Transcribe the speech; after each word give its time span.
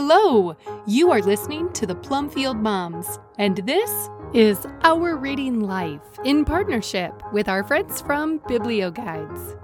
Hello! 0.00 0.56
You 0.86 1.10
are 1.10 1.20
listening 1.20 1.72
to 1.72 1.84
the 1.84 1.96
Plumfield 1.96 2.56
Moms, 2.56 3.18
and 3.36 3.56
this 3.56 4.08
is 4.32 4.64
Our 4.82 5.16
Reading 5.16 5.58
Life 5.58 6.20
in 6.24 6.44
partnership 6.44 7.20
with 7.32 7.48
our 7.48 7.64
friends 7.64 8.00
from 8.00 8.38
BiblioGuides. 8.38 9.60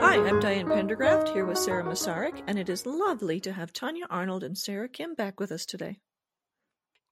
Hi, 0.00 0.26
I'm 0.26 0.40
Diane 0.40 0.66
Pendergraft 0.66 1.30
here 1.34 1.44
with 1.44 1.58
Sarah 1.58 1.84
Masaryk, 1.84 2.42
and 2.46 2.58
it 2.58 2.70
is 2.70 2.86
lovely 2.86 3.38
to 3.40 3.52
have 3.52 3.74
Tanya 3.74 4.06
Arnold 4.08 4.42
and 4.42 4.56
Sarah 4.56 4.88
Kim 4.88 5.14
back 5.14 5.38
with 5.38 5.52
us 5.52 5.66
today. 5.66 5.98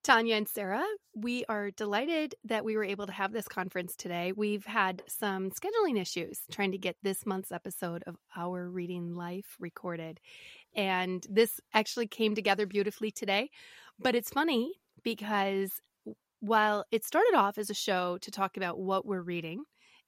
Tanya 0.03 0.35
and 0.35 0.49
Sarah, 0.49 0.85
we 1.15 1.45
are 1.49 1.71
delighted 1.71 2.35
that 2.45 2.65
we 2.65 2.77
were 2.77 2.83
able 2.83 3.07
to 3.07 3.13
have 3.13 3.33
this 3.33 3.47
conference 3.47 3.95
today. 3.95 4.33
We've 4.33 4.67
had 4.67 5.01
some 5.07 5.51
scheduling 5.51 6.01
issues 6.01 6.41
trying 6.51 6.73
to 6.73 6.79
get 6.79 6.97
this 7.05 7.25
month's 7.25 7.53
episode 7.53 8.03
of 8.09 8.17
Our 8.37 8.69
Reading 8.69 9.15
Life 9.15 9.57
recorded. 9.61 10.19
And 10.75 11.25
this 11.31 11.61
actually 11.73 12.09
came 12.09 12.35
together 12.35 12.67
beautifully 12.67 13.13
today. 13.13 13.51
But 14.01 14.17
it's 14.17 14.31
funny 14.31 14.73
because 15.05 15.71
while 16.41 16.85
it 16.91 17.05
started 17.05 17.35
off 17.37 17.57
as 17.57 17.71
a 17.71 17.75
show 17.75 18.19
to 18.23 18.31
talk 18.33 18.57
about 18.57 18.81
what 18.81 19.07
we're 19.07 19.23
reading, 19.23 19.63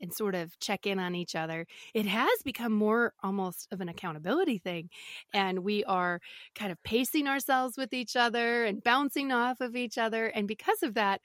and 0.05 0.13
sort 0.15 0.35
of 0.35 0.59
check 0.61 0.87
in 0.87 0.99
on 0.99 1.15
each 1.15 1.35
other, 1.35 1.67
it 1.95 2.07
has 2.07 2.43
become 2.45 2.73
more 2.73 3.15
almost 3.23 3.67
of 3.73 3.81
an 3.81 3.89
accountability 3.89 4.59
thing. 4.59 4.91
And 5.33 5.61
we 5.61 5.83
are 5.85 6.21
kind 6.55 6.71
of 6.71 6.83
pacing 6.85 7.27
ourselves 7.27 7.77
with 7.77 7.93
each 7.93 8.15
other 8.15 8.65
and 8.65 8.85
bouncing 8.85 9.33
off 9.33 9.61
of 9.61 9.75
each 9.75 9.97
other. 9.98 10.27
And 10.27 10.47
because 10.47 10.83
of 10.83 10.95
that, 10.95 11.21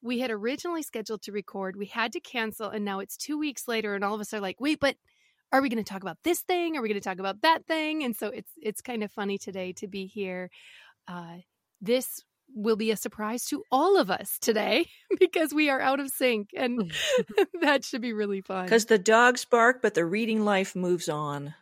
we 0.00 0.20
had 0.20 0.30
originally 0.30 0.82
scheduled 0.82 1.22
to 1.22 1.32
record, 1.32 1.76
we 1.76 1.86
had 1.86 2.12
to 2.12 2.20
cancel, 2.20 2.68
and 2.70 2.84
now 2.84 3.00
it's 3.00 3.16
two 3.16 3.38
weeks 3.38 3.68
later, 3.68 3.94
and 3.94 4.04
all 4.04 4.14
of 4.14 4.20
us 4.20 4.34
are 4.34 4.40
like, 4.40 4.60
wait, 4.60 4.80
but 4.80 4.96
are 5.52 5.60
we 5.60 5.68
going 5.68 5.82
to 5.82 5.92
talk 5.92 6.02
about 6.02 6.18
this 6.24 6.40
thing? 6.40 6.76
Are 6.76 6.82
we 6.82 6.88
going 6.88 7.00
to 7.00 7.08
talk 7.08 7.18
about 7.18 7.42
that 7.42 7.66
thing? 7.66 8.02
And 8.02 8.16
so 8.16 8.28
it's 8.28 8.52
it's 8.60 8.80
kind 8.80 9.04
of 9.04 9.12
funny 9.12 9.38
today 9.38 9.72
to 9.74 9.86
be 9.86 10.06
here. 10.06 10.50
Uh, 11.06 11.38
this 11.80 12.22
will 12.54 12.76
be 12.76 12.90
a 12.90 12.96
surprise 12.96 13.46
to 13.46 13.62
all 13.70 13.98
of 13.98 14.10
us 14.10 14.38
today 14.40 14.86
because 15.20 15.52
we 15.52 15.70
are 15.70 15.80
out 15.80 16.00
of 16.00 16.10
sync 16.10 16.50
and 16.56 16.92
that 17.62 17.84
should 17.84 18.02
be 18.02 18.12
really 18.12 18.40
fun. 18.40 18.64
Because 18.64 18.86
the 18.86 18.98
dogs 18.98 19.44
bark, 19.44 19.82
but 19.82 19.94
the 19.94 20.04
reading 20.04 20.44
life 20.44 20.74
moves 20.76 21.08
on. 21.08 21.54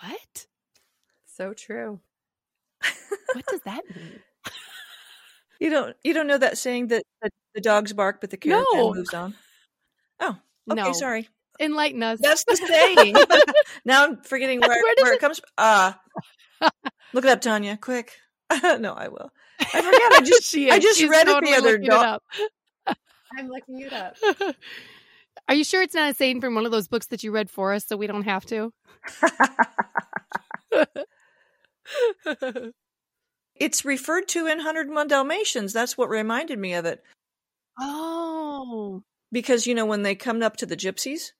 What? 0.00 0.46
So 1.26 1.52
true. 1.52 2.00
what 3.32 3.46
does 3.46 3.60
that 3.62 3.82
mean? 3.96 4.20
You 5.60 5.70
don't 5.70 5.96
you 6.04 6.14
don't 6.14 6.28
know 6.28 6.38
that 6.38 6.56
saying 6.56 6.88
that, 6.88 7.02
that 7.20 7.32
the 7.54 7.60
dogs 7.60 7.92
bark, 7.92 8.20
but 8.20 8.30
the 8.30 8.36
caravan 8.36 8.64
no. 8.74 8.94
moves 8.94 9.12
on? 9.12 9.34
Oh, 10.20 10.36
okay, 10.70 10.82
no. 10.82 10.92
sorry. 10.92 11.28
Enlighten 11.58 12.00
us. 12.04 12.20
That's 12.22 12.44
the 12.44 12.56
saying. 12.56 13.16
now 13.84 14.04
I'm 14.04 14.22
forgetting 14.22 14.60
where, 14.60 14.68
where, 14.68 14.94
where 15.00 15.12
it, 15.12 15.16
it 15.16 15.20
comes. 15.20 15.40
Ah. 15.56 16.00
Uh, 16.60 16.70
look 17.12 17.24
it 17.24 17.30
up, 17.30 17.40
Tanya, 17.40 17.76
quick. 17.76 18.16
no, 18.78 18.94
I 18.94 19.08
will. 19.08 19.30
I 19.60 19.64
forget. 19.64 20.12
I 20.12 20.20
just 20.24 20.44
she 20.50 20.70
I 20.70 20.78
just 20.78 21.02
read 21.02 21.26
totally 21.26 21.52
it 21.52 21.62
the 21.62 21.68
other 21.68 21.78
day. 21.78 22.18
I'm 23.38 23.48
looking 23.48 23.80
it 23.80 23.92
up. 23.92 24.16
Are 25.48 25.54
you 25.54 25.64
sure 25.64 25.82
it's 25.82 25.94
not 25.94 26.10
a 26.10 26.14
saying 26.14 26.40
from 26.40 26.54
one 26.54 26.64
of 26.64 26.72
those 26.72 26.88
books 26.88 27.06
that 27.06 27.22
you 27.22 27.30
read 27.30 27.50
for 27.50 27.72
us 27.72 27.86
so 27.86 27.96
we 27.96 28.06
don't 28.06 28.22
have 28.22 28.44
to? 28.46 28.72
it's 33.54 33.84
referred 33.84 34.28
to 34.28 34.46
in 34.46 34.58
101 34.58 35.08
Dalmatians. 35.08 35.72
That's 35.72 35.96
what 35.96 36.08
reminded 36.08 36.58
me 36.58 36.74
of 36.74 36.86
it. 36.86 37.02
Oh. 37.78 39.02
Because, 39.30 39.66
you 39.66 39.74
know, 39.74 39.86
when 39.86 40.02
they 40.02 40.14
come 40.14 40.42
up 40.42 40.56
to 40.56 40.66
the 40.66 40.76
gypsies, 40.76 41.32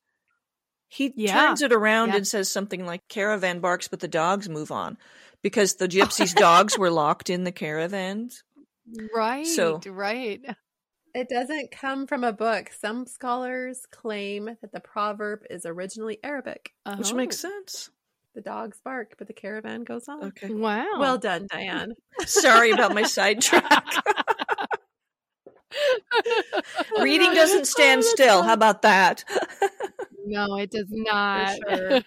he 0.88 1.12
yeah. 1.16 1.48
turns 1.48 1.62
it 1.62 1.72
around 1.72 2.10
yeah. 2.10 2.16
and 2.16 2.28
says 2.28 2.50
something 2.50 2.86
like, 2.86 3.00
Caravan 3.08 3.60
barks, 3.60 3.88
but 3.88 4.00
the 4.00 4.08
dogs 4.08 4.48
move 4.48 4.70
on 4.70 4.96
because 5.42 5.74
the 5.74 5.88
gypsies' 5.88 6.34
dogs 6.34 6.78
were 6.78 6.90
locked 6.90 7.30
in 7.30 7.44
the 7.44 7.52
caravans. 7.52 8.42
Right. 9.14 9.46
So 9.46 9.82
right. 9.86 10.40
It 11.14 11.28
doesn't 11.28 11.70
come 11.70 12.06
from 12.06 12.24
a 12.24 12.32
book. 12.32 12.70
Some 12.80 13.04
scholars 13.04 13.82
claim 13.90 14.46
that 14.46 14.72
the 14.72 14.80
proverb 14.80 15.40
is 15.50 15.66
originally 15.66 16.18
Arabic, 16.24 16.72
which 16.96 17.12
makes 17.12 17.44
oh. 17.44 17.50
sense. 17.50 17.90
The 18.34 18.40
dogs 18.40 18.80
bark, 18.84 19.14
but 19.18 19.26
the 19.26 19.32
caravan 19.32 19.84
goes 19.84 20.08
on. 20.08 20.28
Okay. 20.28 20.48
Wow. 20.48 20.86
Well 20.98 21.18
done, 21.18 21.46
Diane. 21.50 21.92
Sorry 22.24 22.70
about 22.70 22.94
my 22.94 23.02
sidetrack. 23.02 23.82
Reading 27.00 27.34
doesn't 27.34 27.66
stand 27.66 28.04
still. 28.04 28.42
How 28.42 28.52
about 28.52 28.82
that? 28.82 29.24
no, 30.24 30.56
it 30.56 30.70
does 30.70 30.86
not. 30.88 31.56
Sure. 31.68 32.00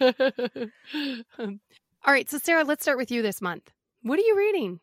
All 2.04 2.14
right, 2.14 2.30
so 2.30 2.40
Sarah, 2.40 2.64
let's 2.64 2.84
start 2.84 2.98
with 2.98 3.12
you 3.12 3.22
this 3.22 3.42
month. 3.42 3.72
What 4.02 4.18
are 4.18 4.24
you 4.24 4.36
reading? 4.36 4.80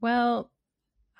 Well, 0.00 0.50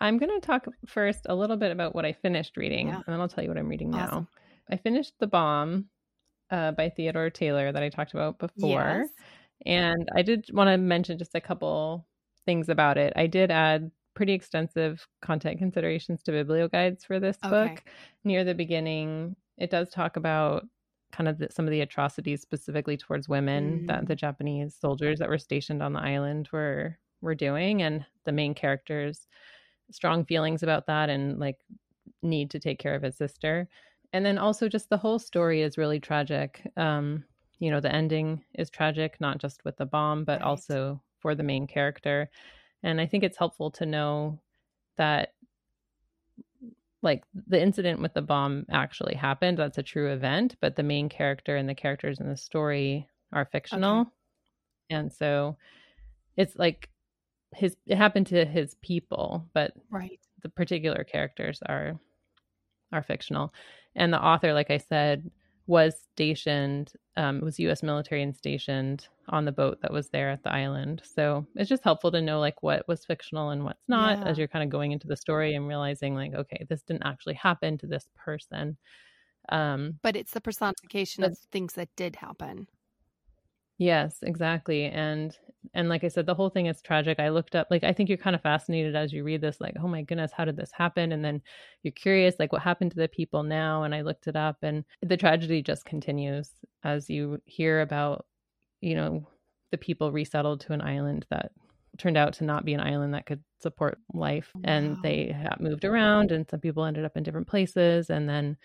I'm 0.00 0.18
going 0.18 0.40
to 0.40 0.44
talk 0.44 0.66
first 0.86 1.20
a 1.26 1.34
little 1.34 1.56
bit 1.56 1.70
about 1.70 1.94
what 1.94 2.04
I 2.04 2.12
finished 2.12 2.56
reading, 2.56 2.88
yeah. 2.88 2.96
and 2.96 3.04
then 3.06 3.20
I'll 3.20 3.28
tell 3.28 3.44
you 3.44 3.50
what 3.50 3.58
I'm 3.58 3.68
reading 3.68 3.94
awesome. 3.94 4.28
now. 4.68 4.74
I 4.74 4.76
finished 4.76 5.12
The 5.20 5.28
Bomb 5.28 5.86
uh, 6.50 6.72
by 6.72 6.88
Theodore 6.88 7.30
Taylor 7.30 7.70
that 7.70 7.82
I 7.82 7.90
talked 7.90 8.12
about 8.12 8.38
before. 8.40 9.04
Yes. 9.04 9.08
And 9.66 10.08
I 10.16 10.22
did 10.22 10.46
want 10.52 10.68
to 10.68 10.78
mention 10.78 11.18
just 11.18 11.34
a 11.34 11.40
couple 11.40 12.06
things 12.44 12.68
about 12.68 12.98
it. 12.98 13.12
I 13.14 13.26
did 13.28 13.52
add 13.52 13.90
pretty 14.14 14.32
extensive 14.32 15.06
content 15.22 15.58
considerations 15.58 16.22
to 16.24 16.32
biblioguides 16.32 17.04
for 17.04 17.20
this 17.20 17.36
okay. 17.44 17.68
book. 17.68 17.84
Near 18.24 18.42
the 18.42 18.54
beginning, 18.54 19.36
it 19.58 19.70
does 19.70 19.90
talk 19.90 20.16
about 20.16 20.66
kind 21.12 21.28
of 21.28 21.38
the, 21.38 21.48
some 21.50 21.66
of 21.66 21.70
the 21.70 21.80
atrocities 21.80 22.40
specifically 22.40 22.96
towards 22.96 23.28
women 23.28 23.80
mm. 23.80 23.86
that 23.86 24.06
the 24.06 24.16
Japanese 24.16 24.74
soldiers 24.74 25.18
that 25.18 25.28
were 25.28 25.38
stationed 25.38 25.82
on 25.82 25.92
the 25.92 26.00
island 26.00 26.48
were 26.52 26.98
were 27.20 27.34
doing 27.34 27.82
and 27.82 28.04
the 28.24 28.32
main 28.32 28.54
characters 28.54 29.26
strong 29.90 30.24
feelings 30.24 30.62
about 30.62 30.86
that 30.86 31.10
and 31.10 31.38
like 31.38 31.58
need 32.22 32.50
to 32.50 32.58
take 32.58 32.78
care 32.78 32.94
of 32.94 33.02
his 33.02 33.16
sister 33.16 33.68
and 34.12 34.24
then 34.24 34.38
also 34.38 34.68
just 34.68 34.88
the 34.88 34.96
whole 34.96 35.18
story 35.18 35.62
is 35.62 35.78
really 35.78 36.00
tragic 36.00 36.62
um 36.76 37.24
you 37.58 37.70
know 37.70 37.80
the 37.80 37.94
ending 37.94 38.42
is 38.54 38.70
tragic 38.70 39.20
not 39.20 39.38
just 39.38 39.64
with 39.64 39.76
the 39.76 39.86
bomb 39.86 40.24
but 40.24 40.40
right. 40.40 40.46
also 40.46 41.00
for 41.18 41.34
the 41.34 41.42
main 41.42 41.66
character 41.66 42.30
and 42.82 43.00
i 43.00 43.06
think 43.06 43.22
it's 43.24 43.38
helpful 43.38 43.70
to 43.70 43.84
know 43.84 44.38
that 44.96 45.34
like 47.02 47.24
the 47.46 47.60
incident 47.60 48.00
with 48.00 48.14
the 48.14 48.22
bomb 48.22 48.66
actually 48.70 49.14
happened. 49.14 49.58
That's 49.58 49.78
a 49.78 49.82
true 49.82 50.12
event, 50.12 50.56
but 50.60 50.76
the 50.76 50.82
main 50.82 51.08
character 51.08 51.56
and 51.56 51.68
the 51.68 51.74
characters 51.74 52.20
in 52.20 52.28
the 52.28 52.36
story 52.36 53.08
are 53.32 53.46
fictional. 53.46 54.02
Okay. 54.02 54.10
And 54.90 55.12
so 55.12 55.56
it's 56.36 56.56
like 56.56 56.90
his 57.54 57.76
it 57.86 57.96
happened 57.96 58.26
to 58.28 58.44
his 58.44 58.74
people, 58.82 59.48
but 59.54 59.72
right. 59.90 60.20
the 60.42 60.48
particular 60.48 61.04
characters 61.04 61.60
are 61.66 61.98
are 62.92 63.02
fictional. 63.02 63.52
And 63.94 64.12
the 64.12 64.22
author, 64.22 64.52
like 64.52 64.70
I 64.70 64.78
said, 64.78 65.30
was 65.70 65.94
stationed, 66.12 66.92
um, 67.16 67.40
was 67.40 67.60
U.S. 67.60 67.80
military 67.84 68.24
and 68.24 68.34
stationed 68.36 69.06
on 69.28 69.44
the 69.44 69.52
boat 69.52 69.80
that 69.82 69.92
was 69.92 70.08
there 70.08 70.28
at 70.28 70.42
the 70.42 70.52
island. 70.52 71.00
So 71.04 71.46
it's 71.54 71.68
just 71.68 71.84
helpful 71.84 72.10
to 72.10 72.20
know 72.20 72.40
like 72.40 72.64
what 72.64 72.88
was 72.88 73.04
fictional 73.04 73.50
and 73.50 73.64
what's 73.64 73.88
not 73.88 74.18
yeah. 74.18 74.24
as 74.24 74.36
you're 74.36 74.48
kind 74.48 74.64
of 74.64 74.68
going 74.68 74.90
into 74.90 75.06
the 75.06 75.16
story 75.16 75.54
and 75.54 75.68
realizing 75.68 76.16
like, 76.16 76.34
okay, 76.34 76.66
this 76.68 76.82
didn't 76.82 77.06
actually 77.06 77.34
happen 77.34 77.78
to 77.78 77.86
this 77.86 78.08
person. 78.16 78.76
Um, 79.50 80.00
but 80.02 80.16
it's 80.16 80.32
the 80.32 80.40
personification 80.40 81.22
of 81.22 81.38
things 81.52 81.74
that 81.74 81.88
did 81.94 82.16
happen. 82.16 82.66
Yes, 83.80 84.18
exactly. 84.22 84.84
And 84.84 85.34
and 85.72 85.88
like 85.88 86.04
I 86.04 86.08
said, 86.08 86.26
the 86.26 86.34
whole 86.34 86.50
thing 86.50 86.66
is 86.66 86.82
tragic. 86.82 87.18
I 87.18 87.30
looked 87.30 87.54
up 87.56 87.68
like 87.70 87.82
I 87.82 87.94
think 87.94 88.10
you're 88.10 88.18
kind 88.18 88.36
of 88.36 88.42
fascinated 88.42 88.94
as 88.94 89.10
you 89.10 89.24
read 89.24 89.40
this, 89.40 89.58
like, 89.58 89.74
oh 89.82 89.88
my 89.88 90.02
goodness, 90.02 90.32
how 90.32 90.44
did 90.44 90.58
this 90.58 90.70
happen? 90.70 91.12
And 91.12 91.24
then 91.24 91.40
you're 91.82 91.92
curious, 91.92 92.34
like 92.38 92.52
what 92.52 92.60
happened 92.60 92.90
to 92.90 92.98
the 92.98 93.08
people 93.08 93.42
now? 93.42 93.84
And 93.84 93.94
I 93.94 94.02
looked 94.02 94.28
it 94.28 94.36
up 94.36 94.58
and 94.62 94.84
the 95.00 95.16
tragedy 95.16 95.62
just 95.62 95.86
continues 95.86 96.50
as 96.84 97.08
you 97.08 97.40
hear 97.46 97.80
about, 97.80 98.26
you 98.82 98.94
know, 98.94 99.26
the 99.70 99.78
people 99.78 100.12
resettled 100.12 100.60
to 100.62 100.74
an 100.74 100.82
island 100.82 101.24
that 101.30 101.52
turned 101.96 102.18
out 102.18 102.34
to 102.34 102.44
not 102.44 102.66
be 102.66 102.74
an 102.74 102.80
island 102.80 103.14
that 103.14 103.24
could 103.24 103.42
support 103.60 103.98
life. 104.12 104.50
Wow. 104.56 104.60
And 104.64 105.02
they 105.02 105.34
moved 105.58 105.86
around 105.86 106.32
and 106.32 106.46
some 106.50 106.60
people 106.60 106.84
ended 106.84 107.06
up 107.06 107.16
in 107.16 107.22
different 107.22 107.46
places 107.48 108.10
and 108.10 108.28
then 108.28 108.58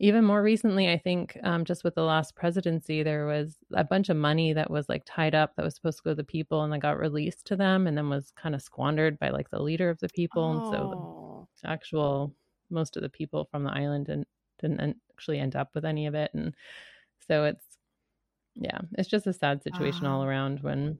even 0.00 0.24
more 0.24 0.42
recently, 0.42 0.88
I 0.88 0.96
think 0.96 1.36
um, 1.42 1.64
just 1.64 1.82
with 1.82 1.96
the 1.96 2.02
last 2.02 2.36
presidency, 2.36 3.02
there 3.02 3.26
was 3.26 3.56
a 3.74 3.82
bunch 3.82 4.08
of 4.08 4.16
money 4.16 4.52
that 4.52 4.70
was 4.70 4.88
like 4.88 5.02
tied 5.04 5.34
up 5.34 5.56
that 5.56 5.64
was 5.64 5.74
supposed 5.74 5.98
to 5.98 6.04
go 6.04 6.10
to 6.10 6.16
the 6.16 6.24
people 6.24 6.62
and 6.62 6.72
then 6.72 6.78
got 6.78 6.98
released 6.98 7.46
to 7.46 7.56
them 7.56 7.86
and 7.86 7.98
then 7.98 8.08
was 8.08 8.32
kind 8.36 8.54
of 8.54 8.62
squandered 8.62 9.18
by 9.18 9.30
like 9.30 9.50
the 9.50 9.60
leader 9.60 9.90
of 9.90 9.98
the 9.98 10.08
people. 10.10 10.42
Oh. 10.42 10.60
And 10.60 10.72
so 10.72 11.48
the 11.62 11.70
actual, 11.70 12.32
most 12.70 12.96
of 12.96 13.02
the 13.02 13.08
people 13.08 13.48
from 13.50 13.64
the 13.64 13.72
island 13.72 14.06
didn't, 14.06 14.28
didn't 14.60 14.96
actually 15.12 15.40
end 15.40 15.56
up 15.56 15.70
with 15.74 15.84
any 15.84 16.06
of 16.06 16.14
it. 16.14 16.30
And 16.32 16.54
so 17.26 17.44
it's, 17.44 17.64
yeah, 18.54 18.78
it's 18.92 19.08
just 19.08 19.26
a 19.26 19.32
sad 19.32 19.64
situation 19.64 20.06
all 20.06 20.24
around 20.24 20.60
when, 20.60 20.98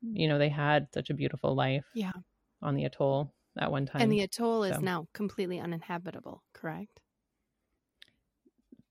you 0.00 0.26
know, 0.26 0.38
they 0.38 0.48
had 0.48 0.88
such 0.94 1.10
a 1.10 1.14
beautiful 1.14 1.54
life 1.54 1.84
yeah. 1.94 2.12
on 2.62 2.76
the 2.76 2.84
atoll 2.84 3.34
at 3.58 3.70
one 3.70 3.84
time. 3.84 4.00
And 4.00 4.10
the 4.10 4.22
atoll 4.22 4.62
so. 4.62 4.70
is 4.70 4.80
now 4.80 5.06
completely 5.12 5.60
uninhabitable, 5.60 6.42
correct? 6.54 7.00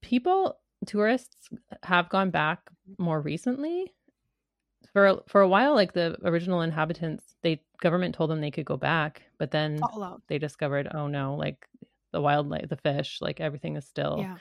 People 0.02 0.58
tourists 0.86 1.50
have 1.84 2.10
gone 2.10 2.32
back 2.32 2.70
more 2.98 3.22
recently 3.22 3.94
for 4.94 5.22
for 5.28 5.42
a 5.42 5.48
while 5.48 5.76
like 5.76 5.94
the 5.94 6.18
original 6.24 6.62
inhabitants 6.62 7.36
they 7.44 7.62
government 7.82 8.16
told 8.16 8.30
them 8.30 8.42
they 8.42 8.52
could 8.52 8.66
go 8.66 8.78
back 8.78 9.24
but 9.38 9.52
then 9.52 9.80
they 10.28 10.38
discovered 10.38 10.88
oh 10.94 11.08
no 11.08 11.36
like 11.36 11.68
the 12.12 12.22
wildlife 12.22 12.68
the 12.70 12.78
fish 12.78 13.20
like 13.22 13.40
everything 13.40 13.76
is 13.76 13.86
still 13.86 14.18
yeah. 14.20 14.36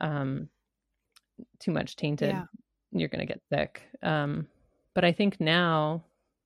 um 0.00 0.48
too 1.58 1.72
much 1.72 1.96
tainted 1.96 2.30
yeah. 2.30 2.44
you're 2.92 3.08
gonna 3.08 3.26
get 3.26 3.42
sick 3.52 3.82
um 4.02 4.46
but 4.94 5.04
i 5.04 5.12
think 5.12 5.40
now 5.40 6.02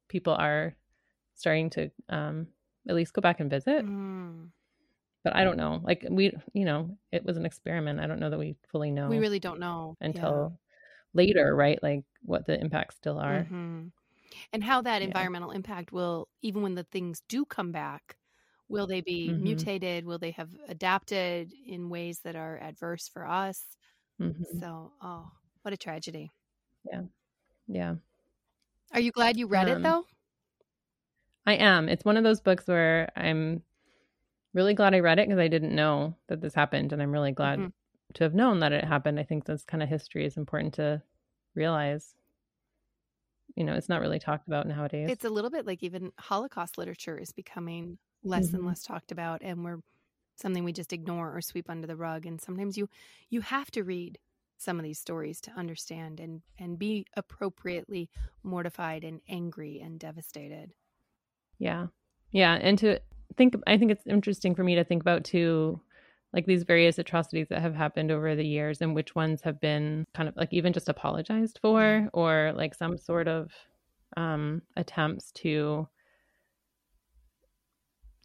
people 0.08 0.32
are 0.32 0.74
starting 1.34 1.70
to 1.70 1.90
um 2.08 2.46
at 2.88 2.94
least 2.94 3.12
go 3.12 3.20
back 3.20 3.40
and 3.40 3.50
visit 3.50 3.84
mm. 3.84 4.48
But 5.28 5.36
i 5.36 5.44
don't 5.44 5.58
know 5.58 5.80
like 5.84 6.06
we 6.10 6.32
you 6.54 6.64
know 6.64 6.96
it 7.12 7.24
was 7.24 7.36
an 7.36 7.44
experiment 7.44 8.00
i 8.00 8.06
don't 8.06 8.18
know 8.18 8.30
that 8.30 8.38
we 8.38 8.56
fully 8.70 8.90
know 8.90 9.08
we 9.08 9.18
really 9.18 9.38
don't 9.38 9.60
know 9.60 9.94
until 10.00 10.52
yeah. 10.52 11.22
later 11.22 11.54
right 11.54 11.82
like 11.82 12.02
what 12.22 12.46
the 12.46 12.58
impacts 12.58 12.96
still 12.96 13.18
are 13.18 13.40
mm-hmm. 13.40 13.82
and 14.54 14.64
how 14.64 14.80
that 14.80 15.02
yeah. 15.02 15.06
environmental 15.06 15.50
impact 15.50 15.92
will 15.92 16.28
even 16.40 16.62
when 16.62 16.74
the 16.74 16.84
things 16.84 17.22
do 17.28 17.44
come 17.44 17.72
back 17.72 18.16
will 18.70 18.86
they 18.86 19.02
be 19.02 19.28
mm-hmm. 19.28 19.42
mutated 19.42 20.06
will 20.06 20.18
they 20.18 20.30
have 20.30 20.48
adapted 20.68 21.52
in 21.66 21.90
ways 21.90 22.20
that 22.24 22.34
are 22.34 22.58
adverse 22.62 23.06
for 23.06 23.28
us 23.28 23.62
mm-hmm. 24.20 24.58
so 24.58 24.92
oh 25.02 25.30
what 25.60 25.74
a 25.74 25.76
tragedy 25.76 26.30
yeah 26.90 27.02
yeah 27.66 27.94
are 28.94 29.00
you 29.00 29.12
glad 29.12 29.36
you 29.36 29.46
read 29.46 29.68
um, 29.68 29.76
it 29.76 29.82
though 29.82 30.04
I 31.46 31.54
am. 31.54 31.88
It's 31.88 32.04
one 32.04 32.18
of 32.18 32.24
those 32.24 32.42
books 32.42 32.66
where 32.66 33.10
I'm 33.16 33.62
really 34.54 34.74
glad 34.74 34.94
I 34.94 35.00
read 35.00 35.18
it 35.18 35.28
because 35.28 35.40
I 35.40 35.48
didn't 35.48 35.74
know 35.74 36.14
that 36.28 36.40
this 36.40 36.54
happened. 36.54 36.92
And 36.92 37.02
I'm 37.02 37.12
really 37.12 37.32
glad 37.32 37.58
mm-hmm. 37.58 37.68
to 38.14 38.24
have 38.24 38.34
known 38.34 38.60
that 38.60 38.72
it 38.72 38.84
happened. 38.84 39.20
I 39.20 39.24
think 39.24 39.44
this 39.44 39.64
kind 39.64 39.82
of 39.82 39.88
history 39.88 40.24
is 40.24 40.36
important 40.36 40.74
to 40.74 41.02
realize. 41.54 42.14
You 43.54 43.64
know, 43.64 43.74
it's 43.74 43.88
not 43.88 44.00
really 44.00 44.18
talked 44.18 44.46
about 44.46 44.66
nowadays. 44.66 45.08
It's 45.10 45.24
a 45.24 45.30
little 45.30 45.50
bit 45.50 45.66
like 45.66 45.82
even 45.82 46.12
Holocaust 46.18 46.78
literature 46.78 47.18
is 47.18 47.32
becoming 47.32 47.98
less 48.22 48.48
mm-hmm. 48.48 48.56
and 48.56 48.66
less 48.66 48.82
talked 48.82 49.12
about 49.12 49.42
and 49.42 49.64
we're 49.64 49.78
something 50.36 50.64
we 50.64 50.72
just 50.72 50.92
ignore 50.92 51.36
or 51.36 51.40
sweep 51.40 51.68
under 51.68 51.86
the 51.86 51.96
rug. 51.96 52.26
And 52.26 52.40
sometimes 52.40 52.76
you 52.76 52.88
you 53.28 53.40
have 53.40 53.70
to 53.72 53.82
read 53.82 54.18
some 54.56 54.78
of 54.78 54.84
these 54.84 54.98
stories 54.98 55.40
to 55.42 55.50
understand 55.52 56.20
and 56.20 56.42
and 56.58 56.78
be 56.78 57.06
appropriately 57.16 58.10
mortified 58.42 59.04
and 59.04 59.20
angry 59.28 59.80
and 59.80 59.98
devastated. 59.98 60.72
Yeah. 61.58 61.88
Yeah. 62.30 62.54
And 62.54 62.78
to 62.78 63.00
think, 63.36 63.54
I 63.66 63.78
think 63.78 63.90
it's 63.90 64.06
interesting 64.06 64.54
for 64.54 64.64
me 64.64 64.74
to 64.76 64.84
think 64.84 65.02
about 65.02 65.24
too, 65.24 65.80
like 66.32 66.46
these 66.46 66.64
various 66.64 66.98
atrocities 66.98 67.48
that 67.48 67.62
have 67.62 67.74
happened 67.74 68.10
over 68.10 68.34
the 68.34 68.46
years 68.46 68.80
and 68.80 68.94
which 68.94 69.14
ones 69.14 69.42
have 69.42 69.60
been 69.60 70.06
kind 70.14 70.28
of 70.28 70.36
like 70.36 70.52
even 70.52 70.72
just 70.72 70.88
apologized 70.88 71.58
for 71.62 71.80
mm-hmm. 71.80 72.08
or 72.12 72.52
like 72.54 72.74
some 72.74 72.98
sort 72.98 73.28
of 73.28 73.50
um 74.16 74.62
attempts 74.76 75.30
to 75.32 75.86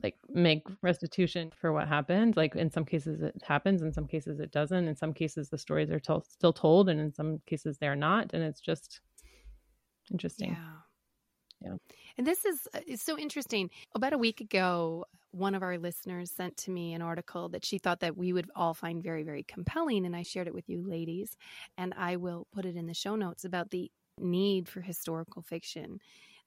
like 0.01 0.15
make 0.29 0.63
restitution 0.81 1.49
for 1.55 1.71
what 1.71 1.87
happened. 1.87 2.35
Like 2.35 2.55
in 2.55 2.69
some 2.69 2.83
cases 2.83 3.21
it 3.21 3.41
happens 3.45 3.81
in 3.81 3.93
some 3.93 4.07
cases 4.07 4.39
it 4.39 4.51
doesn't. 4.51 4.87
In 4.87 4.95
some 4.95 5.13
cases 5.13 5.49
the 5.49 5.57
stories 5.57 5.89
are 5.89 5.99
to- 6.01 6.23
still 6.27 6.53
told 6.53 6.89
and 6.89 6.99
in 6.99 7.13
some 7.13 7.39
cases 7.45 7.77
they're 7.77 7.95
not. 7.95 8.33
And 8.33 8.43
it's 8.43 8.59
just 8.59 8.99
interesting. 10.11 10.51
Yeah 10.51 10.82
yeah. 11.63 11.75
And 12.17 12.27
this 12.27 12.45
is 12.45 12.67
uh, 12.73 12.79
so 12.95 13.17
interesting. 13.17 13.69
About 13.95 14.13
a 14.13 14.17
week 14.17 14.41
ago, 14.41 15.05
one 15.33 15.55
of 15.55 15.63
our 15.63 15.77
listeners 15.77 16.31
sent 16.31 16.55
to 16.57 16.71
me 16.71 16.93
an 16.93 17.01
article 17.01 17.49
that 17.49 17.65
she 17.65 17.79
thought 17.79 18.01
that 18.01 18.15
we 18.15 18.31
would 18.33 18.49
all 18.55 18.75
find 18.75 19.01
very 19.01 19.23
very 19.23 19.43
compelling 19.43 20.05
and 20.05 20.15
I 20.15 20.21
shared 20.21 20.47
it 20.47 20.53
with 20.53 20.69
you 20.69 20.87
ladies 20.87 21.35
and 21.75 21.91
I 21.97 22.17
will 22.17 22.45
put 22.53 22.65
it 22.65 22.75
in 22.75 22.85
the 22.85 22.93
show 22.93 23.15
notes 23.15 23.43
about 23.43 23.71
the 23.71 23.91
need 24.19 24.69
for 24.69 24.81
historical 24.81 25.41
fiction 25.41 25.99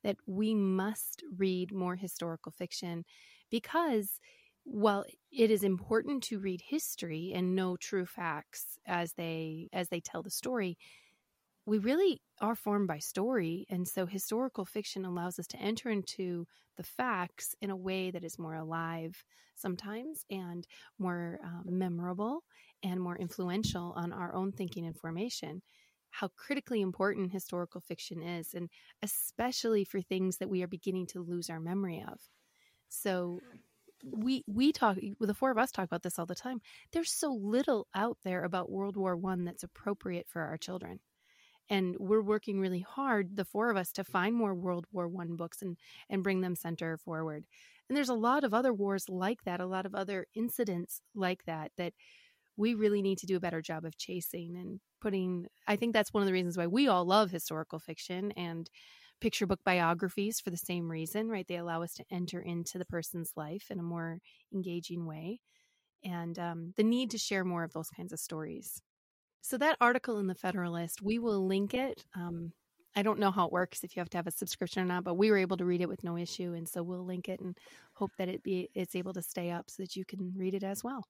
that 0.05 0.17
we 0.25 0.55
must 0.55 1.25
read 1.37 1.73
more 1.73 1.97
historical 1.97 2.53
fiction 2.53 3.05
because 3.51 4.21
while 4.63 5.05
it 5.33 5.51
is 5.51 5.65
important 5.65 6.23
to 6.25 6.39
read 6.39 6.61
history 6.61 7.33
and 7.35 7.57
know 7.57 7.77
true 7.77 8.07
facts 8.07 8.79
as 8.87 9.15
they 9.15 9.69
as 9.73 9.89
they 9.89 10.01
tell 10.01 10.23
the 10.23 10.31
story 10.31 10.79
we 11.67 11.79
really 11.79 12.23
are 12.41 12.55
formed 12.55 12.87
by 12.87 12.99
story. 12.99 13.67
And 13.69 13.87
so 13.87 14.07
historical 14.07 14.65
fiction 14.65 15.05
allows 15.05 15.39
us 15.39 15.47
to 15.49 15.59
enter 15.59 15.91
into 15.91 16.47
the 16.77 16.85
facts 16.85 17.55
in 17.61 17.71
a 17.71 17.77
way 17.77 18.11
that 18.11 18.25
is 18.25 18.39
more 18.39 18.55
alive 18.55 19.25
sometimes 19.57 20.25
and 20.31 20.67
more 20.99 21.41
uh, 21.45 21.63
memorable 21.65 22.45
and 22.83 23.01
more 23.01 23.17
influential 23.17 23.93
on 23.97 24.13
our 24.13 24.33
own 24.35 24.53
thinking 24.53 24.87
and 24.87 24.97
formation. 24.97 25.63
How 26.11 26.29
critically 26.37 26.81
important 26.81 27.33
historical 27.33 27.81
fiction 27.81 28.23
is, 28.23 28.55
and 28.55 28.71
especially 29.03 29.85
for 29.85 30.01
things 30.01 30.39
that 30.39 30.49
we 30.49 30.63
are 30.63 30.69
beginning 30.69 31.07
to 31.09 31.21
lose 31.21 31.51
our 31.51 31.61
memory 31.61 32.05
of. 32.07 32.19
So, 32.89 33.43
we 34.05 34.45
we 34.47 34.73
talk 34.73 34.99
the 35.21 35.35
four 35.35 35.51
of 35.51 35.59
us 35.59 35.73
talk 35.73 35.87
about 35.87 36.03
this 36.03 36.19
all 36.19 36.27
the 36.27 36.35
time 36.35 36.61
there's 36.93 37.13
so 37.13 37.33
little 37.33 37.87
out 37.95 38.19
there 38.25 38.45
about 38.45 38.71
world 38.71 38.97
war 38.97 39.17
one 39.17 39.45
that's 39.45 39.63
appropriate 39.65 40.27
for 40.29 40.43
our 40.43 40.59
children 40.59 41.01
and 41.69 41.97
we're 41.99 42.23
working 42.23 42.61
really 42.61 42.81
hard 42.81 43.37
the 43.37 43.45
four 43.45 43.71
of 43.71 43.77
us 43.77 43.93
to 43.93 44.05
find 44.05 44.35
more 44.35 44.55
world 44.55 44.87
war 44.93 45.09
one 45.09 45.37
books 45.37 45.63
and 45.63 45.77
and 46.09 46.23
bring 46.23 46.41
them 46.41 46.57
center 46.57 46.97
forward. 46.97 47.45
And 47.89 47.97
there's 47.97 48.09
a 48.09 48.15
lot 48.15 48.45
of 48.45 48.55
other 48.55 48.73
wars 48.75 49.09
like 49.09 49.45
that 49.45 49.61
a 49.61 49.67
lot 49.67 49.87
of 49.87 49.95
other 49.95 50.27
incidents 50.35 51.01
like 51.15 51.45
that 51.45 51.73
that 51.77 51.95
we 52.57 52.75
really 52.75 53.03
need 53.03 53.19
to 53.19 53.27
do 53.27 53.37
a 53.37 53.41
better 53.41 53.61
job 53.63 53.85
of 53.85 53.99
chasing 53.99 54.57
and 54.57 54.81
putting 55.01 55.47
i 55.67 55.77
think 55.77 55.93
that's 55.93 56.13
one 56.13 56.23
of 56.23 56.27
the 56.27 56.33
reasons 56.33 56.57
why 56.57 56.67
we 56.67 56.89
all 56.89 57.05
love 57.05 57.31
historical 57.31 57.79
fiction 57.79 58.33
and 58.33 58.71
picture 59.21 59.47
book 59.47 59.61
biographies 59.65 60.41
for 60.41 60.51
the 60.51 60.57
same 60.57 60.91
reason 60.91 61.29
right? 61.29 61.47
They 61.49 61.57
allow 61.57 61.83
us 61.83 61.95
to 61.95 62.05
enter 62.11 62.41
into 62.41 62.79
the 62.79 62.85
person's 62.85 63.33
life 63.37 63.71
in 63.71 63.79
a 63.79 63.83
more 63.83 64.19
engaging 64.53 65.07
way. 65.07 65.41
And 66.05 66.39
um, 66.39 66.75
the 66.77 66.85
need 66.85 67.11
to 67.13 67.19
share 67.19 67.45
more 67.45 67.65
of 67.65 67.73
those 67.73 67.91
kinds 67.91 68.13
of 68.13 68.21
stories 68.21 68.83
so 69.47 69.57
that 69.59 69.77
article 69.81 70.19
in 70.19 70.27
the 70.27 70.35
Federalist, 70.35 71.03
we 71.03 71.21
will 71.21 71.47
link 71.47 71.73
it. 71.73 72.05
Um, 72.17 72.53
I 72.97 73.03
don't 73.03 73.21
know 73.21 73.31
how 73.31 73.47
it 73.47 73.53
works 73.53 73.85
if 73.85 73.95
you 73.95 74.01
have 74.01 74.11
to 74.11 74.19
have 74.19 74.27
a 74.27 74.33
subscription 74.33 74.83
or 74.83 74.87
not, 74.87 75.05
but 75.05 75.15
we 75.15 75.31
were 75.31 75.37
able 75.37 75.57
to 75.59 75.65
read 75.65 75.81
it 75.81 75.89
with 75.89 76.03
no 76.03 76.17
issue, 76.17 76.55
and 76.55 76.69
so 76.69 76.83
we'll 76.83 77.05
link 77.05 77.29
it 77.29 77.39
and 77.39 77.57
hope 77.93 78.11
that 78.19 78.29
it 78.29 78.43
be 78.43 78.71
it's 78.75 78.97
able 78.97 79.13
to 79.13 79.23
stay 79.23 79.53
up 79.53 79.71
so 79.71 79.85
that 79.85 79.95
you 79.95 80.05
can 80.05 80.33
read 80.37 80.55
it 80.55 80.65
as 80.65 80.83
well. 80.83 81.07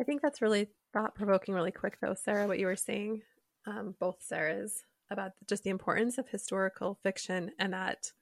I 0.00 0.04
think 0.04 0.22
that's 0.22 0.40
really 0.40 0.68
thought 0.92 1.16
provoking, 1.16 1.52
really 1.52 1.72
quick 1.72 1.98
though, 2.00 2.14
Sarah. 2.14 2.46
What 2.46 2.60
you 2.60 2.66
were 2.66 2.76
saying, 2.76 3.22
um, 3.66 3.96
both 3.98 4.18
Sarahs, 4.30 4.84
about 5.10 5.32
just 5.48 5.64
the 5.64 5.70
importance 5.70 6.16
of 6.16 6.28
historical 6.28 6.98
fiction 7.02 7.50
and 7.58 7.72
that 7.72 8.12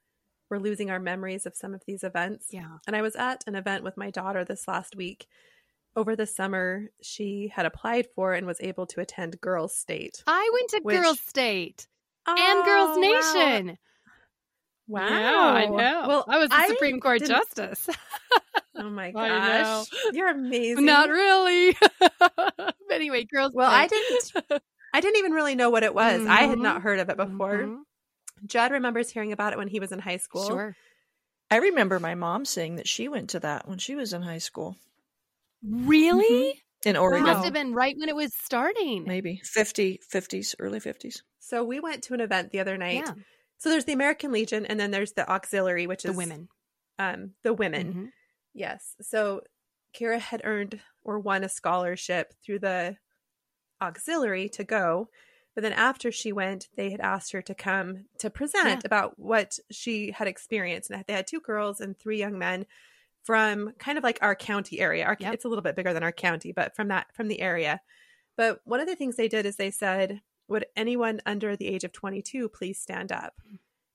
we're 0.48 0.58
losing 0.58 0.90
our 0.90 1.00
memories 1.00 1.44
of 1.44 1.56
some 1.56 1.74
of 1.74 1.82
these 1.86 2.04
events. 2.04 2.46
Yeah. 2.52 2.78
And 2.86 2.96
I 2.96 3.02
was 3.02 3.16
at 3.16 3.44
an 3.46 3.56
event 3.56 3.84
with 3.84 3.98
my 3.98 4.10
daughter 4.10 4.44
this 4.44 4.66
last 4.66 4.96
week 4.96 5.26
over 5.96 6.14
the 6.14 6.26
summer 6.26 6.90
she 7.02 7.50
had 7.54 7.66
applied 7.66 8.06
for 8.14 8.34
and 8.34 8.46
was 8.46 8.60
able 8.60 8.86
to 8.86 9.00
attend 9.00 9.40
Girls 9.40 9.74
State. 9.74 10.22
I 10.26 10.50
went 10.52 10.70
to 10.70 10.80
which... 10.82 11.02
Girls 11.02 11.20
State 11.20 11.88
oh, 12.26 12.34
and 12.38 12.64
Girls 12.64 12.98
Nation. 12.98 13.78
Wow. 14.88 15.00
wow. 15.00 15.08
Yeah, 15.08 15.52
I 15.52 15.66
know. 15.66 16.08
Well, 16.08 16.24
I 16.28 16.38
was 16.38 16.50
a 16.50 16.54
I 16.54 16.68
Supreme 16.68 17.00
Court 17.00 17.20
didn't... 17.20 17.36
justice. 17.36 17.88
oh 18.76 18.90
my 18.90 19.10
gosh. 19.10 19.86
You're 20.12 20.30
amazing. 20.30 20.84
Not 20.84 21.08
really. 21.08 21.76
anyway, 22.92 23.24
Girls 23.24 23.52
Well, 23.54 23.70
State. 23.70 23.76
I 23.78 23.86
didn't 23.88 24.62
I 24.94 25.00
didn't 25.00 25.18
even 25.18 25.32
really 25.32 25.54
know 25.54 25.70
what 25.70 25.82
it 25.82 25.94
was. 25.94 26.20
Mm-hmm. 26.20 26.30
I 26.30 26.42
had 26.42 26.58
not 26.58 26.76
mm-hmm. 26.76 26.82
heard 26.84 27.00
of 27.00 27.08
it 27.10 27.16
before. 27.16 27.58
Mm-hmm. 27.58 28.46
Judd 28.46 28.70
remembers 28.72 29.10
hearing 29.10 29.32
about 29.32 29.52
it 29.52 29.58
when 29.58 29.68
he 29.68 29.80
was 29.80 29.92
in 29.92 29.98
high 29.98 30.18
school. 30.18 30.46
Sure. 30.46 30.76
I 31.50 31.56
remember 31.56 32.00
my 32.00 32.14
mom 32.14 32.44
saying 32.44 32.76
that 32.76 32.88
she 32.88 33.08
went 33.08 33.30
to 33.30 33.40
that 33.40 33.68
when 33.68 33.78
she 33.78 33.94
was 33.94 34.12
in 34.12 34.22
high 34.22 34.38
school. 34.38 34.76
Really? 35.62 36.48
Mm-hmm. 36.48 36.60
In 36.88 36.96
Oregon. 36.96 37.26
It 37.26 37.32
must 37.32 37.44
have 37.44 37.54
been 37.54 37.72
right 37.72 37.96
when 37.98 38.08
it 38.08 38.14
was 38.14 38.32
starting. 38.44 39.04
Maybe 39.08 39.40
50, 39.42 40.00
50s, 40.12 40.54
early 40.60 40.78
50s. 40.78 41.16
So 41.40 41.64
we 41.64 41.80
went 41.80 42.04
to 42.04 42.14
an 42.14 42.20
event 42.20 42.52
the 42.52 42.60
other 42.60 42.76
night. 42.76 43.02
Yeah. 43.06 43.14
So 43.58 43.70
there's 43.70 43.86
the 43.86 43.92
American 43.92 44.30
Legion 44.30 44.66
and 44.66 44.78
then 44.78 44.92
there's 44.92 45.12
the 45.12 45.28
auxiliary, 45.28 45.88
which 45.88 46.04
is 46.04 46.10
the 46.10 46.10
is 46.10 46.16
women. 46.16 46.48
Um, 46.98 47.32
the 47.42 47.52
women. 47.52 47.88
Mm-hmm. 47.88 48.04
Yes. 48.54 48.94
So 49.00 49.40
Kira 49.98 50.20
had 50.20 50.42
earned 50.44 50.80
or 51.02 51.18
won 51.18 51.42
a 51.42 51.48
scholarship 51.48 52.34
through 52.44 52.60
the 52.60 52.96
auxiliary 53.80 54.48
to 54.50 54.64
go. 54.64 55.08
But 55.54 55.62
then 55.62 55.72
after 55.72 56.12
she 56.12 56.32
went, 56.32 56.68
they 56.76 56.90
had 56.90 57.00
asked 57.00 57.32
her 57.32 57.42
to 57.42 57.54
come 57.54 58.04
to 58.18 58.28
present 58.28 58.82
yeah. 58.82 58.86
about 58.86 59.18
what 59.18 59.58
she 59.70 60.10
had 60.10 60.28
experienced. 60.28 60.90
And 60.90 61.02
they 61.06 61.14
had 61.14 61.26
two 61.26 61.40
girls 61.40 61.80
and 61.80 61.98
three 61.98 62.18
young 62.18 62.38
men 62.38 62.66
from 63.26 63.72
kind 63.78 63.98
of 63.98 64.04
like 64.04 64.18
our 64.22 64.36
county 64.36 64.80
area. 64.80 65.04
Our, 65.04 65.16
yep. 65.18 65.34
It's 65.34 65.44
a 65.44 65.48
little 65.48 65.62
bit 65.62 65.74
bigger 65.76 65.92
than 65.92 66.04
our 66.04 66.12
county, 66.12 66.52
but 66.52 66.76
from 66.76 66.88
that 66.88 67.08
from 67.12 67.28
the 67.28 67.40
area. 67.40 67.80
But 68.36 68.60
one 68.64 68.80
of 68.80 68.86
the 68.86 68.96
things 68.96 69.16
they 69.16 69.28
did 69.28 69.44
is 69.44 69.56
they 69.56 69.72
said, 69.72 70.20
"Would 70.48 70.66
anyone 70.76 71.20
under 71.26 71.56
the 71.56 71.66
age 71.66 71.84
of 71.84 71.92
22 71.92 72.48
please 72.48 72.78
stand 72.78 73.10
up?" 73.10 73.34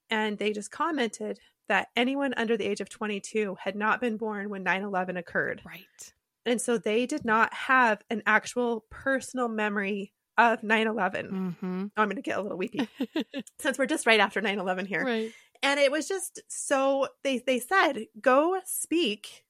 And 0.10 0.38
they 0.38 0.52
just 0.52 0.72
commented 0.72 1.40
that 1.70 1.88
anyone 1.96 2.34
under 2.36 2.58
the 2.58 2.66
age 2.66 2.82
of 2.82 2.90
22 2.90 3.56
had 3.64 3.76
not 3.78 4.02
been 4.02 4.18
born 4.18 4.50
when 4.50 4.66
9/11 4.66 5.18
occurred. 5.18 5.62
Right. 5.66 6.14
And 6.46 6.60
so 6.60 6.78
they 6.78 7.06
did 7.06 7.24
not 7.24 7.54
have 7.54 8.04
an 8.10 8.24
actual 8.26 8.86
personal 8.90 9.48
memory 9.48 10.14
of 10.38 10.64
9 10.64 10.88
11. 10.88 11.28
Mm-hmm. 11.28 11.86
I'm 11.96 12.08
going 12.08 12.16
to 12.16 12.22
get 12.22 12.38
a 12.38 12.42
little 12.42 12.58
weepy 12.58 12.88
since 13.60 13.78
we're 13.78 13.86
just 13.86 14.06
right 14.06 14.20
after 14.20 14.42
9 14.42 14.60
11 14.60 14.86
here. 14.86 15.04
Right. 15.06 15.32
And 15.64 15.80
it 15.80 15.92
was 15.92 16.08
just 16.08 16.42
so, 16.48 17.08
they, 17.24 17.40
they 17.40 17.60
said, 17.60 18.06
go 18.20 18.60
speak 18.66 19.44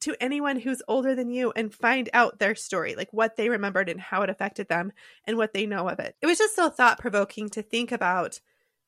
to 0.00 0.16
anyone 0.20 0.58
who's 0.58 0.82
older 0.88 1.14
than 1.14 1.30
you 1.30 1.52
and 1.54 1.74
find 1.74 2.08
out 2.14 2.38
their 2.38 2.54
story, 2.54 2.94
like 2.94 3.12
what 3.12 3.36
they 3.36 3.48
remembered 3.50 3.88
and 3.88 4.00
how 4.00 4.22
it 4.22 4.30
affected 4.30 4.68
them 4.68 4.92
and 5.26 5.36
what 5.36 5.52
they 5.52 5.66
know 5.66 5.88
of 5.88 5.98
it. 5.98 6.16
It 6.22 6.26
was 6.26 6.38
just 6.38 6.56
so 6.56 6.70
thought 6.70 6.98
provoking 6.98 7.50
to 7.50 7.62
think 7.62 7.92
about 7.92 8.40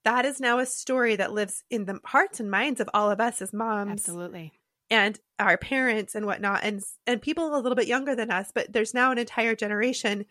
that 0.04 0.24
is 0.24 0.40
now 0.40 0.58
a 0.58 0.66
story 0.66 1.16
that 1.16 1.32
lives 1.32 1.64
in 1.70 1.84
the 1.84 2.00
hearts 2.04 2.40
and 2.40 2.50
minds 2.50 2.80
of 2.80 2.90
all 2.94 3.10
of 3.10 3.20
us 3.20 3.40
as 3.40 3.52
moms. 3.52 3.92
Absolutely. 3.92 4.52
And 4.90 5.18
our 5.38 5.56
parents 5.56 6.14
and 6.14 6.26
whatnot, 6.26 6.64
and 6.64 6.82
and 7.06 7.22
people 7.22 7.54
a 7.54 7.60
little 7.60 7.76
bit 7.76 7.86
younger 7.86 8.14
than 8.14 8.30
us, 8.30 8.50
but 8.54 8.72
there's 8.72 8.94
now 8.94 9.12
an 9.12 9.18
entire 9.18 9.54
generation 9.54 10.26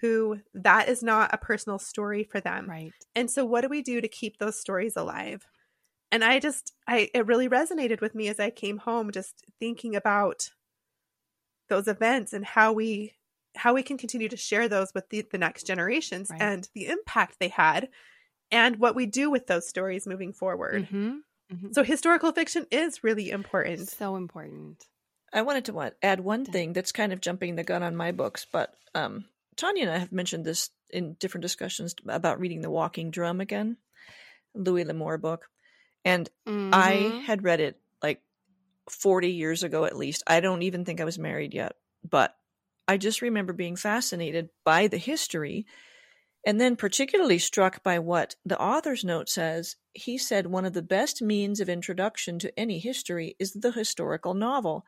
who 0.00 0.38
that 0.54 0.88
is 0.88 1.02
not 1.02 1.34
a 1.34 1.38
personal 1.38 1.78
story 1.78 2.24
for 2.24 2.40
them. 2.40 2.68
Right. 2.68 2.92
And 3.14 3.30
so 3.30 3.44
what 3.44 3.60
do 3.60 3.68
we 3.68 3.82
do 3.82 4.00
to 4.00 4.08
keep 4.08 4.38
those 4.38 4.58
stories 4.58 4.96
alive? 4.96 5.46
And 6.12 6.24
I 6.24 6.40
just 6.40 6.72
I 6.86 7.10
it 7.14 7.26
really 7.26 7.48
resonated 7.48 8.00
with 8.00 8.14
me 8.14 8.28
as 8.28 8.40
I 8.40 8.50
came 8.50 8.78
home 8.78 9.12
just 9.12 9.44
thinking 9.58 9.94
about 9.94 10.50
those 11.68 11.88
events 11.88 12.32
and 12.32 12.44
how 12.44 12.72
we 12.72 13.14
how 13.56 13.74
we 13.74 13.82
can 13.82 13.98
continue 13.98 14.28
to 14.28 14.36
share 14.36 14.68
those 14.68 14.92
with 14.94 15.08
the, 15.08 15.26
the 15.30 15.38
next 15.38 15.66
generations 15.66 16.28
right. 16.30 16.40
and 16.40 16.68
the 16.74 16.86
impact 16.86 17.36
they 17.38 17.48
had 17.48 17.88
and 18.52 18.78
what 18.78 18.94
we 18.94 19.06
do 19.06 19.30
with 19.30 19.46
those 19.46 19.68
stories 19.68 20.06
moving 20.06 20.32
forward. 20.32 20.84
Mm-hmm. 20.84 21.18
Mm-hmm. 21.52 21.72
So 21.72 21.82
historical 21.82 22.32
fiction 22.32 22.66
is 22.70 23.02
really 23.02 23.30
important. 23.30 23.88
So 23.88 24.16
important. 24.16 24.84
I 25.32 25.42
wanted 25.42 25.66
to 25.66 25.72
want, 25.72 25.94
add 26.02 26.20
one 26.20 26.44
thing 26.44 26.72
that's 26.72 26.92
kind 26.92 27.12
of 27.12 27.20
jumping 27.20 27.54
the 27.56 27.64
gun 27.64 27.82
on 27.82 27.96
my 27.96 28.12
books, 28.12 28.46
but 28.50 28.74
um, 28.94 29.24
Tanya 29.56 29.84
and 29.84 29.92
I 29.92 29.98
have 29.98 30.12
mentioned 30.12 30.44
this 30.44 30.70
in 30.90 31.14
different 31.14 31.42
discussions 31.42 31.94
about 32.08 32.40
reading 32.40 32.62
The 32.62 32.70
Walking 32.70 33.10
Drum 33.10 33.40
again, 33.40 33.76
Louis 34.54 34.84
L'Amour 34.84 35.18
book. 35.18 35.46
And 36.04 36.28
mm-hmm. 36.46 36.70
I 36.72 37.22
had 37.26 37.44
read 37.44 37.60
it 37.60 37.78
like 38.02 38.22
40 38.88 39.30
years 39.30 39.62
ago 39.62 39.84
at 39.84 39.96
least. 39.96 40.22
I 40.26 40.40
don't 40.40 40.62
even 40.62 40.84
think 40.84 41.00
I 41.00 41.04
was 41.04 41.18
married 41.18 41.54
yet, 41.54 41.76
but 42.08 42.34
I 42.88 42.96
just 42.96 43.22
remember 43.22 43.52
being 43.52 43.76
fascinated 43.76 44.48
by 44.64 44.88
the 44.88 44.98
history 44.98 45.66
and 46.44 46.60
then 46.60 46.76
particularly 46.76 47.38
struck 47.38 47.82
by 47.82 47.98
what 47.98 48.34
the 48.44 48.58
author's 48.58 49.04
note 49.04 49.28
says. 49.28 49.76
He 49.92 50.16
said 50.16 50.46
one 50.46 50.64
of 50.64 50.72
the 50.72 50.82
best 50.82 51.20
means 51.20 51.60
of 51.60 51.68
introduction 51.68 52.38
to 52.40 52.58
any 52.58 52.78
history 52.78 53.36
is 53.38 53.52
the 53.52 53.72
historical 53.72 54.34
novel. 54.34 54.84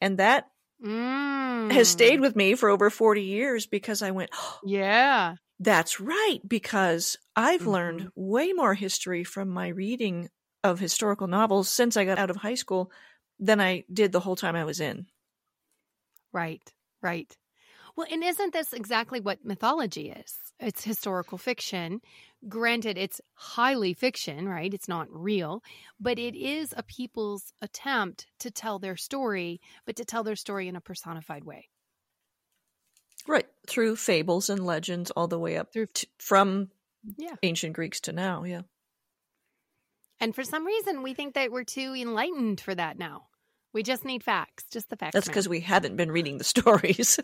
And 0.00 0.18
that 0.18 0.48
mm. 0.84 1.70
has 1.72 1.88
stayed 1.88 2.20
with 2.20 2.34
me 2.34 2.54
for 2.54 2.70
over 2.70 2.88
40 2.88 3.22
years 3.22 3.66
because 3.66 4.02
I 4.02 4.12
went, 4.12 4.30
oh, 4.32 4.58
Yeah. 4.64 5.34
That's 5.60 5.98
right, 5.98 6.38
because 6.46 7.16
I've 7.34 7.62
mm-hmm. 7.62 7.70
learned 7.70 8.08
way 8.14 8.52
more 8.52 8.74
history 8.74 9.24
from 9.24 9.48
my 9.48 9.68
reading 9.68 10.28
of 10.64 10.78
historical 10.78 11.26
novels 11.26 11.68
since 11.68 11.96
I 11.96 12.04
got 12.04 12.18
out 12.18 12.30
of 12.30 12.36
high 12.36 12.54
school 12.54 12.90
than 13.38 13.60
I 13.60 13.84
did 13.92 14.12
the 14.12 14.20
whole 14.20 14.36
time 14.36 14.56
I 14.56 14.64
was 14.64 14.80
in. 14.80 15.06
Right, 16.32 16.62
right. 17.02 17.36
Well, 17.96 18.06
and 18.10 18.22
isn't 18.22 18.52
this 18.52 18.72
exactly 18.72 19.18
what 19.20 19.44
mythology 19.44 20.10
is? 20.10 20.34
It's 20.60 20.84
historical 20.84 21.38
fiction. 21.38 22.00
Granted, 22.48 22.96
it's 22.96 23.20
highly 23.34 23.92
fiction, 23.94 24.48
right? 24.48 24.72
It's 24.72 24.88
not 24.88 25.08
real, 25.10 25.62
but 25.98 26.18
it 26.18 26.36
is 26.36 26.72
a 26.76 26.82
people's 26.82 27.52
attempt 27.60 28.26
to 28.40 28.50
tell 28.50 28.78
their 28.78 28.96
story, 28.96 29.60
but 29.84 29.96
to 29.96 30.04
tell 30.04 30.22
their 30.22 30.36
story 30.36 30.68
in 30.68 30.76
a 30.76 30.80
personified 30.80 31.44
way. 31.44 31.68
Right, 33.26 33.46
through 33.66 33.96
fables 33.96 34.48
and 34.48 34.64
legends 34.64 35.10
all 35.10 35.26
the 35.26 35.38
way 35.38 35.56
up 35.56 35.72
through 35.72 35.86
to, 35.86 36.06
from 36.18 36.70
yeah. 37.16 37.34
ancient 37.42 37.72
Greeks 37.72 38.00
to 38.02 38.12
now, 38.12 38.44
yeah. 38.44 38.62
And 40.20 40.34
for 40.34 40.44
some 40.44 40.66
reason, 40.66 41.02
we 41.02 41.14
think 41.14 41.34
that 41.34 41.52
we're 41.52 41.64
too 41.64 41.94
enlightened 41.94 42.60
for 42.60 42.74
that 42.74 42.98
now. 42.98 43.26
We 43.72 43.82
just 43.82 44.04
need 44.04 44.24
facts, 44.24 44.64
just 44.70 44.90
the 44.90 44.96
facts. 44.96 45.14
That's 45.14 45.28
because 45.28 45.48
we 45.48 45.60
haven't 45.60 45.96
been 45.96 46.10
reading 46.10 46.38
the 46.38 46.44
stories. 46.44 47.20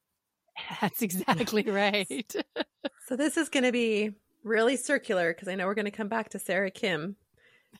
That's 0.80 1.02
exactly 1.02 1.62
right. 1.64 2.34
so 3.06 3.16
this 3.16 3.36
is 3.36 3.48
going 3.48 3.64
to 3.64 3.72
be 3.72 4.12
really 4.42 4.76
circular 4.76 5.32
because 5.32 5.48
I 5.48 5.54
know 5.54 5.66
we're 5.66 5.74
going 5.74 5.84
to 5.84 5.90
come 5.90 6.08
back 6.08 6.30
to 6.30 6.38
Sarah 6.38 6.70
Kim. 6.70 7.16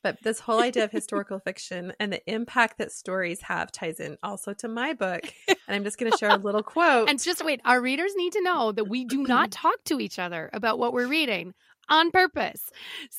But 0.03 0.21
this 0.21 0.39
whole 0.39 0.61
idea 0.61 0.83
of 0.83 0.91
historical 0.91 1.39
fiction 1.39 1.91
and 1.99 2.13
the 2.13 2.31
impact 2.31 2.77
that 2.77 2.91
stories 2.91 3.41
have 3.41 3.71
ties 3.71 3.99
in 3.99 4.17
also 4.21 4.53
to 4.55 4.67
my 4.67 4.93
book. 4.93 5.21
And 5.47 5.57
I'm 5.75 5.83
just 5.83 5.97
going 5.97 6.11
to 6.11 6.17
share 6.17 6.29
a 6.29 6.37
little 6.37 6.61
quote. 6.63 7.09
And 7.09 7.21
just 7.21 7.43
wait, 7.43 7.61
our 7.65 7.81
readers 7.81 8.13
need 8.15 8.33
to 8.33 8.43
know 8.43 8.71
that 8.71 8.87
we 8.87 9.05
do 9.05 9.23
not 9.23 9.51
talk 9.51 9.83
to 9.85 9.99
each 9.99 10.19
other 10.19 10.51
about 10.53 10.77
what 10.77 10.93
we're 10.93 11.07
reading 11.07 11.55
on 11.89 12.11
purpose. 12.11 12.71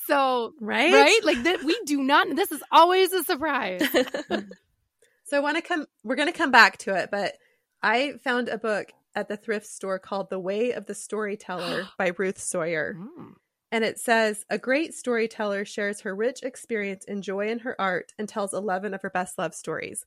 So, 0.07 0.53
right? 0.59 0.93
Right? 0.93 1.19
Like 1.23 1.43
that 1.43 1.63
we 1.63 1.79
do 1.85 2.01
not 2.01 2.35
this 2.35 2.51
is 2.51 2.63
always 2.71 3.13
a 3.13 3.23
surprise. 3.23 3.81
so 5.25 5.37
I 5.37 5.39
want 5.39 5.57
to 5.57 5.61
come 5.61 5.85
we're 6.03 6.15
going 6.15 6.31
to 6.31 6.37
come 6.37 6.51
back 6.51 6.77
to 6.79 6.95
it, 6.95 7.09
but 7.11 7.33
I 7.81 8.13
found 8.23 8.49
a 8.49 8.57
book 8.57 8.91
at 9.15 9.27
the 9.27 9.37
thrift 9.37 9.65
store 9.65 9.99
called 9.99 10.29
The 10.29 10.39
Way 10.39 10.71
of 10.71 10.85
the 10.85 10.95
Storyteller 10.95 11.87
by 11.97 12.11
Ruth 12.17 12.39
Sawyer. 12.39 12.95
Mm. 12.97 13.33
And 13.71 13.83
it 13.83 13.99
says 13.99 14.45
a 14.49 14.57
great 14.57 14.95
storyteller 14.95 15.63
shares 15.63 16.01
her 16.01 16.15
rich 16.15 16.41
experience 16.41 17.05
and 17.07 17.21
joy 17.21 17.49
in 17.49 17.59
her 17.59 17.79
art 17.79 18.13
and 18.17 18.27
tells 18.27 18.53
11 18.53 18.93
of 18.93 19.01
her 19.03 19.11
best 19.11 19.37
love 19.37 19.53
stories. 19.53 20.05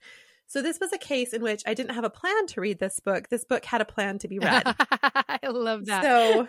So 0.52 0.60
this 0.60 0.78
was 0.78 0.92
a 0.92 0.98
case 0.98 1.32
in 1.32 1.40
which 1.40 1.62
I 1.64 1.72
didn't 1.72 1.94
have 1.94 2.04
a 2.04 2.10
plan 2.10 2.46
to 2.48 2.60
read 2.60 2.78
this 2.78 3.00
book. 3.00 3.30
This 3.30 3.42
book 3.42 3.64
had 3.64 3.80
a 3.80 3.86
plan 3.86 4.18
to 4.18 4.28
be 4.28 4.38
read. 4.38 4.62
I 4.66 5.38
love 5.48 5.86
that. 5.86 6.02
So 6.02 6.46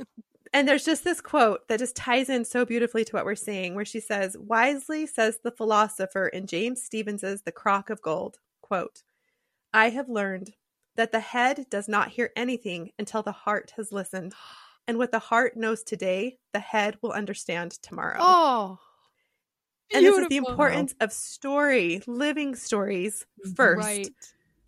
and 0.54 0.66
there's 0.66 0.86
just 0.86 1.04
this 1.04 1.20
quote 1.20 1.68
that 1.68 1.78
just 1.78 1.94
ties 1.94 2.30
in 2.30 2.46
so 2.46 2.64
beautifully 2.64 3.04
to 3.04 3.12
what 3.12 3.26
we're 3.26 3.34
seeing 3.34 3.74
where 3.74 3.84
she 3.84 4.00
says, 4.00 4.38
"Wisely 4.38 5.04
says 5.04 5.40
the 5.44 5.50
philosopher 5.50 6.28
in 6.28 6.46
James 6.46 6.82
Stephens's 6.82 7.42
The 7.42 7.52
Crock 7.52 7.90
of 7.90 8.00
Gold, 8.00 8.38
quote, 8.62 9.02
I 9.74 9.90
have 9.90 10.08
learned 10.08 10.54
that 10.96 11.12
the 11.12 11.20
head 11.20 11.66
does 11.68 11.88
not 11.88 12.08
hear 12.08 12.30
anything 12.34 12.92
until 12.98 13.22
the 13.22 13.32
heart 13.32 13.74
has 13.76 13.92
listened. 13.92 14.32
And 14.88 14.96
what 14.96 15.12
the 15.12 15.18
heart 15.18 15.58
knows 15.58 15.82
today, 15.82 16.38
the 16.54 16.60
head 16.60 16.96
will 17.02 17.12
understand 17.12 17.72
tomorrow. 17.82 18.16
Oh. 18.18 18.78
And 19.94 20.04
this 20.04 20.18
is 20.18 20.28
the 20.28 20.36
importance 20.36 20.94
of 21.00 21.12
story, 21.12 22.02
living 22.06 22.54
stories 22.54 23.26
mm, 23.46 23.56
first. 23.56 23.86
Right. 23.86 24.08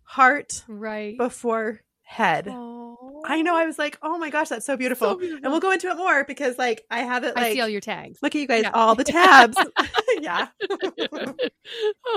Heart 0.03 0.63
right. 0.67 1.17
before 1.17 1.81
head. 2.03 2.47
Oh. 2.49 3.23
I 3.25 3.41
know. 3.41 3.55
I 3.55 3.65
was 3.65 3.77
like, 3.77 3.97
oh 4.01 4.17
my 4.17 4.29
gosh, 4.29 4.49
that's 4.49 4.65
so 4.65 4.77
beautiful. 4.77 5.11
so 5.11 5.17
beautiful. 5.17 5.43
And 5.43 5.51
we'll 5.51 5.59
go 5.59 5.71
into 5.71 5.89
it 5.89 5.97
more 5.97 6.23
because, 6.23 6.57
like, 6.57 6.85
I 6.89 6.99
have 6.99 7.23
it. 7.23 7.35
Like, 7.35 7.45
I 7.45 7.53
see 7.53 7.61
all 7.61 7.67
your 7.67 7.81
tags. 7.81 8.19
Look 8.21 8.35
at 8.35 8.41
you 8.41 8.47
guys, 8.47 8.63
yeah. 8.63 8.71
all 8.73 8.95
the 8.95 9.03
tabs. 9.03 9.57
yeah. 10.21 10.47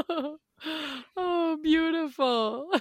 oh, 0.08 0.36
oh, 1.16 1.58
beautiful. 1.62 2.70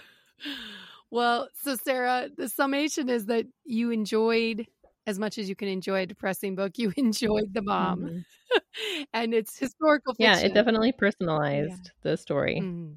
Well, 1.09 1.47
so 1.63 1.77
Sarah, 1.77 2.27
the 2.35 2.49
summation 2.49 3.07
is 3.07 3.27
that 3.27 3.45
you 3.63 3.91
enjoyed 3.91 4.67
as 5.07 5.17
much 5.17 5.37
as 5.37 5.47
you 5.47 5.55
can 5.55 5.69
enjoy 5.69 6.01
a 6.01 6.05
depressing 6.05 6.53
book, 6.53 6.77
you 6.77 6.93
enjoyed 6.97 7.53
the 7.53 7.61
Bomb. 7.61 8.01
Mm-hmm. 8.01 9.03
and 9.13 9.33
it's 9.33 9.57
historical 9.57 10.13
fiction. 10.13 10.39
Yeah, 10.39 10.45
it 10.45 10.53
definitely 10.53 10.91
personalized 10.91 11.85
yeah. 11.85 11.91
the 12.11 12.17
story. 12.17 12.59
Mm-hmm. 12.61 12.93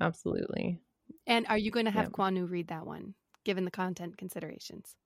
Absolutely. 0.00 0.80
And 1.26 1.46
are 1.46 1.56
you 1.56 1.70
going 1.70 1.86
to 1.86 1.92
have 1.92 2.06
yeah. 2.06 2.10
Kwanu 2.10 2.50
read 2.50 2.68
that 2.68 2.84
one, 2.84 3.14
given 3.44 3.64
the 3.64 3.70
content 3.70 4.18
considerations? 4.18 4.96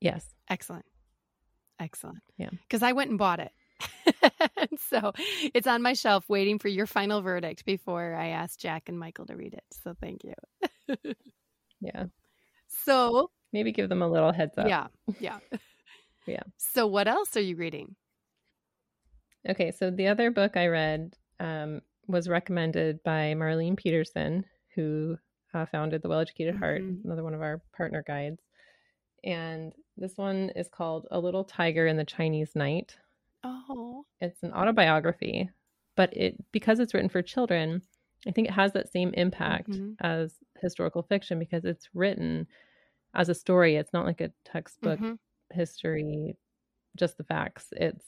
Yes. 0.00 0.26
Excellent. 0.50 0.84
Excellent. 1.78 2.18
Yeah. 2.36 2.50
Because 2.50 2.82
I 2.82 2.92
went 2.92 3.10
and 3.10 3.18
bought 3.18 3.38
it. 3.38 3.52
so 4.90 5.12
it's 5.54 5.66
on 5.66 5.82
my 5.82 5.92
shelf 5.92 6.24
waiting 6.28 6.58
for 6.58 6.68
your 6.68 6.86
final 6.86 7.22
verdict 7.22 7.64
before 7.64 8.14
I 8.14 8.28
ask 8.28 8.58
Jack 8.58 8.88
and 8.88 8.98
Michael 8.98 9.26
to 9.26 9.36
read 9.36 9.54
it. 9.54 9.64
So 9.84 9.94
thank 10.00 10.22
you. 10.24 10.96
yeah. 11.80 12.04
So 12.66 13.30
maybe 13.54 13.72
give 13.72 13.88
them 13.88 14.02
a 14.02 14.08
little 14.08 14.32
heads 14.32 14.58
up. 14.58 14.68
Yeah. 14.68 14.88
Yeah. 15.18 15.38
yeah. 16.26 16.42
So 16.58 16.86
what 16.86 17.08
else 17.08 17.34
are 17.38 17.42
you 17.42 17.56
reading? 17.56 17.96
Okay. 19.48 19.70
So 19.70 19.90
the 19.90 20.08
other 20.08 20.30
book 20.30 20.58
I 20.58 20.66
read 20.66 21.14
um, 21.40 21.80
was 22.06 22.28
recommended 22.28 23.02
by 23.02 23.32
Marlene 23.34 23.78
Peterson, 23.78 24.44
who 24.74 25.16
uh, 25.54 25.64
founded 25.64 26.02
The 26.02 26.08
Well 26.08 26.20
Educated 26.20 26.56
Heart, 26.56 26.82
mm-hmm. 26.82 27.06
another 27.06 27.24
one 27.24 27.34
of 27.34 27.40
our 27.40 27.62
partner 27.74 28.04
guides. 28.06 28.42
And 29.24 29.72
this 29.96 30.18
one 30.18 30.50
is 30.54 30.68
called 30.68 31.06
A 31.10 31.18
Little 31.18 31.44
Tiger 31.44 31.86
in 31.86 31.96
the 31.96 32.04
Chinese 32.04 32.54
Night 32.54 32.96
Oh. 33.44 34.06
It's 34.20 34.42
an 34.42 34.52
autobiography, 34.52 35.50
but 35.96 36.16
it 36.16 36.36
because 36.50 36.80
it's 36.80 36.94
written 36.94 37.10
for 37.10 37.22
children, 37.22 37.82
I 38.26 38.30
think 38.30 38.48
it 38.48 38.54
has 38.54 38.72
that 38.72 38.90
same 38.90 39.12
impact 39.14 39.70
mm-hmm. 39.70 39.92
as 40.00 40.34
historical 40.60 41.02
fiction 41.02 41.38
because 41.38 41.64
it's 41.64 41.88
written 41.92 42.46
as 43.14 43.28
a 43.28 43.34
story. 43.34 43.76
It's 43.76 43.92
not 43.92 44.06
like 44.06 44.20
a 44.20 44.32
textbook 44.44 44.98
mm-hmm. 44.98 45.14
history, 45.52 46.36
just 46.96 47.16
the 47.16 47.24
facts. 47.24 47.68
It's 47.72 48.06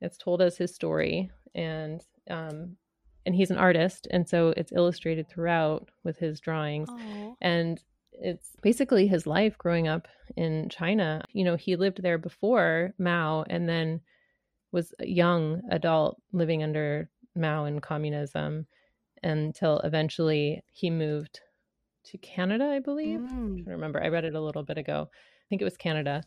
it's 0.00 0.18
told 0.18 0.42
as 0.42 0.58
his 0.58 0.74
story 0.74 1.30
and 1.54 2.02
um 2.28 2.76
and 3.24 3.34
he's 3.34 3.50
an 3.50 3.56
artist 3.56 4.06
and 4.10 4.28
so 4.28 4.52
it's 4.56 4.72
illustrated 4.72 5.28
throughout 5.28 5.88
with 6.04 6.18
his 6.18 6.40
drawings. 6.40 6.88
Oh. 6.90 7.36
And 7.40 7.82
it's 8.12 8.50
basically 8.62 9.06
his 9.06 9.26
life 9.26 9.58
growing 9.58 9.88
up 9.88 10.08
in 10.36 10.68
China. 10.68 11.24
You 11.32 11.44
know, 11.44 11.56
he 11.56 11.76
lived 11.76 12.02
there 12.02 12.18
before 12.18 12.94
Mao 12.98 13.44
and 13.48 13.68
then 13.68 14.00
was 14.72 14.94
a 15.00 15.06
young 15.06 15.62
adult 15.70 16.20
living 16.32 16.62
under 16.62 17.10
Mao 17.34 17.64
and 17.64 17.82
communism 17.82 18.66
until 19.22 19.80
eventually 19.80 20.62
he 20.72 20.90
moved 20.90 21.40
to 22.06 22.18
Canada, 22.18 22.64
I 22.66 22.78
believe. 22.78 23.20
Mm. 23.20 23.66
I 23.66 23.70
remember. 23.70 24.02
I 24.02 24.08
read 24.08 24.24
it 24.24 24.34
a 24.34 24.40
little 24.40 24.62
bit 24.62 24.78
ago. 24.78 25.08
I 25.10 25.46
think 25.48 25.60
it 25.60 25.64
was 25.64 25.76
Canada 25.76 26.22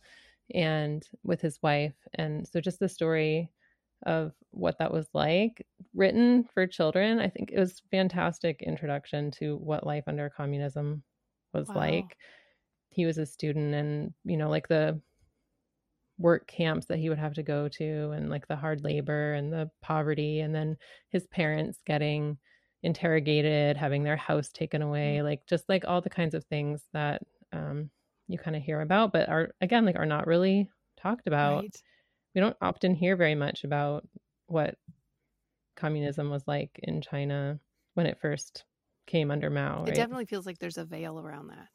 and 0.53 1.07
with 1.23 1.41
his 1.41 1.59
wife. 1.61 1.95
And 2.15 2.47
so 2.47 2.59
just 2.59 2.79
the 2.79 2.89
story 2.89 3.49
of 4.05 4.31
what 4.51 4.77
that 4.79 4.91
was 4.91 5.07
like 5.13 5.65
written 5.93 6.45
for 6.53 6.65
children. 6.65 7.19
I 7.19 7.27
think 7.27 7.51
it 7.51 7.59
was 7.59 7.81
fantastic 7.91 8.61
introduction 8.61 9.31
to 9.31 9.57
what 9.57 9.85
life 9.85 10.05
under 10.07 10.29
communism 10.29 11.03
was 11.53 11.67
wow. 11.67 11.75
like. 11.75 12.17
He 12.89 13.05
was 13.05 13.17
a 13.17 13.25
student 13.25 13.73
and, 13.75 14.13
you 14.23 14.37
know, 14.37 14.49
like 14.49 14.67
the 14.67 14.99
work 16.17 16.47
camps 16.47 16.87
that 16.87 16.99
he 16.99 17.09
would 17.09 17.17
have 17.17 17.33
to 17.33 17.43
go 17.43 17.69
to 17.69 18.11
and 18.11 18.29
like 18.29 18.47
the 18.47 18.55
hard 18.55 18.83
labor 18.83 19.33
and 19.33 19.53
the 19.53 19.69
poverty 19.81 20.41
and 20.41 20.53
then 20.53 20.75
his 21.09 21.25
parents 21.27 21.79
getting 21.85 22.37
interrogated, 22.83 23.77
having 23.77 24.03
their 24.03 24.17
house 24.17 24.49
taken 24.49 24.81
away, 24.81 25.17
mm. 25.19 25.23
like 25.23 25.45
just 25.47 25.67
like 25.67 25.83
all 25.87 26.01
the 26.01 26.09
kinds 26.09 26.33
of 26.33 26.43
things 26.45 26.83
that 26.93 27.21
um 27.51 27.89
you 28.27 28.37
kind 28.37 28.55
of 28.55 28.61
hear 28.61 28.81
about 28.81 29.11
but 29.11 29.27
are 29.27 29.49
again 29.59 29.85
like 29.85 29.95
are 29.95 30.05
not 30.05 30.27
really 30.27 30.69
talked 31.01 31.27
about. 31.27 31.63
Right 31.63 31.81
we 32.35 32.41
don't 32.41 32.57
often 32.61 32.93
hear 32.93 33.15
very 33.15 33.35
much 33.35 33.63
about 33.63 34.07
what 34.47 34.75
communism 35.75 36.29
was 36.29 36.43
like 36.47 36.79
in 36.83 37.01
China 37.01 37.59
when 37.93 38.05
it 38.05 38.19
first 38.19 38.65
came 39.07 39.31
under 39.31 39.49
Mao. 39.49 39.79
Right? 39.79 39.89
It 39.89 39.95
definitely 39.95 40.25
feels 40.25 40.45
like 40.45 40.59
there's 40.59 40.77
a 40.77 40.85
veil 40.85 41.19
around 41.19 41.47
that. 41.47 41.69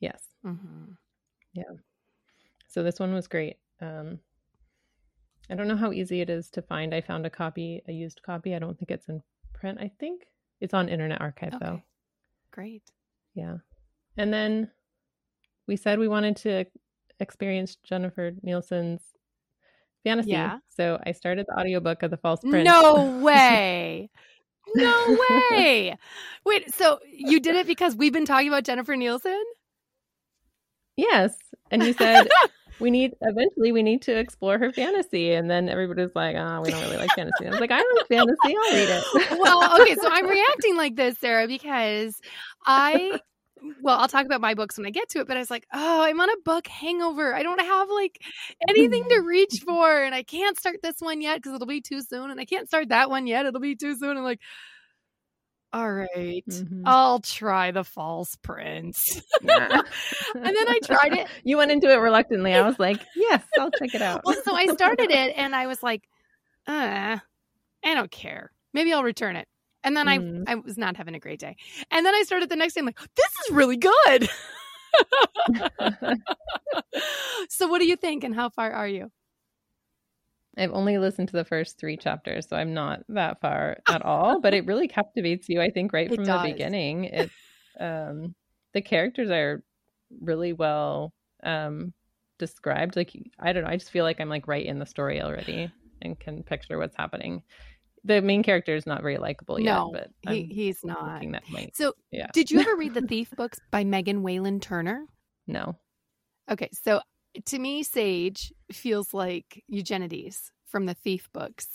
Yes. 0.00 0.20
Mm-hmm. 0.44 0.92
Yeah. 1.54 1.62
So 2.68 2.82
this 2.82 2.98
one 2.98 3.14
was 3.14 3.28
great. 3.28 3.56
Um, 3.80 4.18
I 5.48 5.54
don't 5.54 5.68
know 5.68 5.76
how 5.76 5.92
easy 5.92 6.20
it 6.20 6.30
is 6.30 6.50
to 6.50 6.62
find. 6.62 6.94
I 6.94 7.00
found 7.00 7.26
a 7.26 7.30
copy, 7.30 7.82
a 7.86 7.92
used 7.92 8.22
copy. 8.22 8.54
I 8.54 8.58
don't 8.58 8.78
think 8.78 8.90
it's 8.90 9.08
in 9.08 9.22
print. 9.54 9.78
I 9.80 9.90
think 9.98 10.22
it's 10.60 10.74
on 10.74 10.88
Internet 10.88 11.20
Archive 11.20 11.54
okay. 11.54 11.64
though. 11.64 11.82
Great. 12.50 12.82
Yeah. 13.34 13.56
And 14.16 14.32
then 14.32 14.70
we 15.66 15.76
said 15.76 15.98
we 15.98 16.08
wanted 16.08 16.36
to 16.36 16.64
experience 17.20 17.76
Jennifer 17.84 18.32
Nielsen's 18.42 19.02
fantasy. 20.04 20.30
Yeah. 20.30 20.58
So 20.68 21.00
I 21.04 21.12
started 21.12 21.46
the 21.48 21.58
audiobook 21.58 22.02
of 22.02 22.10
The 22.10 22.16
False 22.16 22.40
Prince. 22.40 22.66
No 22.66 23.20
way. 23.20 24.10
no 24.74 25.18
way. 25.50 25.96
Wait, 26.44 26.74
so 26.74 27.00
you 27.10 27.40
did 27.40 27.56
it 27.56 27.66
because 27.66 27.96
we've 27.96 28.12
been 28.12 28.24
talking 28.24 28.48
about 28.48 28.64
Jennifer 28.64 28.96
Nielsen? 28.96 29.42
Yes. 30.96 31.34
And 31.70 31.82
you 31.82 31.92
said 31.92 32.28
we 32.80 32.90
need 32.90 33.12
eventually 33.20 33.72
we 33.72 33.82
need 33.82 34.02
to 34.02 34.16
explore 34.16 34.58
her 34.58 34.72
fantasy. 34.72 35.32
And 35.32 35.50
then 35.50 35.68
everybody's 35.68 36.14
like, 36.14 36.36
oh, 36.36 36.60
we 36.60 36.70
don't 36.70 36.82
really 36.82 36.96
like 36.96 37.10
fantasy. 37.14 37.44
And 37.44 37.48
I 37.48 37.50
was 37.52 37.60
like, 37.60 37.70
I 37.70 37.76
like 37.76 38.08
fantasy, 38.08 38.56
I'll 38.56 38.74
read 38.74 38.88
it. 38.88 39.38
well, 39.40 39.80
okay, 39.80 39.94
so 39.94 40.08
I'm 40.10 40.26
reacting 40.26 40.76
like 40.76 40.96
this, 40.96 41.18
Sarah, 41.18 41.46
because 41.46 42.20
I 42.66 43.20
well, 43.82 43.98
I'll 43.98 44.08
talk 44.08 44.26
about 44.26 44.40
my 44.40 44.54
books 44.54 44.76
when 44.76 44.86
I 44.86 44.90
get 44.90 45.08
to 45.10 45.20
it, 45.20 45.26
but 45.26 45.36
I 45.36 45.40
was 45.40 45.50
like, 45.50 45.66
oh, 45.72 46.02
I'm 46.02 46.20
on 46.20 46.30
a 46.30 46.36
book 46.44 46.66
hangover. 46.66 47.34
I 47.34 47.42
don't 47.42 47.60
have 47.60 47.88
like 47.88 48.20
anything 48.68 49.08
to 49.08 49.20
reach 49.20 49.62
for, 49.64 50.02
and 50.02 50.14
I 50.14 50.22
can't 50.22 50.58
start 50.58 50.76
this 50.82 50.96
one 51.00 51.20
yet 51.20 51.36
because 51.36 51.54
it'll 51.54 51.66
be 51.66 51.80
too 51.80 52.02
soon, 52.02 52.30
and 52.30 52.40
I 52.40 52.44
can't 52.44 52.68
start 52.68 52.88
that 52.90 53.10
one 53.10 53.26
yet. 53.26 53.46
It'll 53.46 53.60
be 53.60 53.76
too 53.76 53.96
soon. 53.96 54.16
I'm 54.16 54.24
like, 54.24 54.40
all 55.74 55.92
right, 55.92 56.44
mm-hmm. 56.48 56.82
I'll 56.86 57.18
try 57.18 57.72
the 57.72 57.82
false 57.82 58.36
prince. 58.36 59.20
Yeah. 59.42 59.82
and 60.34 60.44
then 60.44 60.68
I 60.68 60.78
tried 60.82 61.12
it. 61.12 61.28
You 61.44 61.58
went 61.58 61.70
into 61.70 61.90
it 61.90 61.96
reluctantly. 61.96 62.54
I 62.54 62.62
was 62.62 62.78
like, 62.78 62.98
yes, 63.14 63.42
I'll 63.58 63.70
check 63.72 63.94
it 63.94 64.00
out. 64.00 64.22
well, 64.24 64.36
so 64.42 64.54
I 64.54 64.66
started 64.66 65.10
it 65.10 65.34
and 65.36 65.54
I 65.54 65.66
was 65.66 65.82
like, 65.82 66.08
uh, 66.66 67.18
I 67.84 67.94
don't 67.94 68.10
care. 68.10 68.52
Maybe 68.72 68.92
I'll 68.92 69.02
return 69.02 69.36
it. 69.36 69.46
And 69.82 69.94
then 69.96 70.06
mm. 70.06 70.44
I 70.46 70.52
I 70.52 70.54
was 70.54 70.78
not 70.78 70.96
having 70.96 71.14
a 71.14 71.18
great 71.18 71.40
day. 71.40 71.56
And 71.90 72.06
then 72.06 72.14
I 72.14 72.22
started 72.22 72.48
the 72.48 72.56
next 72.56 72.74
day. 72.74 72.80
I'm 72.80 72.86
like, 72.86 72.98
this 72.98 73.32
is 73.44 73.54
really 73.54 73.76
good. 73.76 74.28
so 77.50 77.66
what 77.66 77.80
do 77.80 77.86
you 77.86 77.96
think 77.96 78.24
and 78.24 78.34
how 78.34 78.48
far 78.48 78.72
are 78.72 78.88
you? 78.88 79.10
I've 80.56 80.72
only 80.72 80.98
listened 80.98 81.28
to 81.28 81.36
the 81.36 81.44
first 81.44 81.78
three 81.78 81.96
chapters, 81.96 82.48
so 82.48 82.56
I'm 82.56 82.74
not 82.74 83.00
that 83.08 83.40
far 83.40 83.78
at 83.88 84.02
all. 84.02 84.40
but 84.40 84.54
it 84.54 84.66
really 84.66 84.88
captivates 85.00 85.48
you, 85.48 85.60
I 85.60 85.70
think, 85.70 85.92
right 85.92 86.10
it 86.10 86.14
from 86.14 86.24
does. 86.24 86.42
the 86.42 86.52
beginning. 86.52 87.04
It 87.04 87.30
um 87.80 88.34
the 88.72 88.82
characters 88.82 89.30
are 89.30 89.62
really 90.20 90.52
well 90.52 91.12
um 91.42 91.92
described. 92.38 92.96
Like 92.96 93.12
I 93.38 93.52
don't 93.52 93.64
know, 93.64 93.70
I 93.70 93.76
just 93.76 93.90
feel 93.90 94.04
like 94.04 94.20
I'm 94.20 94.28
like 94.28 94.48
right 94.48 94.64
in 94.64 94.78
the 94.78 94.86
story 94.86 95.20
already 95.20 95.72
and 96.02 96.18
can 96.18 96.42
picture 96.42 96.78
what's 96.78 96.96
happening 96.96 97.42
the 98.04 98.20
main 98.20 98.42
character 98.42 98.76
is 98.76 98.86
not 98.86 99.00
very 99.00 99.16
likable 99.16 99.58
yet. 99.58 99.74
No, 99.74 99.90
but 99.92 100.10
he, 100.30 100.44
he's 100.44 100.84
not. 100.84 101.24
So, 101.72 101.94
yeah. 102.10 102.26
did 102.32 102.50
you 102.50 102.60
ever 102.60 102.76
read 102.76 102.94
the 102.94 103.00
Thief 103.08 103.30
books 103.36 103.58
by 103.70 103.82
Megan 103.82 104.22
Whalen 104.22 104.60
Turner? 104.60 105.06
No. 105.46 105.76
Okay, 106.50 106.68
so 106.72 107.00
to 107.46 107.58
me, 107.58 107.82
Sage 107.82 108.52
feels 108.72 109.12
like 109.14 109.62
Eugenides 109.68 110.52
from 110.66 110.86
the 110.86 110.94
Thief 110.94 111.28
books. 111.32 111.66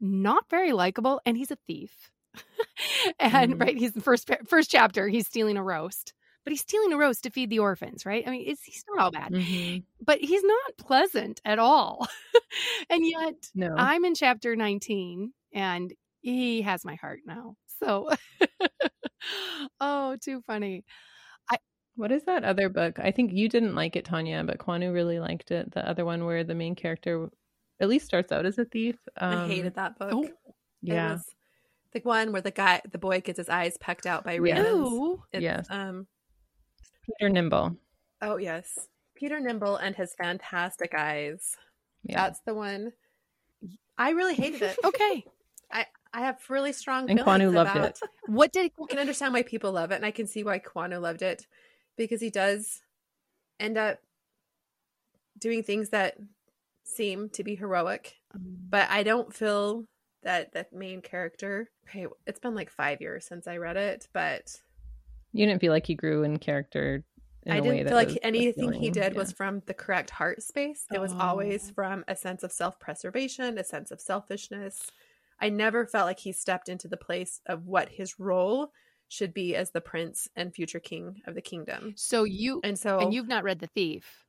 Not 0.00 0.48
very 0.50 0.72
likable, 0.72 1.20
and 1.24 1.36
he's 1.36 1.50
a 1.50 1.58
thief. 1.66 2.10
and 3.20 3.54
mm. 3.54 3.60
right, 3.60 3.76
he's 3.76 3.92
the 3.92 4.00
first 4.00 4.30
first 4.46 4.70
chapter. 4.70 5.08
He's 5.08 5.26
stealing 5.26 5.56
a 5.56 5.62
roast, 5.62 6.12
but 6.44 6.50
he's 6.50 6.60
stealing 6.60 6.92
a 6.92 6.96
roast 6.96 7.24
to 7.24 7.30
feed 7.30 7.50
the 7.50 7.60
orphans. 7.60 8.04
Right? 8.04 8.24
I 8.26 8.30
mean, 8.30 8.44
he's 8.44 8.84
not 8.88 9.02
all 9.02 9.10
bad, 9.10 9.32
mm-hmm. 9.32 9.78
but 10.04 10.18
he's 10.20 10.42
not 10.42 10.76
pleasant 10.78 11.40
at 11.44 11.58
all. 11.58 12.06
and 12.90 13.06
yet, 13.06 13.34
no. 13.54 13.74
I'm 13.76 14.04
in 14.04 14.14
chapter 14.14 14.56
19 14.56 15.32
and 15.54 15.92
he 16.20 16.62
has 16.62 16.84
my 16.84 16.96
heart 16.96 17.20
now. 17.26 17.54
So, 17.78 18.10
oh, 19.80 20.16
too 20.22 20.42
funny. 20.46 20.84
I 21.96 22.00
what 22.00 22.12
is 22.12 22.24
that 22.24 22.44
other 22.44 22.68
book? 22.68 22.98
I 22.98 23.10
think 23.10 23.32
you 23.32 23.48
didn't 23.48 23.74
like 23.74 23.96
it, 23.96 24.04
Tanya, 24.04 24.42
but 24.44 24.58
Kwanu 24.58 24.92
really 24.92 25.20
liked 25.20 25.50
it. 25.50 25.72
The 25.72 25.88
other 25.88 26.04
one 26.04 26.24
where 26.24 26.44
the 26.44 26.54
main 26.54 26.74
character 26.74 27.28
at 27.80 27.88
least 27.88 28.06
starts 28.06 28.32
out 28.32 28.46
as 28.46 28.58
a 28.58 28.64
thief. 28.64 28.96
Um, 29.16 29.38
I 29.38 29.46
hated 29.48 29.74
that 29.76 29.98
book. 29.98 30.10
Oh, 30.12 30.28
yeah. 30.82 31.18
the 31.92 32.00
one 32.00 32.32
where 32.32 32.42
the 32.42 32.50
guy, 32.50 32.80
the 32.90 32.98
boy 32.98 33.20
gets 33.20 33.38
his 33.38 33.48
eyes 33.48 33.76
pecked 33.78 34.06
out 34.06 34.24
by 34.24 34.34
ravens. 34.34 35.18
Yes. 35.32 35.66
Um, 35.70 36.06
Peter 37.04 37.28
Nimble. 37.28 37.76
Oh 38.22 38.36
yes, 38.36 38.88
Peter 39.14 39.38
Nimble 39.38 39.76
and 39.76 39.94
his 39.94 40.14
fantastic 40.14 40.94
eyes. 40.94 41.56
Yeah. 42.02 42.16
That's 42.16 42.40
the 42.40 42.54
one. 42.54 42.92
I 43.98 44.10
really 44.10 44.34
hated 44.34 44.62
it. 44.62 44.78
okay. 44.84 45.24
I 45.70 45.86
I 46.12 46.20
have 46.20 46.38
really 46.48 46.72
strong 46.72 47.10
and 47.10 47.18
Kwanu 47.18 47.52
loved 47.52 47.76
it. 47.76 48.00
What 48.26 48.52
did 48.52 48.66
I 48.66 48.86
can 48.88 48.98
understand 48.98 49.34
why 49.34 49.42
people 49.42 49.72
love 49.72 49.90
it, 49.90 49.96
and 49.96 50.06
I 50.06 50.10
can 50.10 50.26
see 50.26 50.42
why 50.42 50.58
Kwanu 50.58 51.00
loved 51.00 51.22
it 51.22 51.46
because 51.96 52.20
he 52.20 52.30
does 52.30 52.82
end 53.60 53.78
up 53.78 53.98
doing 55.38 55.62
things 55.62 55.90
that 55.90 56.16
seem 56.84 57.28
to 57.30 57.44
be 57.44 57.54
heroic, 57.54 58.16
mm. 58.36 58.56
but 58.68 58.88
I 58.90 59.02
don't 59.02 59.34
feel 59.34 59.84
that 60.22 60.52
that 60.52 60.72
main 60.72 61.00
character. 61.00 61.70
Okay, 61.88 62.06
it's 62.26 62.40
been 62.40 62.54
like 62.54 62.70
five 62.70 63.00
years 63.00 63.26
since 63.26 63.46
I 63.46 63.56
read 63.58 63.76
it, 63.76 64.08
but 64.12 64.60
you 65.32 65.46
didn't 65.46 65.60
feel 65.60 65.72
like 65.72 65.86
he 65.86 65.94
grew 65.94 66.22
in 66.22 66.38
character. 66.38 67.04
In 67.44 67.52
I 67.52 67.60
didn't 67.60 67.86
feel 67.88 67.96
like 67.96 68.18
anything 68.22 68.72
he 68.72 68.90
did 68.90 69.12
yeah. 69.12 69.18
was 69.18 69.32
from 69.32 69.62
the 69.66 69.74
correct 69.74 70.08
heart 70.08 70.42
space. 70.42 70.86
It 70.92 71.00
was 71.00 71.12
oh. 71.12 71.18
always 71.18 71.70
from 71.70 72.04
a 72.08 72.16
sense 72.16 72.42
of 72.42 72.52
self 72.52 72.80
preservation, 72.80 73.58
a 73.58 73.64
sense 73.64 73.90
of 73.90 74.00
selfishness 74.00 74.90
I 75.40 75.48
never 75.48 75.86
felt 75.86 76.06
like 76.06 76.20
he 76.20 76.32
stepped 76.32 76.68
into 76.68 76.88
the 76.88 76.96
place 76.96 77.40
of 77.46 77.66
what 77.66 77.90
his 77.90 78.18
role 78.18 78.72
should 79.08 79.34
be 79.34 79.54
as 79.54 79.70
the 79.70 79.80
prince 79.80 80.28
and 80.34 80.54
future 80.54 80.80
king 80.80 81.22
of 81.26 81.34
the 81.34 81.42
kingdom. 81.42 81.94
So 81.96 82.24
you 82.24 82.60
and 82.64 82.78
so 82.78 82.98
and 82.98 83.12
you've 83.12 83.28
not 83.28 83.44
read 83.44 83.60
The 83.60 83.68
Thief 83.68 84.24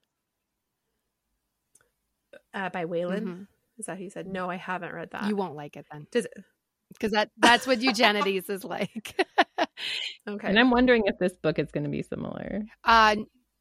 uh, 2.53 2.69
by 2.69 2.85
Whalen. 2.85 3.25
Mm-hmm. 3.25 3.43
Is 3.77 3.87
that 3.87 3.97
he 3.97 4.09
said? 4.09 4.27
No, 4.27 4.49
I 4.49 4.55
haven't 4.55 4.93
read 4.93 5.11
that. 5.11 5.27
You 5.27 5.35
won't 5.35 5.55
like 5.55 5.75
it 5.75 5.85
then. 5.91 6.07
Does 6.11 6.25
it? 6.25 6.33
Because 6.93 7.11
that 7.11 7.29
that's 7.37 7.67
what 7.67 7.81
Eugenides 7.81 8.49
is 8.49 8.63
like. 8.63 9.19
okay. 10.29 10.47
And 10.47 10.57
I'm 10.57 10.69
wondering 10.69 11.03
if 11.05 11.17
this 11.17 11.33
book 11.33 11.59
is 11.59 11.71
going 11.71 11.83
to 11.83 11.89
be 11.89 12.03
similar. 12.03 12.63
Uh 12.83 13.17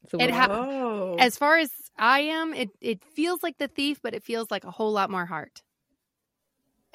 so 0.09 0.19
it 0.19 0.29
ha- 0.29 0.47
oh. 0.51 1.15
as 1.19 1.35
far 1.37 1.57
as 1.57 1.71
I 1.97 2.21
am, 2.21 2.53
it 2.53 2.69
it 2.79 3.03
feels 3.03 3.41
like 3.41 3.57
the 3.57 3.67
thief, 3.67 3.99
but 4.01 4.13
it 4.13 4.23
feels 4.23 4.51
like 4.51 4.63
a 4.63 4.71
whole 4.71 4.91
lot 4.91 5.09
more 5.09 5.25
heart. 5.25 5.61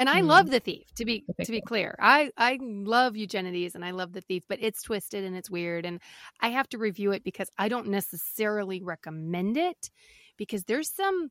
And 0.00 0.08
I 0.08 0.22
mm. 0.22 0.26
love 0.26 0.50
the 0.50 0.60
thief. 0.60 0.86
To 0.96 1.04
be 1.04 1.24
to 1.44 1.52
be 1.52 1.60
clear, 1.60 1.94
I 2.00 2.30
I 2.38 2.58
love 2.60 3.16
Eugenides 3.16 3.74
and 3.74 3.84
I 3.84 3.90
love 3.90 4.14
the 4.14 4.22
thief, 4.22 4.44
but 4.48 4.58
it's 4.62 4.82
twisted 4.82 5.24
and 5.24 5.36
it's 5.36 5.50
weird, 5.50 5.84
and 5.84 6.00
I 6.40 6.48
have 6.48 6.68
to 6.70 6.78
review 6.78 7.12
it 7.12 7.22
because 7.22 7.50
I 7.58 7.68
don't 7.68 7.88
necessarily 7.88 8.82
recommend 8.82 9.58
it 9.58 9.90
because 10.38 10.64
there's 10.64 10.90
some 10.90 11.28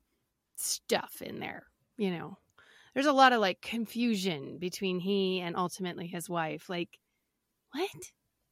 stuff 0.56 1.20
in 1.20 1.40
there. 1.40 1.64
You 1.98 2.12
know, 2.12 2.38
there's 2.94 3.06
a 3.06 3.12
lot 3.12 3.32
of 3.32 3.40
like 3.40 3.60
confusion 3.60 4.58
between 4.58 5.00
he 5.00 5.40
and 5.40 5.56
ultimately 5.56 6.06
his 6.06 6.30
wife. 6.30 6.70
Like, 6.70 7.00
what? 7.72 7.90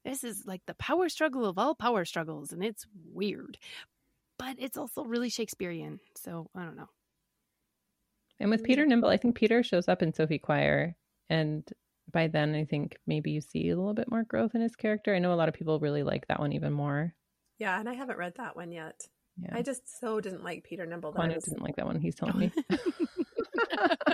this 0.05 0.25
is 0.25 0.45
like 0.47 0.63
the 0.67 0.75
power 0.75 1.09
struggle 1.09 1.45
of 1.45 1.59
all 1.59 1.77
power 1.77 2.05
struggles, 2.05 2.53
and 2.53 2.65
it's 2.65 2.87
weird, 3.13 3.57
but 4.37 4.57
it's 4.59 4.77
also 4.77 5.05
really 5.05 5.29
Shakespearean. 5.29 6.01
So 6.17 6.49
I 6.57 6.65
don't 6.65 6.77
know. 6.77 6.89
And 8.41 8.51
with 8.51 8.65
Peter 8.65 8.87
Nimble, 8.87 9.09
I 9.09 9.17
think 9.17 9.35
Peter 9.35 9.63
shows 9.63 9.89
up 9.89 10.03
in 10.03 10.13
Sophie 10.13 10.39
Choir, 10.39 10.97
and 11.29 11.69
by 12.13 12.29
then 12.29 12.55
I 12.55 12.65
think 12.65 12.97
maybe 13.07 13.33
you 13.33 13.41
see 13.41 13.69
a 13.69 13.77
little 13.77 13.95
bit 13.95 14.11
more 14.11 14.25
growth 14.25 14.55
in 14.55 14.61
his 14.61 14.77
character. 14.77 15.15
I 15.15 15.19
know 15.19 15.33
a 15.33 15.35
lot 15.35 15.49
of 15.49 15.55
people 15.55 15.81
really 15.81 16.03
like 16.03 16.27
that 16.29 16.41
one 16.41 16.53
even 16.53 16.73
more. 16.73 17.15
Yeah, 17.59 17.79
and 17.79 17.89
I 17.89 17.95
haven't 17.95 18.19
read 18.19 18.35
that 18.37 18.57
one 18.57 18.71
yet. 18.71 19.01
Yeah. 19.41 19.51
I 19.57 19.63
just 19.63 20.01
so 20.01 20.21
didn't 20.21 20.45
like 20.45 20.65
Peter 20.65 20.87
Nimble. 20.87 21.13
That 21.13 21.35
was... 21.35 21.45
didn't 21.45 21.63
like 21.63 21.77
that 21.77 21.87
one. 21.87 22.01
He's 22.01 22.15
telling 22.17 22.39
me. 22.39 22.53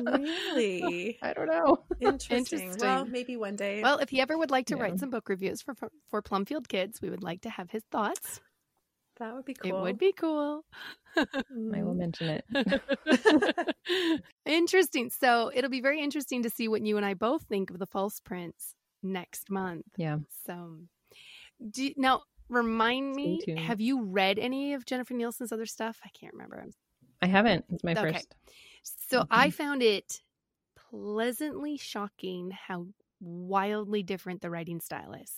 really? 0.02 1.18
I 1.22 1.32
don't 1.32 1.46
know. 1.46 1.84
Interesting. 2.00 2.38
Interesting. 2.38 2.76
Well, 2.80 3.04
maybe 3.06 3.36
one 3.36 3.56
day. 3.56 3.82
Well, 3.82 3.98
if 3.98 4.10
he 4.10 4.20
ever 4.20 4.36
would 4.36 4.50
like 4.50 4.66
to 4.66 4.76
yeah. 4.76 4.82
write 4.82 4.98
some 4.98 5.10
book 5.10 5.28
reviews 5.28 5.62
for, 5.62 5.74
for 5.74 5.90
for 6.08 6.22
Plumfield 6.22 6.68
Kids, 6.68 7.00
we 7.00 7.10
would 7.10 7.22
like 7.22 7.42
to 7.42 7.50
have 7.50 7.70
his 7.70 7.82
thoughts. 7.90 8.40
That 9.18 9.34
would 9.34 9.44
be 9.44 9.54
cool. 9.54 9.78
It 9.78 9.82
would 9.82 9.98
be 9.98 10.12
cool. 10.12 10.64
I 11.16 11.82
will 11.82 11.94
mention 11.94 12.40
it. 12.40 14.22
interesting. 14.46 15.10
So 15.10 15.50
it'll 15.54 15.70
be 15.70 15.80
very 15.80 16.00
interesting 16.00 16.42
to 16.42 16.50
see 16.50 16.68
what 16.68 16.84
you 16.84 16.96
and 16.96 17.06
I 17.06 17.14
both 17.14 17.42
think 17.44 17.70
of 17.70 17.78
the 17.78 17.86
False 17.86 18.20
Prince 18.20 18.74
next 19.02 19.50
month. 19.50 19.86
Yeah. 19.96 20.18
So, 20.46 20.78
do 21.70 21.92
now 21.96 22.22
remind 22.48 23.14
me. 23.14 23.40
Have 23.56 23.80
you 23.80 24.02
read 24.02 24.38
any 24.38 24.74
of 24.74 24.84
Jennifer 24.84 25.14
Nielsen's 25.14 25.52
other 25.52 25.66
stuff? 25.66 26.00
I 26.04 26.08
can't 26.08 26.32
remember. 26.32 26.64
I 27.22 27.26
haven't. 27.26 27.64
It's 27.70 27.84
my 27.84 27.92
okay. 27.92 28.12
first. 28.12 28.34
So 28.82 29.20
mm-hmm. 29.20 29.32
I 29.32 29.50
found 29.50 29.82
it 29.82 30.20
pleasantly 30.90 31.76
shocking 31.76 32.50
how 32.50 32.86
wildly 33.20 34.02
different 34.02 34.42
the 34.42 34.50
writing 34.50 34.80
style 34.80 35.14
is. 35.14 35.32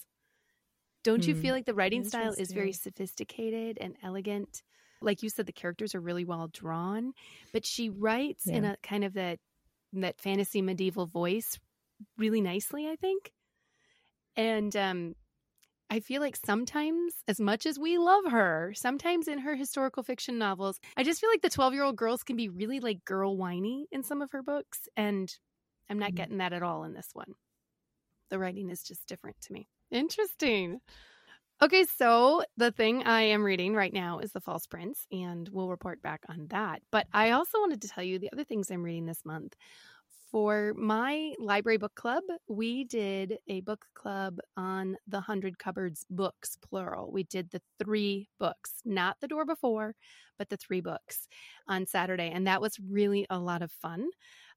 Don't 1.06 1.24
you 1.24 1.36
feel 1.36 1.52
hmm. 1.52 1.58
like 1.58 1.66
the 1.66 1.74
writing 1.74 2.04
style 2.04 2.34
is 2.36 2.50
very 2.50 2.72
sophisticated 2.72 3.78
and 3.80 3.94
elegant? 4.02 4.62
Like 5.00 5.22
you 5.22 5.30
said, 5.30 5.46
the 5.46 5.52
characters 5.52 5.94
are 5.94 6.00
really 6.00 6.24
well 6.24 6.48
drawn, 6.52 7.12
but 7.52 7.64
she 7.64 7.90
writes 7.90 8.42
yeah. 8.46 8.56
in 8.56 8.64
a 8.64 8.76
kind 8.82 9.04
of 9.04 9.14
that 9.14 9.38
that 9.92 10.20
fantasy 10.20 10.62
medieval 10.62 11.06
voice 11.06 11.60
really 12.18 12.40
nicely, 12.40 12.88
I 12.88 12.96
think. 12.96 13.30
And 14.36 14.74
um 14.74 15.14
I 15.88 16.00
feel 16.00 16.20
like 16.20 16.34
sometimes, 16.34 17.14
as 17.28 17.38
much 17.40 17.64
as 17.64 17.78
we 17.78 17.98
love 17.98 18.24
her, 18.32 18.72
sometimes 18.74 19.28
in 19.28 19.38
her 19.38 19.54
historical 19.54 20.02
fiction 20.02 20.36
novels, 20.38 20.80
I 20.96 21.04
just 21.04 21.20
feel 21.20 21.30
like 21.30 21.42
the 21.42 21.50
12 21.50 21.74
year 21.74 21.84
old 21.84 21.94
girls 21.94 22.24
can 22.24 22.34
be 22.34 22.48
really 22.48 22.80
like 22.80 23.04
girl 23.04 23.36
whiny 23.36 23.86
in 23.92 24.02
some 24.02 24.22
of 24.22 24.32
her 24.32 24.42
books. 24.42 24.88
And 24.96 25.32
I'm 25.88 26.00
not 26.00 26.08
mm-hmm. 26.08 26.16
getting 26.16 26.38
that 26.38 26.52
at 26.52 26.64
all 26.64 26.82
in 26.82 26.94
this 26.94 27.10
one. 27.12 27.34
The 28.30 28.40
writing 28.40 28.70
is 28.70 28.82
just 28.82 29.06
different 29.06 29.40
to 29.42 29.52
me. 29.52 29.68
Interesting. 29.90 30.80
Okay, 31.62 31.84
so 31.84 32.44
the 32.56 32.70
thing 32.72 33.04
I 33.04 33.22
am 33.22 33.44
reading 33.44 33.74
right 33.74 33.92
now 33.92 34.18
is 34.18 34.32
The 34.32 34.40
False 34.40 34.66
Prince, 34.66 35.06
and 35.10 35.48
we'll 35.50 35.70
report 35.70 36.02
back 36.02 36.22
on 36.28 36.48
that. 36.48 36.82
But 36.92 37.06
I 37.12 37.30
also 37.30 37.58
wanted 37.60 37.82
to 37.82 37.88
tell 37.88 38.04
you 38.04 38.18
the 38.18 38.30
other 38.32 38.44
things 38.44 38.70
I'm 38.70 38.82
reading 38.82 39.06
this 39.06 39.24
month. 39.24 39.54
For 40.30 40.74
my 40.76 41.32
library 41.38 41.78
book 41.78 41.94
club, 41.94 42.24
we 42.48 42.84
did 42.84 43.38
a 43.48 43.60
book 43.62 43.86
club 43.94 44.38
on 44.56 44.96
the 45.06 45.20
Hundred 45.20 45.58
Cupboards 45.58 46.04
books, 46.10 46.58
plural. 46.60 47.10
We 47.10 47.22
did 47.22 47.50
the 47.50 47.62
three 47.82 48.28
books, 48.38 48.74
not 48.84 49.16
the 49.20 49.28
door 49.28 49.46
before, 49.46 49.94
but 50.38 50.50
the 50.50 50.58
three 50.58 50.82
books 50.82 51.26
on 51.68 51.86
Saturday. 51.86 52.30
And 52.34 52.46
that 52.46 52.60
was 52.60 52.78
really 52.80 53.26
a 53.30 53.38
lot 53.38 53.62
of 53.62 53.72
fun. 53.72 54.08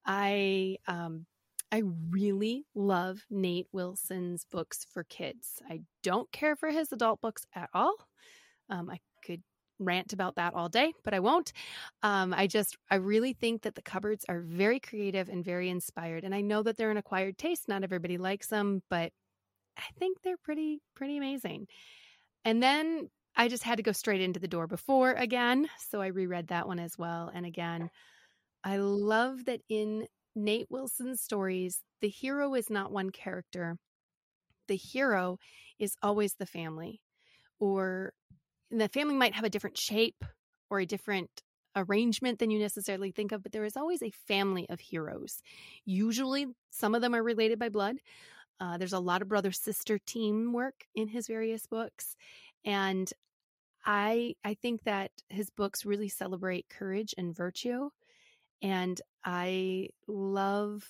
I 0.06 0.78
um, 0.88 1.28
I 1.72 1.84
really 2.10 2.66
love 2.74 3.24
Nate 3.30 3.68
Wilson's 3.72 4.46
books 4.52 4.86
for 4.92 5.04
kids. 5.04 5.62
I 5.70 5.82
don't 6.04 6.32
care 6.32 6.56
for 6.56 6.70
his 6.70 6.92
adult 6.92 7.22
books 7.22 7.46
at 7.54 7.70
all. 7.74 7.96
Um, 8.70 8.90
I 8.90 9.00
could 9.24 9.44
rant 9.80 10.14
about 10.14 10.36
that 10.36 10.54
all 10.54 10.68
day, 10.68 10.94
but 11.04 11.14
I 11.14 11.20
won't. 11.20 11.54
Um, 12.04 12.34
I 12.34 12.48
just, 12.48 12.78
I 12.90 12.96
really 12.96 13.34
think 13.34 13.62
that 13.62 13.76
the 13.76 13.82
cupboards 13.82 14.26
are 14.28 14.42
very 14.42 14.80
creative 14.80 15.30
and 15.30 15.46
very 15.46 15.70
inspired. 15.70 16.24
And 16.24 16.36
I 16.36 16.42
know 16.42 16.64
that 16.64 16.76
they're 16.76 16.92
an 16.92 16.98
acquired 16.98 17.38
taste. 17.38 17.68
Not 17.68 17.84
everybody 17.84 18.18
likes 18.18 18.48
them, 18.48 18.82
but 18.90 19.12
I 19.78 19.84
think 19.98 20.22
they're 20.22 20.38
pretty, 20.38 20.82
pretty 20.96 21.18
amazing. 21.18 21.68
And 22.44 22.62
then 22.62 23.10
I 23.36 23.48
just 23.48 23.64
had 23.64 23.78
to 23.78 23.84
go 23.84 23.92
straight 23.92 24.22
into 24.22 24.40
the 24.40 24.48
door 24.48 24.68
before 24.68 25.12
again. 25.12 25.70
So 25.90 26.02
I 26.02 26.08
reread 26.08 26.48
that 26.48 26.68
one 26.68 26.80
as 26.80 26.98
well. 26.98 27.32
And 27.34 27.46
again, 27.46 27.90
I 28.64 28.78
love 28.78 29.46
that 29.46 29.62
in 29.70 30.08
Nate 30.44 30.68
Wilson's 30.70 31.22
stories, 31.22 31.82
the 32.02 32.10
hero 32.10 32.56
is 32.56 32.70
not 32.70 32.92
one 32.92 33.10
character. 33.10 33.78
The 34.68 34.76
hero 34.76 35.38
is 35.80 35.96
always 36.02 36.36
the 36.36 36.46
family, 36.46 37.02
or 37.60 38.14
the 38.72 38.90
family 38.90 39.16
might 39.16 39.34
have 39.34 39.44
a 39.44 39.50
different 39.50 39.78
shape 39.78 40.24
or 40.70 40.80
a 40.80 40.86
different 40.86 41.30
arrangement 41.76 42.40
than 42.40 42.52
you 42.52 42.60
necessarily 42.60 43.12
think 43.12 43.32
of, 43.32 43.44
but 43.44 43.52
there 43.52 43.66
is 43.66 43.78
always 43.78 44.02
a 44.02 44.12
family 44.12 44.68
of 44.70 44.80
heroes. 44.80 45.42
Usually, 45.86 46.48
some 46.70 46.96
of 46.96 47.02
them 47.02 47.16
are 47.16 47.24
related 47.24 47.60
by 47.60 47.70
blood. 47.70 47.98
Uh, 48.60 48.78
there's 48.78 48.94
a 48.94 49.00
lot 49.00 49.22
of 49.22 49.28
brother 49.28 49.52
sister 49.52 49.98
teamwork 50.06 50.86
in 50.96 51.08
his 51.08 51.28
various 51.28 51.66
books, 51.66 52.16
and 52.66 53.12
I 53.86 54.36
I 54.44 54.56
think 54.56 54.84
that 54.84 55.12
his 55.30 55.50
books 55.50 55.86
really 55.86 56.10
celebrate 56.10 56.70
courage 56.70 57.16
and 57.18 57.36
virtue 57.36 57.90
and 58.62 59.00
I 59.24 59.90
love 60.08 60.84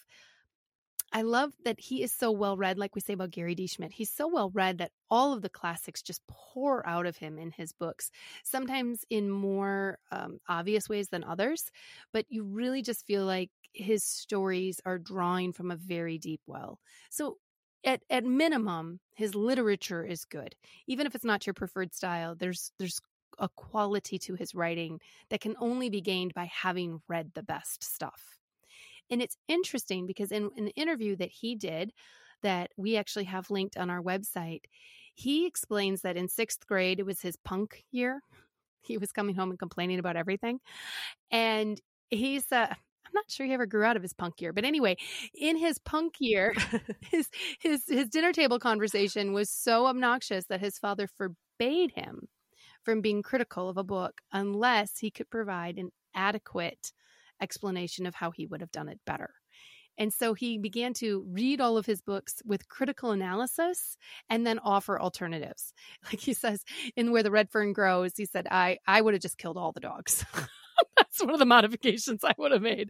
I 1.11 1.23
love 1.23 1.53
that 1.65 1.79
he 1.79 2.03
is 2.03 2.11
so 2.11 2.31
well 2.31 2.55
read, 2.55 2.77
like 2.77 2.93
we 2.93 3.01
say 3.01 3.13
about 3.13 3.31
Gary 3.31 3.55
D. 3.55 3.67
Schmidt. 3.67 3.91
He's 3.91 4.11
so 4.11 4.27
well 4.27 4.51
read 4.51 4.77
that 4.77 4.91
all 5.09 5.33
of 5.33 5.41
the 5.41 5.49
classics 5.49 6.01
just 6.01 6.21
pour 6.27 6.87
out 6.87 7.05
of 7.05 7.17
him 7.17 7.39
in 7.39 7.51
his 7.51 7.73
books, 7.73 8.11
sometimes 8.43 9.03
in 9.09 9.29
more 9.29 9.97
um, 10.11 10.39
obvious 10.47 10.87
ways 10.87 11.09
than 11.09 11.23
others. 11.23 11.71
But 12.13 12.25
you 12.29 12.43
really 12.43 12.81
just 12.81 13.07
feel 13.07 13.25
like 13.25 13.49
his 13.73 14.03
stories 14.03 14.79
are 14.85 14.99
drawing 14.99 15.51
from 15.51 15.71
a 15.71 15.75
very 15.75 16.17
deep 16.17 16.41
well. 16.45 16.79
So, 17.09 17.37
at, 17.85 18.01
at 18.09 18.25
minimum, 18.25 18.99
his 19.15 19.35
literature 19.35 20.03
is 20.03 20.25
good. 20.25 20.53
Even 20.85 21.07
if 21.07 21.15
it's 21.15 21.23
not 21.23 21.47
your 21.47 21.53
preferred 21.53 21.93
style, 21.93 22.35
there's 22.35 22.71
there's 22.77 22.99
a 23.37 23.49
quality 23.49 24.17
to 24.19 24.35
his 24.35 24.55
writing 24.55 24.99
that 25.29 25.41
can 25.41 25.55
only 25.59 25.89
be 25.89 26.01
gained 26.01 26.33
by 26.33 26.45
having 26.45 27.01
read 27.07 27.31
the 27.33 27.43
best 27.43 27.83
stuff. 27.83 28.39
And 29.09 29.21
it's 29.21 29.37
interesting 29.47 30.05
because 30.05 30.31
in, 30.31 30.49
in 30.55 30.65
an 30.65 30.73
interview 30.75 31.15
that 31.17 31.31
he 31.31 31.55
did, 31.55 31.93
that 32.41 32.71
we 32.77 32.95
actually 32.95 33.25
have 33.25 33.49
linked 33.49 33.77
on 33.77 33.89
our 33.89 34.01
website, 34.01 34.61
he 35.15 35.45
explains 35.45 36.01
that 36.01 36.15
in 36.15 36.27
sixth 36.27 36.65
grade, 36.67 36.99
it 36.99 37.05
was 37.05 37.21
his 37.21 37.35
punk 37.35 37.83
year. 37.91 38.21
He 38.81 38.97
was 38.97 39.11
coming 39.11 39.35
home 39.35 39.49
and 39.49 39.59
complaining 39.59 39.99
about 39.99 40.15
everything. 40.15 40.59
And 41.31 41.81
he's, 42.09 42.51
uh, 42.51 42.67
I'm 42.69 43.13
not 43.13 43.29
sure 43.29 43.45
he 43.45 43.53
ever 43.53 43.65
grew 43.65 43.83
out 43.83 43.97
of 43.97 44.01
his 44.01 44.13
punk 44.13 44.39
year, 44.39 44.53
but 44.53 44.63
anyway, 44.63 44.95
in 45.33 45.57
his 45.57 45.79
punk 45.79 46.15
year, 46.19 46.53
his 47.01 47.29
his 47.59 47.83
his 47.87 48.07
dinner 48.07 48.31
table 48.31 48.59
conversation 48.59 49.33
was 49.33 49.49
so 49.49 49.87
obnoxious 49.87 50.45
that 50.45 50.59
his 50.59 50.77
father 50.77 51.07
forbade 51.07 51.91
him 51.91 52.27
from 52.83 53.01
being 53.01 53.21
critical 53.21 53.69
of 53.69 53.77
a 53.77 53.83
book 53.83 54.21
unless 54.31 54.99
he 54.99 55.11
could 55.11 55.29
provide 55.29 55.77
an 55.77 55.89
adequate 56.15 56.91
explanation 57.41 58.05
of 58.05 58.15
how 58.15 58.31
he 58.31 58.45
would 58.45 58.61
have 58.61 58.71
done 58.71 58.89
it 58.89 58.99
better. 59.05 59.31
And 59.99 60.13
so 60.13 60.33
he 60.33 60.57
began 60.57 60.93
to 60.95 61.25
read 61.29 61.59
all 61.59 61.77
of 61.77 61.85
his 61.85 62.01
books 62.01 62.41
with 62.45 62.69
critical 62.69 63.11
analysis 63.11 63.97
and 64.29 64.47
then 64.47 64.57
offer 64.59 64.99
alternatives. 64.99 65.73
Like 66.05 66.21
he 66.21 66.33
says 66.33 66.63
in 66.95 67.11
Where 67.11 67.21
the 67.21 67.31
Red 67.31 67.51
Fern 67.51 67.73
Grows, 67.73 68.13
he 68.15 68.25
said, 68.25 68.47
I, 68.49 68.77
I 68.87 69.01
would 69.01 69.13
have 69.13 69.21
just 69.21 69.37
killed 69.37 69.57
all 69.57 69.73
the 69.73 69.81
dogs. 69.81 70.25
That's 70.97 71.21
one 71.21 71.33
of 71.33 71.39
the 71.39 71.45
modifications 71.45 72.23
I 72.23 72.33
would 72.37 72.53
have 72.53 72.61
made. 72.61 72.89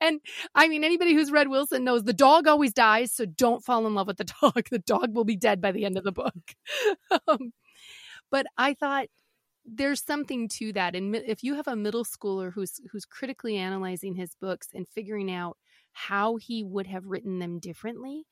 And 0.00 0.20
I 0.54 0.68
mean, 0.68 0.84
anybody 0.84 1.14
who's 1.14 1.32
read 1.32 1.48
Wilson 1.48 1.84
knows 1.84 2.04
the 2.04 2.12
dog 2.12 2.46
always 2.46 2.74
dies, 2.74 3.12
so 3.12 3.24
don't 3.24 3.64
fall 3.64 3.86
in 3.86 3.94
love 3.94 4.06
with 4.06 4.18
the 4.18 4.24
dog. 4.42 4.68
The 4.70 4.78
dog 4.78 5.14
will 5.14 5.24
be 5.24 5.36
dead 5.36 5.62
by 5.62 5.72
the 5.72 5.86
end 5.86 5.96
of 5.96 6.04
the 6.04 6.12
book. 6.12 6.34
um, 7.26 7.52
but 8.30 8.46
I 8.58 8.74
thought 8.74 9.06
there's 9.72 10.02
something 10.02 10.48
to 10.48 10.72
that 10.72 10.96
and 10.96 11.14
if 11.14 11.44
you 11.44 11.54
have 11.54 11.68
a 11.68 11.76
middle 11.76 12.04
schooler 12.04 12.52
who's 12.52 12.80
who's 12.90 13.04
critically 13.04 13.56
analyzing 13.56 14.14
his 14.14 14.34
books 14.40 14.68
and 14.74 14.88
figuring 14.88 15.30
out 15.30 15.56
how 15.92 16.36
he 16.36 16.64
would 16.64 16.86
have 16.86 17.06
written 17.06 17.38
them 17.38 17.58
differently 17.58 18.24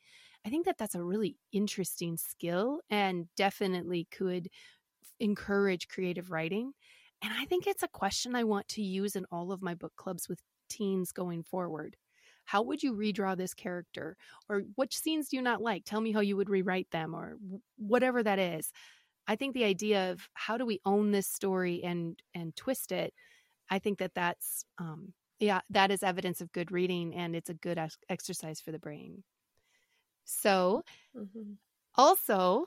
i 0.44 0.48
think 0.48 0.64
that 0.64 0.78
that's 0.78 0.94
a 0.94 1.02
really 1.02 1.36
interesting 1.52 2.16
skill 2.16 2.80
and 2.90 3.26
definitely 3.36 4.06
could 4.10 4.48
encourage 5.20 5.88
creative 5.88 6.30
writing 6.30 6.72
and 7.22 7.32
i 7.34 7.44
think 7.44 7.66
it's 7.66 7.82
a 7.82 7.88
question 7.88 8.34
i 8.34 8.44
want 8.44 8.66
to 8.68 8.82
use 8.82 9.14
in 9.14 9.24
all 9.30 9.52
of 9.52 9.62
my 9.62 9.74
book 9.74 9.92
clubs 9.96 10.28
with 10.28 10.40
teens 10.68 11.12
going 11.12 11.42
forward. 11.42 11.96
How 12.44 12.62
would 12.62 12.82
you 12.82 12.94
redraw 12.94 13.36
this 13.36 13.52
character? 13.52 14.16
Or 14.48 14.62
which 14.76 14.96
scenes 14.96 15.28
do 15.28 15.36
you 15.36 15.42
not 15.42 15.60
like? 15.60 15.84
Tell 15.84 16.00
me 16.00 16.12
how 16.12 16.20
you 16.20 16.36
would 16.36 16.48
rewrite 16.48 16.90
them 16.90 17.14
or 17.14 17.36
whatever 17.76 18.22
that 18.22 18.38
is 18.38 18.72
I 19.28 19.36
think 19.36 19.54
the 19.54 19.64
idea 19.64 20.10
of 20.10 20.28
how 20.32 20.56
do 20.56 20.66
we 20.66 20.80
own 20.84 21.12
this 21.12 21.28
story 21.28 21.84
and 21.84 22.20
and 22.34 22.56
twist 22.56 22.90
it, 22.90 23.12
I 23.70 23.78
think 23.78 23.98
that 23.98 24.14
that's 24.14 24.64
um, 24.78 25.12
yeah, 25.38 25.60
that 25.70 25.90
is 25.90 26.02
evidence 26.02 26.40
of 26.40 26.50
good 26.52 26.72
reading 26.72 27.14
and 27.14 27.36
it's 27.36 27.50
a 27.50 27.54
good 27.54 27.78
ex- 27.78 27.98
exercise 28.08 28.60
for 28.60 28.72
the 28.72 28.78
brain. 28.78 29.22
So, 30.24 30.82
mm-hmm. 31.16 31.52
also, 31.94 32.66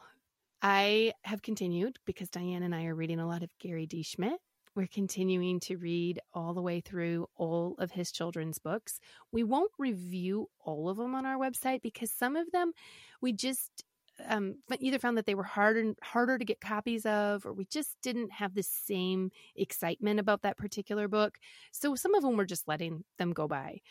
I 0.62 1.14
have 1.24 1.42
continued 1.42 1.98
because 2.06 2.30
Diane 2.30 2.64
and 2.64 2.74
I 2.74 2.86
are 2.86 2.96
reading 2.96 3.20
a 3.20 3.28
lot 3.28 3.44
of 3.44 3.50
Gary 3.60 3.86
D. 3.86 4.04
Schmidt. 4.04 4.40
We're 4.74 4.88
continuing 4.88 5.60
to 5.62 5.76
read 5.76 6.22
all 6.34 6.54
the 6.54 6.62
way 6.62 6.80
through 6.80 7.28
all 7.36 7.76
of 7.78 7.92
his 7.92 8.10
children's 8.10 8.58
books. 8.58 9.02
We 9.32 9.44
won't 9.44 9.72
review 9.78 10.48
all 10.64 10.88
of 10.88 10.96
them 10.96 11.14
on 11.14 11.26
our 11.26 11.38
website 11.38 11.82
because 11.82 12.10
some 12.10 12.38
of 12.38 12.50
them 12.52 12.72
we 13.20 13.34
just 13.34 13.84
um, 14.28 14.56
either 14.80 15.00
found 15.00 15.18
that 15.18 15.26
they 15.26 15.36
were 15.36 15.44
harder 15.44 15.94
harder 16.02 16.38
to 16.38 16.46
get 16.46 16.62
copies 16.62 17.06
of, 17.06 17.46
or 17.46 17.54
we 17.54 17.66
just 17.66 17.98
didn't 18.02 18.32
have 18.32 18.54
the 18.54 18.64
same 18.64 19.32
excitement 19.56 20.20
about 20.20 20.42
that 20.44 20.58
particular 20.58 21.08
book. 21.08 21.38
So 21.72 21.96
some 21.96 22.16
of 22.16 22.24
them 22.24 22.38
we're 22.38 22.46
just 22.46 22.68
letting 22.68 23.04
them 23.18 23.34
go 23.34 23.48
by. 23.48 23.82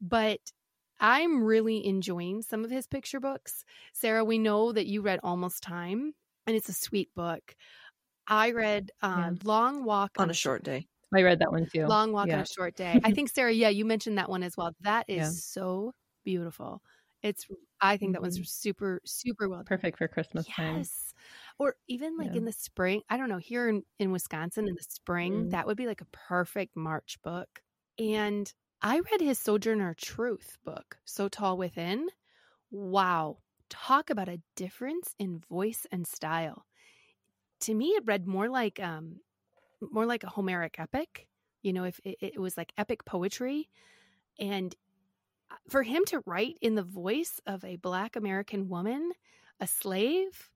But 0.00 0.40
I'm 1.00 1.42
really 1.42 1.86
enjoying 1.86 2.42
some 2.42 2.64
of 2.64 2.70
his 2.70 2.86
picture 2.86 3.20
books. 3.20 3.64
Sarah, 3.92 4.24
we 4.24 4.38
know 4.38 4.72
that 4.72 4.86
you 4.86 5.00
read 5.00 5.20
Almost 5.22 5.62
Time, 5.62 6.12
and 6.46 6.54
it's 6.56 6.68
a 6.68 6.74
sweet 6.74 7.08
book. 7.14 7.54
I 8.26 8.52
read 8.52 8.90
uh, 9.02 9.16
yeah. 9.16 9.30
Long 9.44 9.84
Walk 9.84 10.12
on, 10.18 10.24
on 10.24 10.30
a 10.30 10.34
Short 10.34 10.62
Day. 10.62 10.86
I 11.14 11.22
read 11.22 11.40
that 11.40 11.50
one 11.50 11.66
too. 11.66 11.86
Long 11.86 12.12
Walk 12.12 12.28
yeah. 12.28 12.34
on 12.34 12.40
a 12.40 12.46
Short 12.46 12.76
Day. 12.76 13.00
I 13.02 13.12
think, 13.14 13.30
Sarah, 13.30 13.52
yeah, 13.52 13.70
you 13.70 13.84
mentioned 13.84 14.18
that 14.18 14.28
one 14.28 14.42
as 14.42 14.56
well. 14.56 14.72
That 14.82 15.06
is 15.08 15.16
yeah. 15.16 15.30
so 15.30 15.92
beautiful. 16.24 16.82
It's, 17.22 17.46
I 17.80 17.96
think 17.96 18.12
that 18.12 18.22
was 18.22 18.36
mm-hmm. 18.36 18.44
super, 18.44 19.00
super 19.04 19.48
well. 19.48 19.62
Perfect 19.64 19.98
for 19.98 20.08
Christmas 20.08 20.46
yes. 20.48 20.56
time. 20.56 20.84
Or 21.58 21.76
even 21.88 22.16
like 22.16 22.34
in 22.34 22.46
the 22.46 22.52
spring. 22.52 23.02
I 23.10 23.18
don't 23.18 23.28
know, 23.28 23.36
here 23.36 23.68
in, 23.68 23.82
in 23.98 24.12
Wisconsin 24.12 24.66
in 24.66 24.74
the 24.74 24.82
spring, 24.82 25.32
mm. 25.32 25.50
that 25.50 25.66
would 25.66 25.76
be 25.76 25.86
like 25.86 26.00
a 26.00 26.06
perfect 26.06 26.76
March 26.76 27.18
book. 27.22 27.60
And 27.98 28.50
I 28.80 29.00
read 29.00 29.20
his 29.20 29.38
Sojourner 29.38 29.94
Truth 29.94 30.56
book, 30.64 30.96
So 31.04 31.28
Tall 31.28 31.58
Within. 31.58 32.08
Wow. 32.70 33.38
Talk 33.68 34.08
about 34.08 34.28
a 34.30 34.40
difference 34.56 35.14
in 35.18 35.42
voice 35.50 35.86
and 35.92 36.06
style. 36.06 36.64
To 37.60 37.74
me, 37.74 37.88
it 37.88 38.04
read 38.06 38.26
more 38.26 38.48
like 38.48 38.80
um 38.80 39.16
more 39.92 40.06
like 40.06 40.24
a 40.24 40.30
Homeric 40.30 40.76
epic. 40.78 41.28
You 41.62 41.74
know, 41.74 41.84
if 41.84 42.00
it, 42.04 42.16
it 42.20 42.38
was 42.40 42.56
like 42.56 42.72
epic 42.78 43.04
poetry. 43.04 43.68
And 44.38 44.74
for 45.68 45.82
him 45.82 46.04
to 46.06 46.22
write 46.26 46.56
in 46.60 46.74
the 46.74 46.82
voice 46.82 47.40
of 47.46 47.64
a 47.64 47.76
black 47.76 48.16
American 48.16 48.68
woman, 48.68 49.12
a 49.60 49.66
slave, 49.66 50.50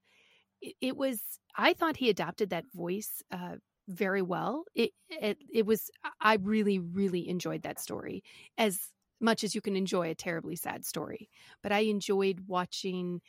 it, 0.60 0.74
it 0.80 0.96
was 0.96 1.20
I 1.56 1.74
thought 1.74 1.96
he 1.96 2.10
adopted 2.10 2.50
that 2.50 2.64
voice 2.74 3.22
uh, 3.30 3.56
very 3.88 4.22
well. 4.22 4.64
It, 4.74 4.92
it 5.08 5.38
it 5.52 5.66
was 5.66 5.90
I 6.20 6.36
really 6.36 6.78
really 6.78 7.28
enjoyed 7.28 7.62
that 7.62 7.80
story 7.80 8.22
as 8.58 8.90
much 9.20 9.44
as 9.44 9.54
you 9.54 9.60
can 9.60 9.76
enjoy 9.76 10.10
a 10.10 10.14
terribly 10.14 10.56
sad 10.56 10.84
story. 10.84 11.28
But 11.62 11.72
I 11.72 11.80
enjoyed 11.80 12.40
watching 12.46 13.20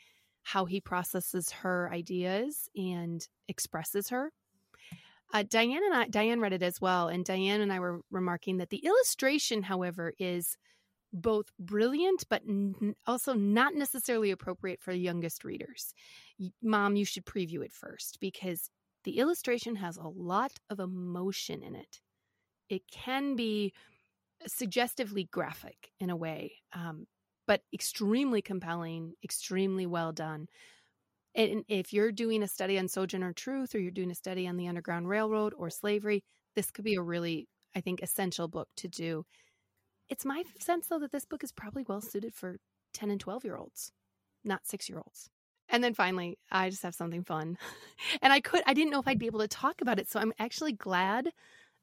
how 0.42 0.64
he 0.64 0.80
processes 0.80 1.50
her 1.50 1.90
ideas 1.92 2.68
and 2.76 3.26
expresses 3.48 4.08
her. 4.10 4.32
Uh, 5.32 5.42
Diane 5.48 5.82
and 5.84 5.94
I, 5.94 6.08
Diane 6.08 6.40
read 6.40 6.52
it 6.52 6.62
as 6.62 6.80
well, 6.80 7.08
and 7.08 7.24
Diane 7.24 7.60
and 7.60 7.72
I 7.72 7.80
were 7.80 8.00
remarking 8.10 8.58
that 8.58 8.70
the 8.70 8.84
illustration, 8.84 9.62
however, 9.62 10.12
is 10.18 10.56
both 11.16 11.46
brilliant 11.58 12.24
but 12.28 12.42
n- 12.46 12.94
also 13.06 13.32
not 13.32 13.74
necessarily 13.74 14.30
appropriate 14.30 14.80
for 14.82 14.92
youngest 14.92 15.44
readers. 15.44 15.92
Mom, 16.62 16.96
you 16.96 17.04
should 17.04 17.24
preview 17.24 17.64
it 17.64 17.72
first 17.72 18.18
because 18.20 18.70
the 19.04 19.18
illustration 19.18 19.76
has 19.76 19.96
a 19.96 20.08
lot 20.08 20.52
of 20.68 20.78
emotion 20.78 21.62
in 21.62 21.74
it. 21.74 22.00
It 22.68 22.82
can 22.90 23.34
be 23.34 23.72
suggestively 24.46 25.28
graphic 25.32 25.90
in 25.98 26.10
a 26.10 26.16
way, 26.16 26.52
um, 26.74 27.06
but 27.46 27.62
extremely 27.72 28.42
compelling, 28.42 29.14
extremely 29.24 29.86
well 29.86 30.12
done. 30.12 30.48
And 31.34 31.64
if 31.68 31.92
you're 31.92 32.12
doing 32.12 32.42
a 32.42 32.48
study 32.48 32.78
on 32.78 32.88
Sojourner 32.88 33.32
Truth 33.32 33.74
or 33.74 33.78
you're 33.78 33.90
doing 33.90 34.10
a 34.10 34.14
study 34.14 34.46
on 34.46 34.56
the 34.56 34.68
Underground 34.68 35.08
Railroad 35.08 35.54
or 35.56 35.70
slavery, 35.70 36.24
this 36.54 36.70
could 36.70 36.84
be 36.84 36.94
a 36.94 37.02
really, 37.02 37.46
I 37.74 37.80
think, 37.80 38.02
essential 38.02 38.48
book 38.48 38.68
to 38.78 38.88
do. 38.88 39.24
It's 40.08 40.24
my 40.24 40.44
sense, 40.60 40.86
though, 40.88 40.98
that 41.00 41.12
this 41.12 41.24
book 41.24 41.42
is 41.44 41.52
probably 41.52 41.84
well 41.88 42.00
suited 42.00 42.34
for 42.34 42.58
10 42.94 43.10
and 43.10 43.20
12 43.20 43.44
year 43.44 43.56
olds, 43.56 43.92
not 44.44 44.66
six 44.66 44.88
year 44.88 44.98
olds. 44.98 45.30
And 45.68 45.82
then 45.82 45.94
finally, 45.94 46.38
I 46.50 46.70
just 46.70 46.82
have 46.84 46.94
something 46.94 47.24
fun. 47.24 47.58
And 48.22 48.32
I 48.32 48.40
could 48.40 48.62
I 48.66 48.74
didn't 48.74 48.90
know 48.90 49.00
if 49.00 49.08
I'd 49.08 49.18
be 49.18 49.26
able 49.26 49.40
to 49.40 49.48
talk 49.48 49.80
about 49.80 49.98
it, 49.98 50.08
so 50.08 50.20
I'm 50.20 50.32
actually 50.38 50.72
glad 50.72 51.30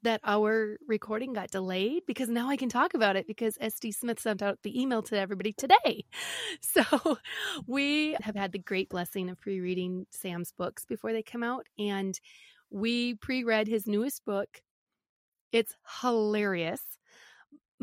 that 0.03 0.21
our 0.25 0.77
recording 0.88 1.33
got 1.33 1.49
delayed 1.51 2.03
because 2.05 2.29
now 2.29 2.49
I 2.49 2.57
can 2.57 2.69
talk 2.69 2.93
about 2.93 3.15
it 3.15 3.25
because 3.27 3.57
SD 3.57 3.93
Smith 3.93 4.19
sent 4.19 4.41
out 4.41 4.59
the 4.63 4.79
email 4.79 5.01
to 5.03 5.17
everybody 5.17 5.53
today. 5.53 6.05
So 6.62 7.17
we 7.67 8.15
have 8.21 8.36
had 8.36 8.51
the 8.51 8.59
great 8.59 8.89
blessing 8.89 9.29
of 9.29 9.39
pre-reading 9.39 10.05
Sam's 10.12 10.51
books 10.51 10.86
before 10.86 11.13
they 11.13 11.23
come 11.23 11.43
out 11.43 11.67
and 11.79 12.19
we 12.69 13.15
pre-read 13.15 13.67
his 13.67 13.88
newest 13.88 14.25
book. 14.25 14.62
It's 15.51 15.75
hilarious. 16.01 16.81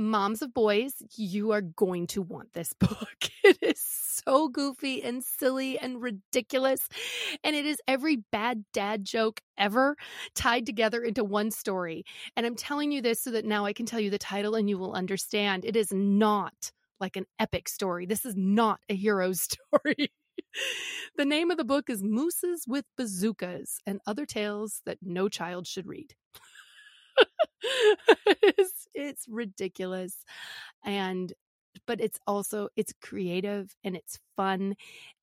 Moms 0.01 0.41
of 0.41 0.55
Boys, 0.55 0.95
you 1.15 1.51
are 1.51 1.61
going 1.61 2.07
to 2.09 2.23
want 2.23 2.55
this 2.55 2.73
book. 2.79 3.31
It 3.45 3.59
is 3.61 3.81
so 3.81 4.49
goofy 4.49 5.03
and 5.03 5.23
silly 5.23 5.79
and 5.79 6.01
ridiculous. 6.01 6.89
And 7.45 7.55
it 7.55 7.67
is 7.67 7.81
every 7.87 8.17
bad 8.17 8.65
dad 8.73 9.05
joke 9.05 9.41
ever 9.59 9.97
tied 10.35 10.65
together 10.65 11.03
into 11.03 11.23
one 11.23 11.51
story. 11.51 12.05
And 12.35 12.47
I'm 12.47 12.57
telling 12.57 12.93
you 12.93 13.03
this 13.03 13.21
so 13.21 13.31
that 13.33 13.45
now 13.45 13.67
I 13.67 13.75
can 13.75 13.85
tell 13.85 14.01
you 14.01 14.11
the 14.11 14.19
title 14.19 14.55
and 14.55 14.71
you 14.71 14.79
will 14.79 14.95
understand. 14.95 15.67
It 15.67 15.77
is 15.77 15.93
not 15.93 16.73
like 16.99 17.17
an 17.17 17.27
epic 17.39 17.69
story. 17.69 18.07
This 18.07 18.25
is 18.25 18.35
not 18.37 18.81
a 18.89 18.95
hero 18.95 19.33
story. 19.35 20.13
the 21.17 21.25
name 21.27 21.51
of 21.51 21.59
the 21.59 21.65
book 21.65 21.91
is 21.91 22.03
Mooses 22.03 22.65
with 22.67 22.87
Bazookas 22.97 23.81
and 23.85 24.01
Other 24.07 24.25
Tales 24.25 24.81
That 24.87 24.99
No 25.03 25.29
Child 25.29 25.67
Should 25.67 25.87
Read. 25.87 26.15
it's, 28.43 28.89
it's 28.95 29.27
ridiculous. 29.29 30.25
And 30.85 31.33
but 31.87 32.01
it's 32.01 32.19
also 32.27 32.69
it's 32.77 32.93
creative 33.01 33.75
and 33.85 33.97
it's 33.97 34.19
fun 34.37 34.75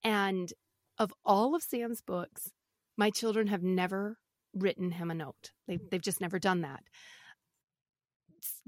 and 0.03 0.53
of 0.97 1.13
all 1.25 1.55
of 1.55 1.61
Sam's 1.61 2.01
books, 2.01 2.51
my 2.97 3.09
children 3.09 3.47
have 3.47 3.63
never 3.63 4.17
written 4.53 4.91
him 4.91 5.11
a 5.11 5.15
note. 5.15 5.51
They, 5.67 5.77
they've 5.91 6.01
just 6.01 6.21
never 6.21 6.39
done 6.39 6.61
that. 6.61 6.81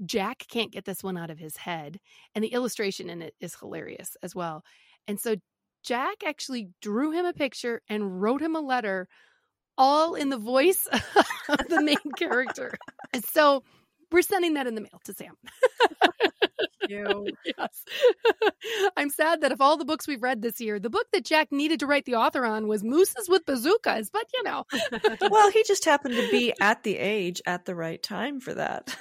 Jack 0.04 0.44
can't 0.48 0.72
get 0.72 0.84
this 0.84 1.02
one 1.02 1.16
out 1.16 1.30
of 1.30 1.38
his 1.38 1.56
head, 1.56 1.98
and 2.34 2.44
the 2.44 2.52
illustration 2.52 3.10
in 3.10 3.22
it 3.22 3.34
is 3.40 3.54
hilarious 3.54 4.16
as 4.22 4.34
well. 4.34 4.64
And 5.08 5.18
so 5.18 5.36
Jack 5.82 6.22
actually 6.24 6.70
drew 6.80 7.10
him 7.10 7.24
a 7.24 7.32
picture 7.32 7.82
and 7.88 8.20
wrote 8.20 8.42
him 8.42 8.54
a 8.54 8.60
letter, 8.60 9.08
all 9.80 10.14
in 10.14 10.28
the 10.28 10.36
voice 10.36 10.86
of 11.48 11.68
the 11.68 11.82
main 11.82 11.96
character. 12.16 12.74
So 13.30 13.64
we're 14.12 14.22
sending 14.22 14.54
that 14.54 14.66
in 14.66 14.74
the 14.74 14.82
mail 14.82 15.00
to 15.04 15.14
Sam. 15.14 15.34
yes. 16.88 17.84
I'm 18.96 19.08
sad 19.10 19.40
that 19.40 19.52
of 19.52 19.60
all 19.60 19.76
the 19.76 19.84
books 19.84 20.06
we've 20.06 20.22
read 20.22 20.42
this 20.42 20.60
year, 20.60 20.78
the 20.78 20.90
book 20.90 21.06
that 21.12 21.24
Jack 21.24 21.50
needed 21.50 21.80
to 21.80 21.86
write 21.86 22.04
the 22.04 22.16
author 22.16 22.44
on 22.44 22.68
was 22.68 22.84
Mooses 22.84 23.28
with 23.28 23.46
Bazookas, 23.46 24.10
but 24.10 24.24
you 24.34 24.42
know. 24.42 24.64
well, 25.30 25.50
he 25.50 25.64
just 25.64 25.84
happened 25.84 26.16
to 26.16 26.30
be 26.30 26.52
at 26.60 26.82
the 26.82 26.98
age 26.98 27.40
at 27.46 27.64
the 27.64 27.74
right 27.74 28.02
time 28.02 28.40
for 28.40 28.52
that. 28.54 28.94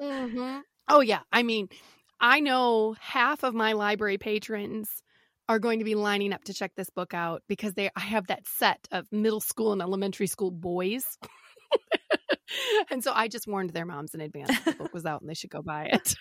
mm-hmm. 0.00 0.60
Oh, 0.88 1.00
yeah. 1.00 1.20
I 1.32 1.42
mean, 1.42 1.68
I 2.20 2.40
know 2.40 2.96
half 2.98 3.44
of 3.44 3.54
my 3.54 3.74
library 3.74 4.18
patrons 4.18 5.02
are 5.48 5.58
going 5.58 5.78
to 5.78 5.84
be 5.84 5.94
lining 5.94 6.32
up 6.32 6.44
to 6.44 6.54
check 6.54 6.72
this 6.76 6.90
book 6.90 7.14
out 7.14 7.42
because 7.48 7.74
they 7.74 7.90
I 7.96 8.00
have 8.00 8.26
that 8.28 8.46
set 8.46 8.86
of 8.92 9.06
middle 9.12 9.40
school 9.40 9.72
and 9.72 9.82
elementary 9.82 10.26
school 10.26 10.50
boys. 10.50 11.04
and 12.90 13.02
so 13.02 13.12
I 13.12 13.28
just 13.28 13.46
warned 13.46 13.70
their 13.70 13.86
moms 13.86 14.14
in 14.14 14.20
advance 14.20 14.58
the 14.64 14.72
book 14.72 14.94
was 14.94 15.06
out 15.06 15.20
and 15.20 15.28
they 15.28 15.34
should 15.34 15.50
go 15.50 15.62
buy 15.62 15.90
it. 15.92 16.14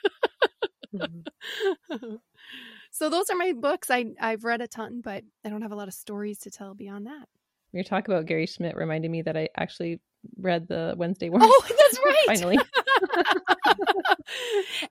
Mm-hmm. 0.93 2.15
so 2.91 3.09
those 3.09 3.29
are 3.29 3.36
my 3.36 3.53
books. 3.53 3.89
I 3.89 4.05
I've 4.19 4.43
read 4.43 4.62
a 4.62 4.67
ton, 4.67 5.01
but 5.03 5.23
I 5.45 5.49
don't 5.49 5.62
have 5.62 5.71
a 5.71 5.75
lot 5.75 5.88
of 5.88 5.93
stories 5.93 6.39
to 6.39 6.51
tell 6.51 6.73
beyond 6.75 7.07
that. 7.07 7.27
Your 7.71 7.83
talk 7.83 8.07
about 8.07 8.25
Gary 8.27 8.45
Schmidt 8.45 8.75
reminded 8.75 9.09
me 9.09 9.23
that 9.23 9.36
I 9.36 9.49
actually 9.57 9.99
read 10.38 10.67
the 10.67 10.93
Wednesday 10.97 11.29
Wars. 11.29 11.43
Oh, 11.45 11.65
that's 11.67 11.99
right. 12.05 12.25
Finally. 12.27 12.59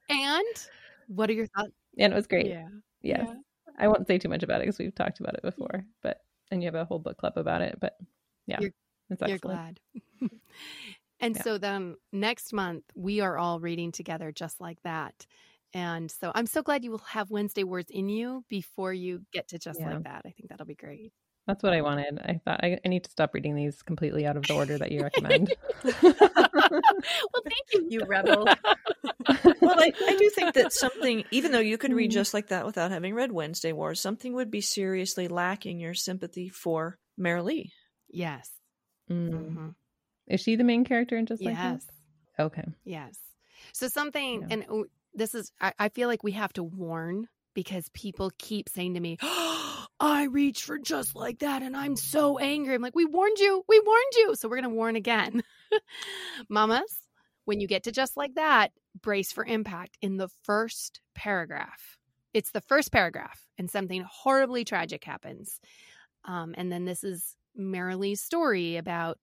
and 0.09 0.69
what 1.07 1.31
are 1.31 1.35
your 1.35 1.47
thoughts? 1.47 1.73
And 1.99 2.13
it 2.13 2.17
was 2.17 2.27
great. 2.27 2.47
Yeah. 2.47 2.69
Yeah. 3.03 3.35
I 3.79 3.89
won't 3.89 4.07
say 4.07 4.19
too 4.19 4.29
much 4.29 4.43
about 4.43 4.61
it 4.61 4.65
because 4.65 4.79
we've 4.79 4.95
talked 4.95 5.21
about 5.21 5.35
it 5.35 5.43
before, 5.43 5.85
but 6.03 6.19
and 6.51 6.63
you 6.63 6.67
have 6.67 6.75
a 6.75 6.85
whole 6.85 6.99
book 6.99 7.19
club 7.19 7.35
about 7.37 7.63
it. 7.63 7.79
But 7.81 7.97
yeah, 8.47 8.61
you're, 8.61 8.73
you're 9.27 9.39
glad. 9.39 9.81
and 11.21 11.37
yeah. 11.37 11.43
so 11.43 11.59
then 11.59 11.97
next 12.13 12.53
month 12.53 12.85
we 12.95 13.21
are 13.21 13.39
all 13.39 13.61
reading 13.61 13.93
together 13.93 14.33
just 14.33 14.61
like 14.61 14.83
that. 14.83 15.27
And 15.75 16.11
so 16.11 16.31
I'm 16.35 16.47
so 16.47 16.63
glad 16.63 16.85
you 16.85 16.91
will 16.91 16.99
have 16.99 17.31
Wednesday 17.31 17.65
Wars 17.65 17.87
in 17.89 18.09
you 18.09 18.45
before 18.49 18.93
you 18.93 19.23
get 19.33 19.49
to 19.49 19.59
just 19.59 19.81
yeah. 19.81 19.95
like 19.95 20.05
that. 20.05 20.23
I 20.27 20.31
think 20.31 20.51
that'll 20.51 20.67
be 20.67 20.75
great. 20.75 21.13
That's 21.47 21.63
what 21.63 21.73
I 21.73 21.83
wanted. 21.83 22.21
I 22.21 22.41
thought 22.45 22.61
I, 22.63 22.79
I, 22.85 22.89
need 22.89 23.03
to 23.03 23.11
stop 23.11 23.35
reading 23.35 23.57
these 23.57 23.83
completely 23.83 24.27
out 24.27 24.37
of 24.37 24.45
the 24.45 24.55
order 24.55 24.79
that 24.79 24.93
you 24.93 25.03
recommend. 25.03 25.53
well, 25.83 25.93
thank 26.03 27.73
you, 27.73 27.87
you 27.89 28.05
rebel. 28.07 28.45
well, 29.61 29.77
I, 29.77 29.93
I 30.07 30.17
do 30.17 30.31
think 30.31 30.55
that 30.55 30.73
something, 30.73 31.25
even 31.33 31.51
though 31.51 31.59
you 31.59 31.79
could 31.79 31.93
read 31.93 32.11
mm-hmm. 32.11 32.19
just 32.19 32.33
like 32.33 32.49
that 32.49 32.65
without 32.65 32.93
having 32.93 33.15
read 33.15 33.33
Wednesday 33.33 33.73
Wars, 33.73 33.99
something 33.99 34.35
would 34.35 34.53
be 34.53 34.61
seriously 34.61 35.27
lacking 35.27 35.81
your 35.81 35.95
sympathy 35.95 36.49
for 36.49 36.97
Meryl 37.19 37.45
Lee. 37.45 37.73
Yes. 38.09 38.49
Mm. 39.11 39.31
Mm-hmm. 39.33 39.69
Is 40.29 40.41
she 40.41 40.55
the 40.55 40.65
main 40.65 40.85
character 40.85 41.17
in 41.17 41.27
Just 41.27 41.43
Like 41.43 41.57
this. 41.57 41.63
Yes. 41.63 41.87
That? 42.39 42.45
Okay. 42.45 42.65
Yes. 42.85 43.19
So 43.73 43.89
something, 43.89 44.43
Yeah. 44.43 44.47
and 44.51 44.67
oh, 44.71 44.85
this 45.13 45.35
is, 45.35 45.51
I, 45.61 45.73
I 45.77 45.89
feel 45.89 46.09
like 46.09 46.23
we 46.23 46.33
have 46.33 46.53
to 46.53 46.63
warn 46.63 47.27
because 47.55 47.89
people 47.91 48.31
keep 48.39 48.69
saying 48.69 48.95
to 48.95 49.01
me, 49.01 49.19
I 50.01 50.29
reached 50.31 50.65
for 50.65 50.79
just 50.79 51.15
like 51.15 51.41
that 51.41 51.63
and 51.63 51.77
I'm 51.77 51.97
so 51.97 52.39
angry. 52.39 52.75
I'm 52.75 52.83
like, 52.83 52.97
we 52.97 53.05
warned 53.05 53.39
you. 53.39 53.65
We 53.69 53.81
warned 53.81 54.13
you. 54.17 54.35
So 54.35 54.49
we're 54.49 54.57
going 54.57 54.71
to 54.71 54.75
warn 54.75 54.97
again. 54.97 55.43
Mamas, 56.49 56.99
when 57.45 57.61
you 57.61 57.67
get 57.67 57.85
to 57.85 57.93
just 57.93 58.17
like 58.17 58.35
that, 58.35 58.73
brace 59.01 59.33
for 59.33 59.45
impact 59.45 59.97
in 60.03 60.17
the 60.17 60.29
first 60.45 61.01
paragraph. 61.15 61.97
It's 62.35 62.51
the 62.51 62.61
first 62.63 62.93
paragraph, 62.93 63.47
and 63.59 63.71
something 63.71 64.03
horribly 64.11 64.65
tragic 64.65 65.05
happens. 65.05 65.61
Um, 66.25 66.55
and 66.57 66.73
then 66.73 66.85
this 66.87 67.05
is 67.05 67.37
Meryl 67.59 67.99
Lee's 67.99 68.23
story 68.23 68.77
about 68.77 69.19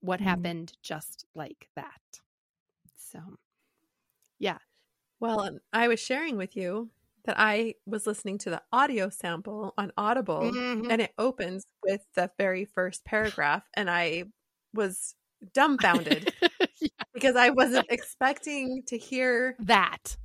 what 0.00 0.20
Mhm. 0.20 0.24
happened 0.24 0.72
just 0.82 1.24
like 1.34 1.68
that. 1.76 2.00
So, 2.96 3.20
yeah. 4.38 4.58
Well, 5.20 5.58
I 5.72 5.88
was 5.88 6.00
sharing 6.00 6.36
with 6.36 6.56
you 6.56 6.90
that 7.24 7.38
I 7.38 7.74
was 7.86 8.06
listening 8.06 8.38
to 8.38 8.50
the 8.50 8.62
audio 8.72 9.08
sample 9.08 9.74
on 9.78 9.92
Audible 9.96 10.40
Mhm. 10.40 10.90
and 10.90 11.00
it 11.02 11.12
opens 11.18 11.64
with 11.82 12.00
the 12.14 12.30
very 12.38 12.64
first 12.64 13.04
paragraph 13.04 13.64
and 13.74 13.88
I 13.90 14.24
was 14.74 15.14
dumbfounded 15.54 16.32
Yeah. 16.80 16.88
because 17.14 17.36
I 17.36 17.50
wasn't 17.50 17.86
expecting 17.90 18.82
to 18.86 18.98
hear 18.98 19.56
that. 19.60 20.16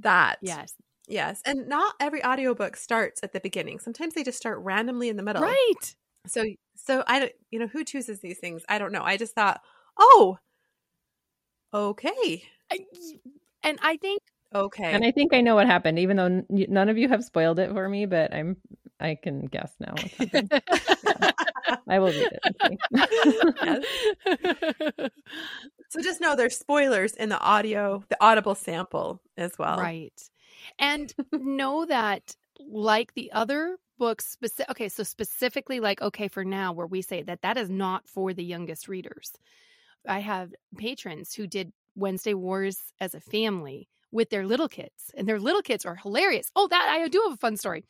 that. 0.00 0.38
Yes. 0.42 0.74
Yes. 1.08 1.42
And 1.44 1.68
not 1.68 1.94
every 2.00 2.24
audiobook 2.24 2.76
starts 2.76 3.20
at 3.22 3.32
the 3.32 3.40
beginning. 3.40 3.78
Sometimes 3.80 4.14
they 4.14 4.22
just 4.22 4.38
start 4.38 4.58
randomly 4.60 5.08
in 5.08 5.16
the 5.16 5.22
middle. 5.22 5.42
Right. 5.42 5.94
So 6.26 6.44
so 6.76 7.02
I 7.06 7.18
don't 7.20 7.32
you 7.50 7.58
know 7.58 7.66
who 7.66 7.84
chooses 7.84 8.20
these 8.20 8.38
things? 8.38 8.62
I 8.68 8.78
don't 8.78 8.92
know. 8.92 9.02
I 9.02 9.16
just 9.16 9.34
thought, 9.34 9.60
"Oh, 9.98 10.38
okay. 11.74 12.44
I- 12.70 12.86
And 13.62 13.78
I 13.82 13.96
think 13.98 14.22
Okay." 14.54 14.92
And 14.92 15.04
I 15.04 15.10
think 15.10 15.34
I 15.34 15.40
know 15.40 15.54
what 15.54 15.66
happened, 15.66 15.98
even 15.98 16.16
though 16.16 16.44
none 16.48 16.88
of 16.88 16.98
you 16.98 17.08
have 17.08 17.24
spoiled 17.24 17.58
it 17.58 17.70
for 17.72 17.88
me. 17.88 18.06
But 18.06 18.34
I'm 18.34 18.56
I 19.00 19.14
can 19.14 19.46
guess 19.46 19.72
now. 19.80 19.92
What's 19.92 20.14
happened. 20.14 20.62
I 21.88 21.98
will 21.98 22.12
read 22.12 22.38
it. 24.26 25.12
So 25.90 26.00
just 26.00 26.20
know 26.20 26.36
there's 26.36 26.56
spoilers 26.56 27.14
in 27.14 27.30
the 27.30 27.40
audio, 27.40 28.04
the 28.08 28.16
audible 28.20 28.54
sample 28.54 29.20
as 29.36 29.58
well. 29.58 29.76
Right. 29.76 30.14
And 30.78 31.12
know 31.32 31.84
that, 31.84 32.36
like 32.60 33.12
the 33.14 33.32
other 33.32 33.76
books, 33.98 34.36
speci- 34.40 34.70
okay, 34.70 34.88
so 34.88 35.02
specifically, 35.02 35.80
like, 35.80 36.00
okay, 36.00 36.28
for 36.28 36.44
now, 36.44 36.72
where 36.72 36.86
we 36.86 37.02
say 37.02 37.22
that 37.22 37.42
that 37.42 37.56
is 37.56 37.68
not 37.68 38.08
for 38.08 38.32
the 38.32 38.44
youngest 38.44 38.86
readers. 38.86 39.32
I 40.06 40.20
have 40.20 40.54
patrons 40.78 41.34
who 41.34 41.48
did 41.48 41.72
Wednesday 41.96 42.34
Wars 42.34 42.78
as 43.00 43.14
a 43.14 43.20
family 43.20 43.88
with 44.12 44.30
their 44.30 44.46
little 44.46 44.68
kids, 44.68 45.10
and 45.16 45.28
their 45.28 45.38
little 45.38 45.62
kids 45.62 45.84
are 45.84 45.96
hilarious. 45.96 46.50
Oh, 46.56 46.68
that 46.68 46.88
I 46.90 47.08
do 47.08 47.22
have 47.26 47.34
a 47.34 47.36
fun 47.36 47.56
story. 47.56 47.84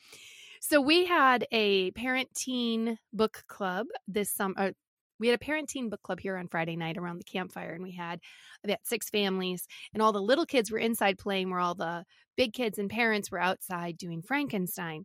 So 0.60 0.80
we 0.80 1.06
had 1.06 1.46
a 1.52 1.90
parent 1.92 2.28
teen 2.34 2.98
book 3.12 3.44
club 3.48 3.86
this 4.06 4.30
summer. 4.30 4.54
Uh, 4.56 4.72
We 5.20 5.28
had 5.28 5.40
a 5.40 5.44
parenting 5.44 5.90
book 5.90 6.02
club 6.02 6.18
here 6.18 6.36
on 6.36 6.48
Friday 6.48 6.76
night 6.76 6.98
around 6.98 7.18
the 7.18 7.24
campfire, 7.24 7.72
and 7.72 7.82
we 7.84 7.92
had 7.92 8.20
about 8.64 8.78
six 8.84 9.10
families, 9.10 9.66
and 9.92 10.02
all 10.02 10.12
the 10.12 10.20
little 10.20 10.46
kids 10.46 10.70
were 10.70 10.78
inside 10.78 11.18
playing, 11.18 11.50
where 11.50 11.60
all 11.60 11.74
the 11.74 12.04
big 12.36 12.52
kids 12.54 12.78
and 12.78 12.90
parents 12.90 13.30
were 13.30 13.40
outside 13.40 13.98
doing 13.98 14.22
Frankenstein. 14.22 15.04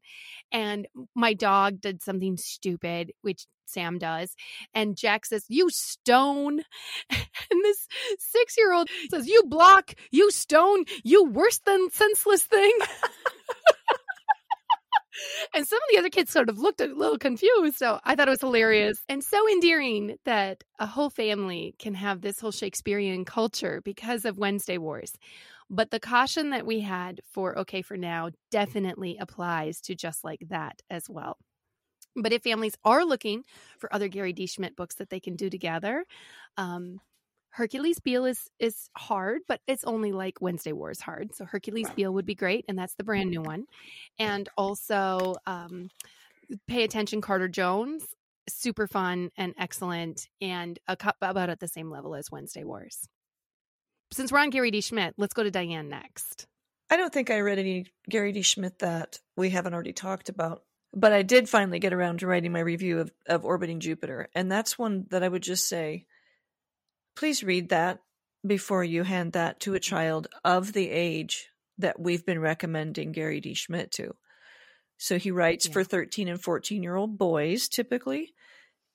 And 0.51 0.87
my 1.13 1.33
dog 1.33 1.81
did 1.81 2.01
something 2.01 2.37
stupid, 2.37 3.11
which 3.21 3.45
Sam 3.65 3.97
does. 3.97 4.33
And 4.73 4.97
Jack 4.97 5.25
says, 5.25 5.45
You 5.49 5.69
stone. 5.69 6.61
And 7.51 7.63
this 7.63 7.87
six 8.17 8.57
year 8.57 8.73
old 8.73 8.89
says, 9.09 9.27
You 9.27 9.43
block, 9.45 9.93
you 10.11 10.31
stone, 10.31 10.85
you 11.03 11.25
worse 11.25 11.59
than 11.59 11.91
senseless 11.91 12.43
thing. 12.43 12.71
and 15.53 15.67
some 15.67 15.77
of 15.77 15.89
the 15.91 15.97
other 15.97 16.09
kids 16.09 16.31
sort 16.31 16.49
of 16.49 16.59
looked 16.59 16.81
a 16.81 16.87
little 16.87 17.17
confused. 17.17 17.77
So 17.77 17.99
I 18.03 18.15
thought 18.15 18.27
it 18.27 18.31
was 18.31 18.41
hilarious 18.41 18.97
and 19.09 19.23
so 19.23 19.49
endearing 19.49 20.17
that 20.25 20.63
a 20.79 20.85
whole 20.85 21.09
family 21.09 21.75
can 21.79 21.93
have 21.93 22.21
this 22.21 22.39
whole 22.39 22.51
Shakespearean 22.51 23.25
culture 23.25 23.81
because 23.83 24.25
of 24.25 24.37
Wednesday 24.37 24.77
Wars. 24.77 25.11
But 25.69 25.91
the 25.91 25.99
caution 25.99 26.51
that 26.51 26.65
we 26.65 26.81
had 26.81 27.21
for 27.31 27.57
Okay 27.59 27.81
for 27.81 27.97
Now 27.97 28.29
definitely 28.51 29.17
applies 29.19 29.81
to 29.81 29.95
just 29.95 30.23
like 30.23 30.41
that 30.49 30.81
as 30.89 31.09
well. 31.09 31.37
But 32.15 32.31
if 32.31 32.43
families 32.43 32.77
are 32.85 33.03
looking 33.03 33.43
for 33.79 33.93
other 33.93 34.07
Gary 34.07 34.31
D. 34.31 34.47
Schmidt 34.47 34.75
books 34.75 34.95
that 34.95 35.09
they 35.09 35.19
can 35.19 35.35
do 35.35 35.49
together, 35.49 36.05
um, 36.55 36.99
Hercules 37.55 37.99
Beale 37.99 38.25
is 38.25 38.49
is 38.59 38.89
hard, 38.97 39.41
but 39.47 39.61
it's 39.65 39.85
only 39.85 40.11
like 40.11 40.41
Wednesday 40.41 40.73
War 40.73 40.91
is 40.91 40.99
hard. 40.99 41.33
So 41.33 41.45
Hercules 41.45 41.89
Beale 41.95 42.13
would 42.13 42.25
be 42.25 42.35
great, 42.35 42.65
and 42.67 42.77
that's 42.77 42.95
the 42.95 43.05
brand 43.05 43.29
new 43.29 43.41
one. 43.41 43.65
And 44.19 44.49
also, 44.57 45.35
um, 45.47 45.89
pay 46.67 46.83
attention, 46.83 47.21
Carter 47.21 47.47
Jones, 47.47 48.03
super 48.49 48.87
fun 48.87 49.31
and 49.37 49.53
excellent, 49.57 50.27
and 50.41 50.77
a 50.89 50.97
cup 50.97 51.15
about 51.21 51.49
at 51.49 51.61
the 51.61 51.69
same 51.69 51.89
level 51.89 52.13
as 52.13 52.29
Wednesday 52.29 52.65
Wars. 52.65 53.07
Since 54.11 54.33
we're 54.33 54.39
on 54.39 54.49
Gary 54.49 54.69
D. 54.69 54.81
Schmidt, 54.81 55.13
let's 55.17 55.33
go 55.33 55.43
to 55.43 55.51
Diane 55.51 55.87
next. 55.87 56.47
I 56.89 56.97
don't 56.97 57.13
think 57.13 57.29
I 57.29 57.39
read 57.39 57.57
any 57.57 57.85
Gary 58.09 58.33
D. 58.33 58.41
Schmidt 58.41 58.79
that 58.79 59.19
we 59.37 59.49
haven't 59.51 59.73
already 59.73 59.93
talked 59.93 60.27
about. 60.27 60.63
But 60.93 61.13
I 61.13 61.21
did 61.21 61.47
finally 61.47 61.79
get 61.79 61.93
around 61.93 62.19
to 62.19 62.27
writing 62.27 62.51
my 62.51 62.59
review 62.59 62.99
of, 62.99 63.11
of 63.27 63.45
Orbiting 63.45 63.79
Jupiter. 63.79 64.27
And 64.35 64.51
that's 64.51 64.77
one 64.77 65.05
that 65.09 65.23
I 65.23 65.27
would 65.27 65.43
just 65.43 65.67
say 65.67 66.05
please 67.15 67.43
read 67.43 67.69
that 67.69 67.99
before 68.45 68.83
you 68.83 69.03
hand 69.03 69.33
that 69.33 69.59
to 69.61 69.73
a 69.73 69.79
child 69.79 70.27
of 70.43 70.73
the 70.73 70.89
age 70.89 71.47
that 71.77 71.99
we've 71.99 72.25
been 72.25 72.39
recommending 72.39 73.11
Gary 73.11 73.41
D. 73.41 73.53
Schmidt 73.53 73.91
to. 73.93 74.15
So 74.97 75.17
he 75.17 75.31
writes 75.31 75.65
Yeah. 75.65 75.73
for 75.73 75.83
13 75.83 76.27
and 76.27 76.41
14 76.41 76.83
year 76.83 76.95
old 76.95 77.17
boys 77.17 77.67
typically, 77.67 78.33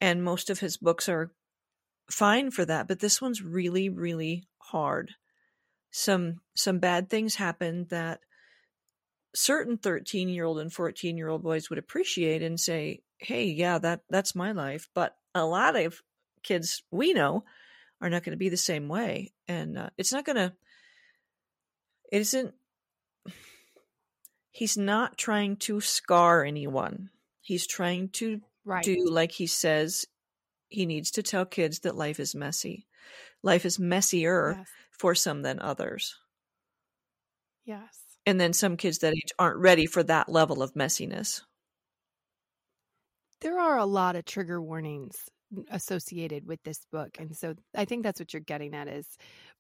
and 0.01 0.23
most 0.25 0.49
of 0.51 0.61
his 0.61 0.77
books 0.77 1.09
are 1.09 1.33
fine 2.11 2.51
for 2.51 2.65
that, 2.65 2.89
but 2.89 3.01
this 3.01 3.21
one's 3.21 3.43
really 3.43 3.89
really 3.89 4.45
hard. 4.59 5.15
Some 5.91 6.41
some 6.55 6.79
bad 6.79 7.11
things 7.11 7.35
happen 7.35 7.87
that 7.91 8.21
certain 9.35 9.77
13 9.79 10.29
year 10.29 10.45
old 10.45 10.59
and 10.59 10.73
14 10.73 11.17
year 11.17 11.29
old 11.29 11.43
boys 11.43 11.69
would 11.71 11.79
appreciate 11.79 12.43
and 12.43 12.59
say, 12.59 13.03
"Hey, 13.19 13.45
yeah, 13.45 13.79
that 13.79 14.03
that's 14.09 14.35
my 14.35 14.53
life." 14.53 14.89
But 14.95 15.17
a 15.35 15.45
lot 15.45 15.77
of 15.77 16.03
kids 16.43 16.83
we 16.91 17.13
know 17.13 17.45
are 18.01 18.11
not 18.11 18.23
going 18.25 18.33
to 18.33 18.39
be 18.39 18.49
the 18.49 18.57
same 18.57 18.89
way, 18.89 19.33
and 19.49 19.77
uh, 19.79 19.91
it's 19.99 20.13
not 20.13 20.25
going 20.25 20.37
to. 20.37 20.53
It 22.13 22.21
isn't. 22.21 22.55
He's 24.51 24.77
not 24.77 25.17
trying 25.17 25.57
to 25.59 25.81
scar 25.81 26.45
anyone. 26.45 27.11
He's 27.41 27.67
trying 27.67 28.09
to 28.11 28.41
Right. 28.65 28.85
do 28.85 29.07
like 29.09 29.33
he 29.33 29.47
says 29.47 30.07
he 30.69 30.87
needs 30.87 31.11
to 31.13 31.23
tell 31.23 31.47
kids 31.47 31.81
that 31.81 31.97
life 31.97 32.21
is 32.21 32.35
messy. 32.35 32.87
Life 33.43 33.65
is 33.65 33.79
messier 33.79 34.57
Yes. 34.59 34.69
for 34.91 35.15
some 35.15 35.43
than 35.43 35.59
others. 35.61 36.17
Yes. 37.65 37.99
And 38.27 38.41
then 38.41 38.53
some 38.53 38.77
kids 38.77 38.99
that 38.99 39.15
age 39.15 39.33
aren't 39.39 39.59
ready 39.59 39.87
for 39.87 40.03
that 40.03 40.29
level 40.29 40.63
of 40.63 40.75
messiness. 40.75 41.43
There 43.41 43.59
are 43.59 43.79
a 43.79 43.87
lot 43.87 44.17
of 44.17 44.25
trigger 44.27 44.61
warnings 44.61 45.17
associated 45.71 46.47
with 46.47 46.63
this 46.63 46.87
book. 46.93 47.17
And 47.19 47.37
so 47.37 47.55
I 47.75 47.85
think 47.85 48.03
that's 48.03 48.21
what 48.21 48.33
you're 48.33 48.41
getting 48.41 48.75
at 48.75 48.89
is 48.89 49.07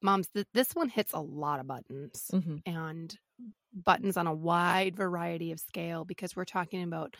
moms, 0.03 0.29
th- 0.29 0.46
this 0.55 0.72
one 0.72 0.88
hits 0.88 1.12
a 1.12 1.20
lot 1.20 1.61
of 1.61 1.66
buttons 1.66 2.31
Mm-hmm. 2.33 2.57
and 2.66 3.18
buttons 3.72 4.16
on 4.16 4.26
a 4.26 4.35
wide 4.35 4.96
variety 4.96 5.53
of 5.53 5.61
scale 5.61 6.05
because 6.05 6.36
we're 6.36 6.45
talking 6.45 6.82
about 6.82 7.16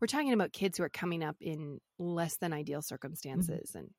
we're 0.00 0.06
talking 0.06 0.32
about 0.32 0.52
kids 0.52 0.78
who 0.78 0.84
are 0.84 0.88
coming 0.88 1.24
up 1.24 1.36
in 1.40 1.80
less 1.98 2.36
than 2.36 2.52
ideal 2.52 2.82
circumstances 2.82 3.74
and 3.74 3.90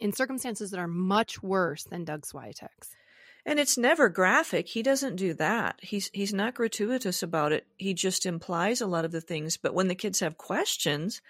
in 0.00 0.12
circumstances 0.12 0.70
that 0.70 0.80
are 0.80 0.88
much 0.88 1.42
worse 1.42 1.84
than 1.84 2.04
Doug 2.04 2.26
Swiatek's. 2.26 2.90
And 3.46 3.58
it's 3.58 3.78
never 3.78 4.08
graphic. 4.10 4.68
He 4.68 4.82
doesn't 4.82 5.16
do 5.16 5.32
that. 5.34 5.78
He's 5.80 6.10
he's 6.12 6.34
not 6.34 6.54
gratuitous 6.54 7.22
about 7.22 7.52
it. 7.52 7.66
He 7.76 7.94
just 7.94 8.26
implies 8.26 8.80
a 8.82 8.86
lot 8.86 9.06
of 9.06 9.12
the 9.12 9.22
things. 9.22 9.56
But 9.56 9.72
when 9.72 9.88
the 9.88 9.94
kids 9.94 10.20
have 10.20 10.36
questions, 10.36 11.22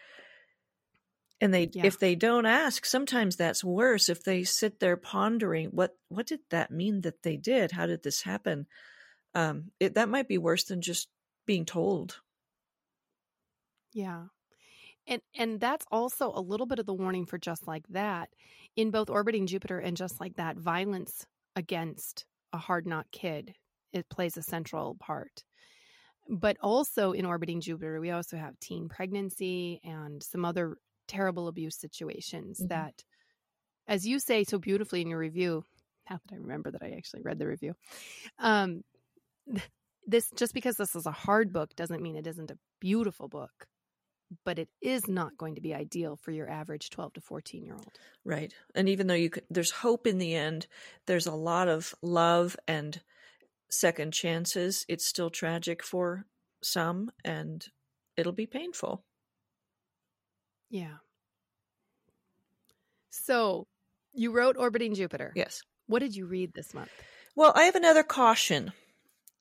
and 1.40 1.52
they 1.54 1.70
Yeah. 1.72 1.86
if 1.86 1.98
they 1.98 2.14
don't 2.14 2.46
ask, 2.46 2.84
sometimes 2.84 3.36
that's 3.36 3.62
worse. 3.64 4.08
If 4.08 4.24
they 4.24 4.44
sit 4.44 4.80
there 4.80 4.96
pondering, 4.96 5.68
what 5.70 5.96
what 6.08 6.26
did 6.26 6.40
that 6.50 6.70
mean 6.70 7.02
that 7.02 7.22
they 7.22 7.36
did? 7.36 7.72
How 7.72 7.86
did 7.86 8.02
this 8.02 8.22
happen? 8.22 8.66
Um, 9.34 9.72
it, 9.80 9.94
that 9.94 10.08
might 10.08 10.28
be 10.28 10.38
worse 10.38 10.64
than 10.64 10.82
just 10.82 11.08
being 11.46 11.64
told. 11.64 12.20
Yeah. 13.92 14.24
And 15.06 15.22
and 15.34 15.60
that's 15.60 15.86
also 15.90 16.32
a 16.34 16.40
little 16.40 16.66
bit 16.66 16.78
of 16.78 16.86
the 16.86 16.94
warning 16.94 17.26
for 17.26 17.38
just 17.38 17.66
like 17.66 17.86
that. 17.88 18.30
In 18.76 18.90
both 18.90 19.10
orbiting 19.10 19.46
Jupiter 19.46 19.78
and 19.78 19.96
just 19.96 20.20
like 20.20 20.36
that, 20.36 20.56
violence 20.56 21.26
against 21.56 22.26
a 22.52 22.58
hard 22.58 22.86
knock 22.86 23.06
kid 23.12 23.54
it 23.92 24.08
plays 24.10 24.36
a 24.36 24.42
central 24.42 24.96
part. 24.96 25.44
But 26.28 26.58
also 26.60 27.12
in 27.12 27.24
orbiting 27.24 27.60
Jupiter, 27.62 28.00
we 28.00 28.10
also 28.10 28.36
have 28.36 28.60
teen 28.60 28.88
pregnancy 28.88 29.80
and 29.82 30.22
some 30.22 30.44
other 30.44 30.76
terrible 31.08 31.48
abuse 31.48 31.78
situations 31.78 32.58
mm-hmm. 32.58 32.68
that, 32.68 33.02
as 33.86 34.06
you 34.06 34.20
say 34.20 34.44
so 34.44 34.58
beautifully 34.58 35.00
in 35.00 35.08
your 35.08 35.18
review, 35.18 35.64
now 36.08 36.20
that 36.24 36.34
I 36.34 36.38
remember 36.38 36.70
that 36.70 36.82
I 36.82 36.90
actually 36.90 37.22
read 37.22 37.38
the 37.38 37.46
review, 37.46 37.74
um, 38.38 38.82
this 40.06 40.30
just 40.34 40.54
because 40.54 40.76
this 40.76 40.96
is 40.96 41.06
a 41.06 41.12
hard 41.12 41.52
book 41.52 41.76
doesn't 41.76 42.02
mean 42.02 42.16
it 42.16 42.26
isn't 42.26 42.50
a 42.50 42.58
beautiful 42.80 43.28
book 43.28 43.66
but 44.44 44.58
it 44.58 44.68
is 44.82 45.08
not 45.08 45.36
going 45.38 45.54
to 45.54 45.60
be 45.60 45.74
ideal 45.74 46.16
for 46.16 46.32
your 46.32 46.50
average 46.50 46.90
12 46.90 47.14
to 47.14 47.20
14 47.20 47.64
year 47.64 47.74
old 47.74 47.92
right 48.24 48.54
and 48.74 48.88
even 48.88 49.06
though 49.06 49.14
you 49.14 49.30
could, 49.30 49.44
there's 49.50 49.70
hope 49.70 50.06
in 50.06 50.18
the 50.18 50.34
end 50.34 50.66
there's 51.06 51.26
a 51.26 51.34
lot 51.34 51.68
of 51.68 51.94
love 52.02 52.56
and 52.66 53.00
second 53.70 54.12
chances 54.12 54.84
it's 54.88 55.06
still 55.06 55.30
tragic 55.30 55.82
for 55.82 56.24
some 56.62 57.10
and 57.24 57.66
it'll 58.16 58.32
be 58.32 58.46
painful 58.46 59.04
yeah 60.70 60.96
so 63.10 63.66
you 64.12 64.32
wrote 64.32 64.56
orbiting 64.56 64.94
jupiter 64.94 65.32
yes 65.34 65.62
what 65.86 66.00
did 66.00 66.14
you 66.14 66.26
read 66.26 66.52
this 66.54 66.74
month 66.74 66.90
well 67.34 67.52
i 67.54 67.64
have 67.64 67.74
another 67.74 68.02
caution 68.02 68.72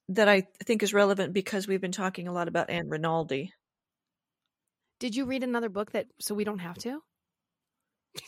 that 0.09 0.29
I 0.29 0.47
think 0.63 0.83
is 0.83 0.93
relevant 0.93 1.33
because 1.33 1.67
we've 1.67 1.81
been 1.81 1.91
talking 1.91 2.27
a 2.27 2.33
lot 2.33 2.47
about 2.47 2.69
Ann 2.69 2.87
Rinaldi. 2.89 3.51
Did 4.99 5.15
you 5.15 5.25
read 5.25 5.43
another 5.43 5.69
book 5.69 5.91
that 5.91 6.07
so 6.19 6.33
we 6.33 6.43
don't 6.43 6.59
have 6.59 6.77
to? 6.79 6.99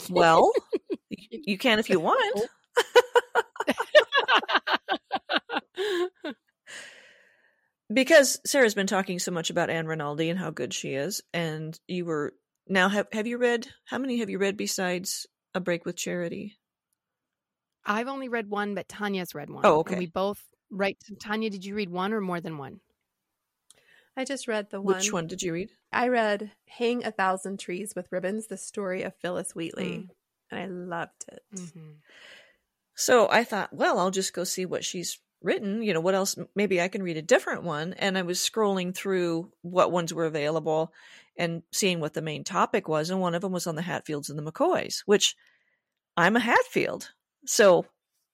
Well, 0.10 0.52
you 1.10 1.58
can 1.58 1.80
if 1.80 1.90
you 1.90 2.00
want. 2.00 2.42
because 7.92 8.40
Sarah's 8.46 8.76
been 8.76 8.86
talking 8.88 9.18
so 9.20 9.32
much 9.32 9.50
about 9.50 9.70
Ann 9.70 9.88
Rinaldi 9.88 10.30
and 10.30 10.38
how 10.38 10.52
good 10.52 10.74
she 10.74 10.94
is, 10.94 11.24
and 11.34 11.80
you 11.88 12.06
were 12.06 12.34
now 12.70 12.90
have 12.90 13.08
have 13.12 13.28
you 13.28 13.38
read 13.38 13.68
how 13.86 13.98
many 13.98 14.20
have 14.20 14.30
you 14.30 14.38
read 14.38 14.56
besides 14.58 15.28
A 15.54 15.60
Break 15.60 15.86
with 15.86 15.96
Charity? 15.96 16.58
I've 17.86 18.08
only 18.08 18.30
read 18.30 18.50
one, 18.50 18.76
but 18.76 18.88
Tanya's 18.88 19.34
read 19.34 19.50
one. 19.50 19.66
Oh, 19.66 19.80
okay. 19.80 19.98
we 19.98 20.06
both 20.06 20.44
Right. 20.72 20.98
Tanya, 21.22 21.50
did 21.50 21.66
you 21.66 21.76
read 21.76 21.90
one 21.90 22.14
or 22.14 22.22
more 22.22 22.42
than 22.42 22.58
one? 22.58 22.80
I 24.16 24.26
just 24.26 24.48
read 24.48 24.70
the 24.70 24.82
one. 24.82 24.96
Which 24.96 25.14
one 25.14 25.28
did 25.28 25.42
you 25.42 25.54
read? 25.54 25.72
I 25.92 26.10
read 26.10 26.52
Hang 26.68 27.06
a 27.06 27.12
Thousand 27.12 27.60
Trees 27.60 27.94
with 27.96 28.12
Ribbons, 28.12 28.48
the 28.48 28.58
story 28.58 29.04
of 29.04 29.16
Phillis 29.16 29.56
Wheatley. 29.56 29.92
Mm. 29.92 30.08
And 30.52 30.60
I 30.60 30.66
loved 30.66 31.26
it. 31.32 31.42
Mm-hmm. 31.56 31.92
So 32.96 33.30
I 33.30 33.44
thought, 33.44 33.74
well, 33.74 33.98
I'll 33.98 34.12
just 34.12 34.34
go 34.34 34.44
see 34.44 34.66
what 34.66 34.84
she's 34.84 35.20
written. 35.42 35.82
You 35.82 35.94
know, 35.94 36.02
what 36.02 36.16
else? 36.16 36.38
Maybe 36.56 36.82
I 36.82 36.90
can 36.90 37.02
read 37.02 37.18
a 37.18 37.22
different 37.22 37.64
one. 37.64 37.94
And 37.94 38.18
I 38.18 38.24
was 38.24 38.40
scrolling 38.40 38.94
through 38.94 39.52
what 39.62 39.92
ones 39.92 40.14
were 40.14 40.26
available 40.26 40.92
and 41.40 41.64
seeing 41.72 42.02
what 42.02 42.14
the 42.14 42.22
main 42.22 42.44
topic 42.44 42.88
was. 42.88 43.10
And 43.10 43.22
one 43.22 43.34
of 43.34 43.42
them 43.42 43.54
was 43.54 43.66
on 43.66 43.76
the 43.76 43.82
Hatfields 43.82 44.30
and 44.30 44.38
the 44.38 44.52
McCoys, 44.52 45.00
which 45.06 45.36
I'm 46.16 46.36
a 46.36 46.40
Hatfield. 46.40 47.10
So 47.46 47.86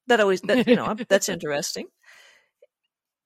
that 0.08 0.20
always, 0.20 0.42
that, 0.42 0.68
you 0.68 0.76
know, 0.76 0.96
that's 1.08 1.30
interesting. 1.30 1.86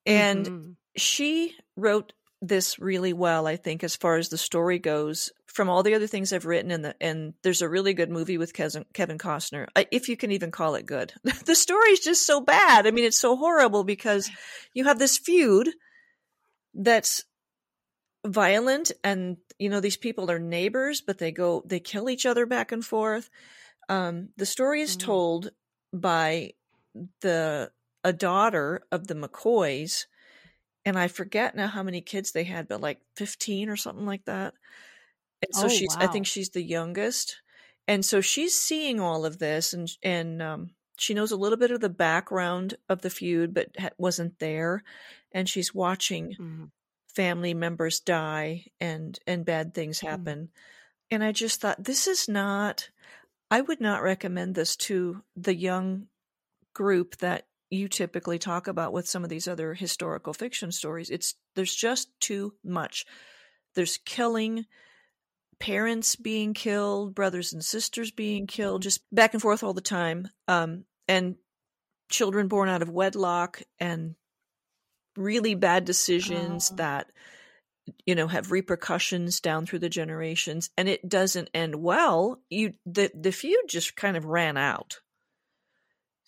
And 0.05 0.45
mm-hmm. 0.45 0.71
she 0.97 1.55
wrote 1.77 2.13
this 2.41 2.77
really 2.77 3.13
well, 3.13 3.47
I 3.47 3.55
think, 3.55 3.83
as 3.83 3.95
far 3.95 4.17
as 4.17 4.29
the 4.29 4.37
story 4.37 4.79
goes. 4.79 5.31
From 5.47 5.67
all 5.67 5.81
the 5.81 5.95
other 5.95 6.07
things 6.07 6.31
I've 6.31 6.45
written, 6.45 6.71
and 6.71 6.85
the 6.85 6.95
and 7.01 7.33
there's 7.41 7.63
a 7.63 7.67
really 7.67 7.93
good 7.93 8.09
movie 8.09 8.37
with 8.37 8.53
Kevin, 8.53 8.85
Kevin 8.93 9.17
Costner, 9.17 9.67
if 9.91 10.07
you 10.07 10.15
can 10.15 10.31
even 10.31 10.51
call 10.51 10.75
it 10.75 10.85
good. 10.85 11.11
the 11.45 11.55
story's 11.55 11.99
just 11.99 12.25
so 12.25 12.39
bad. 12.39 12.85
I 12.85 12.91
mean, 12.91 13.03
it's 13.03 13.19
so 13.19 13.35
horrible 13.35 13.83
because 13.83 14.29
you 14.73 14.85
have 14.85 14.99
this 14.99 15.17
feud 15.17 15.69
that's 16.73 17.25
violent, 18.25 18.91
and 19.03 19.37
you 19.57 19.69
know 19.69 19.79
these 19.79 19.97
people 19.97 20.29
are 20.31 20.39
neighbors, 20.39 21.01
but 21.01 21.17
they 21.17 21.31
go 21.31 21.63
they 21.65 21.79
kill 21.79 22.09
each 22.09 22.25
other 22.25 22.45
back 22.45 22.71
and 22.71 22.85
forth. 22.85 23.29
Um, 23.87 24.29
the 24.37 24.45
story 24.45 24.81
is 24.81 24.95
mm-hmm. 24.95 25.05
told 25.05 25.51
by 25.93 26.53
the 27.21 27.71
a 28.03 28.13
daughter 28.13 28.81
of 28.91 29.07
the 29.07 29.15
McCoys, 29.15 30.05
and 30.85 30.97
I 30.97 31.07
forget 31.07 31.55
now 31.55 31.67
how 31.67 31.83
many 31.83 32.01
kids 32.01 32.31
they 32.31 32.43
had, 32.43 32.67
but 32.67 32.81
like 32.81 32.99
15 33.17 33.69
or 33.69 33.75
something 33.75 34.05
like 34.05 34.25
that. 34.25 34.53
And 35.41 35.55
so 35.55 35.65
oh, 35.65 35.69
she's, 35.69 35.95
wow. 35.95 36.03
I 36.03 36.07
think 36.07 36.25
she's 36.25 36.49
the 36.49 36.63
youngest. 36.63 37.41
And 37.87 38.05
so 38.05 38.21
she's 38.21 38.55
seeing 38.55 38.99
all 38.99 39.25
of 39.25 39.39
this 39.39 39.73
and, 39.73 39.89
and, 40.03 40.41
um, 40.41 40.71
she 40.97 41.13
knows 41.13 41.31
a 41.31 41.37
little 41.37 41.57
bit 41.57 41.71
of 41.71 41.79
the 41.79 41.89
background 41.89 42.75
of 42.89 43.01
the 43.01 43.09
feud, 43.09 43.53
but 43.53 43.69
wasn't 43.97 44.37
there. 44.39 44.83
And 45.31 45.47
she's 45.47 45.73
watching 45.73 46.31
mm-hmm. 46.31 46.65
Family 47.15 47.53
members 47.53 47.99
die 47.99 48.65
and, 48.79 49.17
and 49.27 49.45
bad 49.45 49.73
things 49.73 49.97
mm-hmm. 49.97 50.07
happen. 50.07 50.39
Mm-hmm. 50.39 51.11
And 51.11 51.23
I 51.23 51.31
just 51.31 51.61
thought, 51.61 51.83
this 51.83 52.07
is 52.07 52.27
not, 52.27 52.89
I 53.49 53.61
would 53.61 53.81
not 53.81 54.03
recommend 54.03 54.55
this 54.55 54.75
to 54.77 55.23
the 55.35 55.55
young 55.55 56.07
group 56.73 57.17
that 57.17 57.47
you 57.71 57.87
typically 57.87 58.39
talk 58.39 58.67
about 58.67 58.93
with 58.93 59.07
some 59.07 59.23
of 59.23 59.29
these 59.29 59.47
other 59.47 59.73
historical 59.73 60.33
fiction 60.33 60.71
stories. 60.71 61.09
It's 61.09 61.35
there's 61.55 61.73
just 61.73 62.09
too 62.19 62.53
much. 62.63 63.05
There's 63.75 63.97
killing, 63.97 64.65
parents 65.59 66.15
being 66.15 66.53
killed, 66.53 67.13
brothers 67.13 67.53
and 67.53 67.63
sisters 67.63 68.11
being 68.11 68.47
killed, 68.47 68.81
just 68.81 69.01
back 69.11 69.33
and 69.33 69.41
forth 69.41 69.63
all 69.63 69.73
the 69.73 69.81
time. 69.81 70.29
Um, 70.47 70.85
and 71.07 71.35
children 72.09 72.47
born 72.47 72.69
out 72.69 72.81
of 72.81 72.89
wedlock 72.89 73.61
and 73.79 74.15
really 75.15 75.55
bad 75.55 75.85
decisions 75.85 76.69
oh. 76.71 76.75
that 76.75 77.11
you 78.05 78.15
know 78.15 78.27
have 78.27 78.51
repercussions 78.51 79.39
down 79.39 79.65
through 79.65 79.79
the 79.79 79.89
generations 79.89 80.69
and 80.77 80.87
it 80.87 81.07
doesn't 81.07 81.49
end 81.53 81.75
well 81.75 82.39
you 82.49 82.73
the 82.85 83.11
the 83.19 83.31
feud 83.31 83.65
just 83.67 83.95
kind 83.95 84.15
of 84.15 84.25
ran 84.25 84.57
out 84.57 84.99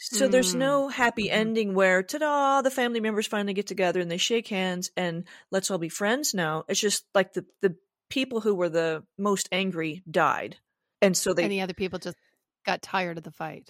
so 0.03 0.27
mm. 0.27 0.31
there's 0.31 0.55
no 0.55 0.87
happy 0.87 1.25
mm-hmm. 1.25 1.39
ending 1.39 1.73
where 1.75 2.01
ta-da, 2.01 2.63
the 2.63 2.71
family 2.71 2.99
members 2.99 3.27
finally 3.27 3.53
get 3.53 3.67
together 3.67 4.01
and 4.01 4.09
they 4.09 4.17
shake 4.17 4.47
hands 4.47 4.89
and 4.97 5.25
let's 5.51 5.69
all 5.69 5.77
be 5.77 5.89
friends 5.89 6.33
now. 6.33 6.63
It's 6.67 6.79
just 6.79 7.05
like 7.13 7.33
the 7.33 7.45
the 7.61 7.75
people 8.09 8.41
who 8.41 8.55
were 8.55 8.69
the 8.69 9.03
most 9.19 9.47
angry 9.51 10.01
died. 10.09 10.57
And 11.03 11.15
so 11.15 11.33
they 11.33 11.43
And 11.43 11.51
the 11.51 11.61
other 11.61 11.75
people 11.75 11.99
just 11.99 12.17
got 12.65 12.81
tired 12.81 13.19
of 13.19 13.23
the 13.23 13.31
fight. 13.31 13.69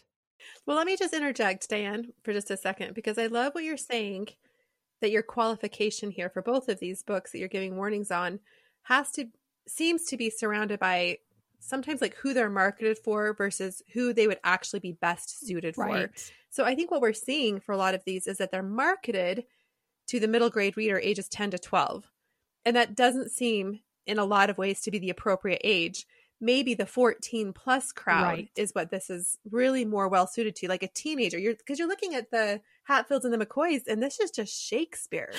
Well, 0.65 0.77
let 0.77 0.87
me 0.87 0.95
just 0.95 1.13
interject, 1.13 1.69
Diane, 1.69 2.13
for 2.23 2.31
just 2.31 2.49
a 2.49 2.57
second, 2.57 2.95
because 2.95 3.17
I 3.17 3.27
love 3.27 3.53
what 3.53 3.65
you're 3.65 3.77
saying 3.77 4.29
that 5.01 5.11
your 5.11 5.23
qualification 5.23 6.11
here 6.11 6.29
for 6.29 6.41
both 6.41 6.69
of 6.69 6.79
these 6.79 7.03
books 7.03 7.31
that 7.31 7.39
you're 7.39 7.47
giving 7.47 7.75
warnings 7.75 8.11
on 8.11 8.39
has 8.83 9.11
to 9.11 9.25
seems 9.67 10.05
to 10.05 10.17
be 10.17 10.29
surrounded 10.29 10.79
by 10.79 11.17
sometimes 11.59 12.01
like 12.01 12.15
who 12.15 12.33
they're 12.33 12.49
marketed 12.49 12.97
for 12.97 13.33
versus 13.33 13.81
who 13.93 14.13
they 14.13 14.27
would 14.27 14.39
actually 14.43 14.79
be 14.79 14.93
best 14.93 15.45
suited 15.45 15.77
right. 15.77 16.09
for. 16.09 16.31
So 16.49 16.65
I 16.65 16.75
think 16.75 16.91
what 16.91 17.01
we're 17.01 17.13
seeing 17.13 17.59
for 17.59 17.71
a 17.71 17.77
lot 17.77 17.93
of 17.93 18.03
these 18.05 18.27
is 18.27 18.37
that 18.37 18.51
they're 18.51 18.63
marketed 18.63 19.45
to 20.07 20.19
the 20.19 20.27
middle 20.27 20.49
grade 20.49 20.75
reader 20.75 20.99
ages 20.99 21.29
10 21.29 21.51
to 21.51 21.59
12. 21.59 22.11
And 22.65 22.75
that 22.75 22.95
doesn't 22.95 23.31
seem 23.31 23.79
in 24.05 24.19
a 24.19 24.25
lot 24.25 24.49
of 24.49 24.57
ways 24.57 24.81
to 24.81 24.91
be 24.91 24.99
the 24.99 25.09
appropriate 25.09 25.61
age. 25.63 26.05
Maybe 26.41 26.73
the 26.73 26.87
14 26.87 27.53
plus 27.53 27.91
crowd 27.91 28.23
right. 28.23 28.49
is 28.55 28.71
what 28.73 28.89
this 28.89 29.09
is 29.09 29.37
really 29.49 29.85
more 29.85 30.07
well 30.07 30.25
suited 30.25 30.55
to, 30.57 30.67
like 30.67 30.83
a 30.83 30.87
teenager. 30.87 31.37
You're 31.37 31.53
because 31.53 31.77
you're 31.77 31.87
looking 31.87 32.15
at 32.15 32.31
the 32.31 32.61
Hatfields 32.85 33.25
and 33.25 33.33
the 33.33 33.45
McCoys, 33.45 33.81
and 33.87 34.01
this 34.01 34.19
is 34.19 34.31
just 34.31 34.59
Shakespeare. 34.59 35.31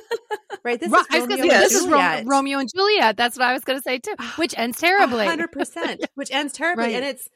right? 0.64 0.78
This 0.78 0.90
right. 0.90 1.04
is 1.10 1.26
Romeo, 1.26 1.36
say, 1.36 1.48
this 1.48 1.74
is 1.74 1.88
Ro- 1.88 2.22
Romeo 2.24 2.58
and 2.58 2.68
Juliet. 2.74 3.16
That's 3.16 3.38
what 3.38 3.46
I 3.46 3.52
was 3.52 3.64
going 3.64 3.78
to 3.78 3.82
say 3.82 3.98
too, 3.98 4.14
which 4.36 4.54
ends 4.56 4.78
terribly. 4.78 5.26
Hundred 5.26 5.52
percent, 5.52 6.04
which 6.14 6.30
ends 6.30 6.52
terribly, 6.52 6.84
right. 6.84 6.94
and 6.94 7.04
it's 7.04 7.28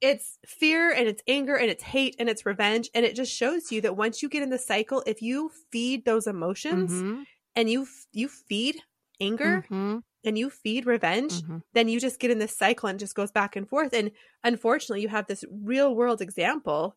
it's 0.00 0.38
fear 0.46 0.90
and 0.90 1.08
it's 1.08 1.22
anger 1.26 1.54
and 1.54 1.70
it's 1.70 1.82
hate 1.82 2.16
and 2.18 2.28
it's 2.28 2.44
revenge, 2.44 2.90
and 2.94 3.04
it 3.04 3.14
just 3.14 3.32
shows 3.32 3.70
you 3.72 3.80
that 3.82 3.96
once 3.96 4.22
you 4.22 4.28
get 4.28 4.42
in 4.42 4.50
the 4.50 4.58
cycle, 4.58 5.02
if 5.06 5.22
you 5.22 5.50
feed 5.70 6.04
those 6.04 6.26
emotions 6.26 6.92
mm-hmm. 6.92 7.22
and 7.54 7.70
you 7.70 7.86
you 8.12 8.28
feed 8.28 8.76
anger. 9.20 9.64
Mm-hmm. 9.70 9.98
And 10.26 10.36
you 10.36 10.50
feed 10.50 10.86
revenge, 10.86 11.32
mm-hmm. 11.32 11.58
then 11.72 11.88
you 11.88 12.00
just 12.00 12.18
get 12.18 12.30
in 12.30 12.38
this 12.38 12.56
cycle 12.56 12.88
and 12.88 12.98
just 12.98 13.14
goes 13.14 13.30
back 13.30 13.56
and 13.56 13.68
forth. 13.68 13.92
And 13.92 14.10
unfortunately, 14.44 15.02
you 15.02 15.08
have 15.08 15.26
this 15.26 15.44
real 15.50 15.94
world 15.94 16.20
example 16.20 16.96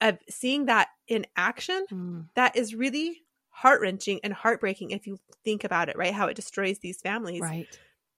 of 0.00 0.18
seeing 0.28 0.66
that 0.66 0.88
in 1.08 1.26
action 1.36 1.84
mm. 1.90 2.28
that 2.34 2.56
is 2.56 2.74
really 2.74 3.22
heart 3.50 3.80
wrenching 3.80 4.20
and 4.22 4.32
heartbreaking 4.32 4.90
if 4.90 5.06
you 5.06 5.18
think 5.44 5.64
about 5.64 5.88
it, 5.88 5.96
right? 5.96 6.12
How 6.12 6.26
it 6.26 6.36
destroys 6.36 6.78
these 6.80 7.00
families. 7.00 7.40
Right. 7.40 7.66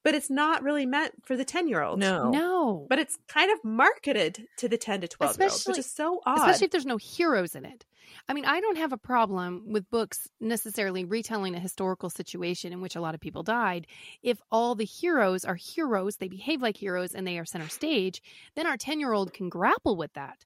But 0.03 0.14
it's 0.14 0.30
not 0.30 0.62
really 0.62 0.86
meant 0.86 1.12
for 1.24 1.36
the 1.36 1.45
10 1.45 1.68
year 1.68 1.82
old. 1.82 1.99
No. 1.99 2.30
No. 2.30 2.86
But 2.89 2.99
it's 2.99 3.18
kind 3.28 3.53
of 3.53 3.62
marketed 3.64 4.47
to 4.59 4.68
the 4.68 4.78
10 4.78 5.03
to 5.03 5.09
12 5.09 5.39
year 5.39 5.49
olds, 5.49 5.66
which 5.66 5.78
is 5.78 5.91
so 5.91 6.20
odd. 6.24 6.39
Especially 6.39 6.64
if 6.66 6.70
there's 6.70 6.86
no 6.86 6.97
heroes 6.97 7.55
in 7.55 7.64
it. 7.64 7.84
I 8.28 8.34
mean, 8.34 8.44
I 8.44 8.61
don't 8.61 8.78
have 8.78 8.92
a 8.92 8.98
problem 8.98 9.64
with 9.66 9.90
books 9.90 10.28
necessarily 10.40 11.04
retelling 11.04 11.54
a 11.54 11.61
historical 11.61 12.11
situation 12.11 12.72
in 12.72 12.80
which 12.80 12.96
a 12.96 13.00
lot 13.00 13.14
of 13.14 13.20
people 13.20 13.42
died. 13.42 13.86
If 14.22 14.40
all 14.50 14.74
the 14.74 14.84
heroes 14.84 15.44
are 15.44 15.54
heroes, 15.54 16.16
they 16.16 16.28
behave 16.28 16.62
like 16.62 16.76
heroes, 16.76 17.14
and 17.14 17.26
they 17.26 17.38
are 17.38 17.44
center 17.44 17.68
stage, 17.68 18.22
then 18.54 18.66
our 18.66 18.76
10 18.76 19.00
year 19.00 19.12
old 19.12 19.32
can 19.32 19.48
grapple 19.48 19.96
with 19.96 20.12
that. 20.14 20.44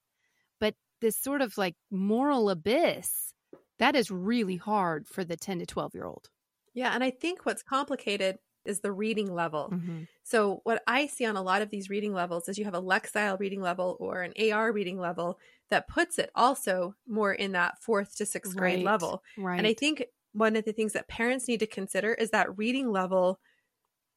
But 0.60 0.74
this 1.00 1.16
sort 1.16 1.42
of 1.42 1.58
like 1.58 1.76
moral 1.90 2.50
abyss 2.50 3.32
that 3.82 3.96
is 3.96 4.12
really 4.12 4.56
hard 4.56 5.08
for 5.08 5.24
the 5.24 5.36
10 5.36 5.58
to 5.58 5.66
12 5.66 5.94
year 5.94 6.04
old. 6.04 6.30
Yeah. 6.72 6.92
And 6.94 7.02
I 7.02 7.10
think 7.10 7.44
what's 7.44 7.64
complicated 7.64 8.38
is 8.64 8.78
the 8.78 8.92
reading 8.92 9.34
level. 9.34 9.70
Mm-hmm. 9.72 10.02
So, 10.22 10.60
what 10.62 10.82
I 10.86 11.08
see 11.08 11.26
on 11.26 11.36
a 11.36 11.42
lot 11.42 11.62
of 11.62 11.70
these 11.70 11.90
reading 11.90 12.12
levels 12.12 12.48
is 12.48 12.58
you 12.58 12.64
have 12.64 12.74
a 12.74 12.80
Lexile 12.80 13.40
reading 13.40 13.60
level 13.60 13.96
or 13.98 14.22
an 14.22 14.34
AR 14.52 14.72
reading 14.72 15.00
level 15.00 15.40
that 15.72 15.88
puts 15.88 16.18
it 16.18 16.30
also 16.34 16.94
more 17.08 17.32
in 17.32 17.52
that 17.52 17.82
fourth 17.82 18.14
to 18.16 18.26
sixth 18.26 18.54
grade 18.54 18.76
right. 18.76 18.84
level. 18.84 19.22
Right. 19.38 19.56
And 19.56 19.66
I 19.66 19.72
think 19.72 20.04
one 20.32 20.54
of 20.54 20.66
the 20.66 20.72
things 20.72 20.92
that 20.92 21.08
parents 21.08 21.48
need 21.48 21.60
to 21.60 21.66
consider 21.66 22.12
is 22.12 22.30
that 22.30 22.58
reading 22.58 22.92
level 22.92 23.40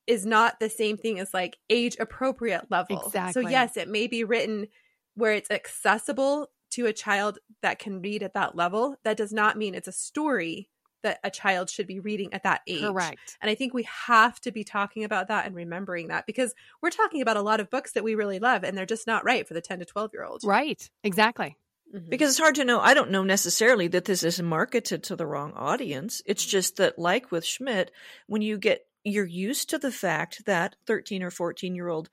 is 0.06 0.26
not 0.26 0.60
the 0.60 0.70
same 0.70 0.97
thing 0.97 1.18
as 1.18 1.34
like 1.34 1.58
age 1.70 1.95
appropriate 1.97 2.70
level. 2.70 3.01
Exactly. 3.06 3.43
So, 3.43 3.49
yes, 3.49 3.78
it 3.78 3.88
may 3.88 4.08
be 4.08 4.26
written 4.26 4.68
where 5.16 5.34
it's 5.34 5.49
accessible 5.49 6.51
to 6.72 6.88
a 6.88 6.93
child 6.93 7.39
that 7.62 7.80
can 7.80 8.01
read 8.01 8.22
at 8.22 8.34
that 8.34 8.56
level. 8.56 8.97
That 9.06 9.16
does 9.16 9.32
not 9.32 9.58
mean 9.58 9.76
it's 9.76 9.88
a 9.88 9.93
story 9.93 10.70
that 11.06 11.20
a 11.24 11.30
child 11.30 11.70
should 11.70 11.86
be 11.86 11.99
reading 11.99 12.34
at 12.34 12.43
that 12.43 12.62
age. 12.68 12.82
Correct. 12.82 13.38
And 13.41 13.49
I 13.49 13.56
think 13.56 13.74
we 13.74 13.88
have 14.08 14.41
to 14.41 14.51
be 14.51 14.64
talking 14.64 15.03
about 15.03 15.28
that 15.28 15.45
and 15.45 15.56
remembering 15.56 16.08
that 16.08 16.26
because 16.26 16.53
we're 16.82 16.89
talking 16.89 17.22
about 17.22 17.38
a 17.38 17.41
lot 17.41 17.60
of 17.60 17.70
books 17.70 17.93
that 17.93 18.03
we 18.03 18.16
really 18.16 18.39
love 18.39 18.64
and 18.64 18.76
they're 18.76 18.86
just 18.86 19.08
not 19.08 19.24
right 19.24 19.47
for 19.47 19.53
the 19.53 19.62
10 19.62 19.80
to 19.80 19.86
12 19.86 20.12
year 20.14 20.26
old. 20.26 20.41
Right. 20.43 20.89
Exactly. 21.03 21.58
Mm-hmm. 21.95 22.10
Because 22.10 22.30
it's 22.30 22.39
hard 22.39 22.56
to 22.56 22.66
know. 22.66 22.80
I 22.80 22.95
don't 22.95 23.12
know 23.12 23.24
necessarily 23.24 23.88
that 23.89 24.06
this 24.06 24.24
is 24.24 24.41
marketed 24.41 25.03
to 25.03 25.16
the 25.16 25.28
wrong 25.28 25.53
audience. 25.53 26.24
It's 26.26 26.45
just 26.45 26.78
that, 26.78 26.97
like 26.97 27.32
with 27.32 27.45
Schmidt, 27.45 27.91
when 28.26 28.41
you 28.41 28.58
get, 28.58 28.88
you're 29.03 29.24
used 29.24 29.70
to 29.70 29.78
the 29.78 29.91
fact 29.91 30.45
that 30.47 30.76
13 30.88 31.22
or 31.22 31.30
14 31.30 31.76
year 31.76 31.88
old 31.88 32.10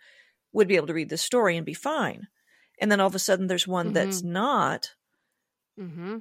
would 0.52 0.68
be 0.68 0.76
able 0.76 0.88
to 0.88 0.94
read 0.94 1.08
this 1.08 1.22
story 1.22 1.56
and 1.56 1.64
be 1.64 1.74
fine. 1.74 2.28
And 2.80 2.92
then 2.92 3.00
all 3.00 3.06
of 3.06 3.14
a 3.14 3.18
sudden 3.18 3.46
there's 3.46 3.66
one 3.66 3.86
mm-hmm. 3.86 3.94
that's 3.94 4.22
not. 4.22 4.90
Mm-hmm. 5.80 6.18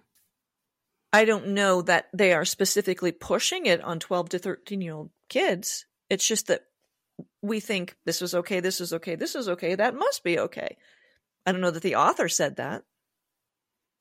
I 1.14 1.26
don't 1.26 1.50
know 1.50 1.82
that 1.82 2.08
they 2.14 2.34
are 2.34 2.46
specifically 2.46 3.12
pushing 3.12 3.66
it 3.66 3.82
on 3.84 4.00
12 4.00 4.30
to 4.30 4.40
13 4.40 4.82
year 4.82 4.94
old 4.94 5.10
kids. 5.30 5.86
It's 6.10 6.28
just 6.28 6.48
that 6.48 6.62
we 7.42 7.60
think 7.60 7.96
this 8.06 8.22
was 8.22 8.34
okay, 8.34 8.60
this 8.60 8.82
is 8.82 8.94
okay, 8.94 9.16
this 9.16 9.36
is 9.36 9.50
okay, 9.50 9.76
that 9.76 9.96
must 9.96 10.24
be 10.24 10.40
okay. 10.40 10.78
I 11.46 11.52
don't 11.52 11.62
know 11.62 11.72
that 11.72 11.84
the 11.84 11.96
author 11.96 12.30
said 12.30 12.58
that. 12.58 12.84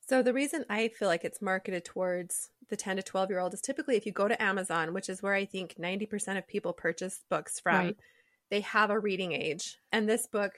So, 0.07 0.21
the 0.21 0.33
reason 0.33 0.65
I 0.69 0.89
feel 0.89 1.07
like 1.07 1.23
it's 1.23 1.41
marketed 1.41 1.85
towards 1.85 2.49
the 2.69 2.75
10 2.75 2.97
to 2.97 3.03
12 3.03 3.29
year 3.29 3.39
old 3.39 3.53
is 3.53 3.61
typically 3.61 3.95
if 3.95 4.05
you 4.05 4.11
go 4.11 4.27
to 4.27 4.41
Amazon, 4.41 4.93
which 4.93 5.09
is 5.09 5.21
where 5.21 5.33
I 5.33 5.45
think 5.45 5.75
90% 5.79 6.37
of 6.37 6.47
people 6.47 6.73
purchase 6.73 7.23
books 7.29 7.59
from, 7.59 7.85
right. 7.85 7.97
they 8.49 8.61
have 8.61 8.89
a 8.89 8.99
reading 8.99 9.33
age. 9.33 9.77
And 9.91 10.07
this 10.07 10.27
book 10.27 10.53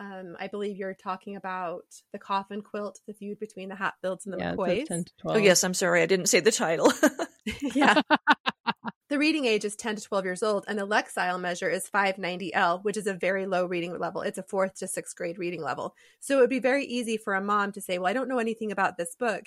um, 0.00 0.36
I 0.40 0.48
believe 0.48 0.76
you're 0.76 0.94
talking 0.94 1.36
about 1.36 1.84
the 2.12 2.18
coffin 2.18 2.62
quilt, 2.62 3.00
the 3.06 3.14
feud 3.14 3.38
between 3.38 3.68
the 3.68 3.76
Hatfields 3.76 4.26
and 4.26 4.34
the 4.34 4.38
yeah, 4.38 4.54
McCoys. 4.54 5.06
Oh, 5.24 5.36
yes, 5.36 5.62
I'm 5.62 5.74
sorry, 5.74 6.02
I 6.02 6.06
didn't 6.06 6.26
say 6.26 6.40
the 6.40 6.50
title. 6.50 6.92
yeah. 7.74 8.00
the 9.08 9.18
reading 9.18 9.44
age 9.44 9.64
is 9.64 9.76
10 9.76 9.96
to 9.96 10.02
12 10.02 10.24
years 10.24 10.42
old, 10.42 10.64
and 10.66 10.78
the 10.78 10.86
Lexile 10.86 11.40
measure 11.40 11.68
is 11.68 11.88
590L, 11.94 12.82
which 12.82 12.96
is 12.96 13.06
a 13.06 13.14
very 13.14 13.46
low 13.46 13.66
reading 13.66 13.96
level. 13.98 14.22
It's 14.22 14.38
a 14.38 14.42
fourth 14.42 14.74
to 14.76 14.88
sixth 14.88 15.14
grade 15.16 15.38
reading 15.38 15.62
level. 15.62 15.94
So 16.20 16.38
it 16.38 16.40
would 16.40 16.50
be 16.50 16.58
very 16.58 16.84
easy 16.84 17.16
for 17.16 17.34
a 17.34 17.40
mom 17.40 17.72
to 17.72 17.80
say, 17.80 17.98
Well, 17.98 18.08
I 18.08 18.14
don't 18.14 18.28
know 18.28 18.38
anything 18.38 18.72
about 18.72 18.96
this 18.96 19.14
book, 19.14 19.44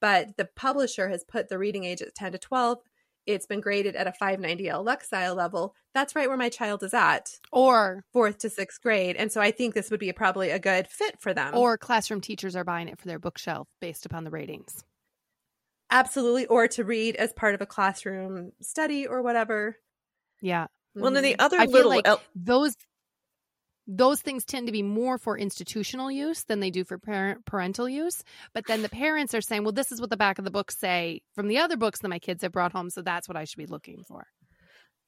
but 0.00 0.36
the 0.38 0.48
publisher 0.56 1.08
has 1.08 1.24
put 1.24 1.48
the 1.48 1.58
reading 1.58 1.84
age 1.84 2.00
at 2.00 2.14
10 2.14 2.32
to 2.32 2.38
12 2.38 2.78
it's 3.26 3.46
been 3.46 3.60
graded 3.60 3.96
at 3.96 4.06
a 4.06 4.12
590L 4.22 4.84
Lexile 4.84 5.36
level, 5.36 5.74
that's 5.94 6.14
right 6.14 6.28
where 6.28 6.36
my 6.36 6.48
child 6.48 6.82
is 6.82 6.94
at. 6.94 7.30
Or 7.52 8.04
fourth 8.12 8.38
to 8.38 8.50
sixth 8.50 8.80
grade. 8.80 9.16
And 9.16 9.30
so 9.30 9.40
I 9.40 9.50
think 9.50 9.74
this 9.74 9.90
would 9.90 10.00
be 10.00 10.08
a, 10.08 10.14
probably 10.14 10.50
a 10.50 10.58
good 10.58 10.88
fit 10.88 11.20
for 11.20 11.34
them. 11.34 11.54
Or 11.54 11.78
classroom 11.78 12.20
teachers 12.20 12.56
are 12.56 12.64
buying 12.64 12.88
it 12.88 12.98
for 12.98 13.06
their 13.06 13.18
bookshelf 13.18 13.68
based 13.80 14.06
upon 14.06 14.24
the 14.24 14.30
ratings. 14.30 14.84
Absolutely. 15.90 16.46
Or 16.46 16.68
to 16.68 16.84
read 16.84 17.16
as 17.16 17.32
part 17.32 17.54
of 17.54 17.60
a 17.60 17.66
classroom 17.66 18.52
study 18.60 19.06
or 19.06 19.22
whatever. 19.22 19.76
Yeah. 20.40 20.66
Well, 20.94 21.12
then 21.12 21.22
the 21.22 21.32
mm-hmm. 21.32 21.40
other 21.40 21.60
I 21.60 21.66
little 21.66 21.90
like 21.90 22.06
el- 22.06 22.22
those 22.34 22.74
those 23.86 24.20
things 24.20 24.44
tend 24.44 24.66
to 24.66 24.72
be 24.72 24.82
more 24.82 25.18
for 25.18 25.36
institutional 25.36 26.10
use 26.10 26.44
than 26.44 26.60
they 26.60 26.70
do 26.70 26.84
for 26.84 26.98
parent 26.98 27.44
parental 27.44 27.88
use 27.88 28.22
but 28.54 28.66
then 28.66 28.82
the 28.82 28.88
parents 29.04 29.34
are 29.34 29.40
saying 29.40 29.62
well 29.62 29.72
this 29.72 29.92
is 29.92 30.00
what 30.00 30.10
the 30.10 30.16
back 30.16 30.38
of 30.38 30.44
the 30.44 30.50
books 30.50 30.78
say 30.78 31.22
from 31.34 31.48
the 31.48 31.58
other 31.58 31.76
books 31.76 32.00
that 32.00 32.08
my 32.08 32.18
kids 32.18 32.42
have 32.42 32.52
brought 32.52 32.72
home 32.72 32.90
so 32.90 33.02
that's 33.02 33.28
what 33.28 33.36
i 33.36 33.44
should 33.44 33.58
be 33.58 33.66
looking 33.66 34.02
for 34.06 34.26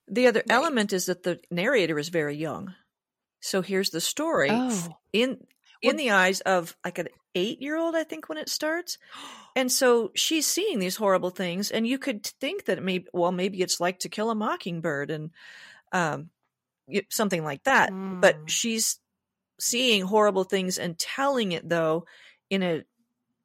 the 0.08 0.26
other 0.26 0.42
right. 0.48 0.54
element 0.54 0.92
is 0.92 1.06
that 1.06 1.22
the 1.22 1.38
narrator 1.50 1.98
is 1.98 2.08
very 2.08 2.36
young 2.36 2.74
so 3.40 3.62
here's 3.62 3.90
the 3.90 4.00
story 4.00 4.48
oh. 4.50 4.88
in 5.12 5.38
in 5.80 5.96
well, 5.96 5.96
the 5.96 6.10
eyes 6.10 6.40
of 6.40 6.76
like 6.84 6.98
an 6.98 7.08
eight 7.34 7.60
year 7.60 7.76
old 7.76 7.94
i 7.94 8.04
think 8.04 8.28
when 8.28 8.38
it 8.38 8.48
starts 8.48 8.98
and 9.56 9.70
so 9.70 10.10
she's 10.14 10.46
seeing 10.46 10.78
these 10.78 10.96
horrible 10.96 11.30
things 11.30 11.70
and 11.70 11.86
you 11.86 11.98
could 11.98 12.24
think 12.24 12.64
that 12.64 12.82
maybe 12.82 13.06
well 13.12 13.32
maybe 13.32 13.60
it's 13.62 13.80
like 13.80 14.00
to 14.00 14.08
kill 14.08 14.30
a 14.30 14.34
mockingbird 14.34 15.10
and 15.10 15.30
um 15.92 16.30
something 17.10 17.44
like 17.44 17.64
that. 17.64 17.90
Mm. 17.90 18.20
But 18.20 18.50
she's 18.50 18.98
seeing 19.62 20.02
horrible 20.02 20.44
things 20.44 20.78
and 20.78 20.98
telling 20.98 21.52
it 21.52 21.68
though 21.68 22.04
in 22.50 22.62
a 22.62 22.82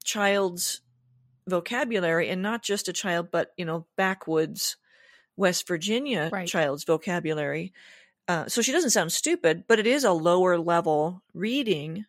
child's 0.03 0.81
vocabulary 1.47 2.29
and 2.29 2.41
not 2.41 2.63
just 2.63 2.87
a 2.87 2.93
child 2.93 3.29
but 3.31 3.51
you 3.55 3.65
know 3.65 3.85
backwoods 3.97 4.77
west 5.35 5.67
virginia 5.67 6.29
right. 6.33 6.47
child's 6.47 6.83
vocabulary 6.83 7.71
uh, 8.27 8.47
so 8.47 8.61
she 8.61 8.71
doesn't 8.71 8.89
sound 8.89 9.11
stupid 9.11 9.63
but 9.67 9.79
it 9.79 9.85
is 9.85 10.03
a 10.03 10.11
lower 10.11 10.57
level 10.57 11.21
reading 11.33 12.05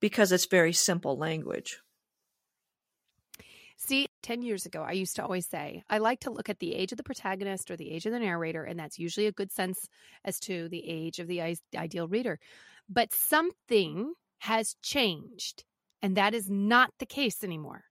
because 0.00 0.32
it's 0.32 0.46
very 0.46 0.72
simple 0.72 1.16
language 1.16 1.80
See, 3.76 4.06
10 4.22 4.42
years 4.42 4.66
ago, 4.66 4.82
I 4.82 4.92
used 4.92 5.16
to 5.16 5.22
always 5.22 5.46
say, 5.46 5.82
I 5.90 5.98
like 5.98 6.20
to 6.20 6.30
look 6.30 6.48
at 6.48 6.60
the 6.60 6.74
age 6.74 6.92
of 6.92 6.98
the 6.98 7.02
protagonist 7.02 7.70
or 7.70 7.76
the 7.76 7.90
age 7.90 8.06
of 8.06 8.12
the 8.12 8.20
narrator, 8.20 8.64
and 8.64 8.78
that's 8.78 8.98
usually 8.98 9.26
a 9.26 9.32
good 9.32 9.50
sense 9.50 9.88
as 10.24 10.38
to 10.40 10.68
the 10.68 10.88
age 10.88 11.18
of 11.18 11.26
the 11.26 11.56
ideal 11.76 12.06
reader. 12.06 12.38
But 12.88 13.12
something 13.12 14.12
has 14.38 14.76
changed, 14.82 15.64
and 16.00 16.16
that 16.16 16.34
is 16.34 16.48
not 16.48 16.90
the 16.98 17.06
case 17.06 17.42
anymore. 17.42 17.84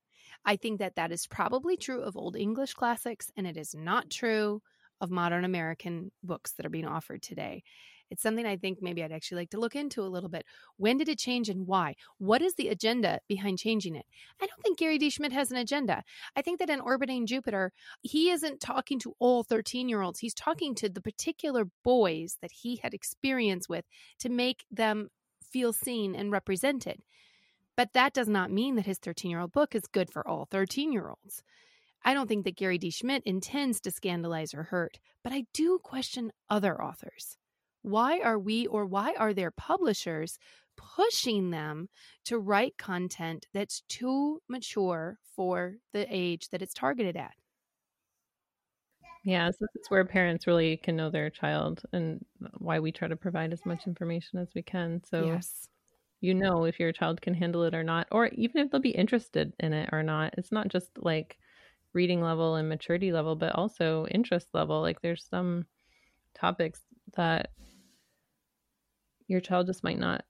I 0.45 0.55
think 0.55 0.79
that 0.79 0.95
that 0.95 1.11
is 1.11 1.27
probably 1.27 1.77
true 1.77 2.01
of 2.01 2.17
old 2.17 2.35
English 2.35 2.73
classics, 2.73 3.29
and 3.35 3.45
it 3.45 3.57
is 3.57 3.75
not 3.75 4.09
true 4.09 4.61
of 4.99 5.11
modern 5.11 5.45
American 5.45 6.11
books 6.23 6.53
that 6.53 6.65
are 6.65 6.69
being 6.69 6.87
offered 6.87 7.21
today. 7.21 7.63
It's 8.11 8.21
something 8.21 8.45
I 8.45 8.57
think 8.57 8.79
maybe 8.81 9.01
I'd 9.03 9.11
actually 9.13 9.41
like 9.41 9.49
to 9.51 9.59
look 9.59 9.75
into 9.75 10.01
a 10.01 10.11
little 10.11 10.29
bit. 10.29 10.45
When 10.75 10.97
did 10.97 11.07
it 11.07 11.17
change 11.17 11.47
and 11.47 11.65
why? 11.65 11.95
What 12.17 12.41
is 12.41 12.55
the 12.55 12.67
agenda 12.67 13.21
behind 13.29 13.57
changing 13.57 13.95
it? 13.95 14.05
I 14.41 14.45
don't 14.45 14.61
think 14.61 14.77
Gary 14.77 14.97
D. 14.97 15.09
Schmidt 15.09 15.31
has 15.31 15.49
an 15.49 15.57
agenda. 15.57 16.03
I 16.35 16.41
think 16.41 16.59
that 16.59 16.69
in 16.69 16.81
Orbiting 16.81 17.25
Jupiter, 17.25 17.71
he 18.01 18.29
isn't 18.29 18.59
talking 18.59 18.99
to 18.99 19.15
all 19.17 19.43
13 19.43 19.87
year 19.87 20.01
olds. 20.01 20.19
He's 20.19 20.33
talking 20.33 20.75
to 20.75 20.89
the 20.89 21.01
particular 21.01 21.69
boys 21.83 22.37
that 22.41 22.51
he 22.51 22.81
had 22.83 22.93
experience 22.93 23.69
with 23.69 23.85
to 24.19 24.29
make 24.29 24.65
them 24.69 25.07
feel 25.41 25.71
seen 25.71 26.13
and 26.13 26.31
represented. 26.31 27.01
But 27.77 27.93
that 27.93 28.13
does 28.13 28.27
not 28.27 28.51
mean 28.51 28.75
that 28.75 28.85
his 28.85 28.99
13 28.99 29.31
year 29.31 29.39
old 29.39 29.53
book 29.53 29.73
is 29.73 29.83
good 29.91 30.11
for 30.11 30.27
all 30.27 30.47
13 30.51 30.91
year 30.91 31.07
olds. 31.07 31.43
I 32.03 32.13
don't 32.13 32.27
think 32.27 32.43
that 32.43 32.57
Gary 32.57 32.77
D. 32.77 32.89
Schmidt 32.89 33.23
intends 33.25 33.79
to 33.81 33.91
scandalize 33.91 34.53
or 34.53 34.63
hurt, 34.63 34.99
but 35.23 35.31
I 35.31 35.45
do 35.53 35.79
question 35.81 36.31
other 36.49 36.81
authors. 36.81 37.37
Why 37.81 38.19
are 38.19 38.39
we 38.39 38.67
or 38.67 38.85
why 38.85 39.13
are 39.17 39.33
their 39.33 39.51
publishers 39.51 40.37
pushing 40.77 41.51
them 41.51 41.89
to 42.25 42.39
write 42.39 42.77
content 42.77 43.47
that's 43.53 43.81
too 43.87 44.41
mature 44.47 45.17
for 45.35 45.75
the 45.93 46.05
age 46.09 46.49
that 46.49 46.61
it's 46.61 46.73
targeted 46.73 47.17
at? 47.17 47.33
Yeah, 49.23 49.51
so 49.51 49.67
that's 49.73 49.91
where 49.91 50.03
parents 50.05 50.47
really 50.47 50.77
can 50.77 50.95
know 50.95 51.09
their 51.11 51.29
child 51.29 51.83
and 51.93 52.25
why 52.57 52.79
we 52.79 52.91
try 52.91 53.07
to 53.07 53.15
provide 53.15 53.53
as 53.53 53.65
much 53.65 53.85
information 53.85 54.39
as 54.39 54.49
we 54.55 54.63
can. 54.63 55.01
So 55.03 55.25
yes. 55.25 55.67
you 56.21 56.33
know 56.33 56.65
if 56.65 56.79
your 56.79 56.91
child 56.91 57.21
can 57.21 57.35
handle 57.35 57.63
it 57.63 57.75
or 57.75 57.83
not, 57.83 58.07
or 58.11 58.27
even 58.27 58.61
if 58.61 58.71
they'll 58.71 58.81
be 58.81 58.89
interested 58.89 59.53
in 59.59 59.73
it 59.73 59.89
or 59.91 60.01
not. 60.01 60.33
It's 60.37 60.51
not 60.51 60.69
just 60.69 60.89
like 60.97 61.37
reading 61.93 62.21
level 62.21 62.55
and 62.55 62.67
maturity 62.67 63.11
level, 63.11 63.35
but 63.35 63.53
also 63.53 64.07
interest 64.07 64.47
level. 64.53 64.81
Like 64.81 65.01
there's 65.01 65.27
some 65.29 65.65
topics 66.33 66.81
that 67.15 67.51
your 69.31 69.41
child 69.41 69.67
just 69.67 69.83
might 69.83 69.99
not 69.99 70.23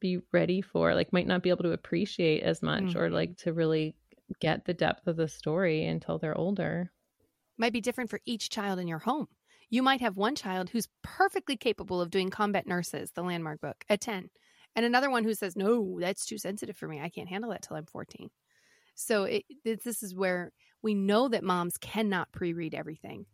be 0.00 0.18
ready 0.32 0.60
for 0.60 0.94
like 0.94 1.12
might 1.12 1.26
not 1.26 1.42
be 1.42 1.50
able 1.50 1.62
to 1.62 1.72
appreciate 1.72 2.42
as 2.42 2.62
much 2.62 2.82
mm-hmm. 2.82 2.98
or 2.98 3.10
like 3.10 3.36
to 3.38 3.52
really 3.52 3.94
get 4.40 4.64
the 4.64 4.74
depth 4.74 5.06
of 5.06 5.16
the 5.16 5.28
story 5.28 5.84
until 5.84 6.18
they're 6.18 6.36
older. 6.36 6.90
Might 7.58 7.72
be 7.72 7.80
different 7.80 8.10
for 8.10 8.20
each 8.24 8.50
child 8.50 8.78
in 8.78 8.88
your 8.88 8.98
home. 8.98 9.28
You 9.70 9.82
might 9.82 10.00
have 10.00 10.16
one 10.16 10.34
child 10.34 10.70
who's 10.70 10.88
perfectly 11.02 11.56
capable 11.56 12.00
of 12.00 12.10
doing 12.10 12.30
combat 12.30 12.66
nurses 12.66 13.10
the 13.12 13.22
landmark 13.22 13.60
book 13.60 13.84
at 13.88 14.00
10 14.00 14.30
and 14.76 14.84
another 14.84 15.10
one 15.10 15.24
who 15.24 15.34
says 15.34 15.56
no 15.56 15.98
that's 16.00 16.26
too 16.26 16.38
sensitive 16.38 16.76
for 16.76 16.88
me. 16.88 17.00
I 17.00 17.08
can't 17.08 17.28
handle 17.28 17.50
that 17.50 17.62
till 17.62 17.76
i'm 17.76 17.86
14 17.86 18.30
so 18.96 19.24
it, 19.24 19.44
this 19.64 20.02
is 20.02 20.14
where 20.14 20.52
we 20.82 20.94
know 20.94 21.28
that 21.28 21.42
moms 21.42 21.76
cannot 21.78 22.30
pre-read 22.32 22.74
everything 22.74 23.26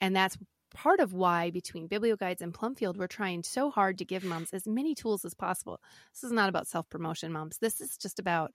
and 0.00 0.14
that's 0.14 0.38
part 0.74 1.00
of 1.00 1.12
why 1.12 1.50
between 1.50 1.88
biblioguides 1.88 2.42
and 2.42 2.52
plumfield 2.52 2.96
we're 2.96 3.06
trying 3.06 3.42
so 3.42 3.70
hard 3.70 3.96
to 3.96 4.04
give 4.04 4.24
moms 4.24 4.52
as 4.52 4.66
many 4.66 4.94
tools 4.94 5.24
as 5.24 5.34
possible 5.34 5.80
this 6.12 6.24
is 6.24 6.32
not 6.32 6.48
about 6.48 6.66
self-promotion 6.66 7.32
moms 7.32 7.58
this 7.58 7.80
is 7.80 7.96
just 7.96 8.18
about 8.18 8.52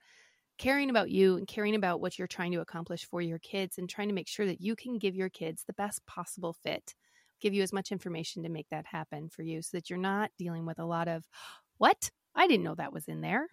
caring 0.57 0.89
about 0.89 1.09
you 1.09 1.37
and 1.37 1.47
caring 1.47 1.75
about 1.75 2.01
what 2.01 2.19
you're 2.19 2.27
trying 2.27 2.51
to 2.51 2.59
accomplish 2.59 3.05
for 3.05 3.21
your 3.21 3.39
kids 3.39 3.77
and 3.77 3.89
trying 3.89 4.09
to 4.09 4.13
make 4.13 4.27
sure 4.27 4.45
that 4.45 4.61
you 4.61 4.75
can 4.75 4.97
give 4.97 5.15
your 5.15 5.29
kids 5.29 5.63
the 5.65 5.73
best 5.73 6.05
possible 6.05 6.53
fit 6.53 6.93
give 7.39 7.53
you 7.53 7.63
as 7.63 7.73
much 7.73 7.91
information 7.91 8.43
to 8.43 8.49
make 8.49 8.69
that 8.69 8.85
happen 8.85 9.29
for 9.29 9.41
you 9.41 9.61
so 9.61 9.77
that 9.77 9.89
you're 9.89 9.99
not 9.99 10.31
dealing 10.37 10.65
with 10.65 10.79
a 10.79 10.85
lot 10.85 11.07
of, 11.07 11.25
what? 11.77 12.11
I 12.35 12.47
didn't 12.47 12.63
know 12.63 12.75
that 12.75 12.93
was 12.93 13.07
in 13.07 13.21
there. 13.21 13.47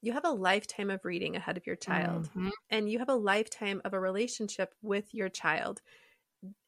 You 0.00 0.12
have 0.12 0.24
a 0.24 0.30
lifetime 0.30 0.90
of 0.90 1.04
reading 1.04 1.34
ahead 1.34 1.56
of 1.56 1.66
your 1.66 1.74
child, 1.74 2.28
mm-hmm. 2.28 2.50
and 2.70 2.88
you 2.88 3.00
have 3.00 3.08
a 3.08 3.14
lifetime 3.14 3.82
of 3.84 3.94
a 3.94 4.00
relationship 4.00 4.72
with 4.80 5.12
your 5.12 5.28
child. 5.28 5.80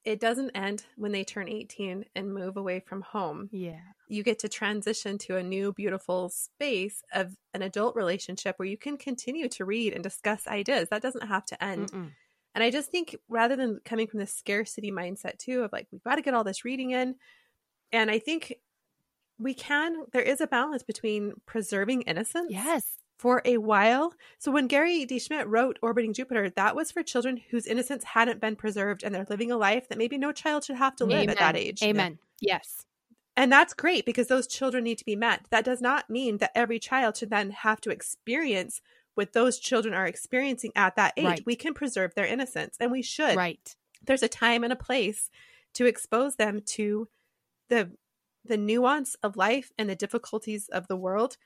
It 0.05 0.21
doesn't 0.21 0.51
end 0.51 0.85
when 0.97 1.12
they 1.12 1.25
turn 1.25 1.49
18 1.49 2.05
and 2.14 2.35
move 2.35 2.57
away 2.57 2.81
from 2.81 3.03
home. 3.03 3.49
Yeah. 3.53 3.81
You 4.09 4.23
get 4.23 4.39
to 4.41 4.49
transition 4.49 5.18
to 5.18 5.37
a 5.37 5.43
new, 5.43 5.73
beautiful 5.73 6.31
space 6.31 7.03
of 7.12 7.37
an 7.55 7.62
adult 7.62 7.95
relationship 7.95 8.59
where 8.59 8.68
you 8.68 8.79
can 8.79 8.97
continue 8.97 9.49
to 9.51 9.64
read 9.64 9.93
and 9.93 10.03
discuss 10.03 10.47
ideas. 10.47 10.89
That 10.91 11.03
doesn't 11.03 11.29
have 11.29 11.45
to 11.47 11.62
end. 11.62 11.93
Mm-mm. 11.93 12.11
And 12.55 12.64
I 12.64 12.71
just 12.71 12.91
think 12.91 13.16
rather 13.29 13.57
than 13.57 13.81
coming 13.85 14.07
from 14.07 14.21
the 14.21 14.27
scarcity 14.27 14.91
mindset 14.91 15.39
too 15.39 15.62
of 15.62 15.73
like 15.73 15.87
we've 15.93 16.03
got 16.03 16.16
to 16.16 16.23
get 16.23 16.35
all 16.35 16.45
this 16.45 16.64
reading 16.64 16.91
in, 16.91 17.14
and 17.93 18.11
I 18.11 18.18
think 18.18 18.55
we 19.39 19.55
can 19.55 20.05
there 20.12 20.23
is 20.23 20.41
a 20.41 20.47
balance 20.47 20.83
between 20.83 21.35
preserving 21.47 22.03
innocence. 22.03 22.51
Yes. 22.51 22.85
For 23.21 23.43
a 23.45 23.59
while. 23.59 24.14
So 24.39 24.51
when 24.51 24.66
Gary 24.66 25.05
D. 25.05 25.18
Schmidt 25.18 25.47
wrote 25.47 25.79
Orbiting 25.83 26.14
Jupiter, 26.14 26.49
that 26.49 26.75
was 26.75 26.91
for 26.91 27.03
children 27.03 27.39
whose 27.51 27.66
innocence 27.66 28.03
hadn't 28.03 28.41
been 28.41 28.57
preserved 28.57 29.03
and 29.05 29.14
they're 29.14 29.27
living 29.29 29.53
a 29.53 29.59
life 29.59 29.91
that 29.91 29.99
maybe 29.99 30.16
no 30.16 30.33
child 30.33 30.64
should 30.64 30.77
have 30.77 30.97
to 30.97 31.05
live 31.05 31.25
Amen. 31.25 31.29
at 31.29 31.39
that 31.39 31.55
age. 31.55 31.83
Amen. 31.83 32.18
Yeah. 32.41 32.55
Yes. 32.55 32.87
And 33.37 33.53
that's 33.53 33.75
great 33.75 34.07
because 34.07 34.29
those 34.29 34.47
children 34.47 34.85
need 34.85 34.97
to 34.97 35.05
be 35.05 35.16
met. 35.16 35.45
That 35.51 35.66
does 35.66 35.83
not 35.83 36.09
mean 36.09 36.39
that 36.39 36.53
every 36.55 36.79
child 36.79 37.18
should 37.18 37.29
then 37.29 37.51
have 37.51 37.79
to 37.83 37.91
experience 37.91 38.81
what 39.16 39.35
those 39.35 39.59
children 39.59 39.93
are 39.93 40.07
experiencing 40.07 40.73
at 40.75 40.97
that 40.97 41.12
age. 41.18 41.27
Right. 41.27 41.43
We 41.45 41.57
can 41.57 41.75
preserve 41.75 42.14
their 42.14 42.25
innocence 42.25 42.79
and 42.81 42.91
we 42.91 43.03
should. 43.03 43.37
Right. 43.37 43.77
There's 44.03 44.23
a 44.23 44.29
time 44.29 44.64
and 44.64 44.73
a 44.73 44.77
place 44.77 45.29
to 45.75 45.85
expose 45.85 46.37
them 46.37 46.62
to 46.68 47.07
the 47.68 47.91
the 48.47 48.57
nuance 48.57 49.14
of 49.23 49.37
life 49.37 49.71
and 49.77 49.91
the 49.91 49.95
difficulties 49.95 50.71
of 50.71 50.89
the 50.89 50.97
world 50.97 51.37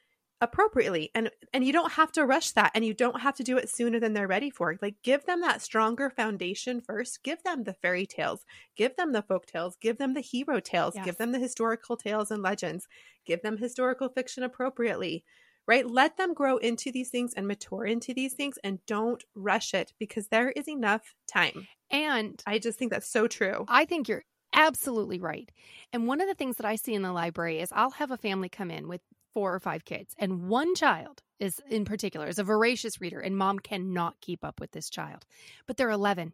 appropriately 0.41 1.11
and 1.15 1.31
and 1.53 1.65
you 1.65 1.73
don't 1.73 1.93
have 1.93 2.13
to 2.13 2.27
rush 2.27 2.51
that 2.53 2.73
and 2.75 2.85
you 2.85 2.93
don't 2.93 3.21
have 3.21 3.35
to 3.37 3.43
do 3.43 3.57
it 3.57 3.69
sooner 3.69 3.99
than 4.01 4.13
they're 4.13 4.29
ready 4.29 4.51
for. 4.51 4.77
Like 4.83 4.97
give 5.03 5.25
them 5.27 5.41
that 5.41 5.63
stronger 5.63 6.11
foundation 6.11 6.81
first. 6.81 7.23
Give 7.23 7.43
them 7.45 7.65
the 7.65 7.75
fairy 7.75 8.07
tales. 8.07 8.45
Give 8.77 8.95
them 8.97 9.13
the 9.13 9.23
folk 9.23 9.47
tales. 9.47 9.77
Give 9.81 9.97
them 9.97 10.15
the 10.15 10.21
hero 10.21 10.61
tales. 10.61 10.95
Yes. 10.95 11.05
give 11.05 11.17
them 11.19 11.33
the 11.33 11.39
historical 11.39 11.97
tales 11.97 12.31
and 12.31 12.43
legends. 12.43 12.87
Give 13.25 13.41
them 13.43 13.57
historical 13.59 14.09
fiction 14.09 14.43
appropriately 14.43 15.25
right? 15.67 15.89
Let 15.89 16.17
them 16.17 16.35
grow 16.35 16.59
into 16.59 16.93
these 16.93 17.11
things 17.11 17.33
and 17.35 17.49
mature 17.49 17.87
into 17.87 18.13
these 18.13 18.35
things 18.35 18.59
and 18.63 18.85
don't 18.87 19.25
rush 19.35 19.73
it 19.73 19.93
because 19.99 20.29
there 20.29 20.51
is 20.51 20.69
enough 20.69 21.15
time. 21.27 21.69
And 21.91 22.43
i 22.47 22.59
just 22.59 22.79
think 22.79 22.91
that's 22.91 23.09
so 23.09 23.27
true. 23.27 23.65
I 23.69 23.85
think 23.85 24.09
you're 24.09 24.25
absolutely 24.53 25.19
right. 25.21 25.51
And 25.93 26.07
one 26.07 26.21
of 26.21 26.29
the 26.29 26.35
things 26.35 26.57
that 26.57 26.67
I 26.67 26.77
see 26.77 26.95
in 26.95 27.03
the 27.03 27.13
library 27.13 27.61
is 27.61 27.71
I'll 27.73 27.91
have 27.93 28.11
a 28.11 28.17
family 28.17 28.49
come 28.49 28.71
in 28.71 28.89
with 28.89 29.01
four 29.35 29.55
or 29.55 29.61
five 29.61 29.85
kids, 29.85 30.15
and 30.19 30.49
one 30.49 30.75
child 30.75 31.23
is 31.39 31.61
in 31.69 31.85
particular 31.85 32.27
is 32.29 32.39
a 32.39 32.45
voracious 32.45 33.01
reader, 33.01 33.21
and 33.21 33.37
mom 33.37 33.59
cannot 33.59 34.21
keep 34.21 34.45
up 34.45 34.61
with 34.61 34.71
this 34.73 34.89
child. 34.89 35.27
But 35.67 35.77
they're 35.77 35.91
11 35.91 36.33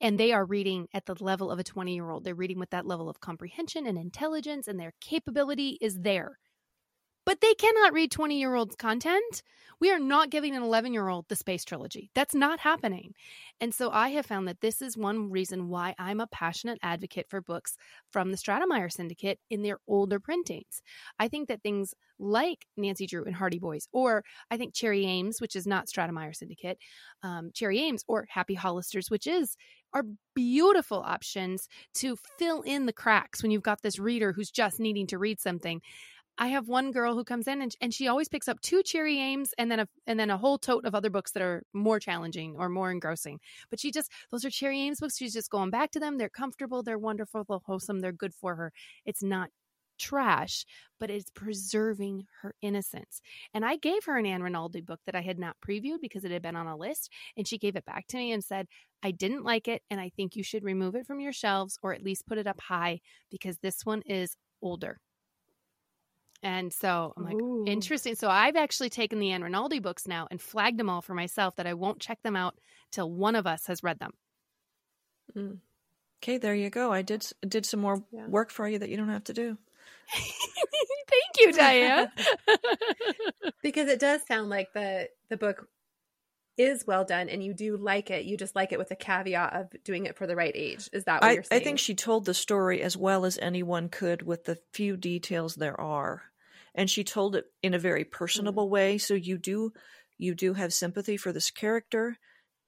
and 0.00 0.18
they 0.18 0.32
are 0.32 0.44
reading 0.44 0.88
at 0.92 1.06
the 1.06 1.14
level 1.20 1.50
of 1.50 1.60
a 1.60 1.64
20 1.64 1.94
year 1.94 2.10
old. 2.10 2.24
They're 2.24 2.34
reading 2.34 2.58
with 2.58 2.70
that 2.70 2.86
level 2.86 3.08
of 3.08 3.20
comprehension 3.20 3.86
and 3.86 3.96
intelligence, 3.96 4.66
and 4.66 4.80
their 4.80 4.94
capability 5.00 5.78
is 5.80 6.00
there 6.00 6.38
but 7.24 7.40
they 7.40 7.54
cannot 7.54 7.92
read 7.92 8.10
20 8.10 8.38
year 8.38 8.54
olds 8.54 8.76
content. 8.76 9.42
We 9.80 9.90
are 9.90 9.98
not 9.98 10.30
giving 10.30 10.54
an 10.54 10.62
11 10.62 10.92
year 10.92 11.08
old 11.08 11.26
the 11.28 11.34
space 11.34 11.64
trilogy. 11.64 12.10
That's 12.14 12.36
not 12.36 12.60
happening. 12.60 13.14
And 13.60 13.74
so 13.74 13.90
I 13.90 14.10
have 14.10 14.26
found 14.26 14.46
that 14.46 14.60
this 14.60 14.80
is 14.80 14.96
one 14.96 15.28
reason 15.28 15.68
why 15.68 15.96
I'm 15.98 16.20
a 16.20 16.28
passionate 16.28 16.78
advocate 16.82 17.26
for 17.28 17.40
books 17.40 17.76
from 18.12 18.30
the 18.30 18.36
Stratemeyer 18.36 18.92
Syndicate 18.92 19.40
in 19.50 19.62
their 19.62 19.78
older 19.88 20.20
printings. 20.20 20.82
I 21.18 21.26
think 21.26 21.48
that 21.48 21.62
things 21.62 21.94
like 22.20 22.66
Nancy 22.76 23.06
Drew 23.08 23.24
and 23.24 23.34
Hardy 23.34 23.58
Boys, 23.58 23.88
or 23.92 24.22
I 24.52 24.56
think 24.56 24.72
Cherry 24.72 25.04
Ames, 25.04 25.40
which 25.40 25.56
is 25.56 25.66
not 25.66 25.88
Stratemeyer 25.88 26.34
Syndicate, 26.34 26.78
um, 27.24 27.50
Cherry 27.52 27.80
Ames, 27.80 28.04
or 28.06 28.26
Happy 28.30 28.54
Hollisters, 28.54 29.10
which 29.10 29.26
is 29.26 29.56
are 29.94 30.04
beautiful 30.34 31.02
options 31.04 31.68
to 31.94 32.16
fill 32.38 32.62
in 32.62 32.86
the 32.86 32.92
cracks 32.92 33.42
when 33.42 33.50
you've 33.50 33.62
got 33.62 33.82
this 33.82 33.98
reader 33.98 34.32
who's 34.32 34.50
just 34.50 34.80
needing 34.80 35.06
to 35.08 35.18
read 35.18 35.40
something. 35.40 35.82
I 36.38 36.48
have 36.48 36.66
one 36.68 36.92
girl 36.92 37.14
who 37.14 37.24
comes 37.24 37.46
in 37.46 37.60
and, 37.60 37.74
and 37.80 37.92
she 37.92 38.08
always 38.08 38.28
picks 38.28 38.48
up 38.48 38.60
two 38.60 38.82
cherry 38.82 39.18
Ames 39.18 39.54
and 39.58 39.70
then 39.70 39.80
a 39.80 39.88
and 40.06 40.18
then 40.18 40.30
a 40.30 40.38
whole 40.38 40.58
tote 40.58 40.84
of 40.84 40.94
other 40.94 41.10
books 41.10 41.32
that 41.32 41.42
are 41.42 41.62
more 41.72 42.00
challenging 42.00 42.56
or 42.58 42.68
more 42.68 42.90
engrossing. 42.90 43.38
But 43.70 43.80
she 43.80 43.90
just 43.92 44.10
those 44.30 44.44
are 44.44 44.50
cherry 44.50 44.80
Ames 44.80 45.00
books. 45.00 45.18
She's 45.18 45.34
just 45.34 45.50
going 45.50 45.70
back 45.70 45.90
to 45.92 46.00
them. 46.00 46.18
They're 46.18 46.28
comfortable. 46.28 46.82
They're 46.82 46.98
wonderful. 46.98 47.44
They're 47.48 47.58
wholesome. 47.64 48.00
They're 48.00 48.12
good 48.12 48.34
for 48.34 48.54
her. 48.56 48.72
It's 49.04 49.22
not 49.22 49.50
trash, 49.98 50.64
but 50.98 51.10
it's 51.10 51.30
preserving 51.30 52.26
her 52.40 52.54
innocence. 52.62 53.20
And 53.54 53.64
I 53.64 53.76
gave 53.76 54.04
her 54.06 54.16
an 54.16 54.26
Ann 54.26 54.42
Rinaldi 54.42 54.80
book 54.80 55.00
that 55.06 55.14
I 55.14 55.20
had 55.20 55.38
not 55.38 55.56
previewed 55.66 56.00
because 56.00 56.24
it 56.24 56.32
had 56.32 56.42
been 56.42 56.56
on 56.56 56.66
a 56.66 56.76
list. 56.76 57.10
And 57.36 57.46
she 57.46 57.58
gave 57.58 57.76
it 57.76 57.84
back 57.84 58.06
to 58.08 58.16
me 58.16 58.32
and 58.32 58.42
said, 58.42 58.66
I 59.02 59.12
didn't 59.12 59.44
like 59.44 59.68
it. 59.68 59.82
And 59.90 60.00
I 60.00 60.10
think 60.16 60.34
you 60.34 60.42
should 60.42 60.64
remove 60.64 60.94
it 60.96 61.06
from 61.06 61.20
your 61.20 61.32
shelves 61.32 61.78
or 61.82 61.94
at 61.94 62.02
least 62.02 62.26
put 62.26 62.38
it 62.38 62.46
up 62.46 62.60
high 62.60 63.00
because 63.30 63.58
this 63.58 63.84
one 63.84 64.02
is 64.02 64.36
older. 64.60 64.98
And 66.42 66.72
so 66.72 67.14
I'm 67.16 67.24
like, 67.24 67.34
Ooh. 67.34 67.64
interesting. 67.66 68.16
So 68.16 68.28
I've 68.28 68.56
actually 68.56 68.90
taken 68.90 69.20
the 69.20 69.30
Ann 69.30 69.42
Rinaldi 69.42 69.78
books 69.78 70.08
now 70.08 70.26
and 70.30 70.40
flagged 70.40 70.78
them 70.78 70.88
all 70.88 71.00
for 71.00 71.14
myself 71.14 71.56
that 71.56 71.66
I 71.66 71.74
won't 71.74 72.00
check 72.00 72.22
them 72.22 72.34
out 72.34 72.56
till 72.90 73.10
one 73.10 73.36
of 73.36 73.46
us 73.46 73.66
has 73.66 73.82
read 73.82 74.00
them. 74.00 74.12
Mm. 75.36 75.58
Okay, 76.22 76.38
there 76.38 76.54
you 76.54 76.70
go. 76.70 76.92
I 76.92 77.02
did 77.02 77.26
did 77.46 77.66
some 77.66 77.80
more 77.80 78.02
yeah. 78.12 78.26
work 78.26 78.50
for 78.50 78.68
you 78.68 78.78
that 78.78 78.88
you 78.88 78.96
don't 78.96 79.08
have 79.08 79.24
to 79.24 79.32
do. 79.32 79.58
Thank 80.12 81.38
you, 81.38 81.52
Diane. 81.52 82.10
because 83.62 83.88
it 83.88 83.98
does 83.98 84.22
sound 84.26 84.48
like 84.48 84.72
the 84.72 85.08
the 85.30 85.36
book 85.36 85.68
is 86.58 86.86
well 86.86 87.04
done 87.04 87.28
and 87.28 87.42
you 87.42 87.54
do 87.54 87.76
like 87.76 88.10
it. 88.10 88.24
You 88.24 88.36
just 88.36 88.54
like 88.54 88.72
it 88.72 88.78
with 88.78 88.90
a 88.90 88.96
caveat 88.96 89.54
of 89.54 89.84
doing 89.84 90.06
it 90.06 90.16
for 90.16 90.26
the 90.26 90.36
right 90.36 90.52
age. 90.54 90.88
Is 90.92 91.04
that 91.04 91.22
what 91.22 91.30
I, 91.30 91.32
you're 91.32 91.42
saying? 91.42 91.60
I 91.60 91.64
think 91.64 91.78
she 91.78 91.94
told 91.94 92.24
the 92.24 92.34
story 92.34 92.82
as 92.82 92.96
well 92.96 93.24
as 93.24 93.38
anyone 93.40 93.88
could 93.88 94.22
with 94.22 94.44
the 94.44 94.58
few 94.72 94.96
details 94.96 95.56
there 95.56 95.80
are 95.80 96.22
and 96.74 96.88
she 96.88 97.04
told 97.04 97.36
it 97.36 97.46
in 97.62 97.74
a 97.74 97.78
very 97.78 98.04
personable 98.04 98.64
mm-hmm. 98.64 98.72
way 98.72 98.98
so 98.98 99.14
you 99.14 99.38
do 99.38 99.72
you 100.18 100.34
do 100.34 100.54
have 100.54 100.72
sympathy 100.72 101.16
for 101.16 101.32
this 101.32 101.50
character 101.50 102.16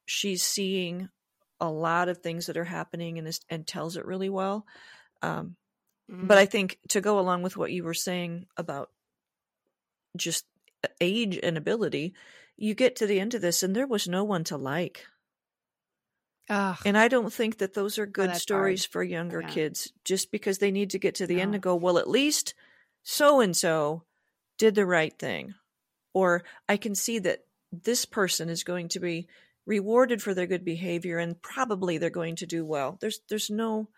she's 0.06 0.42
seeing 0.42 1.08
a 1.60 1.70
lot 1.70 2.08
of 2.08 2.18
things 2.18 2.46
that 2.46 2.56
are 2.56 2.64
happening 2.64 3.18
and 3.18 3.28
is, 3.28 3.40
and 3.48 3.66
tells 3.66 3.96
it 3.96 4.04
really 4.04 4.28
well 4.28 4.66
um, 5.22 5.56
mm-hmm. 6.10 6.26
but 6.26 6.38
i 6.38 6.46
think 6.46 6.78
to 6.88 7.00
go 7.00 7.18
along 7.18 7.42
with 7.42 7.56
what 7.56 7.72
you 7.72 7.84
were 7.84 7.94
saying 7.94 8.46
about 8.56 8.90
just 10.16 10.44
age 11.00 11.38
and 11.42 11.56
ability 11.56 12.14
you 12.56 12.74
get 12.74 12.96
to 12.96 13.06
the 13.06 13.18
end 13.18 13.34
of 13.34 13.40
this 13.40 13.62
and 13.62 13.74
there 13.74 13.86
was 13.86 14.06
no 14.06 14.24
one 14.24 14.44
to 14.44 14.56
like 14.56 15.06
Ugh. 16.50 16.76
And 16.84 16.98
I 16.98 17.08
don't 17.08 17.32
think 17.32 17.58
that 17.58 17.74
those 17.74 17.98
are 17.98 18.04
oh, 18.04 18.10
good 18.10 18.30
oh, 18.30 18.34
stories 18.34 18.84
hard. 18.84 18.92
for 18.92 19.02
younger 19.02 19.40
yeah. 19.40 19.48
kids 19.48 19.92
just 20.04 20.30
because 20.30 20.58
they 20.58 20.70
need 20.70 20.90
to 20.90 20.98
get 20.98 21.16
to 21.16 21.26
the 21.26 21.36
no. 21.36 21.42
end 21.42 21.54
and 21.54 21.62
go, 21.62 21.74
well, 21.74 21.98
at 21.98 22.08
least 22.08 22.54
so 23.04 23.40
and 23.40 23.56
so 23.56 24.02
did 24.58 24.74
the 24.74 24.86
right 24.86 25.16
thing. 25.16 25.54
Or 26.12 26.42
I 26.68 26.76
can 26.76 26.94
see 26.94 27.18
that 27.20 27.40
this 27.72 28.04
person 28.04 28.48
is 28.48 28.64
going 28.64 28.88
to 28.88 29.00
be 29.00 29.28
rewarded 29.66 30.22
for 30.22 30.34
their 30.34 30.46
good 30.46 30.64
behavior 30.64 31.18
and 31.18 31.40
probably 31.40 31.98
they're 31.98 32.10
going 32.10 32.36
to 32.36 32.46
do 32.46 32.64
well. 32.64 32.98
There's 33.00 33.20
there's 33.28 33.50
no 33.50 33.88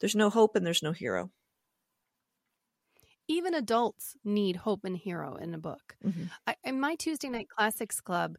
there's 0.00 0.14
no 0.14 0.30
hope 0.30 0.56
and 0.56 0.66
there's 0.66 0.82
no 0.82 0.92
hero. 0.92 1.30
Even 3.28 3.54
adults 3.54 4.16
need 4.24 4.56
hope 4.56 4.84
and 4.84 4.96
hero 4.96 5.34
in 5.34 5.52
a 5.52 5.58
book. 5.58 5.96
Mm-hmm. 6.04 6.24
I, 6.46 6.54
in 6.62 6.80
my 6.80 6.94
Tuesday 6.94 7.28
night 7.28 7.48
classics 7.48 8.00
club, 8.00 8.36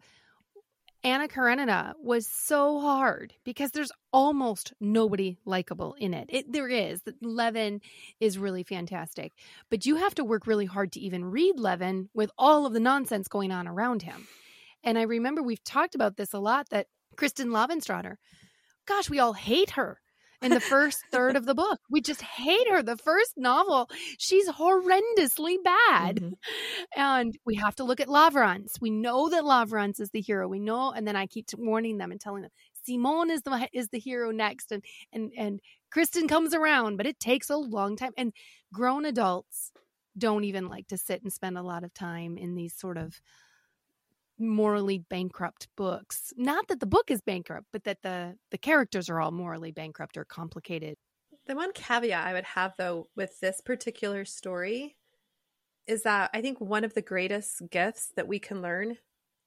Anna 1.03 1.27
Karenina 1.27 1.93
was 2.01 2.27
so 2.27 2.79
hard 2.79 3.33
because 3.43 3.71
there's 3.71 3.91
almost 4.11 4.73
nobody 4.79 5.37
likable 5.45 5.95
in 5.99 6.13
it. 6.13 6.29
it. 6.29 6.51
There 6.51 6.67
is. 6.67 7.01
Levin 7.21 7.81
is 8.19 8.37
really 8.37 8.63
fantastic, 8.63 9.33
but 9.69 9.85
you 9.85 9.95
have 9.97 10.15
to 10.15 10.23
work 10.23 10.47
really 10.47 10.65
hard 10.65 10.91
to 10.93 10.99
even 10.99 11.25
read 11.25 11.59
Levin 11.59 12.09
with 12.13 12.31
all 12.37 12.65
of 12.65 12.73
the 12.73 12.79
nonsense 12.79 13.27
going 13.27 13.51
on 13.51 13.67
around 13.67 14.01
him. 14.01 14.27
And 14.83 14.97
I 14.97 15.03
remember 15.03 15.41
we've 15.41 15.63
talked 15.63 15.95
about 15.95 16.17
this 16.17 16.33
a 16.33 16.39
lot 16.39 16.69
that 16.69 16.87
Kristin 17.15 17.47
Lavransdatter, 17.47 18.15
gosh, 18.85 19.09
we 19.09 19.19
all 19.19 19.33
hate 19.33 19.71
her 19.71 19.99
in 20.41 20.51
the 20.51 20.59
first 20.59 21.03
third 21.11 21.35
of 21.35 21.45
the 21.45 21.55
book. 21.55 21.79
We 21.89 22.01
just 22.01 22.21
hate 22.21 22.69
her. 22.69 22.83
The 22.83 22.97
first 22.97 23.33
novel, 23.37 23.89
she's 24.17 24.49
horrendously 24.49 25.57
bad. 25.63 26.17
Mm-hmm. 26.17 26.29
And 26.95 27.37
we 27.45 27.55
have 27.55 27.75
to 27.75 27.83
look 27.83 27.99
at 27.99 28.07
Lavrans. 28.07 28.79
We 28.79 28.89
know 28.89 29.29
that 29.29 29.43
Lavrans 29.43 29.99
is 29.99 30.11
the 30.11 30.21
hero. 30.21 30.47
We 30.47 30.59
know, 30.59 30.91
and 30.91 31.07
then 31.07 31.15
I 31.15 31.25
keep 31.25 31.47
warning 31.57 31.97
them 31.97 32.11
and 32.11 32.21
telling 32.21 32.43
them 32.43 32.51
Simone 32.87 33.29
is 33.29 33.41
the 33.41 33.67
is 33.73 33.89
the 33.89 33.99
hero 33.99 34.31
next, 34.31 34.71
and 34.71 34.83
and 35.11 35.31
and 35.37 35.59
Kristin 35.93 36.29
comes 36.29 36.53
around, 36.53 36.97
but 36.97 37.05
it 37.05 37.19
takes 37.19 37.49
a 37.49 37.57
long 37.57 37.97
time. 37.97 38.13
And 38.17 38.31
grown 38.73 39.05
adults 39.05 39.71
don't 40.17 40.45
even 40.45 40.67
like 40.67 40.87
to 40.87 40.97
sit 40.97 41.21
and 41.21 41.31
spend 41.31 41.57
a 41.57 41.63
lot 41.63 41.83
of 41.83 41.93
time 41.93 42.37
in 42.37 42.55
these 42.55 42.73
sort 42.73 42.97
of 42.97 43.19
morally 44.39 44.99
bankrupt 45.09 45.67
books. 45.75 46.33
Not 46.37 46.67
that 46.67 46.79
the 46.79 46.85
book 46.85 47.09
is 47.09 47.21
bankrupt, 47.21 47.67
but 47.71 47.83
that 47.85 48.01
the 48.01 48.35
the 48.51 48.57
characters 48.57 49.09
are 49.09 49.19
all 49.19 49.31
morally 49.31 49.71
bankrupt 49.71 50.17
or 50.17 50.25
complicated. 50.25 50.95
The 51.47 51.55
one 51.55 51.71
caveat 51.73 52.25
I 52.25 52.33
would 52.33 52.43
have 52.43 52.73
though 52.77 53.07
with 53.15 53.39
this 53.39 53.61
particular 53.61 54.25
story 54.25 54.97
is 55.87 56.03
that 56.03 56.29
I 56.33 56.41
think 56.41 56.59
one 56.59 56.83
of 56.83 56.93
the 56.93 57.01
greatest 57.01 57.61
gifts 57.71 58.11
that 58.15 58.27
we 58.27 58.39
can 58.39 58.61
learn 58.61 58.97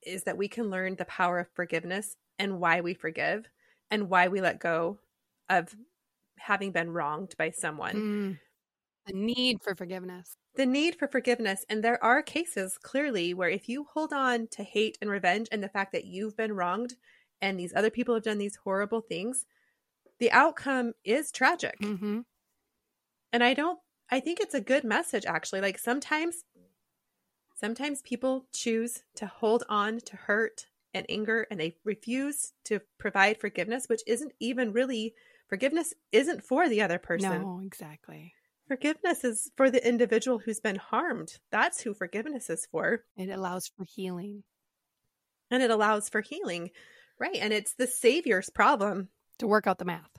is 0.02 0.24
that 0.24 0.38
we 0.38 0.48
can 0.48 0.70
learn 0.70 0.96
the 0.96 1.04
power 1.04 1.38
of 1.38 1.48
forgiveness 1.54 2.16
and 2.38 2.58
why 2.58 2.80
we 2.80 2.94
forgive 2.94 3.46
and 3.90 4.08
why 4.08 4.28
we 4.28 4.40
let 4.40 4.58
go 4.58 4.98
of 5.50 5.74
having 6.38 6.72
been 6.72 6.90
wronged 6.90 7.34
by 7.36 7.50
someone. 7.50 7.94
Mm. 7.94 8.38
The 9.06 9.12
need 9.12 9.58
for 9.62 9.74
forgiveness. 9.74 10.36
The 10.56 10.66
need 10.66 10.96
for 10.96 11.06
forgiveness. 11.06 11.64
And 11.68 11.82
there 11.82 12.02
are 12.02 12.22
cases 12.22 12.76
clearly 12.76 13.32
where 13.32 13.48
if 13.48 13.68
you 13.68 13.86
hold 13.92 14.12
on 14.12 14.48
to 14.48 14.62
hate 14.62 14.98
and 15.00 15.08
revenge 15.08 15.48
and 15.52 15.62
the 15.62 15.68
fact 15.68 15.92
that 15.92 16.04
you've 16.04 16.36
been 16.36 16.52
wronged 16.52 16.96
and 17.40 17.58
these 17.58 17.74
other 17.74 17.90
people 17.90 18.14
have 18.14 18.24
done 18.24 18.38
these 18.38 18.56
horrible 18.56 19.00
things, 19.00 19.46
the 20.18 20.30
outcome 20.32 20.92
is 21.04 21.30
tragic. 21.30 21.78
Mm-hmm. 21.80 22.20
And 23.32 23.44
I 23.44 23.54
don't, 23.54 23.78
I 24.10 24.20
think 24.20 24.40
it's 24.40 24.54
a 24.54 24.60
good 24.60 24.84
message 24.84 25.24
actually. 25.24 25.60
Like 25.60 25.78
sometimes, 25.78 26.44
sometimes 27.54 28.02
people 28.02 28.46
choose 28.52 29.04
to 29.16 29.26
hold 29.26 29.64
on 29.68 30.00
to 30.00 30.16
hurt 30.16 30.66
and 30.92 31.06
anger 31.08 31.46
and 31.50 31.60
they 31.60 31.76
refuse 31.84 32.52
to 32.64 32.80
provide 32.98 33.38
forgiveness, 33.38 33.86
which 33.86 34.02
isn't 34.06 34.32
even 34.40 34.72
really 34.72 35.14
forgiveness 35.48 35.94
isn't 36.12 36.42
for 36.42 36.68
the 36.68 36.82
other 36.82 36.98
person. 36.98 37.42
No, 37.42 37.60
exactly. 37.64 38.34
Forgiveness 38.70 39.24
is 39.24 39.50
for 39.56 39.68
the 39.68 39.84
individual 39.84 40.38
who's 40.38 40.60
been 40.60 40.76
harmed. 40.76 41.40
That's 41.50 41.80
who 41.80 41.92
forgiveness 41.92 42.48
is 42.48 42.68
for. 42.70 43.02
It 43.16 43.28
allows 43.28 43.66
for 43.66 43.82
healing. 43.82 44.44
And 45.50 45.60
it 45.60 45.72
allows 45.72 46.08
for 46.08 46.20
healing. 46.20 46.70
Right. 47.18 47.34
And 47.34 47.52
it's 47.52 47.74
the 47.74 47.88
savior's 47.88 48.48
problem 48.48 49.08
to 49.40 49.48
work 49.48 49.66
out 49.66 49.80
the 49.80 49.84
math. 49.84 50.12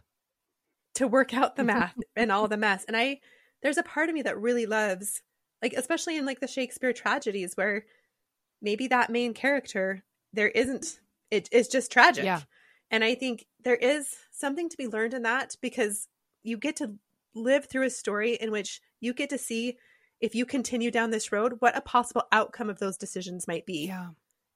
To 0.96 1.08
work 1.08 1.34
out 1.34 1.56
the 1.56 1.64
math 1.74 1.96
and 2.14 2.30
all 2.30 2.50
the 2.50 2.58
mess. 2.58 2.84
And 2.90 2.98
I 2.98 3.22
there's 3.64 3.78
a 3.78 3.84
part 3.84 4.10
of 4.10 4.16
me 4.16 4.24
that 4.24 4.38
really 4.38 4.66
loves 4.66 5.22
like 5.62 5.72
especially 5.72 6.18
in 6.18 6.26
like 6.26 6.42
the 6.42 6.48
Shakespeare 6.48 6.92
tragedies 6.92 7.54
where 7.56 7.86
maybe 8.62 8.90
that 8.90 9.10
main 9.10 9.34
character 9.34 10.04
there 10.34 10.50
isn't 10.50 11.00
it 11.30 11.48
is 11.54 11.70
just 11.70 11.90
tragic. 11.90 12.26
Yeah. 12.26 12.42
And 12.90 13.02
I 13.02 13.16
think 13.16 13.46
there 13.64 13.76
is 13.76 14.14
something 14.34 14.68
to 14.68 14.76
be 14.76 14.90
learned 14.90 15.14
in 15.14 15.22
that 15.22 15.56
because 15.62 16.10
you 16.44 16.58
get 16.58 16.76
to 16.76 16.96
live 17.34 17.66
through 17.66 17.86
a 17.86 17.90
story 17.90 18.36
in 18.36 18.52
which 18.52 18.82
you 19.00 19.14
get 19.14 19.30
to 19.30 19.38
see 19.38 19.78
if 20.20 20.36
you 20.36 20.46
continue 20.46 20.92
down 20.92 21.12
this 21.12 21.32
road 21.32 21.56
what 21.60 21.78
a 21.78 21.82
possible 21.82 22.24
outcome 22.32 22.70
of 22.70 22.80
those 22.80 22.98
decisions 22.98 23.48
might 23.48 23.66
be. 23.66 23.88
Yeah. 23.88 24.10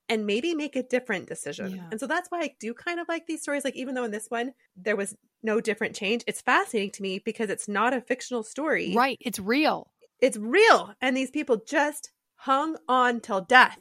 And 0.07 0.27
maybe 0.27 0.53
make 0.53 0.75
a 0.75 0.83
different 0.83 1.27
decision. 1.27 1.75
Yeah. 1.75 1.87
And 1.89 1.99
so 1.99 2.05
that's 2.05 2.29
why 2.29 2.41
I 2.41 2.55
do 2.59 2.75
kind 2.75 2.99
of 2.99 3.07
like 3.07 3.25
these 3.25 3.41
stories. 3.41 3.65
Like, 3.65 3.75
even 3.75 3.95
though 3.95 4.03
in 4.03 4.11
this 4.11 4.27
one 4.29 4.53
there 4.75 4.95
was 4.95 5.15
no 5.41 5.59
different 5.59 5.95
change, 5.95 6.23
it's 6.27 6.41
fascinating 6.41 6.91
to 6.91 7.01
me 7.01 7.17
because 7.17 7.49
it's 7.49 7.67
not 7.67 7.93
a 7.93 8.01
fictional 8.01 8.43
story. 8.43 8.93
Right. 8.95 9.17
It's 9.19 9.39
real. 9.39 9.91
It's 10.19 10.37
real. 10.37 10.93
And 11.01 11.17
these 11.17 11.31
people 11.31 11.57
just 11.67 12.11
hung 12.35 12.77
on 12.87 13.19
till 13.19 13.41
death. 13.41 13.79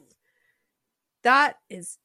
That 1.21 1.57
is 1.69 1.99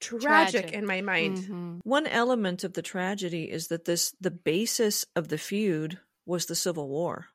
tragic, 0.00 0.62
Tragic. 0.62 0.72
in 0.72 0.86
my 0.86 1.00
mind. 1.00 1.38
Mm-hmm. 1.38 1.78
One 1.82 2.06
element 2.06 2.64
of 2.64 2.72
the 2.72 2.82
tragedy 2.82 3.50
is 3.50 3.68
that 3.68 3.84
this 3.84 4.14
the 4.20 4.30
basis 4.30 5.04
of 5.14 5.28
the 5.28 5.38
feud 5.38 5.98
was 6.26 6.46
the 6.46 6.54
Civil 6.54 6.88
War. 6.88 7.28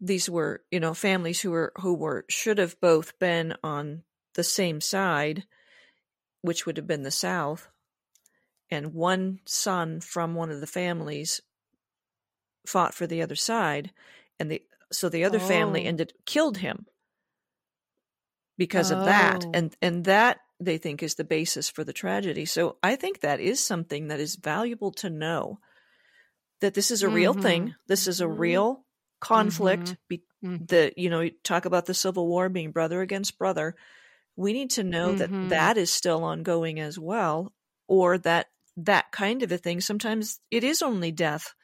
These 0.00 0.30
were, 0.30 0.62
you 0.70 0.80
know, 0.80 0.94
families 0.94 1.40
who 1.40 1.50
were 1.50 1.72
who 1.80 1.94
were 1.94 2.24
should 2.28 2.58
have 2.58 2.80
both 2.80 3.18
been 3.18 3.54
on 3.64 4.04
the 4.34 4.44
same 4.44 4.80
side, 4.80 5.44
which 6.42 6.66
would 6.66 6.76
have 6.76 6.86
been 6.86 7.02
the 7.02 7.10
South, 7.10 7.68
and 8.70 8.94
one 8.94 9.40
son 9.46 10.00
from 10.00 10.34
one 10.34 10.50
of 10.50 10.60
the 10.60 10.66
families 10.66 11.40
fought 12.66 12.94
for 12.94 13.06
the 13.06 13.22
other 13.22 13.34
side, 13.34 13.92
and 14.38 14.50
the 14.50 14.62
so 14.92 15.08
the 15.08 15.24
other 15.24 15.40
family 15.40 15.82
Oh. 15.82 15.86
ended 15.86 16.12
killed 16.26 16.58
him 16.58 16.86
because 18.56 18.90
of 18.90 19.04
that, 19.04 19.46
Oh. 19.46 19.52
and 19.52 19.76
and 19.82 20.04
that 20.04 20.38
they 20.60 20.78
think 20.78 21.02
is 21.02 21.14
the 21.14 21.24
basis 21.24 21.68
for 21.68 21.84
the 21.84 21.92
tragedy. 21.92 22.44
So 22.44 22.78
I 22.82 22.96
think 22.96 23.20
that 23.20 23.40
is 23.40 23.64
something 23.64 24.08
that 24.08 24.20
is 24.20 24.36
valuable 24.36 24.90
to 24.92 25.10
know 25.10 25.60
that 26.60 26.74
this 26.74 26.90
is 26.90 27.02
a 27.02 27.08
real 27.08 27.34
thing. 27.34 27.62
Mm-hmm. 27.62 27.86
This 27.86 28.06
is 28.06 28.20
a 28.20 28.24
mm-hmm. 28.24 28.40
real 28.40 28.84
conflict. 29.20 29.84
Mm-hmm. 29.84 29.94
Be- 30.08 30.22
Mhm. 30.44 30.68
the 30.68 30.92
you 30.96 31.10
know 31.10 31.20
you 31.20 31.32
talk 31.42 31.64
about 31.64 31.86
the 31.86 31.94
Civil 31.94 32.28
War 32.28 32.48
being 32.48 32.70
brother 32.70 33.00
against 33.00 33.38
brother. 33.38 33.74
We 34.36 34.52
need 34.52 34.70
to 34.70 34.84
know 34.84 35.12
that 35.12 35.30
that 35.48 35.76
is 35.76 35.92
still 35.92 36.22
ongoing 36.22 36.78
as 36.78 36.96
well, 36.96 37.52
or 37.88 38.18
that 38.18 38.46
that 38.76 39.10
kind 39.10 39.42
of 39.42 39.50
a 39.50 39.58
thing. 39.58 39.80
Sometimes 39.80 40.38
it 40.50 40.62
is 40.62 40.80
only 40.80 41.10
death 41.10 41.54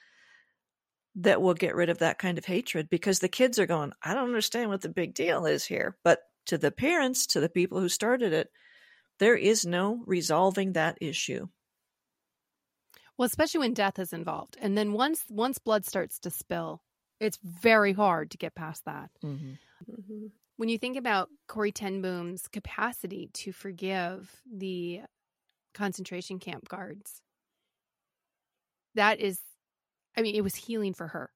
that 1.15 1.41
will 1.41 1.55
get 1.55 1.77
rid 1.77 1.89
of 1.89 1.99
that 1.99 2.19
kind 2.19 2.37
of 2.37 2.45
hatred 2.45 2.91
because 2.91 3.21
the 3.21 3.29
kids 3.29 3.61
are 3.61 3.67
going, 3.67 3.93
I 4.03 4.15
don't 4.15 4.25
understand 4.25 4.71
what 4.71 4.81
the 4.81 4.89
big 4.89 5.15
deal 5.15 5.47
is 5.47 5.65
here. 5.65 5.97
But 6.03 6.23
to 6.47 6.59
the 6.59 6.73
parents, 6.73 7.29
to 7.29 7.41
the 7.41 7.49
people 7.49 7.79
who 7.79 7.89
started 7.89 8.33
it, 8.33 8.51
there 9.21 9.37
is 9.37 9.65
no 9.65 10.03
resolving 10.07 10.73
that 10.73 10.99
issue. 11.01 11.47
Well, 13.17 13.27
especially 13.27 13.61
when 13.61 13.75
death 13.75 13.99
is 13.99 14.13
involved. 14.13 14.57
And 14.61 14.77
then 14.77 14.93
once 14.93 15.25
once 15.31 15.59
blood 15.59 15.85
starts 15.85 16.19
to 16.21 16.31
spill, 16.31 16.83
it's 17.21 17.39
very 17.43 17.93
hard 17.93 18.31
to 18.33 18.39
get 18.39 18.55
past 18.55 18.85
that. 18.87 19.11
Mm-hmm. 19.23 19.53
Mhm. 19.91 20.31
When 20.57 20.69
you 20.69 20.79
think 20.79 20.97
about 20.97 21.31
Corrie 21.49 21.73
Ten 21.73 22.01
Boom's 22.01 22.47
capacity 22.49 23.29
to 23.35 23.53
forgive 23.53 24.41
the 24.51 25.03
concentration 25.75 26.39
camp 26.39 26.69
guards, 26.69 27.23
that 28.95 29.21
is, 29.21 29.41
I 30.17 30.23
mean, 30.23 30.35
it 30.37 30.43
was 30.43 30.55
healing 30.55 30.95
for 30.95 31.09
her. 31.09 31.31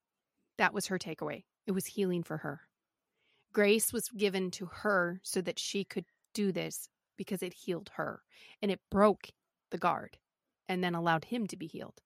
That 0.59 0.73
was 0.73 0.87
her 0.87 0.99
takeaway. 0.99 1.45
It 1.67 1.73
was 1.73 1.87
healing 1.87 2.23
for 2.23 2.39
her. 2.39 2.61
Grace 3.53 3.93
was 3.93 4.09
given 4.11 4.51
to 4.53 4.67
her 4.67 5.21
so 5.23 5.41
that 5.41 5.59
she 5.59 5.85
could 5.85 6.05
do 6.35 6.53
this 6.53 6.89
because 7.17 7.43
it 7.43 7.53
healed 7.55 7.91
her 7.97 8.23
and 8.63 8.71
it 8.71 8.81
broke 8.91 9.31
the 9.71 9.79
guard 9.79 10.19
and 10.69 10.83
then 10.83 10.95
allowed 10.95 11.25
him 11.25 11.47
to 11.49 11.57
be 11.57 11.67
healed. 11.67 12.01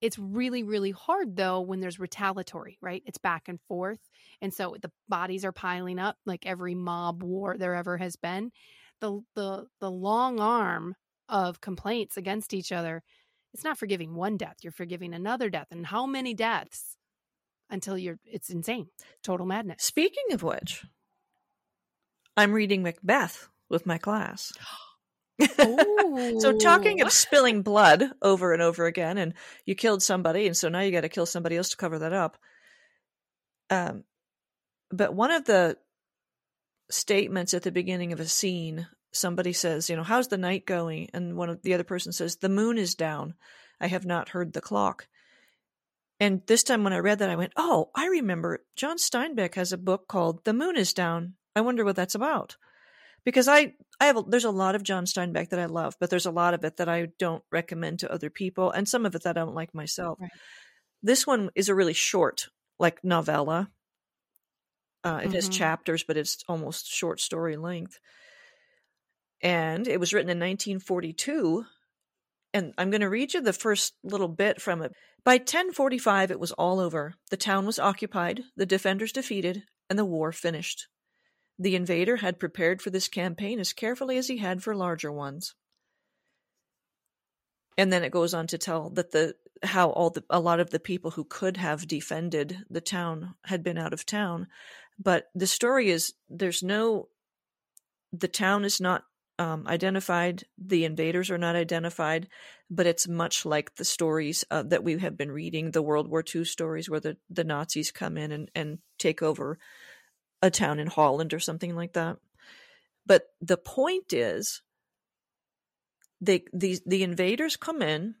It's 0.00 0.18
really, 0.18 0.62
really 0.62 0.90
hard 0.90 1.36
though 1.36 1.60
when 1.60 1.80
there's 1.80 1.98
retaliatory, 1.98 2.78
right? 2.82 3.02
It's 3.06 3.18
back 3.18 3.48
and 3.48 3.60
forth. 3.62 3.98
And 4.42 4.52
so 4.52 4.76
the 4.80 4.92
bodies 5.08 5.44
are 5.44 5.52
piling 5.52 5.98
up 5.98 6.16
like 6.26 6.46
every 6.46 6.74
mob 6.74 7.22
war 7.22 7.56
there 7.58 7.74
ever 7.74 7.96
has 7.96 8.16
been. 8.16 8.52
The 9.00 9.20
the 9.34 9.66
the 9.80 9.90
long 9.90 10.38
arm 10.40 10.94
of 11.28 11.60
complaints 11.60 12.16
against 12.16 12.54
each 12.54 12.72
other, 12.72 13.02
it's 13.54 13.64
not 13.64 13.78
forgiving 13.78 14.14
one 14.14 14.36
death, 14.36 14.56
you're 14.62 14.72
forgiving 14.72 15.14
another 15.14 15.48
death. 15.48 15.68
And 15.70 15.86
how 15.86 16.06
many 16.06 16.34
deaths 16.34 16.96
until 17.70 17.96
you're 17.96 18.18
it's 18.24 18.50
insane. 18.50 18.88
Total 19.22 19.46
madness. 19.46 19.82
Speaking 19.82 20.32
of 20.32 20.42
which, 20.42 20.84
I'm 22.36 22.52
reading 22.52 22.82
Macbeth 22.82 23.48
with 23.68 23.86
my 23.86 23.98
class. 23.98 24.52
so 25.38 26.56
talking 26.58 27.02
of 27.02 27.12
spilling 27.12 27.62
blood 27.62 28.04
over 28.22 28.52
and 28.52 28.62
over 28.62 28.86
again, 28.86 29.18
and 29.18 29.34
you 29.66 29.74
killed 29.74 30.02
somebody, 30.02 30.46
and 30.46 30.56
so 30.56 30.68
now 30.68 30.80
you 30.80 30.92
got 30.92 31.02
to 31.02 31.08
kill 31.08 31.26
somebody 31.26 31.56
else 31.56 31.70
to 31.70 31.76
cover 31.76 31.98
that 31.98 32.12
up. 32.12 32.38
Um, 33.68 34.04
but 34.90 35.14
one 35.14 35.30
of 35.30 35.44
the 35.44 35.76
statements 36.90 37.52
at 37.52 37.64
the 37.64 37.72
beginning 37.72 38.12
of 38.12 38.20
a 38.20 38.26
scene, 38.26 38.86
somebody 39.12 39.52
says, 39.52 39.90
"You 39.90 39.96
know, 39.96 40.04
how's 40.04 40.28
the 40.28 40.38
night 40.38 40.64
going?" 40.64 41.10
And 41.12 41.36
one 41.36 41.50
of 41.50 41.62
the 41.62 41.74
other 41.74 41.84
person 41.84 42.12
says, 42.12 42.36
"The 42.36 42.48
moon 42.48 42.78
is 42.78 42.94
down. 42.94 43.34
I 43.80 43.88
have 43.88 44.06
not 44.06 44.30
heard 44.30 44.52
the 44.52 44.60
clock." 44.60 45.06
And 46.18 46.40
this 46.46 46.62
time 46.62 46.82
when 46.82 46.94
I 46.94 46.98
read 46.98 47.18
that, 47.18 47.28
I 47.28 47.36
went, 47.36 47.52
"Oh, 47.56 47.90
I 47.94 48.06
remember. 48.06 48.64
John 48.74 48.96
Steinbeck 48.96 49.54
has 49.56 49.72
a 49.72 49.78
book 49.78 50.08
called 50.08 50.44
"The 50.44 50.54
Moon 50.54 50.76
Is 50.76 50.94
Down." 50.94 51.34
I 51.54 51.60
wonder 51.60 51.84
what 51.84 51.96
that's 51.96 52.14
about." 52.14 52.56
Because 53.26 53.48
I, 53.48 53.74
I 54.00 54.06
have, 54.06 54.16
a, 54.16 54.22
there's 54.22 54.44
a 54.44 54.50
lot 54.50 54.76
of 54.76 54.84
John 54.84 55.04
Steinbeck 55.04 55.50
that 55.50 55.58
I 55.58 55.66
love, 55.66 55.96
but 56.00 56.10
there's 56.10 56.26
a 56.26 56.30
lot 56.30 56.54
of 56.54 56.64
it 56.64 56.76
that 56.78 56.88
I 56.88 57.08
don't 57.18 57.42
recommend 57.50 57.98
to 57.98 58.10
other 58.12 58.30
people, 58.30 58.70
and 58.70 58.88
some 58.88 59.04
of 59.04 59.14
it 59.16 59.24
that 59.24 59.36
I 59.36 59.40
don't 59.40 59.54
like 59.54 59.74
myself. 59.74 60.18
Right. 60.20 60.30
This 61.02 61.26
one 61.26 61.50
is 61.56 61.68
a 61.68 61.74
really 61.74 61.92
short, 61.92 62.48
like 62.78 63.02
novella. 63.04 63.68
Uh, 65.04 65.20
it 65.24 65.32
has 65.32 65.48
Mhm. 65.48 65.58
chapters, 65.58 66.04
but 66.04 66.16
it's 66.16 66.44
almost 66.48 66.86
short 66.86 67.20
story 67.20 67.56
length. 67.56 67.98
And 69.42 69.86
it 69.86 70.00
was 70.00 70.14
written 70.14 70.30
in 70.30 70.38
1942. 70.38 71.64
And 72.54 72.74
I'm 72.78 72.90
going 72.90 73.00
to 73.02 73.10
read 73.10 73.34
you 73.34 73.40
the 73.40 73.52
first 73.52 73.94
little 74.02 74.28
bit 74.28 74.62
from 74.62 74.82
it. 74.82 74.92
By 75.24 75.38
1045, 75.38 76.30
it 76.30 76.40
was 76.40 76.52
all 76.52 76.80
over. 76.80 77.14
The 77.30 77.36
town 77.36 77.66
was 77.66 77.78
occupied, 77.78 78.44
the 78.56 78.66
defenders 78.66 79.12
defeated, 79.12 79.64
and 79.90 79.98
the 79.98 80.04
war 80.04 80.32
finished. 80.32 80.86
The 81.58 81.76
invader 81.76 82.16
had 82.16 82.38
prepared 82.38 82.82
for 82.82 82.90
this 82.90 83.08
campaign 83.08 83.60
as 83.60 83.72
carefully 83.72 84.18
as 84.18 84.28
he 84.28 84.38
had 84.38 84.62
for 84.62 84.74
larger 84.74 85.10
ones. 85.10 85.54
And 87.78 87.92
then 87.92 88.04
it 88.04 88.12
goes 88.12 88.34
on 88.34 88.46
to 88.48 88.58
tell 88.58 88.90
that 88.90 89.12
the 89.12 89.34
how 89.62 89.90
all 89.90 90.10
the 90.10 90.22
a 90.28 90.40
lot 90.40 90.60
of 90.60 90.70
the 90.70 90.80
people 90.80 91.12
who 91.12 91.24
could 91.24 91.56
have 91.56 91.88
defended 91.88 92.64
the 92.68 92.80
town 92.80 93.34
had 93.44 93.62
been 93.62 93.78
out 93.78 93.92
of 93.92 94.04
town. 94.04 94.48
But 94.98 95.26
the 95.34 95.46
story 95.46 95.90
is 95.90 96.14
there's 96.28 96.62
no 96.62 97.08
the 98.12 98.28
town 98.28 98.64
is 98.64 98.80
not 98.80 99.04
um, 99.38 99.66
identified. 99.66 100.44
The 100.58 100.84
invaders 100.84 101.30
are 101.30 101.38
not 101.38 101.56
identified, 101.56 102.28
but 102.70 102.86
it's 102.86 103.06
much 103.06 103.44
like 103.44 103.74
the 103.76 103.84
stories 103.84 104.44
uh, 104.50 104.62
that 104.64 104.84
we 104.84 104.98
have 104.98 105.16
been 105.16 105.30
reading, 105.30 105.70
the 105.70 105.82
World 105.82 106.08
War 106.08 106.24
II 106.34 106.44
stories 106.44 106.88
where 106.88 107.00
the, 107.00 107.16
the 107.28 107.44
Nazis 107.44 107.92
come 107.92 108.16
in 108.16 108.32
and, 108.32 108.50
and 108.54 108.78
take 108.98 109.22
over 109.22 109.58
a 110.46 110.50
town 110.50 110.78
in 110.78 110.86
Holland 110.86 111.34
or 111.34 111.40
something 111.40 111.74
like 111.74 111.94
that. 111.94 112.16
But 113.04 113.24
the 113.40 113.56
point 113.56 114.12
is, 114.12 114.62
they 116.20 116.44
these 116.52 116.80
the 116.86 117.02
invaders 117.02 117.56
come 117.56 117.82
in 117.82 118.14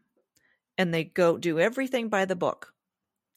and 0.76 0.92
they 0.92 1.04
go 1.04 1.38
do 1.38 1.58
everything 1.58 2.08
by 2.08 2.24
the 2.24 2.36
book. 2.36 2.72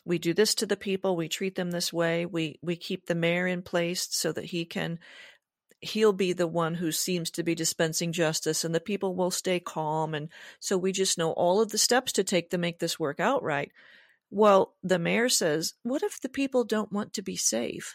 We 0.05 0.17
do 0.17 0.33
this 0.33 0.55
to 0.55 0.65
the 0.65 0.75
people, 0.77 1.15
we 1.15 1.29
treat 1.29 1.55
them 1.55 1.71
this 1.71 1.93
way, 1.93 2.25
we 2.25 2.59
we 2.61 2.75
keep 2.75 3.05
the 3.05 3.15
mayor 3.15 3.47
in 3.47 3.61
place 3.61 4.07
so 4.09 4.31
that 4.31 4.45
he 4.45 4.65
can 4.65 4.99
he'll 5.81 6.13
be 6.13 6.33
the 6.33 6.47
one 6.47 6.75
who 6.75 6.91
seems 6.91 7.31
to 7.31 7.43
be 7.43 7.55
dispensing 7.55 8.11
justice 8.11 8.65
and 8.65 8.75
the 8.75 8.81
people 8.81 9.15
will 9.15 9.31
stay 9.31 9.61
calm 9.61 10.13
and 10.13 10.27
so 10.59 10.77
we 10.77 10.91
just 10.91 11.17
know 11.17 11.31
all 11.31 11.61
of 11.61 11.69
the 11.69 11.77
steps 11.77 12.11
to 12.11 12.23
take 12.23 12.49
to 12.49 12.57
make 12.57 12.79
this 12.79 12.99
work 12.99 13.19
out 13.21 13.41
right. 13.43 13.71
Well, 14.29 14.75
the 14.83 14.99
mayor 14.99 15.29
says, 15.29 15.73
what 15.83 16.03
if 16.03 16.19
the 16.19 16.29
people 16.29 16.63
don't 16.63 16.91
want 16.91 17.13
to 17.13 17.21
be 17.21 17.35
safe? 17.35 17.93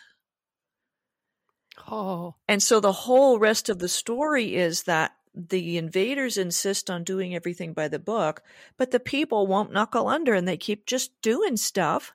Oh. 1.88 2.34
And 2.48 2.62
so 2.62 2.80
the 2.80 2.92
whole 2.92 3.38
rest 3.38 3.68
of 3.68 3.78
the 3.78 3.88
story 3.88 4.54
is 4.54 4.84
that 4.84 5.12
the 5.34 5.78
invaders 5.78 6.36
insist 6.36 6.88
on 6.88 7.02
doing 7.02 7.34
everything 7.34 7.72
by 7.72 7.88
the 7.88 7.98
book, 7.98 8.42
but 8.76 8.90
the 8.90 9.00
people 9.00 9.46
won't 9.46 9.72
knuckle 9.72 10.08
under 10.08 10.34
and 10.34 10.46
they 10.46 10.56
keep 10.56 10.86
just 10.86 11.10
doing 11.22 11.56
stuff 11.56 12.12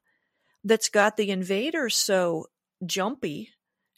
that's 0.64 0.90
got 0.90 1.18
the 1.18 1.32
invaders 1.32 1.96
so 1.96 2.48
jumpy 2.86 3.52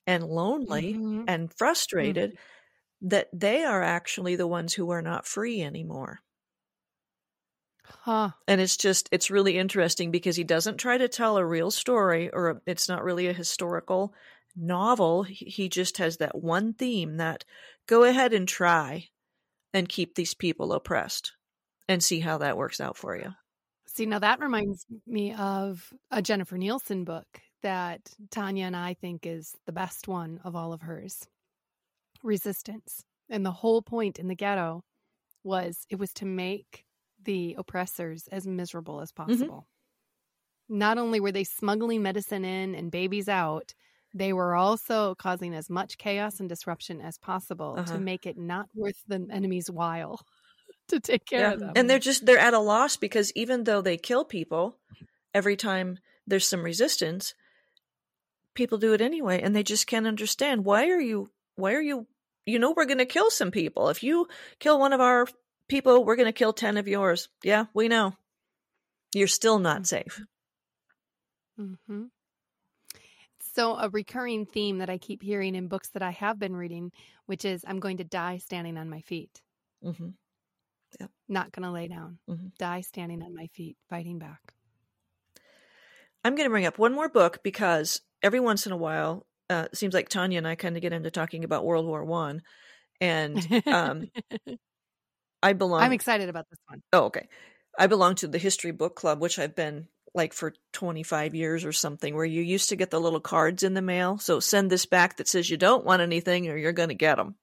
and 0.07 0.23
lonely 0.23 0.93
mm-hmm. 0.93 1.23
and 1.27 1.53
frustrated 1.53 2.31
mm-hmm. 2.31 3.07
that 3.09 3.29
they 3.31 3.63
are 3.63 3.83
actually 3.83 4.35
the 4.35 4.47
ones 4.47 4.73
who 4.73 4.89
are 4.89 5.01
not 5.01 5.27
free 5.27 5.61
anymore. 5.61 6.21
Huh. 7.83 8.31
And 8.47 8.59
it's 8.59 8.77
just, 8.77 9.09
it's 9.11 9.29
really 9.29 9.57
interesting 9.57 10.11
because 10.11 10.35
he 10.35 10.43
doesn't 10.43 10.77
try 10.77 10.97
to 10.97 11.07
tell 11.07 11.37
a 11.37 11.45
real 11.45 11.69
story 11.69 12.29
or 12.31 12.61
it's 12.65 12.89
not 12.89 13.03
really 13.03 13.27
a 13.27 13.33
historical 13.33 14.13
novel. 14.55 15.23
He 15.23 15.69
just 15.69 15.97
has 15.97 16.17
that 16.17 16.41
one 16.41 16.73
theme 16.73 17.17
that 17.17 17.45
go 17.87 18.03
ahead 18.03 18.33
and 18.33 18.47
try 18.47 19.07
and 19.73 19.87
keep 19.87 20.15
these 20.15 20.33
people 20.33 20.73
oppressed 20.73 21.33
and 21.87 22.03
see 22.03 22.19
how 22.19 22.37
that 22.39 22.57
works 22.57 22.81
out 22.81 22.97
for 22.97 23.15
you. 23.15 23.31
See, 23.87 24.05
now 24.05 24.19
that 24.19 24.39
reminds 24.39 24.85
me 25.05 25.33
of 25.33 25.91
a 26.09 26.21
Jennifer 26.21 26.57
Nielsen 26.57 27.03
book 27.03 27.27
that 27.61 28.01
Tanya 28.31 28.65
and 28.65 28.75
I 28.75 28.93
think 28.93 29.25
is 29.25 29.55
the 29.65 29.71
best 29.71 30.07
one 30.07 30.39
of 30.43 30.55
all 30.55 30.73
of 30.73 30.81
hers 30.81 31.27
Resistance. 32.23 33.03
And 33.29 33.45
the 33.45 33.51
whole 33.51 33.81
point 33.81 34.19
in 34.19 34.27
the 34.27 34.35
ghetto 34.35 34.83
was 35.43 35.85
it 35.89 35.97
was 35.97 36.13
to 36.13 36.25
make 36.25 36.85
the 37.23 37.55
oppressors 37.57 38.27
as 38.31 38.45
miserable 38.45 39.01
as 39.01 39.11
mm-hmm. 39.11 39.29
possible. 39.31 39.67
Mm-hmm. 40.69 40.77
Not 40.77 40.97
only 40.97 41.19
were 41.19 41.31
they 41.31 41.43
smuggling 41.43 42.03
medicine 42.03 42.45
in 42.45 42.75
and 42.75 42.91
babies 42.91 43.27
out, 43.27 43.73
they 44.13 44.33
were 44.33 44.55
also 44.55 45.15
causing 45.15 45.53
as 45.53 45.69
much 45.69 45.97
chaos 45.97 46.39
and 46.39 46.49
disruption 46.49 47.01
as 47.01 47.17
possible 47.17 47.75
uh-huh. 47.77 47.93
to 47.93 47.99
make 47.99 48.25
it 48.25 48.37
not 48.37 48.67
worth 48.75 49.01
the 49.07 49.25
enemy's 49.31 49.69
while 49.69 50.19
to 50.89 50.99
take 50.99 51.25
care 51.25 51.41
yeah. 51.41 51.51
of 51.53 51.59
them. 51.59 51.73
And 51.75 51.89
they're 51.89 51.99
just 51.99 52.25
they're 52.25 52.37
at 52.37 52.53
a 52.53 52.59
loss 52.59 52.97
because 52.97 53.31
even 53.35 53.63
though 53.63 53.81
they 53.81 53.97
kill 53.97 54.25
people 54.25 54.77
every 55.33 55.55
time 55.55 55.97
there's 56.27 56.47
some 56.47 56.63
resistance, 56.63 57.33
people 58.53 58.77
do 58.77 58.93
it 58.93 59.01
anyway 59.01 59.41
and 59.41 59.55
they 59.55 59.63
just 59.63 59.87
can't 59.87 60.07
understand 60.07 60.65
why 60.65 60.89
are 60.89 60.99
you 60.99 61.29
why 61.55 61.73
are 61.73 61.81
you 61.81 62.05
you 62.45 62.59
know 62.59 62.73
we're 62.75 62.85
going 62.85 62.97
to 62.97 63.05
kill 63.05 63.31
some 63.31 63.51
people. 63.51 63.89
If 63.89 64.03
you 64.03 64.27
kill 64.59 64.79
one 64.79 64.93
of 64.93 64.99
our 64.99 65.27
people, 65.67 66.03
we're 66.03 66.17
going 66.17 66.25
to 66.25 66.33
kill 66.33 66.53
10 66.53 66.77
of 66.77 66.87
yours. 66.87 67.29
Yeah, 67.43 67.65
we 67.73 67.87
know. 67.87 68.13
You're 69.13 69.27
still 69.27 69.59
not 69.59 69.87
safe. 69.87 70.21
Mhm. 71.59 72.09
So, 73.53 73.75
a 73.75 73.89
recurring 73.89 74.45
theme 74.45 74.77
that 74.77 74.89
I 74.89 74.97
keep 74.97 75.21
hearing 75.21 75.55
in 75.55 75.67
books 75.67 75.89
that 75.89 76.01
I 76.01 76.11
have 76.11 76.39
been 76.39 76.55
reading, 76.55 76.91
which 77.25 77.43
is 77.43 77.65
I'm 77.67 77.79
going 77.79 77.97
to 77.97 78.03
die 78.03 78.37
standing 78.37 78.77
on 78.77 78.89
my 78.89 79.01
feet. 79.01 79.41
Mm-hmm. 79.83 80.09
Yep. 80.99 81.09
Not 81.27 81.51
going 81.51 81.63
to 81.63 81.71
lay 81.71 81.87
down. 81.87 82.17
Mm-hmm. 82.29 82.47
Die 82.57 82.81
standing 82.81 83.21
on 83.21 83.35
my 83.35 83.47
feet, 83.53 83.77
fighting 83.89 84.19
back. 84.19 84.53
I'm 86.23 86.35
going 86.35 86.45
to 86.45 86.51
bring 86.51 86.65
up 86.65 86.77
one 86.77 86.93
more 86.93 87.09
book 87.09 87.39
because 87.43 88.01
every 88.21 88.39
once 88.39 88.65
in 88.65 88.71
a 88.71 88.77
while, 88.77 89.25
uh, 89.49 89.67
it 89.71 89.77
seems 89.77 89.93
like 89.93 90.07
Tanya 90.07 90.37
and 90.37 90.47
I 90.47 90.55
kind 90.55 90.75
of 90.75 90.81
get 90.81 90.93
into 90.93 91.11
talking 91.11 91.43
about 91.43 91.65
World 91.65 91.85
War 91.85 92.05
One, 92.05 92.41
and 93.01 93.63
um, 93.67 94.09
I 95.43 95.53
belong. 95.53 95.81
I'm 95.81 95.91
excited 95.91 96.29
about 96.29 96.45
this 96.49 96.59
one. 96.67 96.81
Oh, 96.93 97.05
okay. 97.05 97.27
I 97.77 97.87
belong 97.87 98.15
to 98.15 98.27
the 98.27 98.37
History 98.37 98.71
Book 98.71 98.95
Club, 98.95 99.19
which 99.19 99.39
I've 99.39 99.55
been 99.55 99.87
like 100.13 100.33
for 100.33 100.53
25 100.73 101.35
years 101.35 101.63
or 101.63 101.71
something 101.71 102.15
where 102.15 102.25
you 102.25 102.41
used 102.41 102.69
to 102.69 102.75
get 102.75 102.91
the 102.91 102.99
little 102.99 103.19
cards 103.19 103.63
in 103.63 103.73
the 103.73 103.81
mail. 103.81 104.17
So 104.17 104.39
send 104.39 104.69
this 104.69 104.85
back 104.85 105.17
that 105.17 105.27
says 105.27 105.49
you 105.49 105.57
don't 105.57 105.85
want 105.85 106.01
anything 106.01 106.49
or 106.49 106.57
you're 106.57 106.73
going 106.73 106.89
to 106.89 106.95
get 106.95 107.15
them. 107.15 107.35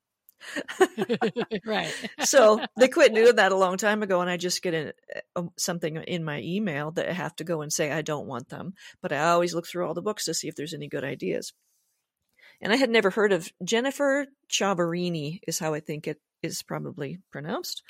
right. 1.67 1.93
so 2.25 2.61
they 2.77 2.89
quit 2.89 3.15
doing 3.15 3.37
that 3.37 3.53
a 3.53 3.57
long 3.57 3.77
time 3.77 4.03
ago, 4.03 4.21
and 4.21 4.31
I 4.31 4.37
just 4.37 4.63
get 4.63 4.75
in, 4.75 4.93
uh, 5.35 5.43
something 5.57 5.97
in 5.97 6.25
my 6.25 6.41
email 6.41 6.91
that 6.93 7.09
I 7.09 7.13
have 7.13 7.35
to 7.37 7.45
go 7.45 7.63
and 7.63 7.73
say 7.73 7.91
I 7.91 8.03
don't 8.03 8.27
want 8.27 8.49
them. 8.49 8.75
But 9.03 9.13
I 9.13 9.31
always 9.31 9.55
look 9.55 9.67
through 9.67 9.87
all 9.87 9.95
the 9.95 10.03
books 10.03 10.27
to 10.27 10.35
see 10.35 10.49
if 10.49 10.55
there's 10.55 10.75
any 10.75 10.89
good 10.89 11.05
ideas. 11.05 11.53
And 12.61 12.73
I 12.73 12.77
had 12.77 12.91
never 12.91 13.11
heard 13.11 13.33
of 13.33 13.51
Jennifer 13.65 14.27
Chiaverini 14.51 15.41
is 15.47 15.59
how 15.59 15.75
I 15.75 15.81
think 15.81 16.07
it 16.07 16.21
is 16.43 16.63
probably 16.63 17.19
pronounced. 17.31 17.83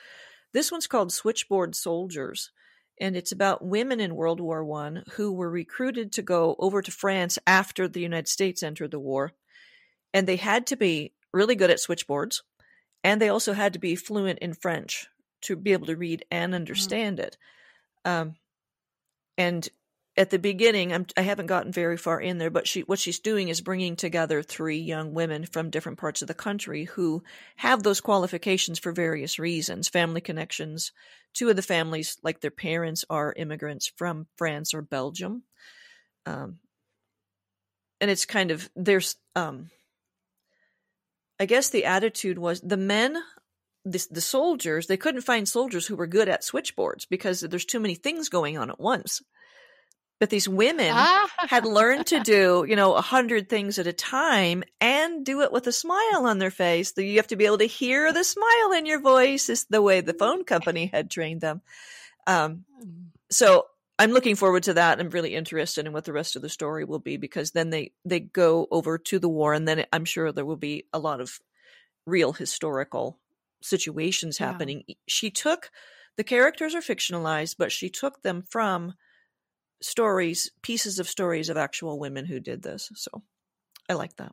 This 0.53 0.70
one's 0.72 0.87
called 0.87 1.12
Switchboard 1.12 1.74
Soldiers 1.74 2.51
and 3.01 3.17
it's 3.17 3.33
about 3.33 3.65
women 3.65 4.01
in 4.01 4.17
World 4.17 4.41
War 4.41 4.65
One 4.65 5.05
who 5.13 5.33
were 5.33 5.51
recruited 5.51 6.13
to 6.13 6.23
go 6.23 6.57
over 6.59 6.83
to 6.83 6.91
France 6.91 7.39
after 7.47 7.89
the 7.89 8.01
United 8.01 8.29
States 8.29 8.63
entered 8.63 8.91
the 8.91 9.01
war, 9.01 9.33
and 10.13 10.27
they 10.27 10.37
had 10.37 10.67
to 10.69 10.77
be 10.77 11.13
really 11.33 11.55
good 11.55 11.71
at 11.71 11.81
switchboards, 11.81 12.43
and 13.05 13.21
they 13.21 13.29
also 13.29 13.53
had 13.53 13.75
to 13.75 13.79
be 13.79 13.97
fluent 13.97 14.39
in 14.41 14.55
French 14.55 15.07
to 15.43 15.57
be 15.57 15.73
able 15.73 15.87
to 15.87 15.97
read 15.97 16.25
and 16.31 16.53
mm. 16.53 16.57
understand 16.57 17.19
mm-hmm. 17.19 17.27
it. 17.27 17.37
Um, 18.05 18.37
and 19.37 19.69
at 20.19 20.31
the 20.31 20.39
beginning, 20.39 20.93
I'm, 20.93 21.07
I 21.16 21.23
have 21.23 21.39
not 21.39 21.47
gotten 21.47 21.73
very 21.73 21.97
far 21.97 22.21
in 22.21 22.39
there, 22.39 22.51
but 22.51 22.66
she 22.66 22.81
what 22.81 22.99
she's 22.99 23.21
doing 23.21 23.49
is 23.49 23.61
bringing 23.61 23.95
together 23.95 24.43
three 24.43 24.79
young 24.79 25.14
women 25.14 25.47
from 25.47 25.71
different 25.71 25.99
parts 25.99 26.23
of 26.23 26.29
the 26.29 26.35
country 26.35 26.85
who 26.85 27.23
have 27.57 27.85
those 27.85 28.01
qualifications 28.01 28.81
for 28.81 28.91
various 28.91 29.39
reasons, 29.39 29.89
family 29.89 30.21
connections. 30.21 30.91
Two 31.35 31.49
of 31.49 31.57
the 31.57 31.62
families, 31.62 32.19
like 32.25 32.41
their 32.41 32.51
parents, 32.51 33.05
are 33.09 33.33
immigrants 33.37 33.93
from 33.97 34.27
France 34.37 34.75
or 34.75 34.83
Belgium, 34.83 35.45
um, 36.27 36.59
and 38.01 38.11
it's 38.11 38.27
kind 38.27 38.51
of 38.51 38.69
there's. 38.75 39.16
Um, 39.37 39.71
I 41.41 41.47
guess 41.47 41.69
the 41.69 41.85
attitude 41.85 42.37
was 42.37 42.61
the 42.61 42.77
men 42.77 43.16
the, 43.85 44.05
the 44.11 44.21
soldiers 44.21 44.89
they 44.89 44.97
couldn't 44.97 45.21
find 45.21 45.49
soldiers 45.49 45.87
who 45.87 45.95
were 45.95 46.09
good 46.09 46.29
at 46.29 46.43
switchboards 46.43 47.07
because 47.07 47.41
there's 47.41 47.64
too 47.64 47.79
many 47.79 47.95
things 47.95 48.29
going 48.29 48.59
on 48.59 48.71
at 48.71 48.81
once 48.81 49.23
but 50.19 50.31
these 50.31 50.49
women 50.49 50.91
ah. 50.93 51.31
had 51.39 51.64
learned 51.64 52.07
to 52.07 52.21
do, 52.25 52.64
you 52.69 52.77
know, 52.77 52.95
a 52.95 53.01
hundred 53.01 53.49
things 53.49 53.79
at 53.79 53.87
a 53.87 53.93
time 53.93 54.64
and 54.81 55.25
do 55.25 55.43
it 55.43 55.53
with 55.53 55.66
a 55.66 55.73
smile 55.73 56.27
on 56.27 56.39
their 56.39 56.51
face. 56.51 56.93
You 56.97 57.16
have 57.16 57.29
to 57.29 57.37
be 57.37 57.47
able 57.47 57.59
to 57.59 57.66
hear 57.66 58.12
the 58.12 58.25
smile 58.25 58.73
in 58.77 58.87
your 58.87 59.01
voice 59.01 59.49
is 59.49 59.66
the 59.71 59.83
way 59.83 60.01
the 60.01 60.14
phone 60.14 60.45
company 60.45 60.87
had 60.87 61.11
trained 61.11 61.41
them. 61.41 61.62
Um, 62.27 62.64
so 63.31 63.66
I'm 63.99 64.11
looking 64.11 64.37
forward 64.37 64.64
to 64.64 64.75
that. 64.75 65.01
I'm 65.01 65.11
really 65.11 65.35
interested 65.35 65.87
in 65.87 65.93
what 65.93 66.05
the 66.05 66.12
rest 66.12 66.37
of 66.37 66.43
the 66.43 66.49
story 66.49 66.85
will 66.85 66.99
be 66.99 67.16
because 67.16 67.53
then 67.53 67.71
they, 67.71 67.93
they 68.05 68.21
go 68.21 68.66
over 68.71 68.99
to 68.99 69.19
the 69.19 69.29
war 69.29 69.55
and 69.55 69.66
then 69.66 69.87
I'm 69.93 70.05
sure 70.05 70.33
there 70.33 70.45
will 70.45 70.57
be 70.57 70.87
a 70.93 70.99
lot 70.99 71.21
of 71.21 71.41
real 72.07 72.33
historical 72.33 73.19
situations 73.62 74.39
happening. 74.39 74.85
Yeah. 74.87 74.95
She 75.07 75.31
took 75.31 75.71
the 76.16 76.25
characters 76.25 76.75
are 76.75 76.81
fictionalized, 76.81 77.57
but 77.59 77.71
she 77.71 77.89
took 77.89 78.23
them 78.23 78.43
from 78.43 78.95
stories, 79.81 80.51
pieces 80.62 80.99
of 80.99 81.09
stories 81.09 81.49
of 81.49 81.57
actual 81.57 81.99
women 81.99 82.24
who 82.24 82.41
did 82.41 82.62
this. 82.62 82.91
So 82.95 83.22
I 83.89 83.95
like 83.95 84.16
that. 84.16 84.33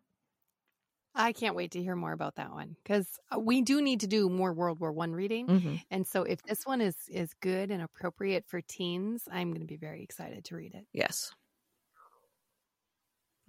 I 1.16 1.32
can't 1.32 1.56
wait 1.56 1.72
to 1.72 1.82
hear 1.82 1.96
more 1.96 2.12
about 2.12 2.36
that 2.36 2.52
one 2.52 2.76
because 2.84 3.08
uh, 3.32 3.40
we 3.40 3.62
do 3.62 3.82
need 3.82 4.02
to 4.02 4.08
do 4.08 4.30
more 4.30 4.54
World 4.54 4.82
War 4.82 4.92
One 4.92 5.14
reading, 5.14 5.48
mm-hmm. 5.48 5.76
and 5.90 6.06
so 6.06 6.24
if 6.24 6.44
this 6.44 6.66
one 6.66 6.82
is 6.82 6.96
is 7.08 7.34
good 7.42 7.72
and 7.72 7.82
appropriate 7.82 8.44
for 8.48 8.60
teens, 8.60 9.24
I'm 9.32 9.52
going 9.52 9.62
to 9.62 9.68
be 9.68 9.78
very 9.78 10.04
excited 10.04 10.44
to 10.46 10.56
read 10.58 10.74
it. 10.76 10.86
Yes. 10.92 11.32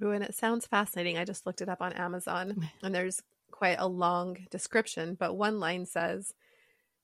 Ooh, 0.02 0.12
and 0.12 0.22
it 0.22 0.36
sounds 0.36 0.66
fascinating. 0.66 1.18
I 1.18 1.24
just 1.24 1.44
looked 1.44 1.60
it 1.60 1.68
up 1.68 1.82
on 1.82 1.92
Amazon, 1.94 2.68
and 2.84 2.94
there's 2.94 3.20
quite 3.50 3.78
a 3.80 3.88
long 3.88 4.36
description, 4.50 5.16
but 5.18 5.34
one 5.34 5.58
line 5.58 5.86
says, 5.86 6.34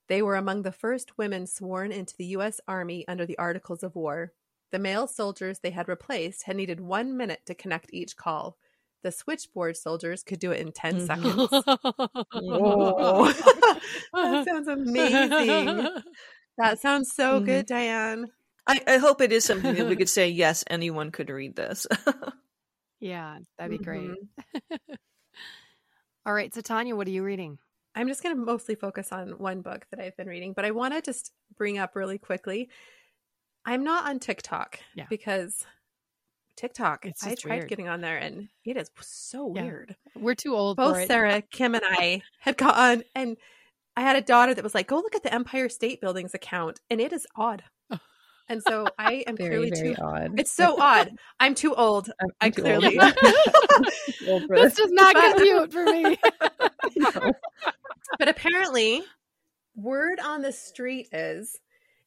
"They 0.06 0.22
were 0.22 0.36
among 0.36 0.62
the 0.62 0.70
first 0.70 1.18
women 1.18 1.48
sworn 1.48 1.90
into 1.90 2.14
the 2.16 2.26
U.S. 2.26 2.60
Army 2.68 3.04
under 3.08 3.26
the 3.26 3.38
Articles 3.38 3.82
of 3.82 3.96
War." 3.96 4.32
The 4.72 4.78
male 4.78 5.06
soldiers 5.06 5.60
they 5.60 5.70
had 5.70 5.88
replaced 5.88 6.44
had 6.44 6.56
needed 6.56 6.80
one 6.80 7.16
minute 7.16 7.40
to 7.46 7.54
connect 7.54 7.92
each 7.92 8.16
call. 8.16 8.56
the 9.02 9.12
switchboard 9.12 9.76
soldiers 9.76 10.22
could 10.22 10.38
do 10.38 10.52
it 10.52 10.60
in 10.60 10.72
10 10.72 11.06
seconds. 11.06 11.48
Whoa. 12.32 13.32
that 14.12 14.44
sounds 14.48 14.68
amazing. 14.68 15.88
That 16.58 16.80
sounds 16.80 17.12
so 17.12 17.36
mm-hmm. 17.36 17.46
good, 17.46 17.66
Diane. 17.66 18.26
I, 18.66 18.80
I, 18.86 18.98
hope 18.98 19.20
it 19.20 19.32
is 19.32 19.44
something 19.44 19.74
that 19.74 19.88
we 19.88 19.96
could 19.96 20.08
say, 20.08 20.28
yes, 20.28 20.64
anyone 20.68 21.10
could 21.10 21.30
read 21.30 21.56
this. 21.56 21.86
yeah, 23.00 23.38
that'd 23.58 23.76
be 23.76 23.84
great. 23.84 24.10
Mm-hmm. 24.10 24.94
All 26.26 26.32
right. 26.32 26.54
So, 26.54 26.60
Tanya, 26.60 26.94
what 26.94 27.08
are 27.08 27.12
you 27.12 27.24
reading? 27.24 27.58
I'm 27.94 28.06
just 28.06 28.22
going 28.22 28.36
to 28.36 28.40
mostly 28.40 28.76
focus 28.76 29.10
on 29.10 29.30
one 29.38 29.62
book 29.62 29.86
that 29.90 30.00
I've 30.00 30.16
been 30.16 30.28
reading, 30.28 30.52
but 30.54 30.64
I 30.64 30.70
want 30.70 30.94
to 30.94 31.02
just 31.02 31.32
bring 31.56 31.78
up 31.78 31.96
really 31.96 32.18
quickly. 32.18 32.70
I'm 33.64 33.84
not 33.84 34.08
on 34.08 34.18
TikTok 34.18 34.80
yeah. 34.94 35.06
because 35.08 35.64
TikTok. 36.56 37.06
I 37.22 37.34
tried 37.34 37.58
weird. 37.58 37.68
getting 37.68 37.88
on 37.88 38.00
there 38.00 38.18
and 38.18 38.48
it 38.64 38.76
is 38.76 38.90
so 39.00 39.52
yeah. 39.54 39.62
weird. 39.62 39.96
We're 40.16 40.34
too 40.34 40.54
old. 40.54 40.76
Both 40.76 41.06
Sarah, 41.06 41.42
Kim, 41.42 41.74
and 41.74 41.84
I 41.84 42.22
had 42.40 42.56
gone, 42.56 43.02
and 43.14 43.36
I 43.96 44.02
had 44.02 44.16
a 44.16 44.20
daughter 44.20 44.54
that 44.54 44.64
was 44.64 44.74
like, 44.74 44.88
"Go 44.88 44.96
look 44.96 45.14
at 45.14 45.22
the 45.22 45.32
Empire 45.32 45.68
State 45.68 46.00
Building's 46.00 46.34
account," 46.34 46.80
and 46.90 47.00
it 47.00 47.12
is 47.12 47.26
odd. 47.36 47.64
And 48.48 48.60
so 48.60 48.86
I 48.98 49.24
am 49.28 49.36
very, 49.36 49.48
clearly 49.48 49.70
very 49.70 49.94
too 49.94 50.02
odd. 50.02 50.38
It's 50.38 50.52
so 50.52 50.76
odd. 50.78 51.12
I'm 51.38 51.54
too 51.54 51.74
old. 51.74 52.10
I'm, 52.20 52.28
i 52.40 52.50
clearly. 52.50 52.98
Old. 52.98 53.14
this 54.50 54.74
does 54.74 54.90
not 54.90 55.14
compute 55.14 55.72
for 55.72 55.84
me. 55.84 56.18
but 58.18 58.28
apparently, 58.28 59.04
word 59.76 60.18
on 60.20 60.42
the 60.42 60.52
street 60.52 61.08
is 61.12 61.56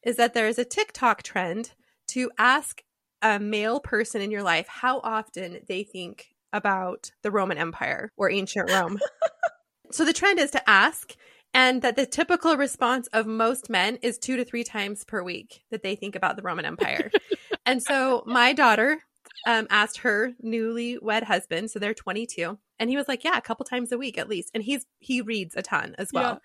is 0.06 0.16
that 0.16 0.32
there 0.32 0.48
is 0.48 0.58
a 0.58 0.64
TikTok 0.64 1.22
trend 1.22 1.72
to 2.08 2.30
ask 2.38 2.82
a 3.20 3.38
male 3.38 3.80
person 3.80 4.22
in 4.22 4.30
your 4.30 4.44
life 4.44 4.68
how 4.68 5.00
often 5.00 5.58
they 5.68 5.82
think 5.82 6.28
about 6.52 7.10
the 7.22 7.30
Roman 7.30 7.58
Empire 7.58 8.12
or 8.16 8.30
ancient 8.30 8.70
Rome. 8.70 8.98
so 9.90 10.04
the 10.04 10.12
trend 10.12 10.38
is 10.38 10.52
to 10.52 10.70
ask 10.70 11.14
and 11.52 11.82
that 11.82 11.96
the 11.96 12.06
typical 12.06 12.56
response 12.56 13.08
of 13.08 13.26
most 13.26 13.68
men 13.68 13.98
is 14.00 14.16
two 14.16 14.36
to 14.36 14.44
three 14.44 14.62
times 14.62 15.04
per 15.04 15.22
week 15.22 15.64
that 15.70 15.82
they 15.82 15.96
think 15.96 16.14
about 16.14 16.36
the 16.36 16.42
Roman 16.42 16.64
Empire. 16.64 17.10
and 17.66 17.82
so 17.82 18.22
my 18.26 18.52
daughter 18.52 18.98
um, 19.46 19.66
asked 19.70 19.98
her 19.98 20.32
newlywed 20.44 21.24
husband, 21.24 21.70
so 21.70 21.78
they're 21.78 21.94
22, 21.94 22.58
and 22.78 22.90
he 22.90 22.96
was 22.96 23.08
like, 23.08 23.24
"Yeah, 23.24 23.36
a 23.36 23.40
couple 23.40 23.64
times 23.64 23.90
a 23.92 23.98
week 23.98 24.18
at 24.18 24.28
least." 24.28 24.50
And 24.54 24.62
he's 24.62 24.84
he 24.98 25.20
reads 25.20 25.54
a 25.56 25.62
ton 25.62 25.94
as 25.98 26.12
well. 26.12 26.34
Yeah. 26.34 26.38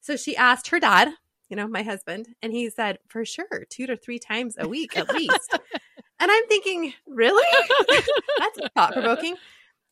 So 0.00 0.16
she 0.16 0.36
asked 0.36 0.68
her 0.68 0.80
dad, 0.80 1.12
you 1.50 1.56
know, 1.56 1.68
my 1.68 1.82
husband, 1.82 2.28
and 2.42 2.52
he 2.52 2.70
said, 2.70 2.98
"For 3.08 3.24
sure, 3.24 3.66
two 3.68 3.86
to 3.86 3.96
three 3.96 4.18
times 4.18 4.56
a 4.58 4.66
week 4.66 4.96
at 4.96 5.12
least." 5.12 5.58
and 6.20 6.30
I'm 6.30 6.46
thinking, 6.46 6.92
really? 7.06 7.46
That's 8.38 8.68
thought 8.74 8.92
provoking. 8.92 9.36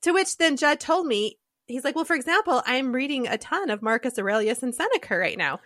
To 0.03 0.13
which 0.13 0.37
then 0.37 0.57
Judd 0.57 0.79
told 0.79 1.07
me 1.07 1.39
he's 1.67 1.85
like, 1.85 1.97
well, 1.97 2.05
for 2.05 2.17
example, 2.17 2.63
I'm 2.67 2.93
reading 2.93 3.27
a 3.27 3.39
ton 3.39 3.71
of 3.71 3.83
Marcus 3.83 4.19
Aurelius 4.19 4.63
and 4.63 4.75
Seneca 4.75 5.17
right 5.17 5.39
now. 5.39 5.61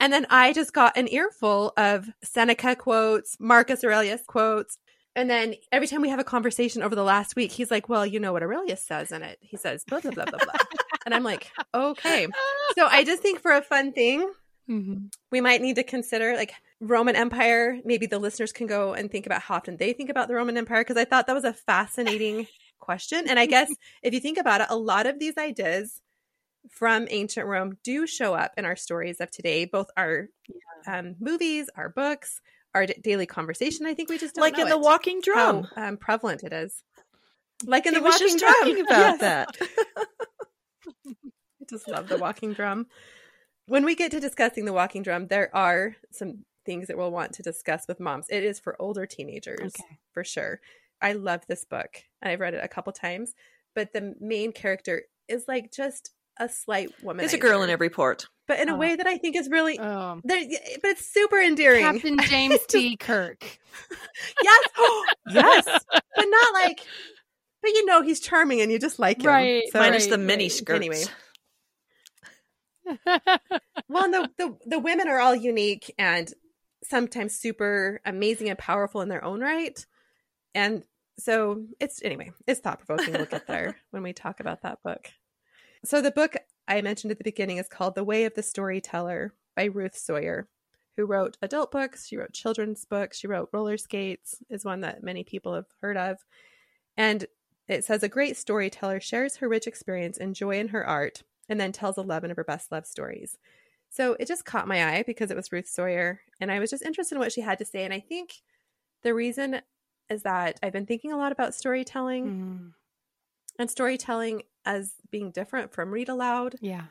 And 0.00 0.12
then 0.12 0.26
I 0.30 0.52
just 0.52 0.72
got 0.72 0.96
an 0.96 1.08
earful 1.08 1.72
of 1.76 2.08
Seneca 2.22 2.76
quotes, 2.76 3.36
Marcus 3.40 3.82
Aurelius 3.84 4.22
quotes. 4.26 4.78
And 5.16 5.28
then 5.28 5.54
every 5.72 5.88
time 5.88 6.02
we 6.02 6.10
have 6.10 6.20
a 6.20 6.24
conversation 6.24 6.82
over 6.82 6.94
the 6.94 7.02
last 7.02 7.34
week, 7.34 7.50
he's 7.50 7.70
like, 7.70 7.88
well, 7.88 8.06
you 8.06 8.20
know 8.20 8.32
what 8.32 8.42
Aurelius 8.42 8.84
says 8.84 9.10
in 9.10 9.22
it. 9.22 9.38
He 9.40 9.56
says, 9.56 9.84
blah, 9.84 10.00
blah, 10.00 10.12
blah, 10.12 10.26
blah, 10.26 10.38
blah. 10.38 10.54
and 11.04 11.14
I'm 11.14 11.24
like, 11.24 11.50
okay. 11.74 12.28
So 12.76 12.86
I 12.86 13.02
just 13.02 13.20
think 13.20 13.40
for 13.40 13.52
a 13.52 13.62
fun 13.62 13.92
thing, 13.92 14.30
mm-hmm. 14.68 15.06
we 15.30 15.40
might 15.40 15.62
need 15.62 15.76
to 15.76 15.82
consider 15.82 16.34
like 16.34 16.52
Roman 16.80 17.16
Empire. 17.16 17.78
Maybe 17.84 18.06
the 18.06 18.18
listeners 18.18 18.52
can 18.52 18.66
go 18.66 18.94
and 18.94 19.10
think 19.10 19.26
about 19.26 19.42
how 19.42 19.56
often 19.56 19.76
they 19.76 19.92
think 19.92 20.10
about 20.10 20.28
the 20.28 20.34
Roman 20.34 20.56
Empire. 20.56 20.84
Cause 20.84 20.96
I 20.96 21.04
thought 21.04 21.26
that 21.26 21.34
was 21.34 21.44
a 21.44 21.52
fascinating 21.52 22.46
question. 22.78 23.28
And 23.28 23.38
I 23.38 23.46
guess 23.46 23.70
if 24.02 24.14
you 24.14 24.20
think 24.20 24.38
about 24.38 24.60
it, 24.60 24.68
a 24.70 24.76
lot 24.76 25.06
of 25.06 25.18
these 25.18 25.36
ideas 25.36 26.00
from 26.70 27.06
ancient 27.10 27.46
Rome 27.46 27.78
do 27.82 28.06
show 28.06 28.34
up 28.34 28.52
in 28.56 28.64
our 28.64 28.76
stories 28.76 29.20
of 29.20 29.30
today, 29.30 29.64
both 29.64 29.90
our 29.96 30.28
yeah. 30.48 30.98
um, 30.98 31.16
movies, 31.20 31.68
our 31.76 31.88
books, 31.88 32.40
our 32.74 32.86
d- 32.86 32.94
daily 33.02 33.26
conversation. 33.26 33.86
I 33.86 33.94
think 33.94 34.10
we 34.10 34.18
just 34.18 34.36
like 34.36 34.58
in 34.58 34.66
it, 34.66 34.70
the 34.70 34.78
Walking 34.78 35.20
Drum, 35.20 35.66
how 35.74 35.88
um, 35.88 35.96
prevalent 35.96 36.42
it 36.44 36.52
is. 36.52 36.82
Like 37.64 37.86
in 37.86 37.94
he 37.94 38.00
the 38.00 38.04
Walking 38.04 38.36
Drum, 38.36 38.54
talking 38.54 38.80
about 38.80 38.88
yes. 38.98 39.20
that. 39.20 39.56
I 41.06 41.64
just 41.68 41.88
love 41.88 42.08
the 42.08 42.18
Walking 42.18 42.52
Drum. 42.52 42.86
When 43.68 43.84
we 43.84 43.94
get 43.94 44.10
to 44.12 44.20
discussing 44.20 44.64
the 44.64 44.72
Walking 44.72 45.02
Drum, 45.02 45.26
there 45.26 45.54
are 45.54 45.94
some 46.10 46.44
things 46.64 46.88
that 46.88 46.96
we'll 46.96 47.10
want 47.10 47.34
to 47.34 47.42
discuss 47.42 47.86
with 47.86 48.00
moms. 48.00 48.26
It 48.30 48.42
is 48.42 48.58
for 48.58 48.80
older 48.80 49.04
teenagers, 49.04 49.74
okay. 49.78 49.98
for 50.12 50.24
sure. 50.24 50.60
I 51.02 51.12
love 51.12 51.42
this 51.46 51.64
book 51.64 52.02
and 52.22 52.32
I've 52.32 52.40
read 52.40 52.54
it 52.54 52.64
a 52.64 52.68
couple 52.68 52.92
times, 52.94 53.34
but 53.74 53.92
the 53.92 54.14
main 54.20 54.52
character 54.52 55.02
is 55.28 55.44
like 55.46 55.70
just 55.70 56.12
a 56.40 56.48
slight 56.48 56.90
woman. 57.02 57.24
It's 57.24 57.34
a 57.34 57.38
girl 57.38 57.62
in 57.62 57.68
every 57.68 57.90
port. 57.90 58.26
But 58.46 58.58
in 58.60 58.70
oh. 58.70 58.74
a 58.74 58.78
way 58.78 58.96
that 58.96 59.06
I 59.06 59.18
think 59.18 59.36
is 59.36 59.50
really, 59.50 59.78
um, 59.78 60.22
but 60.24 60.38
it's 60.40 61.06
super 61.06 61.38
endearing. 61.38 61.84
Captain 61.84 62.16
James 62.22 62.60
T. 62.68 62.96
Kirk. 62.96 63.42
yes, 64.42 64.68
yes, 65.28 65.64
but 65.90 66.24
not 66.26 66.54
like, 66.54 66.80
but 67.60 67.68
you 67.68 67.84
know 67.84 68.00
he's 68.00 68.20
charming 68.20 68.62
and 68.62 68.72
you 68.72 68.78
just 68.78 68.98
like 68.98 69.20
him. 69.20 69.26
Right. 69.26 69.64
So, 69.70 69.78
Minus 69.78 70.04
right, 70.04 70.12
the 70.12 70.18
mini 70.18 70.44
right. 70.44 70.52
skirts. 70.52 70.76
Anyway. 70.76 71.04
Well, 73.88 74.10
the, 74.10 74.30
the 74.38 74.56
the 74.66 74.78
women 74.78 75.08
are 75.08 75.20
all 75.20 75.34
unique 75.34 75.94
and 75.98 76.32
sometimes 76.84 77.34
super 77.34 78.00
amazing 78.04 78.48
and 78.48 78.58
powerful 78.58 79.00
in 79.00 79.08
their 79.08 79.24
own 79.24 79.40
right. 79.40 79.84
And 80.54 80.84
so 81.18 81.64
it's 81.80 82.02
anyway, 82.02 82.32
it's 82.46 82.60
thought 82.60 82.84
provoking. 82.84 83.14
We'll 83.14 83.26
get 83.26 83.46
there 83.46 83.76
when 83.90 84.02
we 84.02 84.12
talk 84.12 84.40
about 84.40 84.62
that 84.62 84.82
book. 84.82 85.10
So 85.84 86.00
the 86.00 86.10
book 86.10 86.36
I 86.66 86.80
mentioned 86.82 87.10
at 87.10 87.18
the 87.18 87.24
beginning 87.24 87.58
is 87.58 87.68
called 87.68 87.94
The 87.94 88.04
Way 88.04 88.24
of 88.24 88.34
the 88.34 88.42
Storyteller 88.42 89.34
by 89.56 89.64
Ruth 89.64 89.96
Sawyer, 89.96 90.48
who 90.96 91.06
wrote 91.06 91.36
adult 91.42 91.70
books. 91.70 92.06
She 92.06 92.16
wrote 92.16 92.32
children's 92.32 92.84
books. 92.84 93.18
She 93.18 93.26
wrote 93.26 93.50
Roller 93.52 93.76
Skates, 93.76 94.36
is 94.50 94.64
one 94.64 94.80
that 94.82 95.02
many 95.02 95.24
people 95.24 95.54
have 95.54 95.66
heard 95.80 95.96
of. 95.96 96.18
And 96.96 97.26
it 97.68 97.84
says 97.84 98.02
a 98.02 98.08
great 98.08 98.36
storyteller 98.36 99.00
shares 99.00 99.36
her 99.36 99.48
rich 99.48 99.66
experience 99.66 100.18
and 100.18 100.34
joy 100.34 100.58
in 100.58 100.68
her 100.68 100.86
art 100.86 101.22
and 101.48 101.60
then 101.60 101.72
tells 101.72 101.98
11 101.98 102.30
of 102.30 102.36
her 102.36 102.44
best 102.44 102.70
love 102.70 102.86
stories. 102.86 103.38
So 103.90 104.16
it 104.20 104.28
just 104.28 104.44
caught 104.44 104.68
my 104.68 104.84
eye 104.84 105.04
because 105.06 105.30
it 105.30 105.36
was 105.36 105.50
Ruth 105.50 105.68
Sawyer 105.68 106.20
and 106.40 106.52
I 106.52 106.58
was 106.58 106.70
just 106.70 106.84
interested 106.84 107.14
in 107.14 107.20
what 107.20 107.32
she 107.32 107.40
had 107.40 107.58
to 107.58 107.64
say. 107.64 107.84
And 107.84 107.94
I 107.94 108.00
think 108.00 108.34
the 109.02 109.14
reason 109.14 109.60
is 110.10 110.22
that 110.22 110.58
I've 110.62 110.72
been 110.72 110.86
thinking 110.86 111.12
a 111.12 111.16
lot 111.16 111.32
about 111.32 111.54
storytelling 111.54 112.26
mm. 112.26 112.72
and 113.58 113.70
storytelling 113.70 114.42
as 114.64 114.94
being 115.10 115.30
different 115.30 115.72
from 115.72 115.90
read 115.90 116.08
aloud. 116.08 116.56
Yeah. 116.60 116.84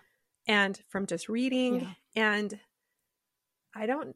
And 0.47 0.79
from 0.87 1.05
just 1.05 1.27
reading. 1.27 1.81
Yeah. 2.15 2.37
And 2.37 2.59
I 3.75 3.85
don't, 3.85 4.15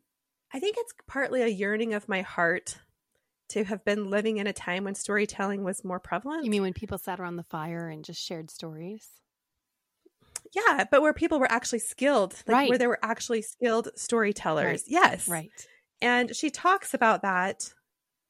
I 0.53 0.59
think 0.59 0.77
it's 0.79 0.93
partly 1.07 1.41
a 1.41 1.47
yearning 1.47 1.93
of 1.93 2.09
my 2.09 2.21
heart 2.21 2.79
to 3.49 3.65
have 3.65 3.83
been 3.83 4.09
living 4.09 4.37
in 4.37 4.47
a 4.47 4.53
time 4.53 4.85
when 4.85 4.95
storytelling 4.95 5.63
was 5.63 5.83
more 5.83 5.99
prevalent. 5.99 6.45
You 6.45 6.51
mean 6.51 6.61
when 6.61 6.73
people 6.73 6.97
sat 6.97 7.19
around 7.19 7.35
the 7.35 7.43
fire 7.43 7.89
and 7.89 8.03
just 8.03 8.23
shared 8.23 8.49
stories? 8.49 9.09
Yeah, 10.53 10.85
but 10.89 11.01
where 11.01 11.13
people 11.13 11.39
were 11.39 11.51
actually 11.51 11.79
skilled, 11.79 12.33
like 12.47 12.55
right. 12.55 12.69
where 12.69 12.77
there 12.77 12.89
were 12.89 12.99
actually 13.03 13.41
skilled 13.41 13.89
storytellers. 13.95 14.81
Right. 14.81 14.83
Yes. 14.87 15.27
Right. 15.27 15.67
And 16.01 16.35
she 16.35 16.49
talks 16.49 16.93
about 16.93 17.21
that 17.21 17.73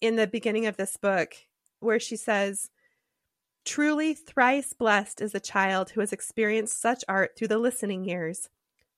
in 0.01 0.15
the 0.17 0.27
beginning 0.27 0.65
of 0.65 0.77
this 0.77 0.97
book 0.97 1.33
where 1.79 1.99
she 1.99 2.15
says, 2.15 2.69
Truly 3.65 4.13
thrice 4.13 4.73
blessed 4.73 5.21
is 5.21 5.31
the 5.31 5.39
child 5.39 5.91
who 5.91 5.99
has 5.99 6.11
experienced 6.11 6.79
such 6.79 7.03
art 7.07 7.31
through 7.37 7.47
the 7.47 7.59
listening 7.59 8.05
years. 8.05 8.49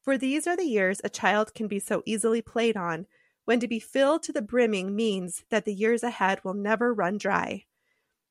For 0.01 0.17
these 0.17 0.47
are 0.47 0.55
the 0.55 0.65
years 0.65 0.99
a 1.03 1.09
child 1.09 1.53
can 1.53 1.67
be 1.67 1.80
so 1.80 2.01
easily 2.05 2.41
played 2.41 2.76
on, 2.76 3.05
when 3.45 3.59
to 3.59 3.67
be 3.67 3.80
filled 3.80 4.24
to 4.24 4.32
the 4.32 4.41
brimming 4.41 4.95
means 4.95 5.43
that 5.49 5.65
the 5.65 5.74
years 5.74 6.03
ahead 6.03 6.43
will 6.43 6.53
never 6.53 6.93
run 6.93 7.17
dry. 7.17 7.65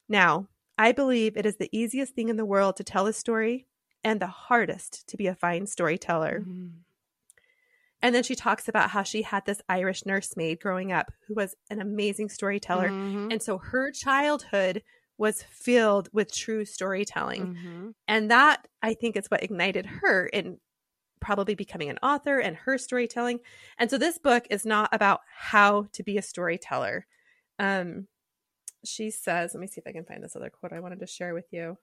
Now, 0.08 0.48
I 0.78 0.92
believe 0.92 1.36
it 1.36 1.46
is 1.46 1.56
the 1.56 1.68
easiest 1.70 2.14
thing 2.14 2.28
in 2.28 2.36
the 2.36 2.46
world 2.46 2.76
to 2.76 2.84
tell 2.84 3.06
a 3.06 3.12
story 3.12 3.66
and 4.04 4.20
the 4.20 4.26
hardest 4.26 5.06
to 5.08 5.16
be 5.16 5.26
a 5.26 5.34
fine 5.34 5.66
storyteller. 5.66 6.40
Mm-hmm. 6.40 6.68
And 8.04 8.14
then 8.14 8.24
she 8.24 8.34
talks 8.34 8.68
about 8.68 8.90
how 8.90 9.04
she 9.04 9.22
had 9.22 9.46
this 9.46 9.62
Irish 9.68 10.04
nursemaid 10.04 10.60
growing 10.60 10.90
up 10.90 11.12
who 11.28 11.34
was 11.34 11.54
an 11.70 11.80
amazing 11.80 12.28
storyteller. 12.30 12.88
Mm-hmm. 12.88 13.28
And 13.30 13.40
so 13.40 13.58
her 13.58 13.92
childhood 13.92 14.82
was 15.18 15.44
filled 15.44 16.08
with 16.12 16.34
true 16.34 16.64
storytelling. 16.64 17.54
Mm-hmm. 17.54 17.90
And 18.08 18.30
that, 18.30 18.66
I 18.82 18.94
think, 18.94 19.16
is 19.16 19.28
what 19.28 19.44
ignited 19.44 19.86
her 19.86 20.26
in 20.26 20.58
probably 21.20 21.54
becoming 21.54 21.90
an 21.90 21.98
author 22.02 22.40
and 22.40 22.56
her 22.56 22.76
storytelling. 22.76 23.38
And 23.78 23.88
so 23.88 23.98
this 23.98 24.18
book 24.18 24.46
is 24.50 24.66
not 24.66 24.88
about 24.92 25.20
how 25.38 25.86
to 25.92 26.02
be 26.02 26.18
a 26.18 26.22
storyteller. 26.22 27.06
Um, 27.60 28.08
she 28.84 29.10
says, 29.10 29.52
let 29.54 29.60
me 29.60 29.68
see 29.68 29.80
if 29.80 29.86
I 29.86 29.92
can 29.92 30.04
find 30.04 30.24
this 30.24 30.34
other 30.34 30.50
quote 30.50 30.72
I 30.72 30.80
wanted 30.80 30.98
to 30.98 31.06
share 31.06 31.34
with 31.34 31.46
you. 31.52 31.78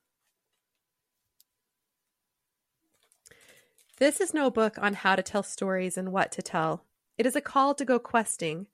This 4.00 4.22
is 4.22 4.34
no 4.34 4.50
book 4.50 4.78
on 4.78 4.94
how 4.94 5.18
to 5.18 5.22
tell 5.22 5.44
stories 5.44 5.98
and 5.98 6.14
what 6.14 6.32
to 6.32 6.42
tell. 6.42 6.86
It 7.18 7.26
is 7.26 7.36
a 7.36 7.42
call 7.42 7.76
to 7.76 7.84
go 7.84 8.00
questing, 8.00 8.68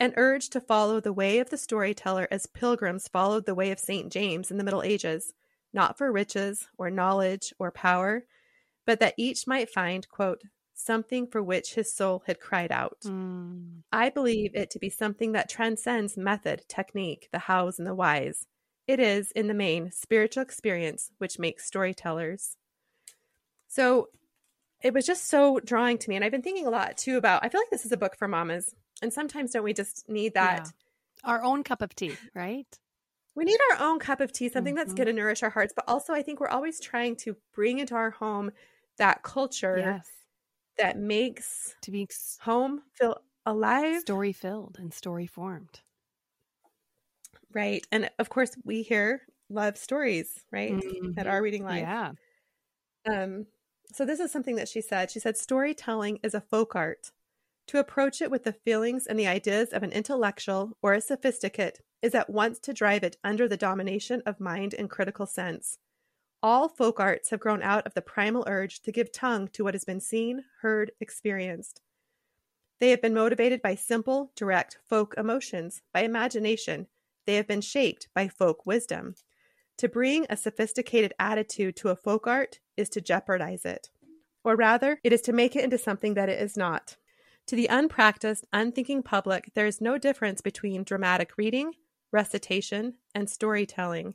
an 0.00 0.12
urge 0.16 0.50
to 0.50 0.60
follow 0.60 0.98
the 0.98 1.12
way 1.12 1.38
of 1.38 1.50
the 1.50 1.56
storyteller 1.56 2.26
as 2.32 2.46
pilgrims 2.46 3.06
followed 3.06 3.46
the 3.46 3.54
way 3.54 3.70
of 3.70 3.78
St. 3.78 4.12
James 4.12 4.50
in 4.50 4.56
the 4.56 4.64
Middle 4.64 4.82
Ages, 4.82 5.34
not 5.72 5.96
for 5.96 6.10
riches 6.10 6.66
or 6.78 6.90
knowledge 6.90 7.54
or 7.60 7.70
power, 7.70 8.24
but 8.84 8.98
that 8.98 9.14
each 9.16 9.46
might 9.46 9.70
find, 9.70 10.08
quote, 10.08 10.42
something 10.74 11.28
for 11.28 11.40
which 11.40 11.74
his 11.74 11.94
soul 11.94 12.24
had 12.26 12.40
cried 12.40 12.72
out. 12.72 13.02
Mm. 13.04 13.82
I 13.92 14.10
believe 14.10 14.50
it 14.56 14.68
to 14.70 14.80
be 14.80 14.90
something 14.90 15.30
that 15.30 15.48
transcends 15.48 16.16
method, 16.16 16.64
technique, 16.66 17.28
the 17.30 17.38
hows, 17.38 17.78
and 17.78 17.86
the 17.86 17.94
whys. 17.94 18.48
It 18.88 18.98
is, 18.98 19.30
in 19.30 19.46
the 19.46 19.54
main, 19.54 19.92
spiritual 19.92 20.42
experience 20.42 21.12
which 21.18 21.38
makes 21.38 21.66
storytellers. 21.66 22.56
So 23.68 24.08
it 24.82 24.92
was 24.92 25.06
just 25.06 25.28
so 25.28 25.60
drawing 25.60 25.98
to 25.98 26.08
me. 26.08 26.16
And 26.16 26.24
I've 26.24 26.32
been 26.32 26.42
thinking 26.42 26.66
a 26.66 26.70
lot 26.70 26.96
too 26.96 27.16
about, 27.16 27.44
I 27.44 27.48
feel 27.48 27.60
like 27.60 27.70
this 27.70 27.84
is 27.84 27.92
a 27.92 27.96
book 27.96 28.16
for 28.16 28.28
mamas. 28.28 28.74
And 29.00 29.12
sometimes 29.12 29.52
don't 29.52 29.64
we 29.64 29.72
just 29.72 30.08
need 30.08 30.34
that? 30.34 30.64
Yeah. 31.24 31.30
Our 31.30 31.42
own 31.42 31.62
cup 31.62 31.82
of 31.82 31.94
tea, 31.94 32.16
right? 32.34 32.66
We 33.34 33.44
need 33.44 33.58
our 33.70 33.86
own 33.86 33.98
cup 33.98 34.20
of 34.20 34.32
tea, 34.32 34.48
something 34.48 34.74
mm-hmm. 34.74 34.78
that's 34.78 34.92
going 34.92 35.06
to 35.06 35.12
nourish 35.12 35.42
our 35.42 35.50
hearts. 35.50 35.72
But 35.74 35.84
also, 35.88 36.12
I 36.12 36.22
think 36.22 36.40
we're 36.40 36.48
always 36.48 36.80
trying 36.80 37.16
to 37.16 37.36
bring 37.54 37.78
into 37.78 37.94
our 37.94 38.10
home 38.10 38.50
that 38.98 39.22
culture 39.22 39.78
yes. 39.78 40.08
that 40.78 40.98
makes 40.98 41.74
to 41.82 41.90
be 41.90 42.08
home 42.40 42.82
feel 42.92 43.18
alive, 43.46 44.00
story 44.00 44.32
filled, 44.32 44.76
and 44.78 44.92
story 44.92 45.26
formed. 45.26 45.80
Right. 47.54 47.86
And 47.90 48.10
of 48.18 48.28
course, 48.28 48.56
we 48.64 48.82
here 48.82 49.22
love 49.48 49.76
stories, 49.76 50.44
right? 50.50 50.72
Mm-hmm. 50.72 51.18
At 51.18 51.26
our 51.26 51.40
reading 51.40 51.64
life. 51.64 51.82
Yeah. 51.82 52.12
Um, 53.10 53.46
so 53.94 54.04
this 54.04 54.20
is 54.20 54.30
something 54.30 54.56
that 54.56 54.68
she 54.68 54.80
said. 54.80 55.10
She 55.10 55.20
said, 55.20 55.36
storytelling 55.36 56.18
is 56.22 56.34
a 56.34 56.40
folk 56.40 56.74
art. 56.74 57.12
To 57.68 57.78
approach 57.78 58.20
it 58.20 58.30
with 58.30 58.44
the 58.44 58.52
feelings 58.52 59.06
and 59.06 59.18
the 59.18 59.26
ideas 59.26 59.70
of 59.70 59.82
an 59.82 59.92
intellectual 59.92 60.76
or 60.82 60.94
a 60.94 61.00
sophisticate 61.00 61.80
is 62.02 62.14
at 62.14 62.28
once 62.28 62.58
to 62.60 62.72
drive 62.72 63.04
it 63.04 63.16
under 63.22 63.48
the 63.48 63.56
domination 63.56 64.22
of 64.26 64.40
mind 64.40 64.74
and 64.74 64.90
critical 64.90 65.26
sense. 65.26 65.78
All 66.42 66.68
folk 66.68 66.98
arts 66.98 67.30
have 67.30 67.38
grown 67.38 67.62
out 67.62 67.86
of 67.86 67.94
the 67.94 68.02
primal 68.02 68.44
urge 68.48 68.82
to 68.82 68.92
give 68.92 69.12
tongue 69.12 69.48
to 69.52 69.62
what 69.62 69.74
has 69.74 69.84
been 69.84 70.00
seen, 70.00 70.44
heard, 70.60 70.90
experienced. 71.00 71.80
They 72.80 72.90
have 72.90 73.00
been 73.00 73.14
motivated 73.14 73.62
by 73.62 73.76
simple, 73.76 74.32
direct 74.34 74.78
folk 74.84 75.14
emotions, 75.16 75.82
by 75.94 76.02
imagination. 76.02 76.88
They 77.26 77.36
have 77.36 77.46
been 77.46 77.60
shaped 77.60 78.08
by 78.12 78.26
folk 78.26 78.66
wisdom. 78.66 79.14
To 79.78 79.88
bring 79.88 80.26
a 80.28 80.36
sophisticated 80.36 81.12
attitude 81.18 81.76
to 81.76 81.88
a 81.88 81.96
folk 81.96 82.26
art 82.26 82.60
is 82.76 82.88
to 82.90 83.00
jeopardize 83.00 83.64
it. 83.64 83.90
Or 84.44 84.56
rather, 84.56 84.98
it 85.02 85.12
is 85.12 85.22
to 85.22 85.32
make 85.32 85.56
it 85.56 85.64
into 85.64 85.78
something 85.78 86.14
that 86.14 86.28
it 86.28 86.40
is 86.40 86.56
not. 86.56 86.96
To 87.48 87.56
the 87.56 87.66
unpracticed, 87.66 88.46
unthinking 88.52 89.02
public, 89.02 89.50
there 89.54 89.66
is 89.66 89.80
no 89.80 89.98
difference 89.98 90.40
between 90.40 90.84
dramatic 90.84 91.32
reading, 91.36 91.72
recitation, 92.12 92.94
and 93.14 93.28
storytelling. 93.28 94.14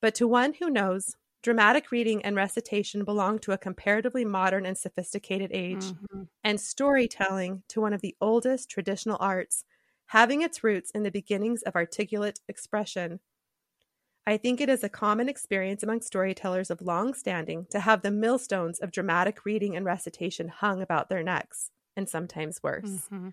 But 0.00 0.14
to 0.16 0.28
one 0.28 0.54
who 0.54 0.70
knows, 0.70 1.16
dramatic 1.42 1.90
reading 1.90 2.24
and 2.24 2.36
recitation 2.36 3.04
belong 3.04 3.38
to 3.40 3.52
a 3.52 3.58
comparatively 3.58 4.24
modern 4.24 4.64
and 4.64 4.78
sophisticated 4.78 5.50
age, 5.52 5.84
mm-hmm. 5.84 6.22
and 6.42 6.60
storytelling 6.60 7.62
to 7.68 7.80
one 7.80 7.92
of 7.92 8.00
the 8.00 8.16
oldest 8.20 8.70
traditional 8.70 9.18
arts, 9.20 9.64
having 10.06 10.40
its 10.42 10.64
roots 10.64 10.90
in 10.90 11.02
the 11.02 11.10
beginnings 11.10 11.62
of 11.62 11.76
articulate 11.76 12.40
expression. 12.48 13.20
I 14.26 14.36
think 14.38 14.60
it 14.60 14.70
is 14.70 14.82
a 14.82 14.88
common 14.88 15.28
experience 15.28 15.82
among 15.82 16.00
storytellers 16.00 16.70
of 16.70 16.80
long 16.80 17.12
standing 17.12 17.66
to 17.70 17.80
have 17.80 18.02
the 18.02 18.10
millstones 18.10 18.78
of 18.78 18.90
dramatic 18.90 19.44
reading 19.44 19.76
and 19.76 19.84
recitation 19.84 20.48
hung 20.48 20.80
about 20.80 21.08
their 21.08 21.22
necks, 21.22 21.70
and 21.96 22.08
sometimes 22.08 22.62
worse. 22.62 22.84
Mm-hmm. 22.84 23.28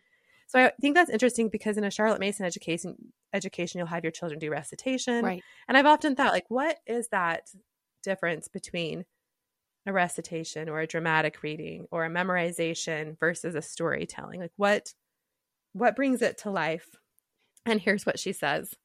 So 0.47 0.59
I 0.59 0.71
think 0.81 0.95
that's 0.95 1.09
interesting 1.09 1.47
because 1.47 1.77
in 1.77 1.85
a 1.85 1.91
Charlotte 1.91 2.19
Mason 2.19 2.45
education 2.45 3.13
education 3.31 3.77
you'll 3.77 3.87
have 3.87 4.03
your 4.03 4.11
children 4.11 4.37
do 4.37 4.51
recitation. 4.51 5.23
Right. 5.23 5.43
And 5.69 5.77
I've 5.77 5.85
often 5.85 6.13
thought 6.13 6.33
like 6.33 6.49
what 6.49 6.77
is 6.85 7.07
that 7.09 7.49
difference 8.03 8.49
between 8.49 9.05
a 9.85 9.93
recitation 9.93 10.67
or 10.67 10.81
a 10.81 10.87
dramatic 10.87 11.41
reading 11.41 11.87
or 11.89 12.03
a 12.03 12.09
memorization 12.09 13.17
versus 13.17 13.55
a 13.55 13.61
storytelling? 13.61 14.41
Like 14.41 14.51
what 14.57 14.93
what 15.71 15.95
brings 15.95 16.21
it 16.21 16.37
to 16.39 16.51
life? 16.51 16.97
And 17.65 17.79
here's 17.79 18.05
what 18.05 18.19
she 18.19 18.33
says. 18.33 18.75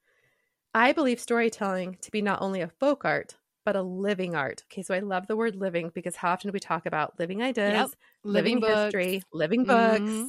I 0.76 0.92
believe 0.92 1.18
storytelling 1.18 1.96
to 2.02 2.10
be 2.10 2.20
not 2.20 2.42
only 2.42 2.60
a 2.60 2.68
folk 2.68 3.06
art, 3.06 3.34
but 3.64 3.76
a 3.76 3.82
living 3.82 4.36
art. 4.36 4.62
Okay, 4.66 4.82
so 4.82 4.92
I 4.92 4.98
love 4.98 5.26
the 5.26 5.34
word 5.34 5.56
living 5.56 5.90
because 5.94 6.16
how 6.16 6.32
often 6.32 6.50
do 6.50 6.52
we 6.52 6.60
talk 6.60 6.84
about 6.84 7.18
living 7.18 7.42
ideas, 7.42 7.72
yep. 7.72 7.90
living, 8.24 8.60
living 8.60 8.76
history, 8.76 9.22
living 9.32 9.64
books? 9.64 10.02
Mm-hmm. 10.02 10.26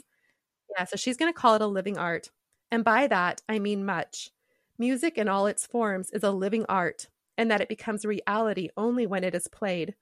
Yeah, 0.69 0.85
so 0.85 0.95
she's 0.95 1.17
going 1.17 1.33
to 1.33 1.37
call 1.37 1.55
it 1.55 1.61
a 1.61 1.67
living 1.67 1.97
art. 1.97 2.31
And 2.71 2.85
by 2.85 3.07
that, 3.07 3.41
I 3.49 3.59
mean 3.59 3.83
much. 3.83 4.31
Music 4.79 5.17
in 5.17 5.27
all 5.27 5.47
its 5.47 5.67
forms 5.67 6.11
is 6.11 6.23
a 6.23 6.31
living 6.31 6.65
art, 6.69 7.09
and 7.37 7.51
that 7.51 7.59
it 7.59 7.67
becomes 7.67 8.05
reality 8.05 8.69
only 8.77 9.05
when 9.05 9.25
it 9.25 9.35
is 9.35 9.49
played. 9.49 9.95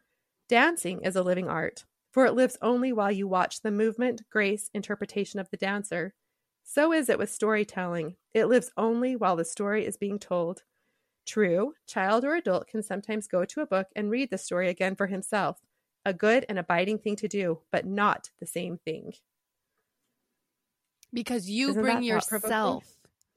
Dancing 0.48 1.02
is 1.02 1.16
a 1.16 1.24
living 1.24 1.50
art, 1.50 1.86
for 2.12 2.28
it 2.28 2.36
lives 2.36 2.56
only 2.62 2.94
while 2.94 3.12
you 3.12 3.28
watch 3.28 3.62
the 3.62 3.72
movement, 3.72 4.22
grace, 4.30 4.70
interpretation 4.76 5.40
of 5.40 5.50
the 5.50 5.58
dancer. 5.58 6.14
So 6.68 6.92
is 6.92 7.10
it 7.10 7.20
with 7.20 7.32
storytelling. 7.32 8.16
It 8.34 8.46
lives 8.46 8.72
only 8.76 9.16
while 9.16 9.36
the 9.36 9.46
story 9.46 9.86
is 9.86 9.98
being 9.98 10.20
told. 10.20 10.64
True, 11.26 11.74
child 11.88 12.26
or 12.26 12.36
adult 12.36 12.68
can 12.68 12.84
sometimes 12.84 13.28
go 13.28 13.46
to 13.46 13.62
a 13.62 13.68
book 13.68 13.88
and 13.96 14.10
read 14.10 14.32
the 14.32 14.38
story 14.38 14.68
again 14.68 14.96
for 14.96 15.08
himself, 15.08 15.60
a 16.06 16.14
good 16.14 16.44
and 16.50 16.60
abiding 16.60 16.98
thing 16.98 17.16
to 17.18 17.28
do, 17.28 17.62
but 17.72 17.86
not 17.86 18.32
the 18.40 18.48
same 18.48 18.78
thing. 18.78 19.14
Because 21.14 21.50
you 21.50 21.70
Isn't 21.70 21.82
bring 21.82 22.04
yourself 22.04 22.84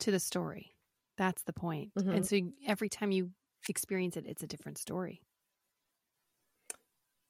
to 0.01 0.11
the 0.11 0.19
story. 0.19 0.75
That's 1.17 1.43
the 1.43 1.53
point. 1.53 1.93
Mm-hmm. 1.99 2.11
And 2.11 2.27
so 2.27 2.41
every 2.67 2.89
time 2.89 3.13
you 3.13 3.31
experience 3.69 4.17
it, 4.17 4.25
it's 4.27 4.43
a 4.43 4.47
different 4.47 4.79
story. 4.79 5.21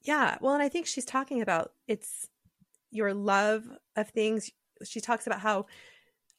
Yeah. 0.02 0.38
Well, 0.40 0.54
and 0.54 0.62
I 0.62 0.68
think 0.68 0.86
she's 0.86 1.04
talking 1.04 1.42
about 1.42 1.72
it's 1.86 2.28
your 2.90 3.12
love 3.14 3.68
of 3.96 4.08
things. 4.10 4.50
She 4.84 5.00
talks 5.00 5.26
about 5.26 5.40
how 5.40 5.66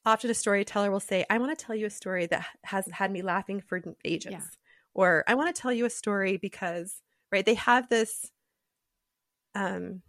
often 0.04 0.30
a 0.30 0.34
storyteller 0.34 0.90
will 0.90 1.00
say, 1.00 1.24
I 1.28 1.38
want 1.38 1.56
to 1.56 1.64
tell 1.64 1.76
you 1.76 1.86
a 1.86 1.90
story 1.90 2.26
that 2.26 2.46
has 2.64 2.86
had 2.90 3.10
me 3.10 3.22
laughing 3.22 3.60
for 3.60 3.82
ages. 4.04 4.32
Yeah. 4.32 4.40
Or 4.94 5.24
I 5.26 5.34
want 5.34 5.54
to 5.54 5.60
tell 5.60 5.72
you 5.72 5.84
a 5.84 5.90
story 5.90 6.36
because, 6.36 7.00
right, 7.30 7.44
they 7.44 7.54
have 7.54 7.88
this 7.88 8.30
um 9.54 10.02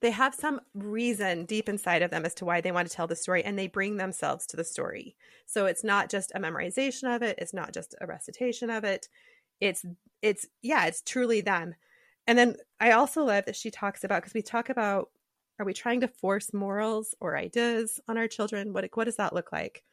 they 0.00 0.10
have 0.12 0.34
some 0.34 0.60
reason 0.74 1.44
deep 1.44 1.68
inside 1.68 2.02
of 2.02 2.10
them 2.10 2.24
as 2.24 2.34
to 2.34 2.44
why 2.44 2.60
they 2.60 2.70
want 2.70 2.88
to 2.88 2.94
tell 2.94 3.08
the 3.08 3.16
story 3.16 3.42
and 3.42 3.58
they 3.58 3.66
bring 3.66 3.96
themselves 3.96 4.46
to 4.46 4.56
the 4.56 4.62
story. 4.62 5.16
So 5.46 5.66
it's 5.66 5.82
not 5.82 6.08
just 6.08 6.30
a 6.34 6.38
memorization 6.38 7.14
of 7.14 7.22
it, 7.22 7.36
it's 7.38 7.54
not 7.54 7.72
just 7.72 7.94
a 8.00 8.06
recitation 8.06 8.70
of 8.70 8.84
it. 8.84 9.08
It's 9.60 9.84
it's 10.22 10.46
yeah, 10.62 10.86
it's 10.86 11.02
truly 11.02 11.40
them. 11.40 11.74
And 12.26 12.38
then 12.38 12.56
I 12.78 12.92
also 12.92 13.24
love 13.24 13.46
that 13.46 13.56
she 13.56 13.70
talks 13.70 14.04
about 14.04 14.22
because 14.22 14.34
we 14.34 14.42
talk 14.42 14.68
about 14.68 15.10
are 15.58 15.66
we 15.66 15.74
trying 15.74 16.00
to 16.00 16.08
force 16.08 16.54
morals 16.54 17.14
or 17.20 17.36
ideas 17.36 18.00
on 18.08 18.16
our 18.16 18.28
children? 18.28 18.72
What 18.72 18.88
what 18.94 19.04
does 19.04 19.16
that 19.16 19.34
look 19.34 19.52
like? 19.52 19.84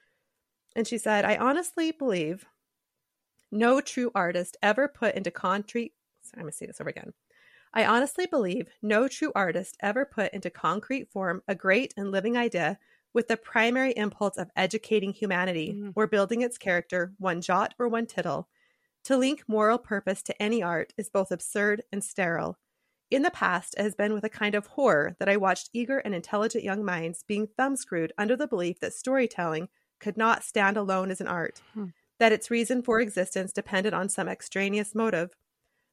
And 0.75 0.87
she 0.87 0.97
said, 0.97 1.25
I 1.25 1.37
honestly 1.37 1.91
believe 1.91 2.45
no 3.51 3.81
true 3.81 4.11
artist 4.13 4.57
ever 4.61 4.87
put 4.87 5.15
into 5.15 5.31
concrete 5.31 5.93
sorry, 6.25 6.41
I'm 6.41 6.45
gonna 6.45 6.51
say 6.51 6.65
this 6.65 6.81
over 6.81 6.89
again. 6.89 7.13
I 7.73 7.85
honestly 7.85 8.25
believe 8.25 8.69
no 8.81 9.07
true 9.07 9.31
artist 9.35 9.77
ever 9.81 10.05
put 10.05 10.33
into 10.33 10.49
concrete 10.49 11.11
form 11.11 11.41
a 11.47 11.55
great 11.55 11.93
and 11.97 12.11
living 12.11 12.37
idea 12.37 12.79
with 13.13 13.27
the 13.27 13.37
primary 13.37 13.91
impulse 13.95 14.37
of 14.37 14.49
educating 14.55 15.11
humanity 15.11 15.73
mm. 15.77 15.93
or 15.95 16.07
building 16.07 16.41
its 16.41 16.57
character 16.57 17.13
one 17.17 17.41
jot 17.41 17.73
or 17.79 17.87
one 17.87 18.05
tittle. 18.05 18.49
To 19.05 19.17
link 19.17 19.43
moral 19.47 19.77
purpose 19.77 20.21
to 20.23 20.41
any 20.41 20.63
art 20.63 20.93
is 20.97 21.09
both 21.09 21.31
absurd 21.31 21.83
and 21.91 22.03
sterile. 22.03 22.57
In 23.11 23.21
the 23.21 23.31
past, 23.31 23.75
it 23.77 23.83
has 23.83 23.95
been 23.95 24.13
with 24.13 24.23
a 24.23 24.29
kind 24.29 24.55
of 24.55 24.67
horror 24.67 25.15
that 25.19 25.29
I 25.29 25.37
watched 25.37 25.69
eager 25.73 25.99
and 25.99 26.15
intelligent 26.15 26.63
young 26.63 26.83
minds 26.83 27.23
being 27.27 27.47
thumbscrewed 27.47 28.11
under 28.17 28.35
the 28.35 28.47
belief 28.47 28.79
that 28.79 28.93
storytelling 28.93 29.69
could 29.99 30.17
not 30.17 30.43
stand 30.43 30.75
alone 30.75 31.11
as 31.11 31.21
an 31.21 31.27
art, 31.27 31.61
hmm. 31.73 31.87
that 32.19 32.31
its 32.31 32.49
reason 32.49 32.81
for 32.81 32.99
existence 32.99 33.53
depended 33.53 33.93
on 33.93 34.09
some 34.09 34.27
extraneous 34.27 34.95
motive. 34.95 35.35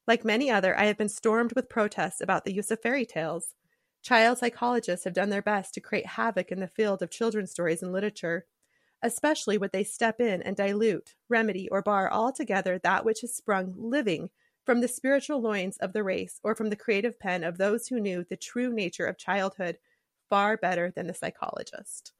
Like 0.06 0.24
many 0.24 0.50
other, 0.50 0.76
I 0.78 0.86
have 0.86 0.96
been 0.96 1.08
stormed 1.08 1.52
with 1.54 1.68
protests 1.68 2.20
about 2.20 2.44
the 2.44 2.52
use 2.52 2.70
of 2.70 2.80
fairy 2.80 3.04
tales. 3.04 3.54
Child 4.02 4.38
psychologists 4.38 5.04
have 5.04 5.14
done 5.14 5.30
their 5.30 5.42
best 5.42 5.74
to 5.74 5.80
create 5.80 6.06
havoc 6.06 6.50
in 6.50 6.60
the 6.60 6.66
field 6.66 7.02
of 7.02 7.10
children's 7.10 7.52
stories 7.52 7.82
and 7.82 7.92
literature, 7.92 8.46
especially 9.02 9.58
when 9.58 9.70
they 9.72 9.84
step 9.84 10.20
in 10.20 10.42
and 10.42 10.56
dilute, 10.56 11.14
remedy, 11.28 11.68
or 11.68 11.82
bar 11.82 12.10
altogether 12.10 12.78
that 12.78 13.04
which 13.04 13.20
has 13.20 13.34
sprung 13.34 13.74
living 13.76 14.30
from 14.64 14.80
the 14.80 14.88
spiritual 14.88 15.40
loins 15.40 15.76
of 15.78 15.92
the 15.92 16.04
race 16.04 16.38
or 16.42 16.54
from 16.54 16.70
the 16.70 16.76
creative 16.76 17.18
pen 17.18 17.44
of 17.44 17.58
those 17.58 17.88
who 17.88 18.00
knew 18.00 18.24
the 18.28 18.36
true 18.36 18.72
nature 18.72 19.06
of 19.06 19.18
childhood 19.18 19.78
far 20.30 20.56
better 20.56 20.92
than 20.94 21.06
the 21.06 21.14
psychologist. 21.14 22.12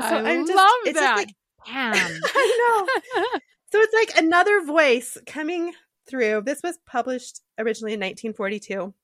So 0.00 0.06
I 0.06 0.36
just, 0.36 0.54
love 0.54 0.94
that. 0.94 1.16
Like, 1.16 1.34
Pam. 1.64 1.94
I 2.24 2.86
know. 3.16 3.40
so 3.72 3.80
it's 3.80 3.94
like 3.94 4.22
another 4.22 4.64
voice 4.64 5.18
coming 5.26 5.72
through. 6.08 6.42
This 6.42 6.62
was 6.62 6.78
published 6.86 7.40
originally 7.58 7.92
in 7.92 8.00
1942. 8.00 8.94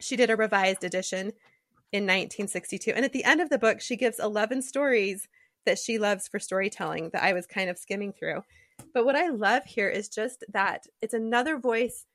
She 0.00 0.16
did 0.16 0.30
a 0.30 0.36
revised 0.36 0.84
edition 0.84 1.32
in 1.92 2.04
1962. 2.04 2.92
And 2.94 3.04
at 3.04 3.12
the 3.12 3.24
end 3.24 3.40
of 3.40 3.50
the 3.50 3.58
book, 3.58 3.80
she 3.80 3.96
gives 3.96 4.18
11 4.18 4.62
stories 4.62 5.28
that 5.64 5.78
she 5.78 5.98
loves 5.98 6.28
for 6.28 6.38
storytelling 6.38 7.10
that 7.12 7.22
I 7.22 7.32
was 7.32 7.46
kind 7.46 7.70
of 7.70 7.78
skimming 7.78 8.12
through. 8.12 8.42
But 8.92 9.04
what 9.04 9.16
I 9.16 9.28
love 9.28 9.64
here 9.64 9.88
is 9.88 10.08
just 10.08 10.44
that 10.52 10.86
it's 11.00 11.14
another 11.14 11.58
voice 11.58 12.06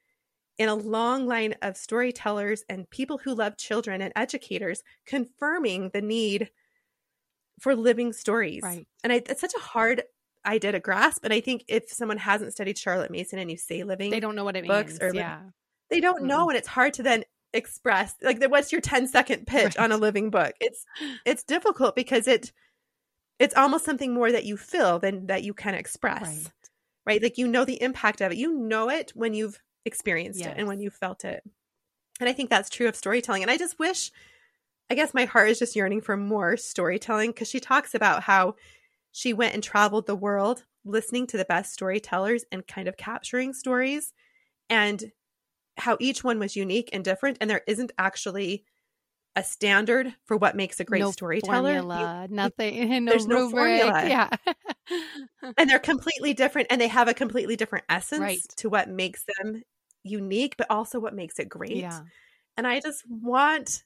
in 0.57 0.69
a 0.69 0.75
long 0.75 1.27
line 1.27 1.55
of 1.61 1.77
storytellers 1.77 2.63
and 2.67 2.89
people 2.89 3.19
who 3.19 3.35
love 3.35 3.57
children 3.57 4.01
and 4.01 4.11
educators 4.15 4.81
confirming 5.05 5.91
the 5.93 6.01
need 6.01 6.49
for 7.59 7.75
living 7.75 8.13
stories. 8.13 8.63
Right. 8.63 8.87
And 9.03 9.13
I, 9.13 9.17
it's 9.17 9.41
such 9.41 9.53
a 9.55 9.59
hard 9.61 10.03
idea 10.45 10.71
to 10.71 10.79
grasp. 10.79 11.23
And 11.23 11.33
I 11.33 11.41
think 11.41 11.63
if 11.67 11.89
someone 11.89 12.17
hasn't 12.17 12.53
studied 12.53 12.77
Charlotte 12.77 13.11
Mason 13.11 13.39
and 13.39 13.51
you 13.51 13.57
say 13.57 13.83
living, 13.83 14.11
they 14.11 14.19
don't 14.19 14.35
know 14.35 14.43
what 14.43 14.55
it 14.55 14.65
books 14.65 14.99
means. 14.99 15.01
or 15.01 15.15
yeah. 15.15 15.41
they 15.89 15.99
don't 15.99 16.23
mm 16.23 16.27
know, 16.27 16.49
and 16.49 16.57
it's 16.57 16.67
hard 16.67 16.93
to 16.95 17.03
then 17.03 17.23
express 17.53 18.13
like 18.21 18.43
what's 18.49 18.71
your 18.73 18.81
10 18.81 19.07
second 19.07 19.47
pitch 19.47 19.77
right. 19.77 19.79
on 19.79 19.91
a 19.91 19.97
living 19.97 20.29
book. 20.29 20.53
It's 20.59 20.83
it's 21.25 21.43
difficult 21.43 21.95
because 21.95 22.27
it 22.27 22.51
it's 23.39 23.55
almost 23.55 23.85
something 23.85 24.13
more 24.13 24.31
that 24.31 24.45
you 24.45 24.57
feel 24.57 24.99
than 24.99 25.27
that 25.27 25.43
you 25.43 25.53
can 25.53 25.75
express. 25.75 26.23
Right. 26.23 26.51
Right? 27.07 27.23
Like 27.23 27.37
you 27.37 27.47
know 27.47 27.63
the 27.65 27.81
impact 27.81 28.21
of 28.21 28.33
it. 28.33 28.37
You 28.37 28.53
know 28.53 28.89
it 28.89 29.11
when 29.15 29.33
you've 29.33 29.59
experienced 29.85 30.41
yes. 30.41 30.49
it 30.49 30.55
and 30.57 30.67
when 30.67 30.81
you 30.81 30.89
felt 30.89 31.23
it. 31.23 31.41
And 32.19 32.27
I 32.27 32.33
think 32.33 32.49
that's 32.49 32.69
true 32.69 32.87
of 32.87 32.95
storytelling. 32.95 33.41
And 33.41 33.49
I 33.49 33.57
just 33.57 33.79
wish, 33.79 34.11
I 34.89 34.95
guess 34.95 35.13
my 35.13 35.25
heart 35.25 35.49
is 35.49 35.59
just 35.59 35.75
yearning 35.75 36.01
for 36.01 36.17
more 36.17 36.57
storytelling 36.57 37.31
because 37.31 37.49
she 37.49 37.61
talks 37.61 37.95
about 37.95 38.23
how 38.23 38.55
she 39.13 39.33
went 39.33 39.53
and 39.53 39.63
traveled 39.63 40.05
the 40.05 40.15
world 40.15 40.65
listening 40.83 41.27
to 41.27 41.37
the 41.37 41.45
best 41.45 41.73
storytellers 41.73 42.43
and 42.51 42.67
kind 42.67 42.87
of 42.87 42.97
capturing 42.97 43.53
stories 43.53 44.13
and 44.69 45.11
how 45.77 45.95
each 45.99 46.23
one 46.23 46.39
was 46.39 46.55
unique 46.55 46.89
and 46.91 47.05
different. 47.05 47.37
And 47.39 47.49
there 47.49 47.63
isn't 47.67 47.93
actually 47.97 48.65
a 49.37 49.43
standard 49.43 50.11
for 50.25 50.35
what 50.35 50.55
makes 50.55 50.79
a 50.79 50.83
great 50.83 50.99
no 50.99 51.11
storyteller. 51.11 51.75
Formula, 51.75 52.25
you, 52.27 52.35
nothing. 52.35 53.03
No 53.05 53.11
there's 53.11 53.27
no 53.27 53.49
formula. 53.51 54.03
Yeah. 54.07 54.29
and 55.57 55.69
they're 55.69 55.77
completely 55.77 56.33
different 56.33 56.69
and 56.71 56.81
they 56.81 56.87
have 56.87 57.07
a 57.07 57.13
completely 57.13 57.55
different 57.55 57.85
essence 57.87 58.19
right. 58.19 58.39
to 58.57 58.67
what 58.67 58.89
makes 58.89 59.25
them 59.37 59.61
unique, 60.03 60.55
but 60.57 60.65
also 60.71 60.99
what 60.99 61.13
makes 61.13 61.37
it 61.37 61.47
great. 61.47 61.77
Yeah. 61.77 62.01
And 62.57 62.65
I 62.65 62.79
just 62.79 63.03
want 63.07 63.83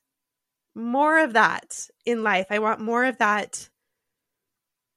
more 0.73 1.19
of 1.19 1.33
that 1.33 1.89
in 2.05 2.23
life. 2.23 2.47
I 2.49 2.59
want 2.59 2.79
more 2.79 3.03
of 3.03 3.17
that. 3.17 3.69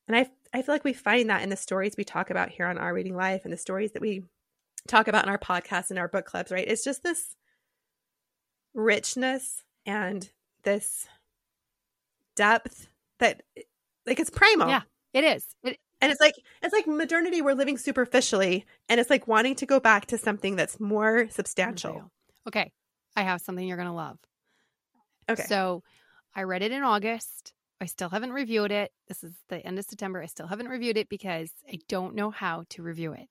And 0.06 0.16
I 0.16 0.30
I 0.52 0.62
feel 0.62 0.76
like 0.76 0.84
we 0.84 0.92
find 0.92 1.30
that 1.30 1.42
in 1.42 1.48
the 1.48 1.56
stories 1.56 1.96
we 1.98 2.04
talk 2.04 2.30
about 2.30 2.48
here 2.48 2.66
on 2.66 2.78
Our 2.78 2.94
Reading 2.94 3.16
Life 3.16 3.40
and 3.42 3.52
the 3.52 3.58
stories 3.58 3.90
that 3.92 4.02
we 4.02 4.22
talk 4.86 5.08
about 5.08 5.24
in 5.24 5.30
our 5.30 5.38
podcasts 5.38 5.90
and 5.90 5.98
our 5.98 6.06
book 6.06 6.26
clubs, 6.26 6.52
right? 6.52 6.68
It's 6.68 6.84
just 6.84 7.02
this 7.02 7.34
richness 8.72 9.64
and 9.86 10.30
this 10.64 11.06
depth 12.36 12.88
that 13.18 13.42
like 14.06 14.20
it's 14.20 14.30
primal. 14.30 14.68
Yeah, 14.68 14.82
it 15.12 15.24
is. 15.24 15.46
It, 15.62 15.78
and 16.00 16.10
it's 16.12 16.20
like 16.20 16.34
it's 16.62 16.72
like 16.72 16.86
modernity 16.86 17.40
we're 17.40 17.54
living 17.54 17.78
superficially 17.78 18.66
and 18.88 19.00
it's 19.00 19.10
like 19.10 19.26
wanting 19.26 19.54
to 19.56 19.66
go 19.66 19.80
back 19.80 20.06
to 20.06 20.18
something 20.18 20.56
that's 20.56 20.78
more 20.78 21.28
substantial. 21.30 22.10
Okay. 22.46 22.72
I 23.16 23.22
have 23.22 23.40
something 23.40 23.66
you're 23.66 23.76
going 23.76 23.88
to 23.88 23.94
love. 23.94 24.18
Okay. 25.30 25.44
So, 25.44 25.82
I 26.34 26.42
read 26.42 26.62
it 26.62 26.72
in 26.72 26.82
August. 26.82 27.54
I 27.80 27.86
still 27.86 28.08
haven't 28.08 28.32
reviewed 28.32 28.72
it. 28.72 28.92
This 29.08 29.22
is 29.22 29.32
the 29.48 29.64
end 29.64 29.78
of 29.78 29.84
September. 29.84 30.20
I 30.20 30.26
still 30.26 30.46
haven't 30.46 30.68
reviewed 30.68 30.96
it 30.96 31.08
because 31.08 31.50
I 31.68 31.78
don't 31.88 32.14
know 32.14 32.30
how 32.30 32.64
to 32.70 32.82
review 32.82 33.12
it. 33.12 33.28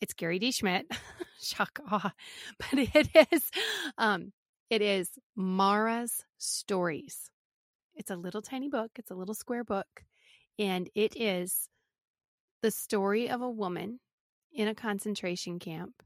It's 0.00 0.12
Gary 0.12 0.38
D. 0.38 0.50
Schmidt. 0.50 0.86
Shock 1.40 1.78
awe. 1.90 2.12
But 2.58 2.88
it 2.94 3.28
is 3.32 3.50
um 3.96 4.32
it 4.74 4.82
is 4.82 5.08
Mara's 5.36 6.24
Stories. 6.36 7.30
It's 7.94 8.10
a 8.10 8.16
little 8.16 8.42
tiny 8.42 8.68
book, 8.68 8.90
it's 8.96 9.12
a 9.12 9.14
little 9.14 9.36
square 9.36 9.62
book, 9.62 10.02
and 10.58 10.90
it 10.96 11.16
is 11.16 11.68
the 12.60 12.72
story 12.72 13.30
of 13.30 13.40
a 13.40 13.48
woman 13.48 14.00
in 14.52 14.66
a 14.66 14.74
concentration 14.74 15.60
camp 15.60 16.02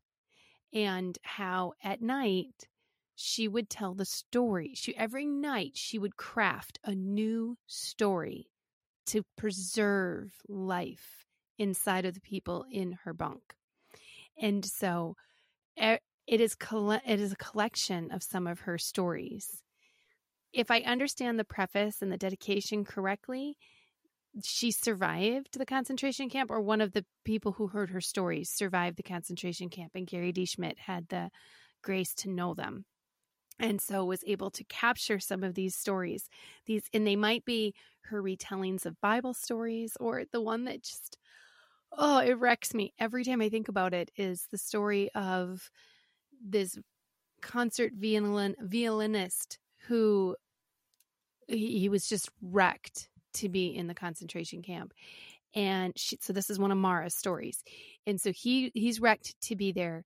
and 0.75 1.17
how 1.23 1.73
at 1.83 2.03
night 2.03 2.69
she 3.15 3.49
would 3.49 3.71
tell 3.71 3.95
the 3.95 4.05
story. 4.05 4.73
She 4.75 4.95
every 4.99 5.25
night 5.25 5.73
she 5.73 5.99
would 5.99 6.19
craft 6.19 6.79
a 6.85 6.95
new 6.95 7.57
story 7.67 8.51
to 9.07 9.23
preserve 9.39 10.35
life 10.47 11.25
inside 11.59 12.05
of 12.05 12.13
the 12.13 12.21
people 12.21 12.67
in 12.71 12.99
her 13.05 13.15
bunk. 13.15 13.55
And 14.39 14.63
so 14.63 15.17
it 16.29 16.41
is 16.41 16.57
it 16.61 17.21
is 17.21 17.33
a 17.33 17.37
collection 17.37 18.11
of 18.11 18.23
some 18.23 18.47
of 18.47 18.61
her 18.61 18.77
stories. 18.79 19.63
If 20.53 20.71
I 20.71 20.81
understand 20.81 21.39
the 21.39 21.45
preface 21.45 22.03
and 22.03 22.13
the 22.13 22.19
dedication 22.19 22.85
correctly, 22.85 23.57
she 24.45 24.71
survived 24.71 25.59
the 25.59 25.67
concentration 25.67 26.29
camp, 26.29 26.51
or 26.51 26.61
one 26.61 26.81
of 26.81 26.93
the 26.93 27.05
people 27.25 27.53
who 27.53 27.69
heard 27.69 27.91
her 27.91 28.01
stories 28.01 28.51
survived 28.51 28.99
the 28.99 29.03
concentration 29.03 29.71
camp, 29.71 29.93
and 29.95 30.07
Gary 30.07 30.33
D. 30.33 30.45
Schmidt 30.45 30.79
had 30.79 31.09
the 31.09 31.31
grace 31.83 32.15
to 32.15 32.31
know 32.31 32.55
them 32.55 32.85
and 33.61 33.81
so 33.81 34.05
was 34.05 34.23
able 34.27 34.51
to 34.51 34.65
capture 34.65 35.19
some 35.19 35.43
of 35.43 35.55
these 35.55 35.75
stories 35.75 36.29
these 36.67 36.85
and 36.93 37.07
they 37.07 37.17
might 37.17 37.45
be 37.45 37.75
her 38.03 38.23
retellings 38.23 38.87
of 38.87 39.01
bible 39.01 39.35
stories 39.35 39.97
or 40.01 40.25
the 40.33 40.41
one 40.41 40.65
that 40.65 40.83
just 40.83 41.19
oh 41.97 42.19
it 42.19 42.35
wrecks 42.35 42.75
me 42.75 42.93
every 42.99 43.25
time 43.25 43.41
i 43.41 43.49
think 43.49 43.69
about 43.69 43.95
it 43.95 44.11
is 44.17 44.47
the 44.51 44.59
story 44.59 45.11
of 45.15 45.71
this 46.45 46.79
concert 47.41 47.93
violin 47.95 48.55
violinist 48.61 49.59
who 49.87 50.37
he, 51.47 51.79
he 51.79 51.89
was 51.89 52.07
just 52.07 52.29
wrecked 52.43 53.09
to 53.35 53.49
be 53.49 53.69
in 53.69 53.87
the 53.87 53.95
concentration 53.95 54.63
camp. 54.63 54.93
And 55.55 55.93
she, 55.97 56.19
so 56.21 56.33
this 56.33 56.51
is 56.51 56.59
one 56.59 56.71
of 56.71 56.79
Mara's 56.79 57.17
stories. 57.17 57.63
And 58.07 58.21
so 58.21 58.33
he 58.33 58.71
he's 58.75 59.01
wrecked 59.01 59.35
to 59.43 59.57
be 59.57 59.73
there. 59.73 60.05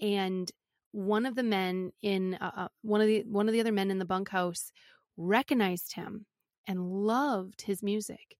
And 0.00 0.50
one 0.92 1.26
of 1.26 1.36
the 1.36 1.42
men 1.42 1.92
in 2.02 2.34
uh, 2.40 2.50
uh, 2.56 2.68
one 2.82 3.00
of 3.00 3.06
the 3.06 3.22
one 3.26 3.48
of 3.48 3.52
the 3.52 3.60
other 3.60 3.72
men 3.72 3.90
in 3.90 3.98
the 3.98 4.04
bunkhouse 4.04 4.72
recognized 5.16 5.94
him 5.94 6.26
and 6.66 6.80
loved 6.80 7.62
his 7.62 7.82
music. 7.82 8.36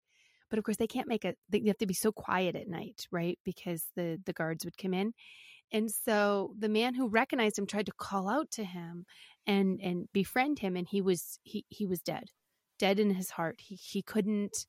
But 0.49 0.59
of 0.59 0.65
course 0.65 0.77
they 0.77 0.89
can't 0.89 1.09
make 1.09 1.25
it 1.25 1.39
they 1.49 1.62
have 1.67 1.79
to 1.79 1.87
be 1.87 1.95
so 1.95 2.11
quiet 2.11 2.57
at 2.57 2.69
night 2.69 3.07
right? 3.12 3.39
Because 3.45 3.85
the 3.95 4.21
the 4.27 4.33
guards 4.33 4.65
would 4.65 4.77
come 4.77 4.95
in 4.95 5.12
and 5.72 5.90
so 5.90 6.55
the 6.59 6.68
man 6.68 6.94
who 6.94 7.09
recognized 7.09 7.59
him 7.59 7.66
tried 7.66 7.86
to 7.86 7.92
call 7.92 8.28
out 8.28 8.51
to 8.52 8.64
him 8.64 9.05
and 9.47 9.80
and 9.82 10.09
befriend 10.12 10.59
him 10.59 10.76
and 10.76 10.88
he 10.88 11.01
was 11.01 11.38
he 11.42 11.64
he 11.68 11.86
was 11.86 12.01
dead 12.01 12.30
dead 12.80 12.98
in 12.98 13.10
his 13.10 13.30
heart. 13.30 13.60
He 13.60 13.76
he 13.76 14.02
couldn't 14.02 14.66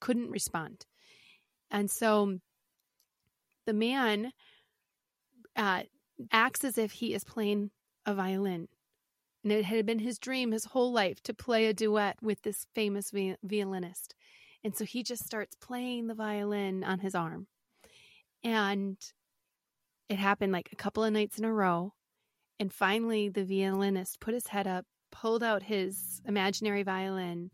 couldn't 0.00 0.30
respond. 0.30 0.86
And 1.70 1.90
so 1.90 2.38
the 3.64 3.72
man 3.72 4.30
uh, 5.56 5.82
acts 6.30 6.62
as 6.62 6.78
if 6.78 6.92
he 6.92 7.14
is 7.14 7.24
playing 7.24 7.70
a 8.04 8.14
violin. 8.14 8.68
And 9.42 9.52
it 9.52 9.64
had 9.64 9.86
been 9.86 9.98
his 9.98 10.18
dream 10.18 10.52
his 10.52 10.66
whole 10.66 10.92
life 10.92 11.20
to 11.22 11.34
play 11.34 11.66
a 11.66 11.74
duet 11.74 12.16
with 12.22 12.42
this 12.42 12.66
famous 12.74 13.10
violinist. 13.42 14.14
And 14.62 14.76
so 14.76 14.84
he 14.84 15.02
just 15.02 15.24
starts 15.24 15.56
playing 15.56 16.06
the 16.06 16.14
violin 16.14 16.84
on 16.84 16.98
his 16.98 17.14
arm. 17.14 17.46
And 18.44 18.96
it 20.08 20.18
happened 20.18 20.52
like 20.52 20.68
a 20.72 20.76
couple 20.76 21.04
of 21.04 21.12
nights 21.12 21.38
in 21.38 21.44
a 21.44 21.52
row. 21.52 21.92
And 22.58 22.72
finally, 22.72 23.28
the 23.28 23.44
violinist 23.44 24.20
put 24.20 24.34
his 24.34 24.46
head 24.46 24.66
up, 24.66 24.86
pulled 25.12 25.42
out 25.42 25.62
his 25.62 26.20
imaginary 26.24 26.82
violin, 26.82 27.50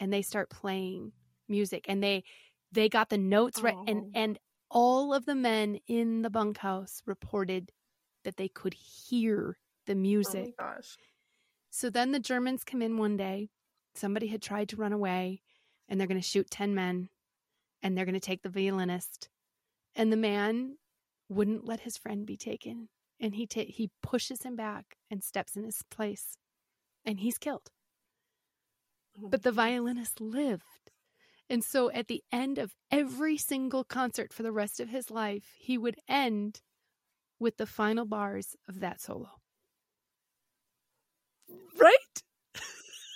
and 0.00 0.12
they 0.12 0.22
start 0.22 0.48
playing 0.48 1.12
music. 1.48 1.84
And 1.88 2.02
they 2.02 2.24
they 2.72 2.88
got 2.88 3.08
the 3.08 3.18
notes 3.18 3.60
right. 3.60 3.76
And 3.86 4.00
oh. 4.00 4.10
and 4.14 4.38
all 4.70 5.12
of 5.14 5.26
the 5.26 5.34
men 5.34 5.78
in 5.86 6.22
the 6.22 6.30
bunkhouse 6.30 7.02
reported 7.06 7.72
that 8.24 8.36
they 8.36 8.48
could 8.48 8.74
hear 8.74 9.58
the 9.86 9.92
oh 9.92 9.96
music. 9.96 10.54
Oh 10.58 10.64
gosh. 10.64 10.96
So 11.70 11.90
then 11.90 12.12
the 12.12 12.20
Germans 12.20 12.64
come 12.64 12.82
in 12.82 12.96
one 12.96 13.16
day. 13.16 13.50
Somebody 13.94 14.28
had 14.28 14.42
tried 14.42 14.68
to 14.70 14.76
run 14.76 14.92
away, 14.92 15.42
and 15.88 15.98
they're 15.98 16.06
going 16.06 16.20
to 16.20 16.26
shoot 16.26 16.50
10 16.50 16.74
men, 16.74 17.08
and 17.82 17.96
they're 17.96 18.04
going 18.04 18.14
to 18.14 18.20
take 18.20 18.42
the 18.42 18.48
violinist. 18.48 19.28
And 19.94 20.12
the 20.12 20.16
man 20.16 20.76
wouldn't 21.28 21.64
let 21.64 21.80
his 21.80 21.96
friend 21.96 22.26
be 22.26 22.36
taken 22.36 22.88
and 23.20 23.34
he 23.34 23.46
ta- 23.46 23.64
he 23.66 23.90
pushes 24.02 24.42
him 24.42 24.56
back 24.56 24.96
and 25.10 25.22
steps 25.22 25.56
in 25.56 25.64
his 25.64 25.82
place 25.90 26.36
and 27.04 27.20
he's 27.20 27.38
killed. 27.38 27.70
Oh 29.22 29.28
but 29.28 29.42
the 29.42 29.52
violinist 29.52 30.20
lived. 30.20 30.90
And 31.50 31.64
so 31.64 31.90
at 31.90 32.08
the 32.08 32.22
end 32.30 32.58
of 32.58 32.74
every 32.90 33.36
single 33.36 33.84
concert 33.84 34.32
for 34.32 34.42
the 34.42 34.52
rest 34.52 34.80
of 34.80 34.90
his 34.90 35.10
life 35.10 35.54
he 35.58 35.78
would 35.78 35.96
end 36.08 36.60
with 37.38 37.56
the 37.56 37.66
final 37.66 38.04
bars 38.04 38.56
of 38.68 38.80
that 38.80 39.00
solo. 39.00 39.30
Right 41.78 42.22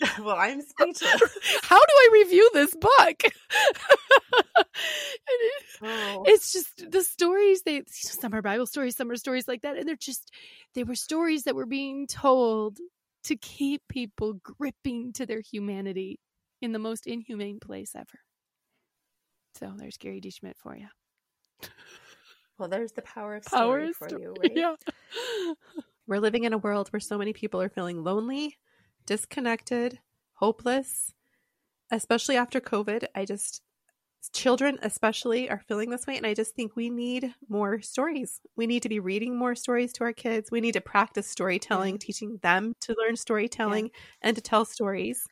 well, 0.21 0.37
I'm 0.37 0.61
speechless. 0.61 1.03
How 1.63 1.79
do 1.79 1.85
I 1.89 2.09
review 2.13 2.51
this 2.53 2.75
book? 2.75 3.23
oh. 5.83 6.23
It's 6.27 6.53
just 6.53 6.91
the 6.91 7.03
stories 7.03 7.63
they 7.63 7.83
some 7.89 8.35
are 8.35 8.43
Bible 8.43 8.67
stories, 8.67 8.97
some 8.97 9.11
are 9.11 9.17
stories 9.17 9.47
like 9.49 9.63
that, 9.63 9.77
and 9.77 9.89
they're 9.89 9.97
just 9.97 10.33
they 10.75 10.85
were 10.85 10.95
stories 10.95 11.45
that 11.45 11.55
were 11.55 11.67
being 11.67 12.07
told 12.07 12.79
to 13.25 13.37
keep 13.37 13.83
people 13.89 14.35
gripping 14.43 15.13
to 15.15 15.27
their 15.27 15.41
humanity 15.41 16.19
in 16.61 16.73
the 16.73 16.79
most 16.79 17.07
inhumane 17.07 17.61
place 17.61 17.93
ever. 17.95 18.21
So 19.59 19.73
there's 19.77 19.97
Gary 19.99 20.21
D. 20.21 20.31
Schmidt 20.31 20.57
for 20.57 20.77
you. 20.77 20.89
Well, 22.59 22.69
there's 22.69 22.93
the 22.93 23.03
power 23.03 23.37
of 23.37 23.45
story 23.45 23.87
power 23.87 23.93
for 23.93 24.09
story. 24.09 24.23
you, 24.23 24.35
right? 24.41 24.53
Yeah. 24.55 24.75
We're 26.07 26.21
living 26.21 26.45
in 26.45 26.53
a 26.53 26.59
world 26.59 26.89
where 26.93 27.01
so 27.01 27.19
many 27.19 27.33
people 27.33 27.61
are 27.61 27.69
feeling 27.69 28.03
lonely, 28.03 28.57
disconnected, 29.07 29.99
hopeless, 30.35 31.13
especially 31.91 32.37
after 32.37 32.61
COVID. 32.61 33.07
I 33.15 33.25
just 33.25 33.63
children 34.33 34.79
especially 34.83 35.51
are 35.51 35.61
feeling 35.67 35.91
this 35.91 36.07
way 36.07 36.17
and 36.17 36.27
i 36.27 36.33
just 36.33 36.55
think 36.55 36.77
we 36.77 36.89
need 36.89 37.35
more 37.49 37.83
stories 37.83 38.41
we 38.57 38.67
need 38.67 38.83
to 38.83 38.89
be 38.89 39.01
reading 39.01 39.37
more 39.37 39.55
stories 39.55 39.93
to 39.93 40.05
our 40.05 40.13
kids 40.13 40.51
we 40.51 40.61
need 40.61 40.73
to 40.73 40.81
practice 40.81 41.29
storytelling 41.29 41.95
yeah. 41.95 41.99
teaching 42.01 42.39
them 42.43 42.75
to 42.81 42.95
learn 42.99 43.17
storytelling 43.17 43.87
yeah. 43.87 44.01
and 44.23 44.37
to 44.37 44.43
tell 44.43 44.65
stories 44.65 45.27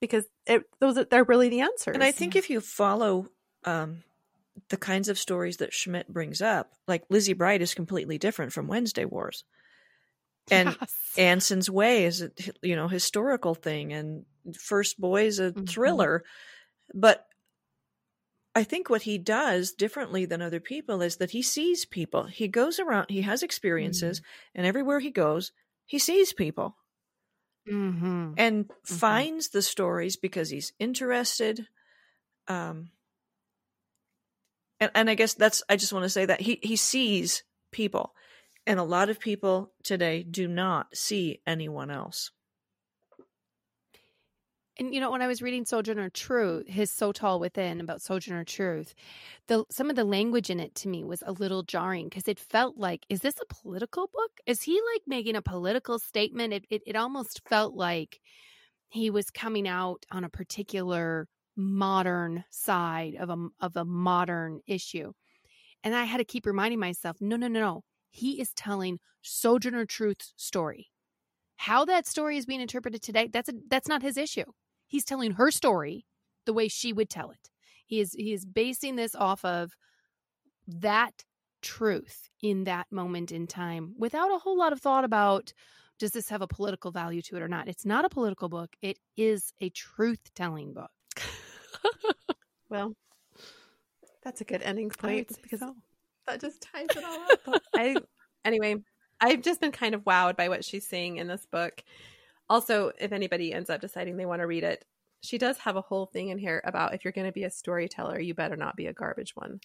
because 0.00 0.24
it, 0.46 0.62
those 0.80 0.96
are, 0.98 1.04
they're 1.04 1.24
really 1.24 1.48
the 1.48 1.60
answers 1.60 1.94
and 1.94 2.04
i 2.04 2.12
think 2.12 2.36
if 2.36 2.48
you 2.48 2.60
follow 2.60 3.26
um, 3.64 4.04
the 4.68 4.76
kinds 4.76 5.08
of 5.08 5.18
stories 5.18 5.56
that 5.56 5.74
schmidt 5.74 6.08
brings 6.08 6.40
up 6.40 6.70
like 6.86 7.02
lizzie 7.10 7.32
bright 7.32 7.60
is 7.60 7.74
completely 7.74 8.18
different 8.18 8.52
from 8.52 8.68
wednesday 8.68 9.04
wars 9.04 9.42
and 10.50 10.76
yes. 10.80 10.94
anson's 11.16 11.70
way 11.70 12.04
is 12.04 12.22
a 12.22 12.30
you 12.62 12.76
know 12.76 12.88
historical 12.88 13.54
thing 13.54 13.92
and 13.92 14.24
first 14.58 15.00
boy 15.00 15.26
is 15.26 15.38
a 15.38 15.50
mm-hmm. 15.50 15.64
thriller 15.64 16.22
but 16.94 17.26
I 18.56 18.64
think 18.64 18.88
what 18.88 19.02
he 19.02 19.18
does 19.18 19.72
differently 19.72 20.24
than 20.24 20.40
other 20.40 20.60
people 20.60 21.02
is 21.02 21.18
that 21.18 21.32
he 21.32 21.42
sees 21.42 21.84
people. 21.84 22.24
He 22.24 22.48
goes 22.48 22.80
around, 22.80 23.10
he 23.10 23.20
has 23.20 23.42
experiences, 23.42 24.20
mm-hmm. 24.20 24.50
and 24.54 24.66
everywhere 24.66 24.98
he 24.98 25.10
goes, 25.10 25.52
he 25.84 25.98
sees 25.98 26.32
people 26.32 26.74
mm-hmm. 27.70 28.32
and 28.38 28.66
mm-hmm. 28.66 28.94
finds 28.94 29.50
the 29.50 29.60
stories 29.60 30.16
because 30.16 30.48
he's 30.48 30.72
interested. 30.78 31.66
Um, 32.48 32.92
and, 34.80 34.90
and 34.94 35.10
I 35.10 35.14
guess 35.16 35.34
that's, 35.34 35.62
I 35.68 35.76
just 35.76 35.92
want 35.92 36.04
to 36.04 36.10
say 36.10 36.24
that 36.24 36.40
he, 36.40 36.58
he 36.62 36.76
sees 36.76 37.44
people. 37.72 38.14
And 38.66 38.80
a 38.80 38.84
lot 38.84 39.08
of 39.08 39.20
people 39.20 39.72
today 39.84 40.24
do 40.24 40.48
not 40.48 40.96
see 40.96 41.40
anyone 41.46 41.90
else. 41.90 42.32
And 44.78 44.94
you 44.94 45.00
know 45.00 45.10
when 45.10 45.22
i 45.22 45.26
was 45.26 45.40
reading 45.40 45.64
sojourner 45.64 46.10
truth 46.10 46.68
his 46.68 46.90
so 46.90 47.10
tall 47.10 47.40
within 47.40 47.80
about 47.80 48.02
sojourner 48.02 48.44
truth 48.44 48.94
the 49.48 49.64
some 49.70 49.88
of 49.88 49.96
the 49.96 50.04
language 50.04 50.50
in 50.50 50.60
it 50.60 50.74
to 50.76 50.88
me 50.88 51.02
was 51.02 51.22
a 51.24 51.32
little 51.32 51.62
jarring 51.62 52.08
because 52.08 52.28
it 52.28 52.38
felt 52.38 52.76
like 52.76 53.06
is 53.08 53.20
this 53.20 53.36
a 53.40 53.54
political 53.54 54.10
book? 54.12 54.32
Is 54.46 54.62
he 54.62 54.74
like 54.92 55.02
making 55.06 55.36
a 55.36 55.42
political 55.42 55.98
statement? 55.98 56.52
It, 56.52 56.66
it, 56.68 56.82
it 56.86 56.96
almost 56.96 57.40
felt 57.48 57.74
like 57.74 58.20
he 58.90 59.10
was 59.10 59.30
coming 59.30 59.66
out 59.66 60.04
on 60.10 60.24
a 60.24 60.28
particular 60.28 61.26
modern 61.56 62.44
side 62.50 63.14
of 63.18 63.30
a 63.30 63.48
of 63.60 63.76
a 63.76 63.84
modern 63.84 64.60
issue. 64.66 65.12
And 65.84 65.94
i 65.94 66.04
had 66.04 66.18
to 66.18 66.24
keep 66.24 66.44
reminding 66.44 66.80
myself 66.80 67.16
no 67.20 67.36
no 67.36 67.48
no 67.48 67.60
no 67.60 67.82
he 68.08 68.40
is 68.40 68.52
telling 68.54 68.98
sojourner 69.22 69.84
truth's 69.84 70.32
story 70.36 70.88
how 71.56 71.84
that 71.84 72.06
story 72.06 72.36
is 72.36 72.46
being 72.46 72.60
interpreted 72.60 73.02
today 73.02 73.28
that's 73.32 73.48
a, 73.48 73.54
that's 73.68 73.88
not 73.88 74.02
his 74.02 74.16
issue 74.16 74.44
He's 74.86 75.04
telling 75.04 75.32
her 75.32 75.50
story 75.50 76.06
the 76.44 76.52
way 76.52 76.68
she 76.68 76.92
would 76.92 77.10
tell 77.10 77.30
it. 77.30 77.50
He 77.86 78.00
is 78.00 78.12
he 78.12 78.32
is 78.32 78.44
basing 78.44 78.96
this 78.96 79.14
off 79.14 79.44
of 79.44 79.72
that 80.66 81.24
truth 81.62 82.28
in 82.42 82.64
that 82.64 82.86
moment 82.90 83.32
in 83.32 83.46
time 83.46 83.94
without 83.98 84.32
a 84.32 84.38
whole 84.38 84.56
lot 84.56 84.72
of 84.72 84.80
thought 84.80 85.04
about 85.04 85.52
does 85.98 86.10
this 86.10 86.28
have 86.28 86.42
a 86.42 86.46
political 86.46 86.90
value 86.90 87.22
to 87.22 87.36
it 87.36 87.42
or 87.42 87.48
not. 87.48 87.68
It's 87.68 87.86
not 87.86 88.04
a 88.04 88.10
political 88.10 88.48
book. 88.48 88.76
It 88.82 88.98
is 89.16 89.52
a 89.60 89.70
truth 89.70 90.20
telling 90.34 90.74
book. 90.74 90.90
well, 92.68 92.94
that's 94.22 94.42
a 94.42 94.44
good 94.44 94.62
ending 94.62 94.90
point 94.90 95.38
because 95.42 95.60
so. 95.60 95.74
That 96.26 96.40
just 96.40 96.62
ties 96.62 96.86
it 96.90 97.04
all 97.04 97.54
up. 97.54 97.62
I 97.74 97.96
anyway, 98.44 98.76
I've 99.20 99.42
just 99.42 99.60
been 99.60 99.72
kind 99.72 99.94
of 99.94 100.04
wowed 100.04 100.36
by 100.36 100.48
what 100.48 100.64
she's 100.64 100.86
saying 100.86 101.16
in 101.16 101.26
this 101.26 101.46
book. 101.46 101.82
Also, 102.48 102.92
if 102.98 103.12
anybody 103.12 103.52
ends 103.52 103.70
up 103.70 103.80
deciding 103.80 104.16
they 104.16 104.26
want 104.26 104.40
to 104.40 104.46
read 104.46 104.64
it, 104.64 104.84
she 105.20 105.38
does 105.38 105.58
have 105.58 105.76
a 105.76 105.80
whole 105.80 106.06
thing 106.06 106.28
in 106.28 106.38
here 106.38 106.62
about 106.64 106.94
if 106.94 107.04
you're 107.04 107.12
going 107.12 107.26
to 107.26 107.32
be 107.32 107.44
a 107.44 107.50
storyteller, 107.50 108.20
you 108.20 108.34
better 108.34 108.56
not 108.56 108.76
be 108.76 108.86
a 108.86 108.92
garbage 108.92 109.34
one. 109.34 109.60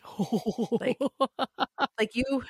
like, 0.72 0.98
like 2.00 2.16
you, 2.16 2.44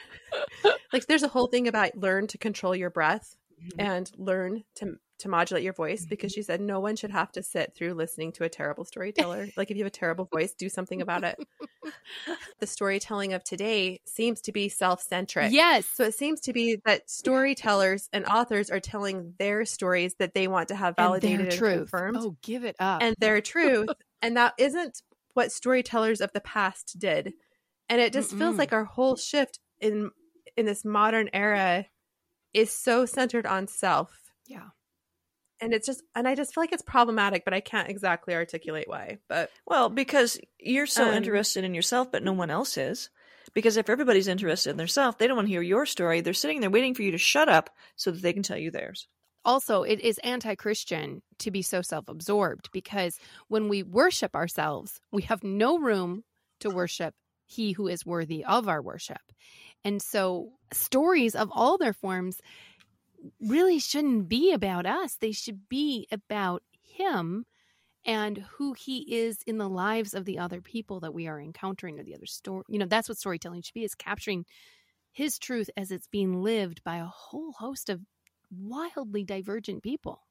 like 0.94 1.06
there's 1.08 1.24
a 1.24 1.28
whole 1.28 1.48
thing 1.48 1.68
about 1.68 1.98
learn 1.98 2.28
to 2.28 2.38
control 2.38 2.76
your 2.76 2.90
breath 2.90 3.36
mm-hmm. 3.62 3.82
and 3.82 4.12
learn 4.18 4.64
to 4.76 4.96
to 5.22 5.30
modulate 5.30 5.64
your 5.64 5.74
voice 5.74 6.06
because 6.06 6.32
mm-hmm. 6.32 6.40
she 6.40 6.44
said 6.44 6.62
no 6.62 6.80
one 6.80 6.96
should 6.96 7.12
have 7.12 7.32
to 7.32 7.44
sit 7.44 7.74
through 7.74 7.94
listening 7.94 8.32
to 8.34 8.44
a 8.44 8.50
terrible 8.50 8.86
storyteller. 8.86 9.48
like 9.56 9.72
if 9.72 9.78
you 9.78 9.84
have 9.84 9.92
a 9.92 9.96
terrible 9.96 10.26
voice, 10.26 10.54
do 10.54 10.70
something 10.70 11.02
about 11.02 11.24
it. 11.24 11.40
the 12.60 12.68
storytelling 12.68 13.34
of 13.34 13.44
today 13.44 14.02
seems 14.06 14.42
to 14.42 14.52
be 14.52 14.70
self-centric. 14.70 15.52
Yes. 15.52 15.86
So 15.86 16.04
it 16.04 16.16
seems 16.16 16.42
to 16.42 16.54
be 16.54 16.80
that 16.86 17.10
storytellers 17.10 18.10
and 18.12 18.26
authors 18.26 18.70
are 18.70 18.80
telling 18.80 19.34
their 19.38 19.66
stories 19.66 20.16
that 20.16 20.34
they 20.34 20.48
want 20.48 20.70
to 20.70 20.76
have 20.76 20.96
validated 20.96 21.40
and, 21.40 21.52
and 21.52 21.80
confirmed. 21.80 22.18
Oh, 22.20 22.36
give 22.42 22.64
it 22.64 22.76
up. 22.80 23.02
And 23.02 23.16
their 23.20 23.42
truth. 23.42 23.90
and 24.22 24.38
that 24.38 24.54
isn't 24.58 25.02
what 25.34 25.52
storytellers 25.52 26.22
of 26.22 26.32
the 26.34 26.42
past 26.42 27.00
did. 27.00 27.34
And 27.90 28.02
it 28.02 28.14
just 28.14 28.32
Mm-mm. 28.32 28.40
feels 28.40 28.58
like 28.58 28.74
our 28.74 28.86
whole 28.86 29.16
shift 29.16 29.60
in 29.80 30.12
in 30.58 30.66
this 30.66 30.84
modern 30.84 31.30
era 31.32 31.86
is 32.54 32.72
so 32.72 33.06
centered 33.06 33.46
on 33.46 33.68
self. 33.68 34.34
Yeah 34.48 34.70
and 35.62 35.74
it's 35.74 35.86
just 35.86 36.02
and 36.16 36.28
i 36.28 36.36
just 36.36 36.54
feel 36.54 36.62
like 36.64 36.74
it's 36.74 36.82
problematic 36.82 37.46
but 37.46 37.54
i 37.54 37.60
can't 37.60 37.90
exactly 37.90 38.34
articulate 38.34 38.88
why 38.88 39.18
but 39.30 39.50
well 39.66 39.90
because 39.90 40.40
you're 40.60 40.88
so 40.88 41.08
um, 41.08 41.14
interested 41.14 41.64
in 41.64 41.74
yourself 41.74 42.12
but 42.12 42.24
no 42.24 42.34
one 42.34 42.50
else 42.50 42.78
is. 42.78 43.10
Because 43.54 43.76
if 43.76 43.90
everybody's 43.90 44.30
interested 44.30 44.70
in 44.70 44.78
themselves 44.78 45.18
they 45.20 45.28
don't 45.28 45.36
want 45.36 45.48
to 45.48 45.52
hear 45.52 45.62
your 45.62 45.86
story. 45.86 46.22
They're 46.22 46.34
sitting 46.34 46.62
there 46.62 46.70
waiting 46.70 46.94
for 46.94 47.02
you 47.02 47.12
to 47.12 47.18
shut 47.18 47.50
up 47.50 47.70
so 47.98 48.12
that 48.12 48.22
they 48.22 48.34
can 48.34 48.44
tell 48.44 48.58
you 48.58 48.72
theirs. 48.72 49.08
Also 49.44 49.84
it 49.84 50.00
is 50.00 50.20
anti-christian 50.20 51.22
to 51.40 51.52
be 51.52 51.62
so 51.62 51.82
self-absorbed 51.82 52.70
because 52.72 53.18
when 53.50 53.68
we 53.68 53.84
worship 53.84 54.36
ourselves 54.36 55.02
we 55.12 55.24
have 55.24 55.44
no 55.44 55.80
room 55.80 56.24
to 56.62 56.70
worship 56.70 57.14
he 57.46 57.74
who 57.74 57.88
is 57.88 58.06
worthy 58.06 58.46
of 58.46 58.70
our 58.70 58.82
worship. 58.82 59.22
And 59.84 60.02
so 60.02 60.52
stories 60.72 61.36
of 61.36 61.50
all 61.52 61.78
their 61.78 61.94
forms 61.94 62.40
really 63.40 63.80
shouldn't 63.80 64.30
be 64.30 64.52
about 64.52 64.86
us. 64.86 65.16
They 65.16 65.32
should 65.32 65.70
be 65.70 66.08
about 66.12 66.64
Him 66.82 67.46
and 68.06 68.46
who 68.58 68.74
He 68.74 69.00
is 69.16 69.40
in 69.46 69.58
the 69.58 69.70
lives 69.70 70.14
of 70.14 70.26
the 70.26 70.40
other 70.40 70.62
people 70.62 71.00
that 71.02 71.14
we 71.14 71.28
are 71.28 71.40
encountering 71.40 72.00
or 72.00 72.04
the 72.04 72.16
other 72.16 72.26
story. 72.26 72.64
You 72.68 72.80
know, 72.80 72.86
that's 72.86 73.10
what 73.10 73.18
storytelling 73.18 73.62
should 73.62 73.74
be 73.74 73.84
is 73.84 73.96
capturing 73.96 74.46
His 75.12 75.38
truth 75.38 75.70
as 75.78 75.92
it's 75.92 76.08
being 76.08 76.42
lived 76.42 76.84
by 76.84 76.98
a 76.98 77.06
whole 77.06 77.54
host 77.54 77.90
of 77.90 78.02
wildly 78.50 79.24
divergent 79.24 79.84
people. 79.84 80.22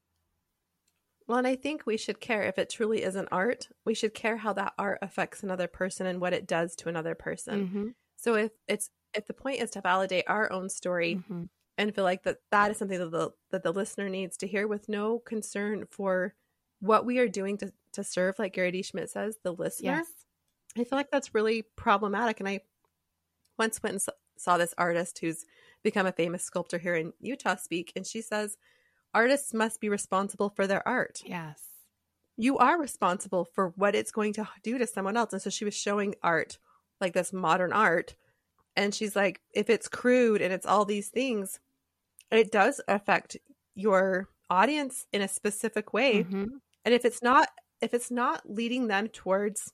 Well, 1.27 1.37
and 1.37 1.47
I 1.47 1.55
think 1.55 1.83
we 1.85 1.97
should 1.97 2.19
care 2.19 2.43
if 2.43 2.57
it 2.57 2.69
truly 2.69 3.03
is 3.03 3.15
an 3.15 3.27
art. 3.31 3.69
We 3.85 3.93
should 3.93 4.13
care 4.13 4.37
how 4.37 4.53
that 4.53 4.73
art 4.77 4.99
affects 5.01 5.43
another 5.43 5.67
person 5.67 6.05
and 6.05 6.19
what 6.19 6.33
it 6.33 6.47
does 6.47 6.75
to 6.77 6.89
another 6.89 7.15
person. 7.15 7.67
Mm-hmm. 7.67 7.87
So 8.17 8.35
if 8.35 8.51
it's 8.67 8.89
if 9.13 9.27
the 9.27 9.33
point 9.33 9.61
is 9.61 9.71
to 9.71 9.81
validate 9.81 10.25
our 10.27 10.51
own 10.51 10.69
story, 10.69 11.15
mm-hmm 11.15 11.43
and 11.77 11.93
feel 11.93 12.03
like 12.03 12.23
that 12.23 12.37
that 12.51 12.71
is 12.71 12.77
something 12.77 12.99
that 12.99 13.11
the 13.11 13.31
that 13.51 13.63
the 13.63 13.71
listener 13.71 14.09
needs 14.09 14.37
to 14.37 14.47
hear 14.47 14.67
with 14.67 14.89
no 14.89 15.19
concern 15.19 15.85
for 15.89 16.35
what 16.79 17.05
we 17.05 17.19
are 17.19 17.27
doing 17.27 17.57
to 17.57 17.71
to 17.93 18.03
serve 18.03 18.39
like 18.39 18.53
Gary 18.53 18.71
D. 18.71 18.81
Schmidt 18.81 19.09
says 19.09 19.37
the 19.43 19.51
listener. 19.51 19.97
Yes. 19.97 20.07
I 20.77 20.83
feel 20.83 20.97
like 20.97 21.11
that's 21.11 21.35
really 21.35 21.65
problematic 21.75 22.39
and 22.39 22.47
I 22.47 22.61
once 23.57 23.81
went 23.83 23.93
and 23.93 24.15
saw 24.37 24.57
this 24.57 24.73
artist 24.77 25.19
who's 25.19 25.45
become 25.83 26.05
a 26.05 26.11
famous 26.11 26.43
sculptor 26.43 26.77
here 26.77 26.95
in 26.95 27.13
Utah 27.19 27.55
speak 27.55 27.91
and 27.95 28.05
she 28.05 28.21
says 28.21 28.57
artists 29.13 29.53
must 29.53 29.81
be 29.81 29.89
responsible 29.89 30.49
for 30.49 30.67
their 30.67 30.87
art. 30.87 31.21
Yes. 31.25 31.61
You 32.37 32.57
are 32.57 32.79
responsible 32.79 33.45
for 33.53 33.73
what 33.75 33.93
it's 33.93 34.11
going 34.11 34.33
to 34.33 34.47
do 34.63 34.77
to 34.77 34.87
someone 34.87 35.17
else 35.17 35.33
and 35.33 35.41
so 35.41 35.49
she 35.49 35.65
was 35.65 35.75
showing 35.75 36.15
art 36.23 36.57
like 37.01 37.13
this 37.13 37.33
modern 37.33 37.73
art 37.73 38.15
and 38.75 38.93
she's 38.93 39.15
like 39.15 39.41
if 39.53 39.69
it's 39.69 39.87
crude 39.87 40.41
and 40.41 40.53
it's 40.53 40.65
all 40.65 40.85
these 40.85 41.09
things 41.09 41.59
it 42.31 42.51
does 42.51 42.79
affect 42.87 43.37
your 43.75 44.27
audience 44.49 45.05
in 45.11 45.21
a 45.21 45.27
specific 45.27 45.93
way. 45.93 46.23
Mm-hmm. 46.23 46.45
and 46.85 46.93
if 46.93 47.05
it's 47.05 47.21
not 47.21 47.49
if 47.81 47.93
it's 47.93 48.11
not 48.11 48.41
leading 48.45 48.87
them 48.87 49.07
towards 49.07 49.73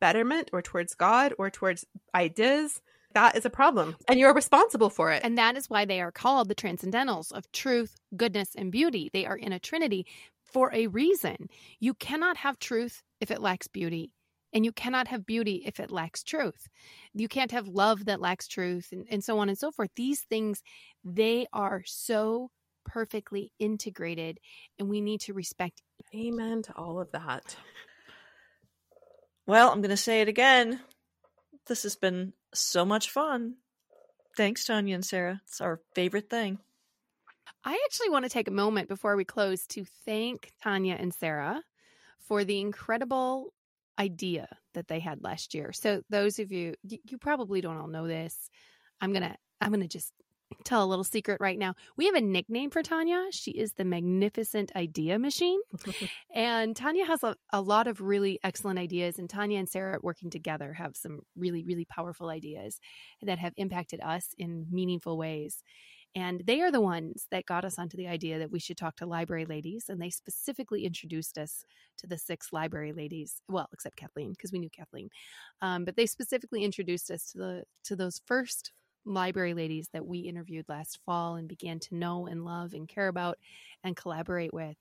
betterment 0.00 0.50
or 0.52 0.62
towards 0.62 0.94
god 0.94 1.34
or 1.38 1.50
towards 1.50 1.84
ideas 2.14 2.80
that 3.14 3.36
is 3.36 3.46
a 3.46 3.50
problem. 3.50 3.96
And 4.06 4.20
you're 4.20 4.34
responsible 4.34 4.90
for 4.90 5.10
it. 5.10 5.22
And 5.24 5.38
that 5.38 5.56
is 5.56 5.70
why 5.70 5.86
they 5.86 6.00
are 6.00 6.12
called 6.12 6.48
the 6.48 6.54
transcendentals 6.54 7.32
of 7.32 7.50
truth 7.52 7.96
goodness 8.16 8.54
and 8.54 8.70
beauty. 8.70 9.10
They 9.12 9.24
are 9.24 9.36
in 9.36 9.52
a 9.52 9.58
trinity 9.58 10.06
for 10.44 10.72
a 10.74 10.86
reason. 10.88 11.48
You 11.80 11.94
cannot 11.94 12.36
have 12.36 12.58
truth 12.58 13.02
if 13.20 13.30
it 13.30 13.40
lacks 13.40 13.66
beauty 13.66 14.12
and 14.52 14.64
you 14.64 14.72
cannot 14.72 15.08
have 15.08 15.26
beauty 15.26 15.62
if 15.66 15.80
it 15.80 15.90
lacks 15.90 16.22
truth. 16.22 16.68
You 17.14 17.28
can't 17.28 17.52
have 17.52 17.68
love 17.68 18.06
that 18.06 18.20
lacks 18.20 18.48
truth, 18.48 18.88
and, 18.92 19.06
and 19.10 19.22
so 19.22 19.38
on 19.38 19.48
and 19.48 19.58
so 19.58 19.70
forth. 19.70 19.90
These 19.96 20.22
things, 20.22 20.62
they 21.04 21.46
are 21.52 21.82
so 21.84 22.50
perfectly 22.84 23.52
integrated, 23.58 24.38
and 24.78 24.88
we 24.88 25.00
need 25.00 25.20
to 25.22 25.34
respect. 25.34 25.82
Amen 26.14 26.62
to 26.62 26.72
all 26.76 27.00
of 27.00 27.12
that. 27.12 27.56
Well, 29.46 29.70
I'm 29.70 29.80
going 29.80 29.90
to 29.90 29.96
say 29.96 30.20
it 30.20 30.28
again. 30.28 30.80
This 31.66 31.82
has 31.82 31.96
been 31.96 32.32
so 32.54 32.84
much 32.84 33.10
fun. 33.10 33.56
Thanks, 34.36 34.64
Tanya 34.64 34.94
and 34.94 35.04
Sarah. 35.04 35.40
It's 35.46 35.60
our 35.60 35.80
favorite 35.94 36.30
thing. 36.30 36.58
I 37.64 37.80
actually 37.86 38.10
want 38.10 38.24
to 38.24 38.30
take 38.30 38.48
a 38.48 38.52
moment 38.52 38.88
before 38.88 39.16
we 39.16 39.24
close 39.24 39.66
to 39.68 39.84
thank 40.04 40.52
Tanya 40.62 40.96
and 40.98 41.12
Sarah 41.12 41.62
for 42.20 42.44
the 42.44 42.60
incredible 42.60 43.52
idea 43.98 44.48
that 44.74 44.88
they 44.88 45.00
had 45.00 45.22
last 45.22 45.54
year. 45.54 45.72
So 45.72 46.02
those 46.10 46.38
of 46.38 46.52
you 46.52 46.74
you 46.82 47.18
probably 47.18 47.60
don't 47.60 47.78
all 47.78 47.88
know 47.88 48.06
this. 48.06 48.48
I'm 49.00 49.12
going 49.12 49.22
to 49.22 49.36
I'm 49.60 49.70
going 49.70 49.82
to 49.82 49.88
just 49.88 50.12
tell 50.64 50.84
a 50.84 50.86
little 50.86 51.04
secret 51.04 51.40
right 51.40 51.58
now. 51.58 51.74
We 51.96 52.06
have 52.06 52.14
a 52.14 52.20
nickname 52.20 52.70
for 52.70 52.82
Tanya. 52.82 53.26
She 53.30 53.50
is 53.50 53.72
the 53.72 53.84
magnificent 53.84 54.72
idea 54.76 55.18
machine. 55.18 55.60
and 56.34 56.74
Tanya 56.74 57.04
has 57.04 57.22
a, 57.22 57.36
a 57.52 57.60
lot 57.60 57.86
of 57.86 58.00
really 58.00 58.38
excellent 58.42 58.78
ideas. 58.78 59.18
And 59.18 59.28
Tanya 59.28 59.58
and 59.58 59.68
Sarah 59.68 59.98
working 60.02 60.30
together 60.30 60.72
have 60.72 60.96
some 60.96 61.20
really, 61.36 61.64
really 61.64 61.84
powerful 61.84 62.28
ideas 62.28 62.80
that 63.22 63.38
have 63.38 63.52
impacted 63.56 64.00
us 64.00 64.28
in 64.38 64.66
meaningful 64.70 65.18
ways. 65.18 65.62
And 66.14 66.42
they 66.46 66.60
are 66.62 66.72
the 66.72 66.80
ones 66.80 67.26
that 67.30 67.46
got 67.46 67.64
us 67.64 67.78
onto 67.78 67.96
the 67.96 68.08
idea 68.08 68.38
that 68.38 68.50
we 68.50 68.58
should 68.58 68.76
talk 68.76 68.96
to 68.96 69.06
library 69.06 69.44
ladies. 69.44 69.86
And 69.88 70.00
they 70.00 70.10
specifically 70.10 70.84
introduced 70.84 71.38
us 71.38 71.64
to 71.98 72.06
the 72.06 72.18
six 72.18 72.52
library 72.52 72.92
ladies. 72.92 73.40
Well, 73.48 73.68
except 73.72 73.96
Kathleen, 73.96 74.32
because 74.32 74.52
we 74.52 74.58
knew 74.58 74.70
Kathleen. 74.70 75.10
Um, 75.60 75.84
but 75.84 75.96
they 75.96 76.06
specifically 76.06 76.64
introduced 76.64 77.10
us 77.10 77.30
to 77.32 77.38
the 77.38 77.62
to 77.84 77.96
those 77.96 78.20
first 78.26 78.72
library 79.04 79.54
ladies 79.54 79.88
that 79.92 80.06
we 80.06 80.20
interviewed 80.20 80.66
last 80.68 80.98
fall 81.04 81.36
and 81.36 81.48
began 81.48 81.78
to 81.78 81.94
know 81.94 82.26
and 82.26 82.44
love 82.44 82.74
and 82.74 82.88
care 82.88 83.08
about 83.08 83.38
and 83.84 83.96
collaborate 83.96 84.52
with. 84.52 84.76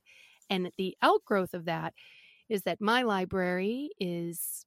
And 0.50 0.72
the 0.78 0.96
outgrowth 1.02 1.54
of 1.54 1.66
that 1.66 1.94
is 2.50 2.64
that 2.64 2.82
my 2.82 3.04
library 3.04 3.90
is 4.00 4.66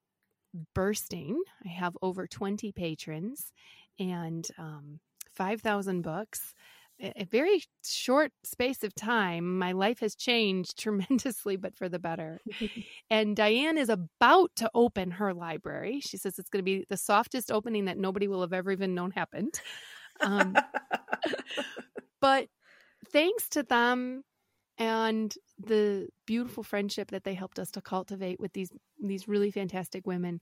bursting. 0.74 1.40
I 1.64 1.68
have 1.68 1.96
over 2.02 2.26
20 2.26 2.72
patrons 2.72 3.52
and 3.98 4.46
um, 4.58 5.00
5,000 5.34 6.02
books 6.02 6.54
a 7.02 7.24
very 7.24 7.62
short 7.84 8.32
space 8.44 8.84
of 8.84 8.94
time, 8.94 9.58
my 9.58 9.72
life 9.72 10.00
has 10.00 10.14
changed 10.14 10.78
tremendously, 10.78 11.56
but 11.56 11.74
for 11.74 11.88
the 11.88 11.98
better. 11.98 12.40
and 13.10 13.36
Diane 13.36 13.78
is 13.78 13.88
about 13.88 14.50
to 14.56 14.70
open 14.74 15.12
her 15.12 15.32
library. 15.32 16.00
She 16.00 16.16
says 16.16 16.38
it's 16.38 16.50
going 16.50 16.64
to 16.64 16.70
be 16.70 16.84
the 16.88 16.96
softest 16.96 17.50
opening 17.50 17.86
that 17.86 17.98
nobody 17.98 18.28
will 18.28 18.40
have 18.42 18.52
ever 18.52 18.70
even 18.70 18.94
known 18.94 19.10
happened. 19.10 19.60
Um, 20.20 20.54
but 22.20 22.48
thanks 23.08 23.48
to 23.50 23.62
them 23.62 24.22
and 24.78 25.34
the 25.58 26.08
beautiful 26.26 26.62
friendship 26.62 27.10
that 27.10 27.24
they 27.24 27.34
helped 27.34 27.58
us 27.58 27.70
to 27.72 27.80
cultivate 27.80 28.40
with 28.40 28.52
these 28.52 28.70
these 29.02 29.28
really 29.28 29.50
fantastic 29.50 30.06
women, 30.06 30.40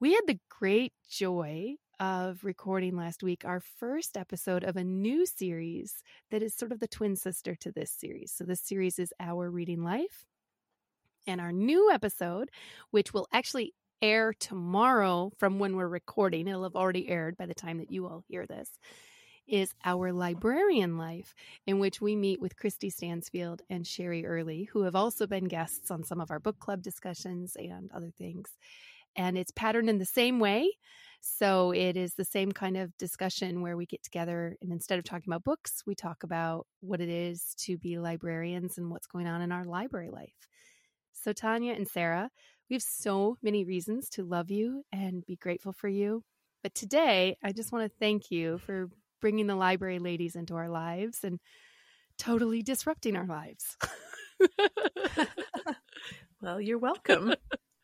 we 0.00 0.12
had 0.14 0.22
the 0.26 0.38
great 0.48 0.92
joy 1.10 1.74
of 2.00 2.44
recording 2.44 2.96
last 2.96 3.22
week 3.22 3.44
our 3.44 3.60
first 3.60 4.16
episode 4.16 4.62
of 4.62 4.76
a 4.76 4.84
new 4.84 5.26
series 5.26 6.02
that 6.30 6.42
is 6.42 6.54
sort 6.54 6.72
of 6.72 6.80
the 6.80 6.88
twin 6.88 7.16
sister 7.16 7.54
to 7.56 7.72
this 7.72 7.90
series. 7.90 8.32
So, 8.32 8.44
this 8.44 8.60
series 8.60 8.98
is 8.98 9.12
Our 9.18 9.50
Reading 9.50 9.82
Life. 9.82 10.26
And 11.26 11.40
our 11.40 11.52
new 11.52 11.90
episode, 11.92 12.50
which 12.90 13.12
will 13.12 13.26
actually 13.32 13.74
air 14.00 14.32
tomorrow 14.32 15.32
from 15.38 15.58
when 15.58 15.76
we're 15.76 15.88
recording, 15.88 16.46
it'll 16.46 16.62
have 16.62 16.76
already 16.76 17.08
aired 17.08 17.36
by 17.36 17.46
the 17.46 17.54
time 17.54 17.78
that 17.78 17.90
you 17.90 18.06
all 18.06 18.22
hear 18.28 18.46
this, 18.46 18.70
is 19.46 19.74
Our 19.84 20.12
Librarian 20.12 20.98
Life, 20.98 21.34
in 21.66 21.80
which 21.80 22.00
we 22.00 22.14
meet 22.14 22.40
with 22.40 22.56
Christy 22.56 22.90
Stansfield 22.90 23.62
and 23.68 23.86
Sherry 23.86 24.24
Early, 24.24 24.64
who 24.72 24.82
have 24.82 24.94
also 24.94 25.26
been 25.26 25.44
guests 25.44 25.90
on 25.90 26.04
some 26.04 26.20
of 26.20 26.30
our 26.30 26.38
book 26.38 26.58
club 26.60 26.82
discussions 26.82 27.56
and 27.56 27.90
other 27.92 28.12
things. 28.16 28.50
And 29.16 29.36
it's 29.36 29.50
patterned 29.50 29.90
in 29.90 29.98
the 29.98 30.04
same 30.04 30.38
way 30.38 30.70
so 31.20 31.72
it 31.72 31.96
is 31.96 32.14
the 32.14 32.24
same 32.24 32.52
kind 32.52 32.76
of 32.76 32.96
discussion 32.96 33.60
where 33.60 33.76
we 33.76 33.86
get 33.86 34.02
together 34.02 34.56
and 34.62 34.72
instead 34.72 34.98
of 34.98 35.04
talking 35.04 35.30
about 35.32 35.44
books, 35.44 35.82
we 35.86 35.94
talk 35.94 36.22
about 36.22 36.66
what 36.80 37.00
it 37.00 37.08
is 37.08 37.54
to 37.58 37.76
be 37.76 37.98
librarians 37.98 38.78
and 38.78 38.90
what's 38.90 39.06
going 39.06 39.26
on 39.26 39.42
in 39.42 39.52
our 39.52 39.64
library 39.64 40.10
life. 40.10 40.48
So, 41.12 41.32
Tanya 41.32 41.72
and 41.74 41.88
Sarah, 41.88 42.30
we 42.70 42.74
have 42.74 42.82
so 42.82 43.36
many 43.42 43.64
reasons 43.64 44.08
to 44.10 44.24
love 44.24 44.50
you 44.50 44.84
and 44.92 45.24
be 45.26 45.36
grateful 45.36 45.72
for 45.72 45.88
you. 45.88 46.22
But 46.62 46.74
today, 46.74 47.36
I 47.42 47.52
just 47.52 47.72
want 47.72 47.90
to 47.90 47.98
thank 47.98 48.30
you 48.30 48.58
for 48.58 48.88
bringing 49.20 49.46
the 49.46 49.56
library 49.56 49.98
ladies 49.98 50.36
into 50.36 50.54
our 50.54 50.68
lives 50.68 51.24
and 51.24 51.40
totally 52.18 52.62
disrupting 52.62 53.16
our 53.16 53.26
lives. 53.26 53.76
well, 56.42 56.60
you're 56.60 56.78
welcome. 56.78 57.34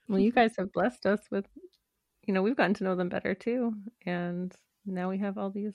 well, 0.08 0.18
you 0.20 0.32
guys 0.32 0.54
have 0.58 0.72
blessed 0.72 1.06
us 1.06 1.20
with 1.30 1.46
you 2.26 2.34
know, 2.34 2.42
we've 2.42 2.56
gotten 2.56 2.74
to 2.74 2.84
know 2.84 2.96
them 2.96 3.08
better 3.08 3.34
too. 3.34 3.74
And 4.06 4.54
now 4.86 5.10
we 5.10 5.18
have 5.18 5.38
all 5.38 5.50
these 5.50 5.74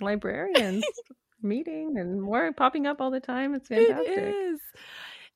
librarians 0.00 0.84
meeting 1.42 1.96
and 1.96 2.20
more 2.20 2.52
popping 2.52 2.86
up 2.86 3.00
all 3.00 3.10
the 3.10 3.20
time. 3.20 3.54
It's 3.54 3.68
fantastic. 3.68 4.08
It 4.08 4.34
is. 4.34 4.60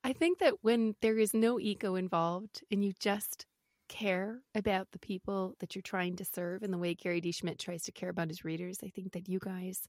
I 0.05 0.13
think 0.13 0.41
that 0.41 0.55
when 0.63 0.95
there 1.01 1.19
is 1.19 1.33
no 1.33 1.61
ego 1.61 1.95
involved 1.95 2.63
and 2.71 2.85
you 2.85 2.93
just 2.99 3.47
care 3.89 4.41
about 4.55 4.89
the 4.93 4.99
people 4.99 5.55
that 5.61 5.75
you're 5.75 5.83
trying 5.83 6.17
to 6.17 6.25
serve 6.25 6.63
and 6.63 6.73
the 6.73 6.79
way 6.79 6.95
Gary 6.95 7.21
D. 7.21 7.31
Schmidt 7.31 7.59
tries 7.59 7.83
to 7.85 7.93
care 7.93 8.09
about 8.09 8.29
his 8.29 8.45
readers, 8.45 8.79
I 8.83 8.89
think 8.89 9.13
that 9.13 9.29
you 9.29 9.39
guys 9.39 9.81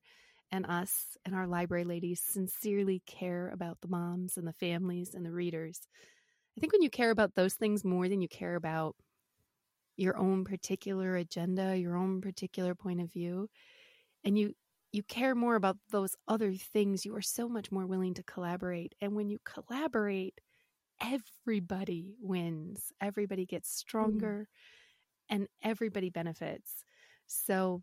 and 0.51 0.65
us 0.67 1.17
and 1.25 1.33
our 1.33 1.47
library 1.47 1.83
ladies 1.83 2.21
sincerely 2.21 3.01
care 3.07 3.49
about 3.49 3.79
the 3.81 3.87
moms 3.87 4.37
and 4.37 4.45
the 4.45 4.53
families 4.53 5.15
and 5.15 5.25
the 5.25 5.31
readers. 5.31 5.79
I 6.55 6.59
think 6.59 6.73
when 6.73 6.83
you 6.83 6.89
care 6.89 7.09
about 7.09 7.33
those 7.33 7.55
things 7.55 7.83
more 7.83 8.07
than 8.07 8.21
you 8.21 8.27
care 8.27 8.55
about 8.55 8.95
your 9.97 10.17
own 10.17 10.43
particular 10.43 11.15
agenda, 11.15 11.77
your 11.77 11.95
own 11.95 12.21
particular 12.21 12.75
point 12.75 13.01
of 13.01 13.11
view, 13.11 13.49
and 14.23 14.37
you 14.37 14.53
you 14.91 15.01
care 15.03 15.33
more 15.33 15.55
about 15.55 15.77
those 15.89 16.15
other 16.27 16.53
things, 16.53 17.03
you 17.03 17.15
are 17.15 17.21
so 17.21 17.49
much 17.49 17.71
more 17.71 17.87
willing 17.87 18.13
to 18.13 18.23
collaborate. 18.23 18.93
And 19.01 19.15
when 19.15 19.27
you 19.27 19.39
collaborate, 19.43 20.39
everybody 21.01 22.13
wins. 22.21 22.91
Everybody 23.01 23.45
gets 23.45 23.69
mm-hmm. 23.69 23.79
stronger 23.79 24.47
mm. 24.47 25.35
and 25.35 25.47
everybody 25.63 26.11
benefits. 26.11 26.85
So 27.25 27.81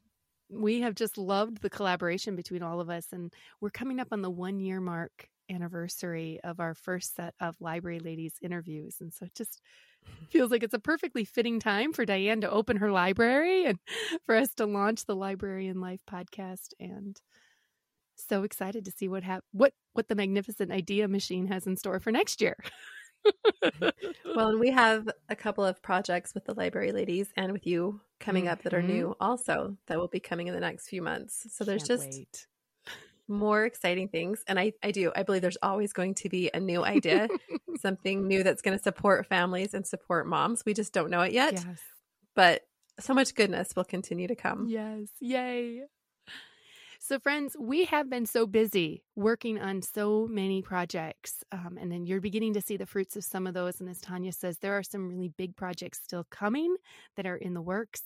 we 0.49 0.81
have 0.81 0.95
just 0.95 1.19
loved 1.19 1.63
the 1.63 1.71
collaboration 1.71 2.37
between 2.37 2.63
all 2.63 2.81
of 2.81 2.91
us 2.91 3.07
and 3.13 3.33
we're 3.61 3.71
coming 3.71 4.01
up 4.01 4.09
on 4.13 4.23
the 4.23 4.31
1 4.31 4.61
year 4.61 4.81
mark 4.81 5.29
anniversary 5.51 6.39
of 6.45 6.61
our 6.61 6.75
first 6.75 7.17
set 7.17 7.35
of 7.41 7.57
library 7.61 7.99
ladies 7.99 8.35
interviews 8.43 8.97
and 9.01 9.13
so 9.13 9.27
just 9.37 9.61
feels 10.31 10.51
like 10.51 10.63
it's 10.63 10.75
a 10.75 10.79
perfectly 10.79 11.25
fitting 11.25 11.61
time 11.61 11.93
for 11.93 12.05
Diane 12.05 12.41
to 12.41 12.51
open 12.51 12.77
her 12.79 12.91
library 12.91 13.65
and 13.65 13.79
for 14.27 14.37
us 14.37 14.55
to 14.55 14.67
launch 14.67 15.07
the 15.07 15.17
Library 15.17 15.31
Librarian 15.41 15.81
Life 15.81 16.01
podcast. 16.11 16.73
And 16.79 17.21
so 18.17 18.43
excited 18.43 18.85
to 18.85 18.91
see 18.91 19.09
what 19.09 19.23
hap- 19.23 19.45
what 19.53 19.73
what 19.93 20.09
the 20.09 20.15
magnificent 20.15 20.71
idea 20.71 21.09
machine 21.09 21.47
has 21.47 21.67
in 21.67 21.77
store 21.77 22.01
for 22.01 22.13
next 22.13 22.41
year. 22.41 22.57
well, 24.35 24.49
and 24.49 24.61
we 24.61 24.71
have 24.71 25.09
a 25.29 25.37
couple 25.37 25.65
of 25.65 25.83
projects 25.83 26.35
with 26.35 26.45
the 26.45 26.55
library 26.55 26.93
ladies 26.93 27.29
and 27.37 27.53
with 27.53 27.67
you 27.67 28.01
coming 28.19 28.45
mm-hmm. 28.45 28.53
up 28.53 28.63
that 28.63 28.75
are 28.75 28.83
new 28.83 29.09
mm-hmm. 29.09 29.25
also 29.25 29.77
that 29.87 29.99
will 29.99 30.09
be 30.09 30.21
coming 30.21 30.47
in 30.47 30.55
the 30.55 30.61
next 30.61 30.89
few 30.89 31.03
months. 31.03 31.47
So 31.51 31.65
there's 31.65 31.87
Can't 31.87 32.01
just 32.01 32.17
wait 32.17 32.47
more 33.31 33.65
exciting 33.65 34.09
things. 34.09 34.43
And 34.47 34.59
I, 34.59 34.73
I 34.83 34.91
do. 34.91 35.13
I 35.15 35.23
believe 35.23 35.43
there's 35.43 35.57
always 35.63 35.93
going 35.93 36.15
to 36.17 36.29
be 36.29 36.51
a 36.53 36.61
new 36.61 36.85
idea, 36.85 37.29
something 37.81 38.27
new 38.27 38.43
that's 38.43 38.61
going 38.61 38.77
to 38.77 38.83
support 38.83 39.27
families 39.27 39.73
and 39.73 39.87
support 39.87 40.27
moms. 40.27 40.65
We 40.67 40.75
just 40.75 40.93
don't 40.93 41.11
know 41.11 41.23
it 41.23 41.33
yet. 41.33 41.55
Yes. 41.55 41.79
But 42.35 42.63
so 42.99 43.15
much 43.15 43.35
goodness 43.35 43.75
will 43.75 43.85
continue 43.85 44.29
to 44.29 44.37
come. 44.37 44.67
Yes. 44.69 45.09
Yay. 45.21 45.85
So, 47.03 47.19
friends, 47.19 47.57
we 47.59 47.87
have 47.87 48.11
been 48.11 48.27
so 48.27 48.47
busy 48.47 49.03
working 49.17 49.59
on 49.59 49.81
so 49.81 50.29
many 50.31 50.61
projects. 50.61 51.43
Um, 51.51 51.79
and 51.81 51.91
then 51.91 52.05
you're 52.05 52.21
beginning 52.21 52.53
to 52.55 52.61
see 52.61 52.77
the 52.77 52.85
fruits 52.85 53.17
of 53.17 53.25
some 53.25 53.47
of 53.47 53.55
those. 53.55 53.81
And 53.81 53.89
as 53.89 54.01
Tanya 54.03 54.33
says, 54.33 54.59
there 54.59 54.75
are 54.75 54.83
some 54.83 55.09
really 55.09 55.29
big 55.29 55.57
projects 55.57 56.01
still 56.05 56.25
coming 56.31 56.77
that 57.17 57.27
are 57.27 57.39
in 57.39 57.55
the 57.55 57.63
works. 57.63 58.03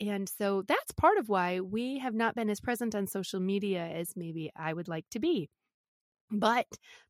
And 0.00 0.28
so 0.28 0.62
that's 0.62 0.92
part 0.92 1.18
of 1.18 1.28
why 1.28 1.60
we 1.60 1.98
have 1.98 2.14
not 2.14 2.34
been 2.34 2.50
as 2.50 2.60
present 2.60 2.94
on 2.94 3.06
social 3.06 3.40
media 3.40 3.84
as 3.84 4.16
maybe 4.16 4.50
I 4.54 4.72
would 4.72 4.88
like 4.88 5.06
to 5.10 5.18
be. 5.18 5.48
But 6.30 6.66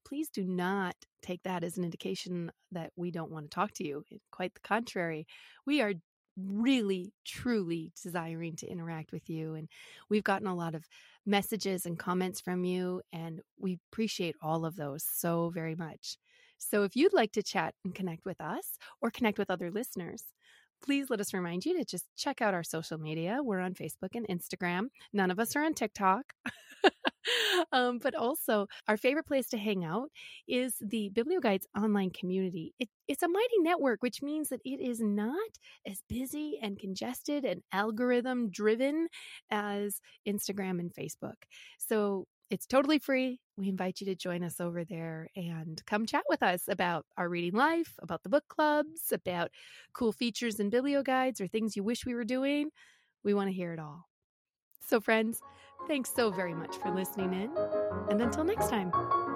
please 0.06 0.28
do 0.31 0.44
not 0.44 0.94
take 1.23 1.43
that 1.43 1.65
as 1.65 1.77
an 1.77 1.85
indication 1.85 2.52
that 2.73 2.93
we 2.97 3.10
don't 3.10 3.32
want 3.32 3.51
to 3.51 3.55
talk 3.55 3.73
to 3.74 3.86
you. 3.86 4.05
Quite 4.31 4.55
the 4.55 4.60
contrary. 4.60 5.27
We 5.66 5.81
are 5.81 5.94
really, 6.36 7.12
truly 7.24 7.93
desiring 8.01 8.55
to 8.56 8.70
interact 8.70 9.12
with 9.12 9.28
you. 9.28 9.55
And 9.55 9.69
we've 10.09 10.23
gotten 10.23 10.47
a 10.47 10.55
lot 10.55 10.74
of 10.74 10.86
messages 11.27 11.85
and 11.85 11.98
comments 11.98 12.40
from 12.40 12.65
you, 12.65 13.02
and 13.12 13.40
we 13.59 13.81
appreciate 13.90 14.36
all 14.40 14.65
of 14.65 14.77
those 14.77 15.05
so 15.05 15.51
very 15.51 15.74
much. 15.74 16.16
So 16.56 16.85
if 16.85 16.97
you'd 16.97 17.12
like 17.12 17.32
to 17.32 17.43
chat 17.43 17.74
and 17.85 17.94
connect 17.94 18.24
with 18.24 18.40
us 18.40 18.78
or 19.01 19.10
connect 19.10 19.39
with 19.39 19.51
other 19.51 19.70
listeners, 19.70 20.23
please 20.84 21.10
let 21.10 21.20
us 21.20 21.34
remind 21.34 21.64
you 21.64 21.76
to 21.78 21.84
just 21.84 22.06
check 22.16 22.40
out 22.40 22.55
our 22.55 22.64
social 22.64 22.98
media. 22.98 23.38
We're 23.42 23.60
on 23.60 23.74
Facebook 23.74 24.14
and 24.14 24.26
Instagram. 24.28 24.86
None 25.12 25.30
of 25.30 25.38
us 25.38 25.56
are 25.56 25.64
on 25.64 25.74
TikTok. 25.74 26.24
um, 27.72 27.98
but 27.98 28.14
also, 28.14 28.66
our 28.86 28.96
favorite 28.96 29.26
place 29.26 29.48
to 29.48 29.59
hang 29.59 29.84
out 29.84 30.10
is 30.46 30.74
the 30.80 31.10
BiblioGuides 31.14 31.64
online 31.76 32.10
community. 32.10 32.74
It, 32.78 32.88
it's 33.06 33.22
a 33.22 33.28
mighty 33.28 33.59
network, 33.60 34.02
which 34.02 34.22
means 34.22 34.48
that 34.50 34.60
it 34.64 34.80
is 34.80 35.00
not 35.00 35.50
as 35.86 36.00
busy 36.09 36.59
and 36.62 36.78
congested 36.78 37.44
and 37.44 37.62
algorithm 37.72 38.50
driven 38.50 39.09
as 39.50 40.00
Instagram 40.26 40.80
and 40.80 40.92
Facebook. 40.94 41.36
So 41.78 42.26
it's 42.50 42.66
totally 42.66 42.98
free. 42.98 43.40
We 43.56 43.68
invite 43.68 44.00
you 44.00 44.06
to 44.06 44.14
join 44.14 44.42
us 44.42 44.60
over 44.60 44.84
there 44.84 45.28
and 45.36 45.82
come 45.86 46.06
chat 46.06 46.24
with 46.28 46.42
us 46.42 46.62
about 46.68 47.04
our 47.16 47.28
reading 47.28 47.58
life, 47.58 47.94
about 48.00 48.22
the 48.22 48.28
book 48.28 48.44
clubs, 48.48 49.12
about 49.12 49.50
cool 49.92 50.12
features 50.12 50.60
and 50.60 50.72
BiblioGuides 50.72 51.40
or 51.40 51.46
things 51.46 51.76
you 51.76 51.82
wish 51.82 52.06
we 52.06 52.14
were 52.14 52.24
doing. 52.24 52.70
We 53.24 53.34
want 53.34 53.48
to 53.48 53.54
hear 53.54 53.72
it 53.72 53.78
all. 53.78 54.08
So, 54.86 55.00
friends, 55.00 55.40
thanks 55.86 56.10
so 56.14 56.30
very 56.30 56.54
much 56.54 56.76
for 56.76 56.90
listening 56.90 57.34
in. 57.34 57.50
And 58.08 58.22
until 58.22 58.44
next 58.44 58.70
time. 58.70 59.27